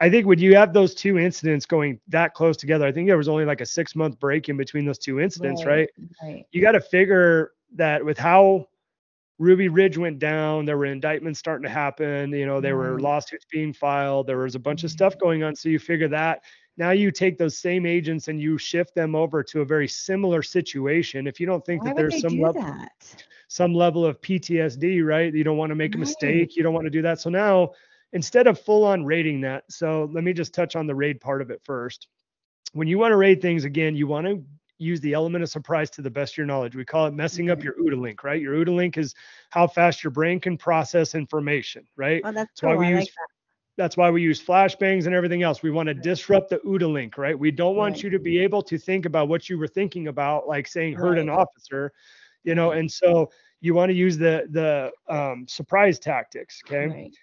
I 0.00 0.10
think 0.10 0.26
when 0.26 0.38
you 0.38 0.54
have 0.56 0.72
those 0.72 0.94
two 0.94 1.18
incidents 1.18 1.64
going 1.64 2.00
that 2.08 2.34
close 2.34 2.56
together, 2.56 2.86
I 2.86 2.92
think 2.92 3.08
there 3.08 3.16
was 3.16 3.28
only 3.28 3.44
like 3.44 3.60
a 3.60 3.66
six 3.66 3.96
month 3.96 4.18
break 4.20 4.48
in 4.48 4.56
between 4.56 4.84
those 4.84 4.98
two 4.98 5.20
incidents, 5.20 5.64
right? 5.64 5.88
right 6.22 6.46
you 6.52 6.60
got 6.60 6.72
to 6.72 6.80
figure 6.80 7.52
that 7.76 8.04
with 8.04 8.18
how 8.18 8.68
Ruby 9.38 9.68
Ridge 9.68 9.98
went 9.98 10.18
down, 10.18 10.64
there 10.64 10.78
were 10.78 10.86
indictments 10.86 11.38
starting 11.38 11.64
to 11.64 11.70
happen. 11.70 12.30
You 12.32 12.46
know, 12.46 12.60
there 12.60 12.76
were 12.76 12.94
Right. 12.94 13.02
lawsuits 13.02 13.46
being 13.50 13.72
filed. 13.72 14.26
There 14.26 14.38
was 14.38 14.54
a 14.54 14.58
bunch 14.58 14.84
of 14.84 14.90
stuff 14.90 15.14
mm-hmm. 15.14 15.24
going 15.24 15.42
on. 15.42 15.56
So 15.56 15.68
you 15.68 15.78
figure 15.78 16.08
that 16.08 16.42
now 16.76 16.90
you 16.90 17.10
take 17.10 17.38
those 17.38 17.56
same 17.56 17.86
agents 17.86 18.28
and 18.28 18.40
you 18.40 18.58
shift 18.58 18.94
them 18.94 19.14
over 19.14 19.42
to 19.42 19.62
a 19.62 19.64
very 19.64 19.88
similar 19.88 20.42
situation. 20.42 21.26
If 21.26 21.40
you 21.40 21.46
don't 21.46 21.64
think 21.64 21.82
why 21.82 21.90
that 21.90 21.96
there's 21.96 22.20
some 22.20 22.38
level, 22.38 22.62
that 22.62 23.24
some 23.48 23.74
level 23.74 24.04
of 24.04 24.20
PTSD, 24.20 25.04
right? 25.04 25.32
You 25.32 25.44
don't 25.44 25.56
want 25.56 25.70
to 25.70 25.76
make 25.76 25.94
a 25.94 25.98
mistake. 25.98 26.56
You 26.56 26.62
don't 26.62 26.74
want 26.74 26.84
to 26.84 26.90
do 26.90 27.02
that. 27.02 27.20
So 27.20 27.30
now 27.30 27.72
instead 28.16 28.46
of 28.46 28.58
full 28.58 28.82
on 28.84 29.04
rating 29.04 29.42
that, 29.42 29.64
so 29.70 30.08
let 30.10 30.24
me 30.24 30.32
just 30.32 30.54
touch 30.54 30.74
on 30.74 30.86
the 30.86 30.94
raid 30.94 31.20
part 31.20 31.42
of 31.42 31.50
it 31.50 31.60
first. 31.62 32.08
When 32.72 32.88
you 32.88 32.98
want 32.98 33.12
to 33.12 33.16
raid 33.16 33.42
things 33.42 33.64
again, 33.64 33.94
you 33.94 34.06
want 34.06 34.26
to 34.26 34.42
use 34.78 35.00
the 35.02 35.12
element 35.12 35.44
of 35.44 35.50
surprise 35.50 35.90
to 35.90 36.02
the 36.02 36.10
best 36.10 36.32
of 36.32 36.38
your 36.38 36.46
knowledge. 36.46 36.74
We 36.74 36.84
call 36.84 37.06
it 37.06 37.12
messing 37.14 37.50
up 37.50 37.62
your 37.62 37.74
OODA 37.74 38.00
link, 38.00 38.24
right? 38.24 38.40
Your 38.40 38.54
OODA 38.54 38.74
link 38.74 38.96
is 38.96 39.14
how 39.50 39.66
fast 39.66 40.02
your 40.02 40.10
brain 40.10 40.40
can 40.40 40.56
process 40.56 41.14
information, 41.14 41.86
right? 41.96 42.22
Oh, 42.24 42.32
that's 42.32 42.48
That's 42.48 42.62
why 42.62 42.74
we 42.74 42.86
I 42.86 42.90
use 42.90 43.00
like 43.00 43.14
that. 43.14 43.28
that's 43.82 43.96
why 43.98 44.10
we 44.10 44.22
use 44.22 44.42
flashbangs 44.42 45.04
and 45.06 45.14
everything 45.14 45.42
else. 45.42 45.62
We 45.62 45.70
want 45.70 45.88
to 45.88 45.94
disrupt 45.94 46.48
the 46.48 46.58
OODA 46.60 46.90
link, 46.90 47.18
right? 47.18 47.38
We 47.38 47.50
don't 47.50 47.76
want 47.76 47.96
Right. 47.96 48.04
you 48.04 48.10
to 48.10 48.18
be 48.18 48.38
able 48.38 48.62
to 48.62 48.78
think 48.78 49.04
about 49.04 49.28
what 49.28 49.48
you 49.50 49.58
were 49.58 49.68
thinking 49.68 50.08
about, 50.08 50.48
like 50.48 50.66
saying 50.66 50.94
hurt 50.94 51.18
an 51.18 51.28
officer, 51.28 51.92
you 52.44 52.54
know. 52.54 52.70
And 52.72 52.90
so 52.90 53.30
you 53.60 53.74
want 53.74 53.90
to 53.90 53.94
use 53.94 54.16
the 54.16 54.46
the 54.50 54.90
um, 55.14 55.46
surprise 55.46 55.98
tactics. 55.98 56.62
Okay. 56.66 56.86
Right. 56.86 57.14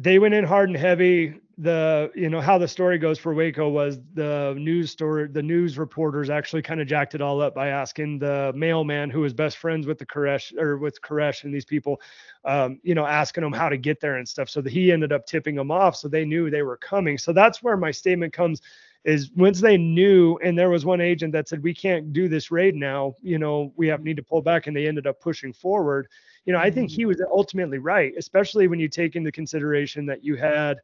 They 0.00 0.18
went 0.18 0.32
in 0.32 0.44
hard 0.44 0.70
and 0.70 0.78
heavy. 0.78 1.34
The 1.58 2.10
you 2.14 2.30
know 2.30 2.40
how 2.40 2.56
the 2.56 2.66
story 2.66 2.96
goes 2.96 3.18
for 3.18 3.34
Waco 3.34 3.68
was 3.68 3.98
the 4.14 4.54
news 4.56 4.90
story. 4.90 5.28
The 5.28 5.42
news 5.42 5.76
reporters 5.76 6.30
actually 6.30 6.62
kind 6.62 6.80
of 6.80 6.86
jacked 6.86 7.14
it 7.14 7.20
all 7.20 7.42
up 7.42 7.54
by 7.54 7.68
asking 7.68 8.18
the 8.18 8.50
mailman 8.56 9.10
who 9.10 9.20
was 9.20 9.34
best 9.34 9.58
friends 9.58 9.86
with 9.86 9.98
the 9.98 10.06
Koresh 10.06 10.56
or 10.56 10.78
with 10.78 11.02
Koresh 11.02 11.44
and 11.44 11.52
these 11.52 11.66
people, 11.66 12.00
um, 12.46 12.80
you 12.82 12.94
know, 12.94 13.04
asking 13.04 13.42
them 13.42 13.52
how 13.52 13.68
to 13.68 13.76
get 13.76 14.00
there 14.00 14.16
and 14.16 14.26
stuff. 14.26 14.48
So 14.48 14.62
he 14.62 14.90
ended 14.90 15.12
up 15.12 15.26
tipping 15.26 15.54
them 15.54 15.70
off, 15.70 15.96
so 15.96 16.08
they 16.08 16.24
knew 16.24 16.48
they 16.48 16.62
were 16.62 16.78
coming. 16.78 17.18
So 17.18 17.34
that's 17.34 17.62
where 17.62 17.76
my 17.76 17.90
statement 17.90 18.32
comes 18.32 18.62
is 19.04 19.30
once 19.36 19.60
they 19.60 19.76
knew 19.76 20.38
and 20.42 20.58
there 20.58 20.70
was 20.70 20.86
one 20.86 21.00
agent 21.02 21.32
that 21.32 21.48
said 21.48 21.62
we 21.62 21.74
can't 21.74 22.12
do 22.12 22.28
this 22.28 22.50
raid 22.50 22.74
now 22.74 23.14
you 23.22 23.38
know 23.38 23.72
we 23.76 23.88
have 23.88 24.02
need 24.02 24.16
to 24.16 24.22
pull 24.22 24.42
back 24.42 24.66
and 24.66 24.76
they 24.76 24.86
ended 24.86 25.06
up 25.06 25.18
pushing 25.20 25.54
forward 25.54 26.06
you 26.44 26.52
know 26.52 26.58
i 26.58 26.70
think 26.70 26.90
he 26.90 27.04
mm. 27.04 27.08
was 27.08 27.22
ultimately 27.30 27.78
right 27.78 28.12
especially 28.16 28.68
when 28.68 28.80
you 28.80 28.88
take 28.88 29.16
into 29.16 29.30
consideration 29.32 30.06
that 30.06 30.24
you 30.24 30.36
had 30.36 30.78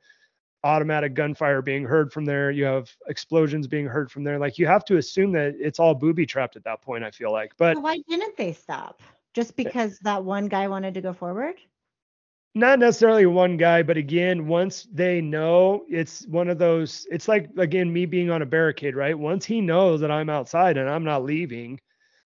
automatic 0.64 1.14
gunfire 1.14 1.62
being 1.62 1.84
heard 1.84 2.12
from 2.12 2.24
there 2.24 2.50
you 2.50 2.64
have 2.64 2.90
explosions 3.08 3.66
being 3.66 3.86
heard 3.86 4.10
from 4.10 4.24
there 4.24 4.38
like 4.38 4.58
you 4.58 4.66
have 4.66 4.84
to 4.84 4.96
assume 4.96 5.32
that 5.32 5.54
it's 5.58 5.78
all 5.78 5.94
booby 5.94 6.26
trapped 6.26 6.56
at 6.56 6.64
that 6.64 6.82
point 6.82 7.04
i 7.04 7.10
feel 7.10 7.32
like 7.32 7.52
but 7.56 7.74
So 7.74 7.80
why 7.80 7.98
didn't 8.08 8.36
they 8.36 8.52
stop? 8.52 9.00
Just 9.34 9.50
eh. 9.50 9.64
because 9.64 9.98
that 10.00 10.24
one 10.24 10.48
guy 10.48 10.66
wanted 10.66 10.94
to 10.94 11.00
go 11.00 11.12
forward? 11.12 11.56
not 12.56 12.78
necessarily 12.78 13.26
one 13.26 13.58
guy, 13.58 13.82
but 13.82 13.98
again, 13.98 14.46
once 14.46 14.88
they 14.90 15.20
know 15.20 15.84
it's 15.90 16.26
one 16.26 16.48
of 16.48 16.56
those, 16.56 17.06
it's 17.10 17.28
like 17.28 17.50
again 17.58 17.92
me 17.92 18.06
being 18.06 18.30
on 18.30 18.40
a 18.40 18.46
barricade, 18.46 18.96
right? 18.96 19.16
Once 19.16 19.44
he 19.44 19.60
knows 19.60 20.00
that 20.00 20.10
I'm 20.10 20.30
outside 20.30 20.78
and 20.78 20.88
I'm 20.88 21.04
not 21.04 21.22
leaving, 21.22 21.78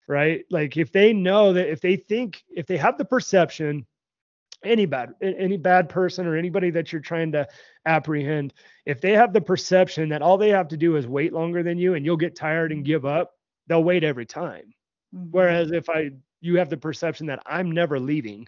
right? 0.10 0.46
Like 0.52 0.78
if 0.78 0.94
they 0.94 1.14
know 1.14 1.54
that 1.54 1.72
if 1.72 1.82
they 1.82 1.98
think 1.98 2.44
if 2.50 2.68
they 2.68 2.78
have 2.78 3.00
the 3.00 3.06
perception, 3.06 3.88
any 4.64 4.86
bad 4.86 5.14
any 5.22 5.58
bad 5.58 5.90
person 5.90 6.28
or 6.28 6.36
anybody 6.36 6.72
that 6.72 6.92
you're 6.92 7.02
trying 7.02 7.32
to 7.34 7.48
apprehend, 7.86 8.54
if 8.86 9.02
they 9.02 9.14
have 9.14 9.34
the 9.34 9.42
perception 9.42 10.10
that 10.10 10.22
all 10.24 10.38
they 10.38 10.50
have 10.50 10.70
to 10.70 10.78
do 10.78 10.98
is 10.98 11.08
wait 11.08 11.34
longer 11.34 11.64
than 11.64 11.78
you 11.80 11.96
and 11.96 12.06
you'll 12.06 12.18
get 12.18 12.36
tired 12.36 12.72
and 12.74 12.86
give 12.86 13.06
up, 13.06 13.34
they'll 13.68 13.84
wait 13.84 14.04
every 14.04 14.26
time. 14.26 14.74
Mhm, 15.12 15.32
Whereas 15.32 15.72
if 15.72 15.90
I 15.90 16.12
you 16.42 16.58
have 16.58 16.70
the 16.70 16.78
perception 16.78 17.28
that 17.28 17.42
I'm 17.46 17.72
never 17.72 18.00
leaving, 18.00 18.48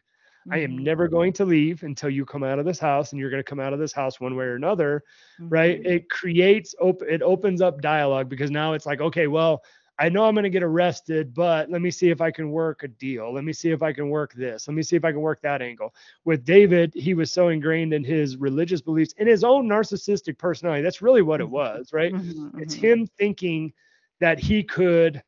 I 0.51 0.59
am 0.59 0.77
mhm, 0.77 0.83
never 0.83 1.07
going 1.07 1.33
to 1.33 1.45
leave 1.45 1.83
until 1.83 2.09
you 2.09 2.25
come 2.25 2.43
out 2.43 2.59
of 2.59 2.65
this 2.65 2.79
house 2.79 3.11
and 3.11 3.19
you're 3.19 3.29
going 3.31 3.43
to 3.43 3.49
come 3.49 3.59
out 3.59 3.73
of 3.73 3.79
this 3.79 3.93
house 3.93 4.19
one 4.19 4.35
way 4.35 4.45
or 4.45 4.55
another, 4.55 5.03
right? 5.49 5.79
mhm. 5.79 5.85
It 5.85 6.09
creates 6.09 6.75
op- 6.81 7.03
it 7.03 7.21
opens 7.21 7.61
up 7.61 7.81
dialogue 7.81 8.29
because 8.29 8.51
now 8.51 8.73
it's 8.73 8.85
like, 8.85 9.01
okay, 9.01 9.27
well, 9.27 9.63
I 10.01 10.09
know 10.09 10.25
I'm 10.25 10.33
going 10.33 10.43
to 10.45 10.49
get 10.49 10.63
arrested, 10.63 11.33
but 11.35 11.69
let 11.69 11.81
me 11.81 11.91
see 11.91 12.09
if 12.09 12.21
I 12.21 12.31
can 12.31 12.49
work 12.51 12.83
a 12.83 12.87
deal. 12.87 13.31
Let 13.31 13.43
me 13.43 13.53
see 13.53 13.69
if 13.71 13.83
I 13.83 13.93
can 13.93 14.09
work 14.09 14.33
this. 14.33 14.67
Let 14.67 14.73
me 14.75 14.81
see 14.81 14.95
if 14.95 15.05
I 15.05 15.11
can 15.11 15.21
work 15.21 15.41
that 15.41 15.61
angle. 15.61 15.93
With 16.25 16.43
David, 16.43 16.91
he 16.95 17.13
was 17.13 17.31
so 17.31 17.49
ingrained 17.49 17.93
in 17.93 18.03
his 18.03 18.37
religious 18.37 18.81
beliefs 18.81 19.13
and 19.19 19.29
his 19.29 19.43
own 19.43 19.67
narcissistic 19.67 20.39
personality. 20.39 20.81
That's 20.81 21.03
really 21.03 21.21
what 21.21 21.39
it 21.39 21.47
Mhm. 21.47 21.51
was, 21.51 21.93
right? 21.93 22.15
Mhm, 22.15 22.51
It's 22.57 22.73
mhm. 22.73 22.75
him 22.75 23.05
thinking 23.19 23.73
that 24.19 24.39
he 24.39 24.63
could 24.63 25.21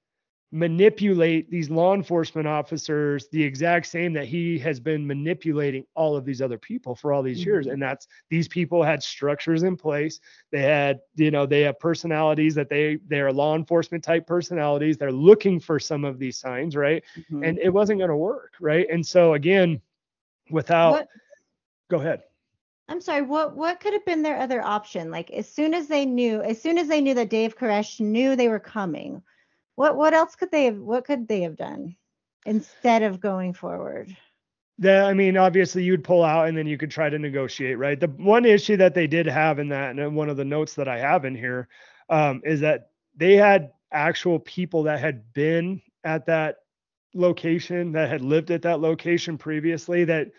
manipulate 0.53 1.49
these 1.49 1.71
law 1.71 1.95
enforcement 1.95 2.47
officers 2.47 3.27
the 3.29 3.41
exact 3.41 3.87
same 3.87 4.13
that 4.13 4.25
he 4.25 4.59
has 4.59 4.79
been 4.79 5.05
manipulating 5.05 5.83
all 5.95 6.15
of 6.15 6.25
these 6.25 6.43
other 6.43 6.59
people 6.59 6.93
for 6.93 7.11
all 7.11 7.23
these 7.23 7.43
years 7.43 7.65
Mhm. 7.65 7.73
and 7.73 7.81
that's 7.81 8.07
these 8.29 8.47
people 8.47 8.83
had 8.83 9.01
structures 9.01 9.63
in 9.63 9.75
place 9.75 10.19
they 10.51 10.61
had 10.61 10.99
you 11.15 11.31
know 11.31 11.47
they 11.47 11.61
have 11.61 11.79
personalities 11.79 12.53
that 12.53 12.69
they 12.69 12.99
they're 13.07 13.33
law 13.33 13.55
enforcement 13.55 14.03
type 14.03 14.27
personalities 14.27 14.95
they're 14.95 15.11
looking 15.11 15.59
for 15.59 15.79
some 15.79 16.05
of 16.05 16.19
these 16.19 16.37
signs 16.37 16.75
right 16.75 17.03
Mhm. 17.31 17.47
and 17.47 17.57
it 17.57 17.69
wasn't 17.69 17.97
going 17.97 18.11
to 18.11 18.15
work 18.15 18.53
right 18.61 18.85
and 18.91 19.03
so 19.03 19.33
again 19.33 19.81
without 20.51 20.91
What- 20.91 21.07
go 21.89 21.97
ahead 21.97 22.21
I'm 22.89 23.01
sorry, 23.01 23.21
what 23.23 23.55
what 23.55 23.79
could 23.79 23.93
have 23.93 24.05
been 24.05 24.21
their 24.21 24.37
other 24.37 24.61
option? 24.61 25.09
Like 25.09 25.31
as 25.31 25.47
soon 25.49 25.73
as 25.73 25.87
they 25.87 26.05
knew, 26.05 26.41
as 26.43 26.61
soon 26.61 26.77
as 26.77 26.89
they 26.89 26.99
knew 26.99 27.13
that 27.15 27.29
Dave 27.29 27.57
Koresh 27.57 28.01
knew 28.01 28.35
they 28.35 28.49
were 28.49 28.59
coming, 28.59 29.23
what 29.75 29.95
what 29.95 30.13
else 30.13 30.35
could 30.35 30.51
they 30.51 30.65
have 30.65 30.77
what 30.77 31.05
could 31.05 31.27
they 31.27 31.41
have 31.41 31.55
done 31.55 31.95
instead 32.45 33.03
of 33.03 33.19
going 33.19 33.53
forward? 33.53 34.15
that 34.79 35.05
I 35.05 35.13
mean, 35.13 35.37
obviously 35.37 35.83
you'd 35.83 36.03
pull 36.03 36.23
out 36.23 36.47
and 36.47 36.57
then 36.57 36.67
you 36.67 36.77
could 36.77 36.91
try 36.91 37.09
to 37.09 37.19
negotiate, 37.19 37.77
right? 37.77 37.99
The 37.99 38.07
one 38.07 38.45
issue 38.45 38.77
that 38.77 38.93
they 38.93 39.07
did 39.07 39.27
have 39.27 39.59
in 39.59 39.69
that, 39.69 39.97
and 39.97 40.15
one 40.15 40.29
of 40.29 40.37
the 40.37 40.45
notes 40.45 40.73
that 40.75 40.87
I 40.87 40.99
have 40.99 41.25
in 41.25 41.35
here, 41.35 41.67
um, 42.09 42.41
is 42.43 42.59
that 42.61 42.89
they 43.15 43.35
had 43.35 43.71
actual 43.91 44.39
people 44.39 44.83
that 44.83 44.99
had 44.99 45.31
been 45.33 45.81
at 46.03 46.25
that 46.25 46.57
location, 47.13 47.91
that 47.91 48.09
had 48.09 48.21
lived 48.21 48.49
at 48.49 48.63
that 48.63 48.79
location 48.79 49.37
previously, 49.37 50.03
that 50.05 50.31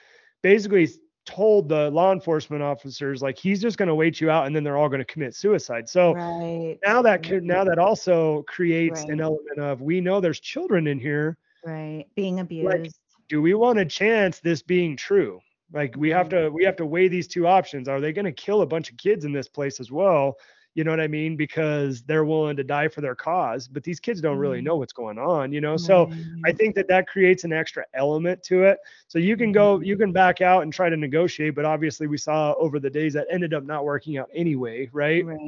basically 0.43 0.89
told 1.25 1.69
the 1.69 1.91
law 1.91 2.13
enforcement 2.13 2.63
officers 2.63 3.23
like 3.23 3.39
he's 3.39 3.61
just 3.61 3.79
going 3.79 3.89
to 3.89 3.95
wait 3.95 4.21
you 4.21 4.31
out 4.31 4.47
and 4.47 4.55
then 4.55 4.63
they're 4.63 4.77
all 4.77 4.89
going 4.89 5.01
to 5.01 5.05
commit 5.05 5.35
suicide. 5.35 5.89
So 5.89 6.15
right. 6.15 6.79
now 6.85 7.03
that 7.03 7.23
could 7.23 7.45
now 7.45 7.65
that 7.65 7.79
also 7.79 8.43
creates 8.43 9.03
an 9.05 9.21
element 9.21 9.59
of 9.59 9.81
we 9.81 10.01
know 10.01 10.21
there's 10.21 10.41
children 10.41 10.87
in 10.87 10.99
here 10.99 11.39
Right. 11.65 12.05
Being 12.15 12.41
abused. 12.41 12.99
do 13.29 13.41
we 13.41 13.55
want 13.55 13.79
to 13.79 13.87
chance 13.87 14.39
this 14.39 14.61
being 14.63 14.97
true 14.97 15.41
like 15.73 15.95
we 15.97 16.11
have 16.11 16.29
to 16.29 16.51
we 16.51 16.63
have 16.65 16.77
to 16.77 16.85
weigh 16.85 17.09
these 17.09 17.27
two 17.27 17.47
options 17.47 17.89
are 17.89 18.01
they 18.01 18.13
going 18.13 18.27
to 18.27 18.33
kill 18.33 18.61
a 18.61 18.67
bunch 18.67 18.91
of 18.91 18.99
kids 18.99 19.25
in 19.25 19.33
this 19.33 19.49
place 19.49 19.81
as 19.81 19.91
well 19.91 20.37
you 20.75 20.85
know 20.85 20.91
what 20.91 21.01
i 21.01 21.07
mean? 21.09 21.37
Because 21.37 22.03
they're 22.03 22.25
willing 22.25 22.57
to 22.57 22.65
die 22.65 22.89
for 22.89 23.01
their 23.01 23.15
cause 23.15 23.69
but 23.69 23.83
these 23.85 24.01
kids 24.01 24.21
don't 24.21 24.39
really 24.39 24.61
Mhm. 24.61 24.65
know 24.65 24.77
what's 24.77 24.93
going 24.93 25.19
on 25.19 25.53
you 25.53 25.61
know? 25.61 25.77
So 25.77 26.09
i 26.47 26.53
think 26.53 26.75
that 26.77 26.89
that 26.89 27.07
creates 27.09 27.45
an 27.45 27.53
extra 27.53 27.85
element 27.95 28.43
to 28.45 28.65
it. 28.65 28.79
So 29.09 29.19
you 29.19 29.37
can 29.37 29.53
go 29.53 29.79
Mhm. 29.79 29.85
you 29.85 29.97
can 29.97 30.13
back 30.13 30.41
out 30.41 30.63
and 30.63 30.73
try 30.73 30.89
to 30.91 30.97
negotiate 30.97 31.55
but 31.55 31.65
obviously 31.65 32.07
we 32.07 32.19
saw 32.19 32.55
over 32.59 32.79
the 32.81 32.91
days 32.91 33.13
that 33.15 33.27
ended 33.31 33.55
up 33.55 33.65
not 33.65 33.85
working 33.85 34.19
out 34.19 34.29
anyway 34.35 34.89
right? 34.93 35.27
Right. 35.27 35.39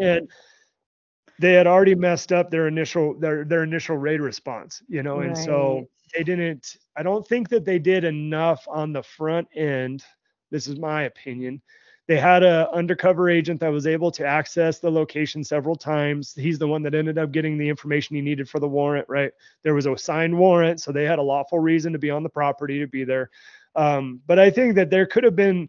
and 0.00 0.28
they 1.38 1.52
had 1.54 1.66
already 1.66 1.94
messed 1.94 2.32
up 2.32 2.50
their 2.50 2.66
initial 2.68 3.14
their 3.18 3.44
their 3.44 3.62
initial 3.62 3.96
raid 3.96 4.20
response 4.20 4.82
you 4.88 5.02
know? 5.02 5.20
And 5.20 5.36
so 5.36 5.88
they 6.14 6.22
didn't 6.22 6.76
i 6.96 7.02
don't 7.02 7.26
think 7.26 7.48
that 7.48 7.64
they 7.64 7.78
did 7.78 8.04
enough 8.04 8.66
on 8.68 8.92
the 8.92 9.02
front 9.02 9.48
end. 9.54 10.04
This 10.50 10.66
is 10.66 10.78
my 10.78 11.04
opinion 11.04 11.60
they 12.10 12.18
had 12.18 12.42
a 12.42 12.68
undercover 12.72 13.30
agent 13.30 13.60
that 13.60 13.68
was 13.68 13.86
able 13.86 14.10
to 14.10 14.26
access 14.26 14.80
the 14.80 14.90
location 14.90 15.44
several 15.44 15.76
times. 15.76 16.34
He's 16.34 16.58
the 16.58 16.66
one 16.66 16.82
that 16.82 16.92
ended 16.92 17.18
up 17.18 17.30
getting 17.30 17.56
the 17.56 17.68
information 17.68 18.16
he 18.16 18.20
needed 18.20 18.48
for 18.48 18.58
the 18.58 18.66
warrant 18.66 19.08
right? 19.08 19.30
There 19.62 19.74
was 19.74 19.86
a 19.86 19.96
signed 19.96 20.36
warrant 20.36 20.80
so 20.80 20.90
they 20.90 21.04
had 21.04 21.20
a 21.20 21.22
lawful 21.22 21.60
reason 21.60 21.92
to 21.92 22.00
be 22.00 22.10
on 22.10 22.24
the 22.24 22.28
property 22.28 22.80
to 22.80 22.88
be 22.88 23.04
there. 23.04 23.30
Um, 23.76 24.20
but 24.26 24.40
i 24.40 24.50
think 24.50 24.74
that 24.74 24.90
there 24.90 25.06
could 25.06 25.22
have 25.22 25.36
been 25.36 25.68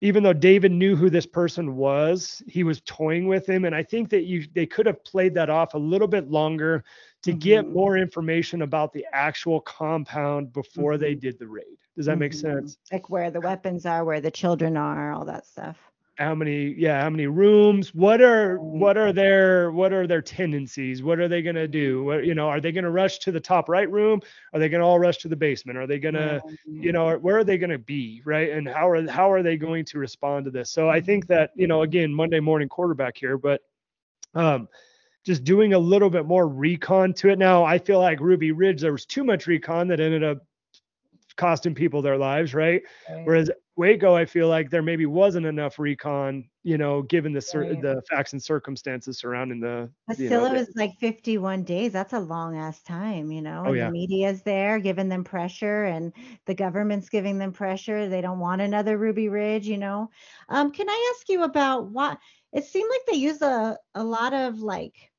even 0.00 0.22
though 0.22 0.32
David 0.32 0.70
knew 0.70 0.94
who 0.94 1.10
this 1.10 1.26
person 1.26 1.76
was, 1.76 2.42
he 2.46 2.62
was 2.62 2.82
toying 2.84 3.26
with 3.26 3.48
him, 3.48 3.64
and 3.64 3.74
I 3.74 3.82
think 3.82 4.10
that 4.10 4.24
you 4.24 4.46
they 4.54 4.66
could 4.66 4.86
have 4.86 5.02
played 5.02 5.34
that 5.34 5.50
off 5.50 5.74
a 5.74 5.78
little 5.78 6.06
bit 6.06 6.30
longer 6.30 6.84
to 7.24 7.32
get 7.32 7.66
Mhm. 7.66 7.72
more 7.72 7.96
information 7.96 8.62
about 8.62 8.92
the 8.92 9.04
actual 9.12 9.60
compound 9.60 10.52
before 10.52 10.98
they 10.98 11.14
Mhm. 11.14 11.20
did 11.20 11.38
the 11.38 11.46
raid. 11.46 11.78
Does 11.96 12.06
that 12.06 12.18
make 12.18 12.32
Mhm. 12.32 12.40
sense? 12.40 12.78
Like 12.92 13.08
where 13.10 13.30
the 13.30 13.40
weapons 13.40 13.86
are, 13.86 14.04
where 14.04 14.20
the 14.20 14.30
children 14.30 14.76
are, 14.76 15.12
all 15.12 15.24
that 15.24 15.46
stuff. 15.46 15.78
How 16.16 16.34
many, 16.34 16.74
yeah, 16.74 17.02
how 17.02 17.10
many 17.10 17.26
rooms? 17.26 17.92
What 17.94 18.20
are 18.20 18.58
what 18.58 18.96
are 18.96 19.12
their 19.12 19.72
what 19.72 19.92
are 19.92 20.06
their 20.06 20.22
tendencies? 20.22 21.02
What 21.02 21.18
are 21.18 21.28
they 21.28 21.42
gonna 21.42 21.66
do? 21.66 22.04
What 22.04 22.24
you 22.24 22.34
know, 22.34 22.48
are 22.48 22.60
they 22.60 22.72
gonna 22.72 22.90
rush 22.90 23.18
to 23.20 23.32
the 23.32 23.40
top 23.40 23.68
right 23.68 23.90
room? 23.90 24.20
Are 24.52 24.60
they 24.60 24.68
gonna 24.68 24.86
all 24.86 25.00
rush 25.00 25.18
to 25.18 25.28
the 25.28 25.36
basement? 25.36 25.76
Are 25.76 25.86
they 25.88 25.98
gonna 25.98 26.40
you 26.78 26.92
know 26.92 27.16
where 27.18 27.38
are 27.38 27.44
they 27.44 27.58
going 27.58 27.70
to 27.70 27.78
be 27.78 28.20
right 28.24 28.50
and 28.50 28.68
how 28.68 28.88
are 28.88 29.08
how 29.08 29.30
are 29.32 29.42
they 29.42 29.56
going 29.56 29.84
to 29.86 29.98
respond 29.98 30.44
to 30.44 30.50
this 30.50 30.70
so 30.70 30.88
i 30.88 31.00
think 31.00 31.26
that 31.26 31.50
you 31.54 31.66
know 31.66 31.82
again 31.82 32.12
monday 32.12 32.40
morning 32.40 32.68
quarterback 32.68 33.16
here 33.16 33.38
but 33.38 33.62
um 34.34 34.68
just 35.24 35.44
doing 35.44 35.72
a 35.74 35.78
little 35.78 36.10
bit 36.10 36.26
more 36.26 36.48
recon 36.48 37.12
to 37.14 37.28
it 37.30 37.38
now 37.38 37.64
i 37.64 37.78
feel 37.78 37.98
like 38.00 38.20
ruby 38.20 38.52
ridge 38.52 38.80
there 38.80 38.92
was 38.92 39.06
too 39.06 39.24
much 39.24 39.46
recon 39.46 39.88
that 39.88 40.00
ended 40.00 40.22
up 40.24 40.38
costing 41.36 41.74
people 41.74 42.00
their 42.00 42.16
lives 42.16 42.54
right 42.54 42.82
Right. 43.10 43.26
whereas 43.26 43.50
waco 43.76 44.14
i 44.14 44.24
feel 44.24 44.48
like 44.48 44.70
there 44.70 44.82
maybe 44.82 45.04
wasn't 45.04 45.46
enough 45.46 45.80
recon 45.80 46.48
you 46.62 46.78
know 46.78 47.02
given 47.02 47.32
the 47.32 47.40
cir- 47.40 47.62
Right. 47.62 47.82
the 47.82 48.02
facts 48.08 48.34
and 48.34 48.40
circumstances 48.42 49.18
surrounding 49.18 49.58
the 49.58 49.90
But 50.06 50.14
still, 50.16 50.42
know, 50.42 50.54
it 50.54 50.58
was 50.58 50.70
like 50.76 50.92
51 51.00 51.64
days. 51.64 51.92
That's 51.92 52.12
a 52.12 52.20
long 52.20 52.56
ass 52.56 52.82
time, 52.82 53.32
you 53.32 53.42
know. 53.42 53.64
Oh, 53.66 53.68
and 53.70 53.76
yeah. 53.76 53.86
the 53.86 53.92
media's 53.92 54.42
there 54.42 54.78
giving 54.78 55.08
them 55.08 55.24
pressure, 55.24 55.84
and 55.84 56.12
the 56.46 56.54
government's 56.54 57.08
giving 57.08 57.36
them 57.38 57.52
pressure. 57.52 58.08
They 58.08 58.20
don't 58.20 58.38
want 58.38 58.62
another 58.62 58.96
Ruby 58.96 59.28
Ridge, 59.28 59.66
you 59.66 59.76
know. 59.78 60.10
Um, 60.48 60.70
can 60.70 60.88
I 60.88 61.14
ask 61.16 61.28
you 61.28 61.42
about 61.42 61.88
what 61.88 62.18
it 62.52 62.64
seemed 62.64 62.90
like 62.90 63.06
they 63.10 63.18
use 63.18 63.42
a 63.42 63.76
a 63.94 64.04
lot 64.04 64.32
of 64.32 64.60
like 64.60 65.10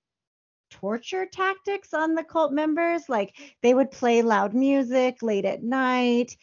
torture 0.79 1.25
tactics 1.25 1.93
on 1.93 2.15
the 2.15 2.23
cult 2.23 2.51
members. 2.51 3.07
Like 3.07 3.35
they 3.61 3.73
would 3.73 3.91
play 3.91 4.21
loud 4.21 4.53
music 4.53 5.21
late 5.21 5.45
at 5.45 5.63
night 5.63 6.35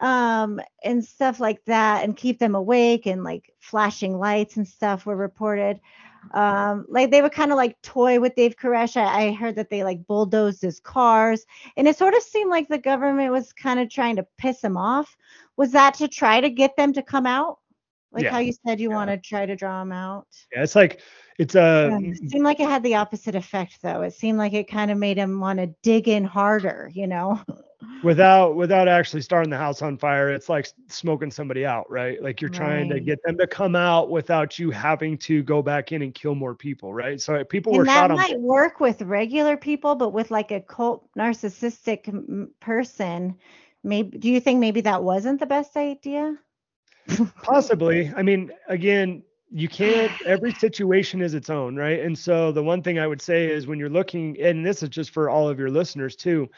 um, 0.00 0.60
and 0.82 1.04
stuff 1.04 1.40
like 1.40 1.64
that 1.66 2.04
and 2.04 2.16
keep 2.16 2.38
them 2.38 2.54
awake 2.54 3.06
and 3.06 3.22
like 3.24 3.52
flashing 3.60 4.18
lights 4.18 4.56
and 4.56 4.66
stuff 4.66 5.06
were 5.06 5.16
reported. 5.16 5.80
Um, 6.34 6.84
like 6.88 7.10
they 7.10 7.22
would 7.22 7.32
kind 7.32 7.52
of 7.52 7.56
like 7.56 7.80
toy 7.82 8.20
with 8.20 8.34
Dave 8.34 8.56
Koresh. 8.56 8.96
I, 8.96 9.28
I 9.28 9.32
heard 9.32 9.56
that 9.56 9.70
they 9.70 9.84
like 9.84 10.06
bulldozed 10.06 10.60
his 10.60 10.80
cars 10.80 11.46
and 11.76 11.86
it 11.88 11.96
sort 11.96 12.14
of 12.14 12.22
seemed 12.22 12.50
like 12.50 12.68
the 12.68 12.78
government 12.78 13.32
was 13.32 13.52
kind 13.52 13.80
of 13.80 13.88
trying 13.88 14.16
to 14.16 14.26
piss 14.36 14.62
him 14.62 14.76
off. 14.76 15.16
Was 15.56 15.70
that 15.72 15.94
to 15.94 16.08
try 16.08 16.40
to 16.40 16.50
get 16.50 16.76
them 16.76 16.92
to 16.94 17.02
come 17.02 17.26
out? 17.26 17.58
Like 18.12 18.24
Yeah. 18.24 18.30
how 18.32 18.38
you 18.38 18.52
said 18.66 18.80
you 18.80 18.90
Yeah. 18.90 18.96
want 18.96 19.10
to 19.10 19.16
try 19.18 19.46
to 19.46 19.56
draw 19.56 19.80
them 19.80 19.92
out? 19.92 20.26
Yeah, 20.52 20.62
it's 20.62 20.74
like 20.74 21.00
it's 21.38 21.54
a 21.54 21.88
Yeah, 21.90 22.10
it 22.10 22.30
seemed 22.30 22.44
like 22.44 22.60
it 22.60 22.68
had 22.68 22.82
the 22.82 22.96
opposite 22.96 23.34
effect 23.34 23.80
though. 23.82 24.02
It 24.02 24.12
seemed 24.12 24.38
like 24.38 24.52
it 24.52 24.68
kind 24.68 24.90
of 24.90 24.98
made 24.98 25.16
him 25.16 25.40
want 25.40 25.58
to 25.60 25.74
dig 25.82 26.08
in 26.08 26.24
harder, 26.24 26.90
you 26.92 27.06
know? 27.06 27.40
without 28.02 28.54
without 28.54 28.88
actually 28.88 29.22
starting 29.22 29.50
the 29.50 29.56
house 29.56 29.82
on 29.82 29.96
fire 29.96 30.30
it's 30.30 30.48
like 30.48 30.68
smoking 30.88 31.30
somebody 31.30 31.64
out 31.64 31.88
right 31.90 32.22
like 32.22 32.40
you're 32.40 32.48
trying 32.48 32.88
to 32.88 32.98
get 33.00 33.20
them 33.24 33.36
to 33.36 33.46
come 33.46 33.76
out 33.76 34.10
without 34.10 34.58
you 34.58 34.70
having 34.70 35.16
to 35.16 35.42
go 35.44 35.62
back 35.62 35.92
in 35.92 36.02
and 36.02 36.14
kill 36.14 36.34
more 36.34 36.54
people 36.54 36.92
right 36.92 37.20
so 37.20 37.36
uh, 37.36 37.44
people 37.44 37.72
were 37.72 37.82
and 37.82 37.90
shot 37.90 38.08
that 38.08 38.10
on 38.10 38.16
might 38.16 38.40
work 38.40 38.80
with 38.80 39.02
regular 39.02 39.56
people, 39.56 39.94
but 39.94 40.10
with 40.10 40.30
like 40.30 40.50
a 40.50 40.60
cult 40.60 41.08
narcissistic 41.16 42.08
m- 42.08 42.50
person, 42.60 43.36
maybe 43.84 44.18
do 44.18 44.30
you 44.30 44.40
think 44.40 44.60
maybe 44.60 44.80
that 44.82 45.02
wasn't 45.02 45.40
the 45.40 45.46
best 45.46 45.76
idea? 45.76 46.36
possibly 47.42 48.12
i 48.16 48.22
mean 48.22 48.50
again 48.68 49.22
you 49.50 49.68
can't 49.68 50.12
every 50.26 50.52
situation 50.58 51.22
is 51.22 51.34
its 51.34 51.50
own 51.50 51.76
right? 51.76 52.00
And 52.00 52.16
so 52.18 52.52
the 52.52 52.62
one 52.62 52.82
thing 52.82 52.98
i 52.98 53.06
would 53.06 53.22
say 53.22 53.46
is 53.50 53.66
when 53.66 53.78
you're 53.78 53.88
looking 53.88 54.36
and 54.40 54.64
this 54.64 54.82
is 54.82 54.88
just 54.90 55.10
for 55.10 55.30
all 55.30 55.48
of 55.48 55.58
your 55.58 55.70
listeners 55.70 56.16
too 56.16 56.48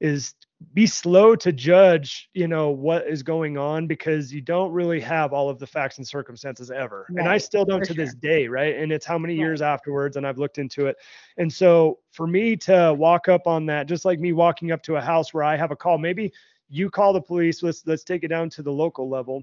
is 0.00 0.34
be 0.74 0.86
slow 0.86 1.36
to 1.36 1.52
judge 1.52 2.28
you 2.34 2.48
know 2.48 2.70
what 2.70 3.06
is 3.06 3.22
going 3.22 3.58
on 3.58 3.86
because 3.86 4.32
you 4.32 4.40
don't 4.40 4.72
really 4.72 5.00
have 5.00 5.32
all 5.32 5.48
of 5.50 5.58
the 5.58 5.66
facts 5.66 5.98
and 5.98 6.06
circumstances 6.06 6.70
ever. 6.70 7.12
And 7.16 7.28
i 7.28 7.36
still 7.38 7.64
don't 7.64 7.80
for 7.80 7.86
to 7.86 7.94
this 7.94 8.14
day 8.14 8.46
right? 8.48 8.76
And 8.76 8.92
it's 8.92 9.06
how 9.06 9.18
many 9.18 9.34
Right. 9.34 9.40
years 9.40 9.62
afterwards 9.62 10.16
and 10.16 10.26
i've 10.26 10.38
looked 10.38 10.58
into 10.58 10.86
it. 10.86 10.96
And 11.36 11.52
so 11.52 11.98
for 12.12 12.26
me 12.26 12.56
to 12.58 12.94
walk 12.96 13.28
up 13.28 13.46
on 13.46 13.66
that 13.66 13.86
just 13.88 14.04
like 14.04 14.18
me 14.20 14.32
walking 14.32 14.70
up 14.72 14.82
to 14.84 14.96
a 14.96 15.00
house 15.00 15.34
where 15.34 15.44
i 15.44 15.56
have 15.56 15.70
a 15.70 15.76
call 15.76 15.98
maybe 15.98 16.32
you 16.68 16.88
call 16.90 17.12
the 17.12 17.20
police 17.20 17.62
let's 17.62 17.86
let's 17.86 18.04
take 18.04 18.24
it 18.24 18.28
down 18.28 18.48
to 18.50 18.62
the 18.62 18.72
local 18.72 19.08
level 19.08 19.42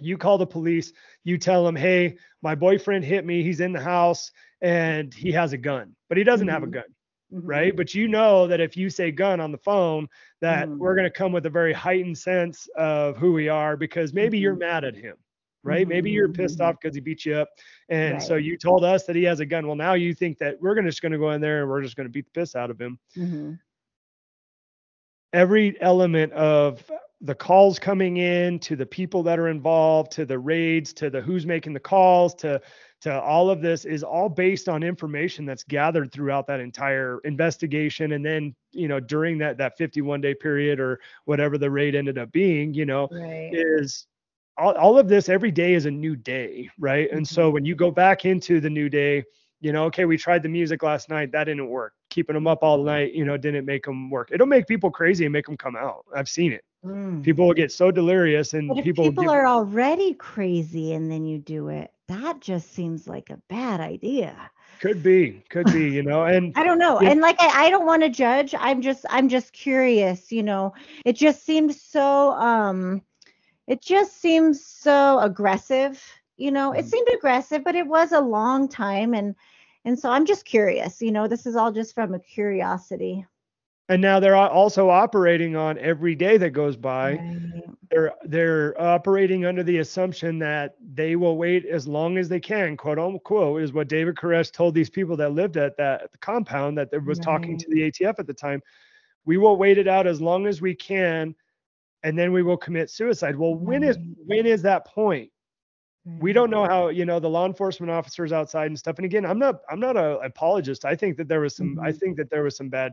you 0.00 0.18
call 0.18 0.38
the 0.38 0.46
police 0.46 0.92
you 1.24 1.38
tell 1.38 1.64
them 1.64 1.76
hey 1.76 2.16
my 2.42 2.54
boyfriend 2.54 3.04
hit 3.04 3.24
me 3.24 3.42
he's 3.42 3.60
in 3.60 3.72
the 3.72 3.80
house 3.80 4.30
and 4.60 5.12
he 5.14 5.32
has 5.32 5.52
a 5.52 5.58
gun 5.58 5.94
but 6.08 6.18
he 6.18 6.24
doesn't 6.24 6.48
have 6.48 6.62
a 6.62 6.66
Mhm. 6.66 6.72
gun 6.72 6.84
Mhm. 7.32 7.40
right 7.44 7.76
but 7.76 7.94
you 7.94 8.06
know 8.08 8.46
that 8.46 8.60
if 8.60 8.76
you 8.76 8.90
say 8.90 9.10
gun 9.10 9.40
on 9.40 9.52
the 9.52 9.58
phone 9.58 10.06
that 10.40 10.68
Mhm. 10.68 10.78
we're 10.78 10.94
going 10.94 11.10
to 11.10 11.18
come 11.18 11.32
with 11.32 11.46
a 11.46 11.50
very 11.50 11.72
heightened 11.72 12.16
sense 12.18 12.68
of 12.76 13.16
who 13.16 13.32
we 13.32 13.48
are 13.48 13.76
because 13.76 14.12
maybe 14.12 14.38
you're 14.38 14.54
Mhm. 14.54 14.60
mad 14.60 14.84
at 14.84 14.94
him 14.94 15.16
right 15.62 15.88
maybe 15.88 16.10
you're 16.10 16.28
pissed 16.28 16.58
Mhm. 16.58 16.64
off 16.66 16.76
because 16.80 16.94
he 16.94 17.00
beat 17.00 17.24
you 17.24 17.34
up 17.34 17.48
and 17.88 18.14
Right. 18.14 18.22
so 18.22 18.36
you 18.36 18.56
told 18.58 18.84
us 18.84 19.04
that 19.06 19.16
he 19.16 19.24
has 19.24 19.40
a 19.40 19.46
gun 19.46 19.66
well 19.66 19.76
now 19.76 19.94
you 19.94 20.14
think 20.14 20.38
that 20.38 20.60
we're 20.60 20.74
gonna, 20.74 20.88
just 20.90 21.02
going 21.02 21.12
to 21.12 21.18
go 21.18 21.30
in 21.32 21.40
there 21.40 21.62
and 21.62 21.70
we're 21.70 21.82
just 21.82 21.96
going 21.96 22.06
to 22.06 22.12
beat 22.12 22.26
the 22.26 22.30
piss 22.38 22.54
out 22.54 22.70
of 22.70 22.78
him 22.80 22.98
every 25.32 25.80
element 25.80 26.32
of 26.34 26.88
the 27.26 27.34
calls 27.34 27.78
coming 27.78 28.18
in 28.18 28.58
to 28.60 28.76
the 28.76 28.86
people 28.86 29.22
that 29.24 29.38
are 29.38 29.48
involved 29.48 30.12
to 30.12 30.24
the 30.24 30.38
raids 30.38 30.92
to 30.92 31.10
the 31.10 31.20
who's 31.20 31.44
making 31.44 31.72
the 31.72 31.80
calls 31.80 32.34
to 32.36 32.60
to 33.00 33.20
all 33.20 33.50
of 33.50 33.60
this 33.60 33.84
is 33.84 34.02
all 34.02 34.28
based 34.28 34.68
on 34.68 34.82
information 34.82 35.44
that's 35.44 35.64
gathered 35.64 36.12
throughout 36.12 36.46
that 36.46 36.60
entire 36.60 37.18
investigation. 37.24 38.12
And 38.12 38.24
then 38.24 38.54
you 38.70 38.86
know 38.86 39.00
during 39.00 39.38
that 39.38 39.58
that 39.58 39.76
51 39.76 40.20
day 40.20 40.34
period 40.34 40.78
or 40.78 41.00
whatever 41.24 41.58
the 41.58 41.70
raid 41.70 41.94
ended 41.96 42.16
up 42.16 42.30
being 42.30 42.72
you 42.74 42.86
know 42.86 43.08
Right. 43.10 43.50
is 43.52 44.06
all, 44.56 44.74
all 44.76 44.98
of 44.98 45.08
this 45.08 45.28
every 45.28 45.50
day 45.50 45.74
is 45.74 45.86
a 45.86 45.90
new 45.90 46.14
day 46.14 46.70
right? 46.78 47.10
And 47.10 47.26
so 47.26 47.46
mm-hmm. 47.46 47.54
when 47.54 47.64
you 47.64 47.74
go 47.74 47.90
back 47.90 48.24
into 48.24 48.60
the 48.60 48.70
new 48.70 48.88
day 48.88 49.24
you 49.60 49.72
know 49.72 49.84
okay 49.86 50.04
we 50.04 50.16
tried 50.16 50.44
the 50.44 50.48
music 50.48 50.82
last 50.84 51.08
night 51.10 51.32
that 51.32 51.44
didn't 51.44 51.68
work. 51.68 51.92
Keeping 52.08 52.34
them 52.34 52.46
up 52.46 52.62
all 52.62 52.78
mm-hmm. 52.78 52.86
night 52.86 53.14
you 53.14 53.24
know 53.24 53.36
didn't 53.36 53.66
make 53.66 53.84
them 53.84 54.10
work. 54.10 54.30
It'll 54.32 54.46
make 54.46 54.68
people 54.68 54.92
crazy 54.92 55.24
and 55.24 55.32
make 55.32 55.46
them 55.46 55.56
come 55.56 55.74
out. 55.74 56.04
I've 56.14 56.28
seen 56.28 56.52
it 56.52 56.62
Mm. 56.86 57.22
people 57.22 57.46
will 57.46 57.54
get 57.54 57.72
so 57.72 57.90
delirious 57.90 58.54
and 58.54 58.68
But 58.68 58.78
if 58.78 58.92
people, 58.92 59.10
people, 59.10 59.28
give- 59.30 59.32
are 59.32 59.46
already 59.46 60.14
crazy 60.14 60.92
and 60.92 61.10
then 61.10 61.24
you 61.24 61.38
do 61.38 61.68
it, 61.68 61.92
that 62.08 62.40
just 62.40 62.70
seems 62.72 63.06
like 63.08 63.30
a 63.30 63.38
bad 63.48 63.80
idea. 63.80 64.50
could 64.80 65.02
be 65.02 65.42
could 65.50 65.70
be 65.72 65.90
you 65.90 66.02
know 66.02 66.24
and 66.24 66.54
I 66.54 66.64
don't 66.64 66.78
know. 66.78 67.00
And 67.00 67.20
like 67.20 67.36
I, 67.40 67.66
I 67.66 67.70
don't 67.70 67.86
want 67.86 68.02
to 68.02 68.08
judge. 68.10 68.54
I'm 68.58 68.80
just 68.82 69.04
I'm 69.10 69.28
just 69.28 69.52
curious, 69.52 70.32
you 70.32 70.42
know. 70.42 70.74
It 71.04 71.14
just 71.16 71.44
seems 71.44 71.80
so 71.80 72.30
um 72.32 73.02
it 73.66 73.82
just 73.82 74.20
seems 74.20 74.64
so 74.64 75.18
aggressive, 75.20 76.02
you 76.36 76.50
know. 76.50 76.72
It 76.72 76.84
Mhm. 76.84 76.86
seemed 76.86 77.08
aggressive, 77.14 77.64
but 77.64 77.74
it 77.76 77.86
was 77.86 78.12
a 78.12 78.20
long 78.20 78.68
time 78.68 79.14
and 79.14 79.34
and 79.84 79.98
so 79.98 80.10
I'm 80.10 80.26
just 80.26 80.44
curious, 80.44 81.00
you 81.02 81.12
know. 81.12 81.28
This 81.28 81.46
is 81.46 81.56
all 81.56 81.72
just 81.72 81.94
from 81.94 82.14
a 82.14 82.20
curiosity. 82.20 83.26
And 83.88 84.02
now 84.02 84.18
they're 84.20 84.36
also 84.36 84.90
operating 84.90 85.56
on 85.56 85.78
every 85.78 86.14
day 86.14 86.36
that 86.38 86.50
goes 86.50 86.76
by 86.76 87.20
Right. 87.54 87.76
they're 87.90 88.12
they're 88.24 88.80
operating 88.80 89.46
under 89.46 89.62
the 89.62 89.78
assumption 89.78 90.38
that 90.40 90.76
they 90.94 91.16
will 91.16 91.38
wait 91.38 91.66
as 91.66 91.88
long 91.88 92.18
as 92.18 92.28
they 92.28 92.40
can, 92.40 92.76
quote 92.76 92.98
unquote, 92.98 93.62
is 93.62 93.72
what 93.72 93.88
David 93.88 94.16
Koresh 94.16 94.52
told 94.52 94.74
these 94.74 94.90
people 94.90 95.16
that 95.18 95.32
lived 95.32 95.56
at 95.58 95.76
that 95.78 96.12
the 96.12 96.18
compound 96.18 96.78
that 96.78 96.90
was 97.06 97.18
talking 97.20 97.56
to 97.58 97.66
the 97.70 97.82
ATF 97.84 98.18
at 98.18 98.26
the 98.26 98.34
time. 98.34 98.62
We 99.26 99.38
will 99.38 99.56
wait 99.58 99.78
it 99.78 99.88
out 99.88 100.06
as 100.06 100.20
long 100.22 100.46
as 100.46 100.62
we 100.62 100.74
can, 100.74 101.34
and 102.04 102.18
then 102.18 102.32
we 102.32 102.42
will 102.42 102.56
commit 102.58 102.90
suicide. 102.90 103.36
Well, 103.36 103.54
when 103.56 103.82
is 103.84 103.96
Right. 103.96 104.16
when 104.26 104.46
is 104.46 104.62
that 104.62 104.86
point? 104.86 105.30
We 106.18 106.32
don't 106.32 106.50
know 106.50 106.64
how 106.64 106.88
you 106.88 107.04
know 107.04 107.20
the 107.20 107.28
law 107.28 107.46
enforcement 107.46 107.90
officers 107.90 108.32
outside 108.32 108.66
and 108.68 108.78
stuff. 108.78 108.96
And 108.98 109.04
again, 109.04 109.26
I'm 109.26 109.38
not 109.38 109.56
I'm 109.70 109.80
not 109.80 109.96
a 109.96 110.18
apologist. 110.20 110.84
I 110.86 110.94
think 110.96 111.16
that 111.18 111.28
there 111.28 111.40
was 111.40 111.56
some 111.56 111.78
I 111.84 111.92
Mhm. 111.92 111.92
think 111.92 112.16
that 112.16 112.30
there 112.30 112.42
was 112.44 112.56
some 112.56 112.70
bad 112.70 112.92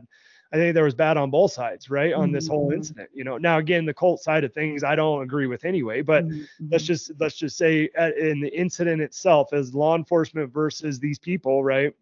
I 0.54 0.58
think 0.58 0.74
there 0.74 0.84
was 0.84 0.94
bad 0.94 1.18
on 1.18 1.30
both 1.30 1.52
sides, 1.52 1.90
right? 1.90 2.14
On 2.14 2.32
this 2.32 2.48
whole 2.48 2.70
Mhm. 2.70 2.74
incident. 2.74 3.10
You 3.14 3.24
know, 3.24 3.38
now 3.38 3.58
again, 3.58 3.86
the 3.86 3.94
cult 3.94 4.22
side 4.22 4.44
of 4.44 4.54
things, 4.54 4.84
I 4.84 4.96
don't 4.96 5.22
agree 5.22 5.48
with 5.48 5.64
anyway, 5.64 6.02
but 6.02 6.26
Mhm, 6.60 6.72
let's 6.72 6.84
just 6.84 7.12
let's 7.20 7.36
just 7.36 7.58
say 7.58 7.90
uh, 7.98 8.12
in 8.18 8.40
the 8.40 8.48
incident 8.56 9.02
itself 9.02 9.52
as 9.52 9.74
law 9.74 9.96
enforcement 9.96 10.52
versus 10.52 11.00
these 11.00 11.18
people, 11.18 11.64
right? 11.64 11.94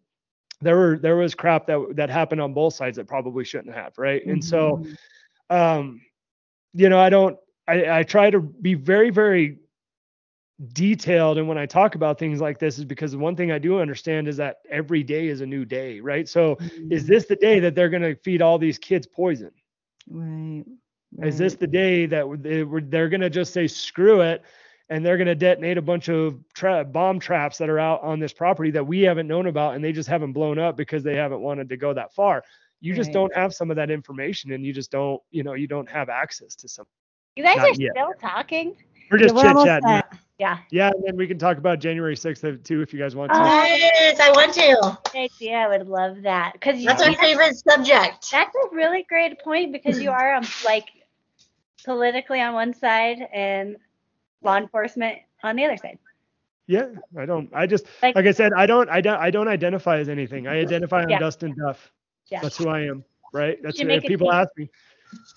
There 0.61 0.77
were 0.77 0.99
there 0.99 1.15
was 1.17 1.35
crap 1.35 1.67
that 1.67 1.95
that 1.95 2.09
happened 2.09 2.41
on 2.41 2.53
both 2.53 2.75
sides 2.75 2.97
that 2.97 3.07
probably 3.07 3.43
shouldn't 3.45 3.75
have, 3.75 3.97
right? 3.97 4.25
And 4.25 4.43
so 4.43 4.81
Mhm. 4.81 4.95
um 5.49 6.01
you 6.73 6.89
know, 6.89 6.99
I 6.99 7.09
don't 7.09 7.37
I 7.67 7.99
I 7.99 8.03
try 8.03 8.29
to 8.31 8.41
be 8.41 8.75
very 8.75 9.09
very 9.11 9.59
detailed 10.71 11.37
and 11.37 11.47
when 11.47 11.57
I 11.57 11.65
talk 11.65 11.95
about 11.95 12.19
things 12.19 12.39
like 12.39 12.59
this 12.59 12.77
is 12.77 12.85
because 12.85 13.11
the 13.11 13.17
one 13.17 13.35
thing 13.35 13.51
I 13.51 13.57
do 13.59 13.79
understand 13.79 14.27
is 14.27 14.37
that 14.37 14.57
every 14.69 15.03
day 15.03 15.27
is 15.27 15.41
a 15.41 15.45
new 15.45 15.65
day, 15.65 15.99
right? 15.99 16.27
So 16.29 16.57
is 16.89 17.03
Mhm. 17.03 17.07
this 17.07 17.25
the 17.25 17.35
day 17.35 17.59
that 17.59 17.75
they're 17.75 17.89
going 17.89 18.03
to 18.03 18.15
feed 18.15 18.41
all 18.41 18.57
these 18.59 18.77
kids 18.77 19.07
poison? 19.07 19.51
right? 21.17 21.27
Is 21.27 21.37
this 21.37 21.55
the 21.55 21.67
day 21.67 22.05
that 22.07 22.25
they, 22.41 22.63
they're 22.89 23.09
going 23.09 23.21
to 23.21 23.29
just 23.29 23.53
say 23.53 23.67
screw 23.67 24.21
it 24.21 24.43
and 24.89 25.05
they're 25.05 25.17
going 25.17 25.27
to 25.27 25.35
detonate 25.35 25.77
a 25.77 25.81
bunch 25.81 26.09
of 26.09 26.39
tra- 26.53 26.83
bomb 26.83 27.19
traps 27.19 27.57
that 27.57 27.69
are 27.69 27.79
out 27.79 28.01
on 28.03 28.19
this 28.19 28.33
property 28.33 28.71
that 28.71 28.85
we 28.85 29.01
haven't 29.01 29.27
known 29.27 29.47
about 29.47 29.75
and 29.75 29.83
they 29.83 29.91
just 29.91 30.09
haven't 30.09 30.33
blown 30.33 30.59
up 30.59 30.77
because 30.77 31.03
they 31.03 31.15
haven't 31.15 31.41
wanted 31.41 31.69
to 31.69 31.77
go 31.77 31.93
that 31.93 32.13
far. 32.13 32.43
You 32.81 32.93
just 32.93 33.11
don't 33.13 33.33
have 33.33 33.53
some 33.53 33.69
of 33.71 33.77
that 33.77 33.89
information 33.89 34.51
and 34.51 34.65
you 34.65 34.73
just 34.73 34.91
don't, 34.91 35.21
you 35.31 35.43
know, 35.43 35.53
you 35.53 35.67
don't 35.67 35.89
have 35.89 36.09
access 36.09 36.55
to 36.55 36.67
some. 36.67 36.85
You 37.35 37.43
guys 37.43 37.57
Not 37.57 37.69
are 37.69 37.73
yet. 37.73 37.91
still 37.91 38.13
talking? 38.19 38.75
We're 39.13 39.19
just 39.19 39.35
chit 39.35 39.55
chatting. 39.63 40.01
Yeah. 40.39 40.57
Yeah, 40.71 40.89
and 40.89 41.03
then 41.05 41.15
we 41.15 41.27
can 41.27 41.37
talk 41.37 41.57
about 41.57 41.79
January 41.79 42.15
6th 42.15 42.63
too 42.63 42.81
if 42.81 42.91
you 42.91 42.99
guys 42.99 43.15
want 43.15 43.31
to. 43.31 43.39
Oh, 43.39 43.43
Yes, 43.45 44.19
I 44.19 44.31
want 44.31 44.53
to. 44.55 44.97
Good 45.11 45.31
idea. 45.31 45.57
I 45.57 45.67
would 45.67 45.87
love 45.87 46.23
that. 46.23 46.53
Because 46.53 46.83
That's 46.83 47.01
our 47.03 47.13
favorite 47.13 47.55
subject. 47.55 48.31
That's 48.31 48.55
a 48.55 48.75
really 48.75 49.05
great 49.07 49.39
point 49.39 49.71
because 49.71 50.01
you 50.01 50.09
are 50.09 50.33
um, 50.33 50.43
like 50.65 50.89
politically 51.85 52.41
on 52.41 52.55
one 52.55 52.73
side 52.73 53.27
and 53.31 53.77
law 54.41 54.57
enforcement 54.57 55.19
on 55.43 55.55
the 55.55 55.65
other 55.65 55.77
side. 55.77 55.99
Yeah, 56.65 56.87
I 57.17 57.25
don't. 57.25 57.49
I 57.53 57.67
just 57.67 57.85
like, 58.01 58.15
Like- 58.15 58.25
I 58.25 58.31
said, 58.31 58.53
I 58.53 58.65
don't. 58.65 58.89
I 58.89 59.01
don't. 59.01 59.19
I 59.19 59.29
don't 59.29 59.47
identify 59.47 59.99
as 59.99 60.09
anything. 60.09 60.47
I 60.47 60.59
identify. 60.59 61.03
I'm 61.03 61.09
Yeah. 61.09 61.19
Dustin 61.19 61.53
Duff. 61.55 61.91
Yeah. 62.27 62.41
That's 62.41 62.57
who 62.57 62.69
I 62.69 62.81
am. 62.81 63.03
Right. 63.33 63.61
That's 63.61 63.77
should 63.77 63.83
if 63.83 63.87
make 63.87 64.03
a 64.05 64.07
people 64.07 64.29
team. 64.31 64.39
ask 64.39 64.49
me. 64.57 64.69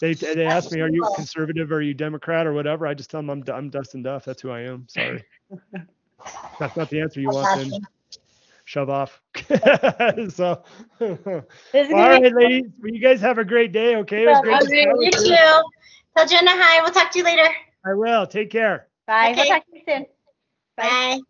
They 0.00 0.14
they 0.14 0.44
ask 0.46 0.70
me, 0.72 0.80
are 0.80 0.88
you 0.90 1.02
cool. 1.02 1.14
conservative? 1.14 1.72
Are 1.72 1.80
you 1.82 1.94
Democrat 1.94 2.46
or 2.46 2.52
whatever? 2.52 2.86
I 2.86 2.94
just 2.94 3.10
tell 3.10 3.20
them 3.20 3.30
I'm 3.30 3.42
Du- 3.42 3.54
I'm 3.54 3.70
Dustin 3.70 4.02
Duff. 4.02 4.24
That's 4.24 4.42
who 4.42 4.50
I 4.50 4.60
am. 4.62 4.86
Sorry. 4.88 5.24
That's 6.58 6.76
not 6.76 6.90
the 6.90 7.00
answer 7.00 7.20
you 7.20 7.28
want. 7.28 7.70
Then 7.70 7.80
shove 8.64 8.90
off. 8.90 9.20
so. 10.28 10.62
This 10.98 11.10
is 11.10 11.18
All 11.72 11.84
gonna 11.84 11.92
right, 11.94 12.22
be- 12.22 12.30
ladies. 12.34 12.70
Well, 12.80 12.92
you 12.92 13.00
guys 13.00 13.20
have 13.20 13.38
a 13.38 13.44
great 13.44 13.72
day. 13.72 13.96
Okay. 13.96 14.24
It 14.24 14.26
was 14.26 14.40
great. 14.42 14.60
to 14.60 14.76
you 14.76 14.92
with 14.96 15.14
too. 15.14 15.62
Tell 16.16 16.26
Jenna 16.26 16.50
hi. 16.52 16.82
We'll 16.82 16.92
talk 16.92 17.10
to 17.12 17.18
you 17.18 17.24
later. 17.24 17.48
I 17.84 17.94
will. 17.94 18.26
Take 18.26 18.50
care. 18.50 18.88
Bye. 19.06 19.32
We'll 19.36 19.40
Okay. 19.40 19.48
talk 19.48 19.64
to 19.66 19.76
you 19.76 19.82
soon. 19.86 20.06
Bye. 20.76 20.84
Bye. 20.88 21.20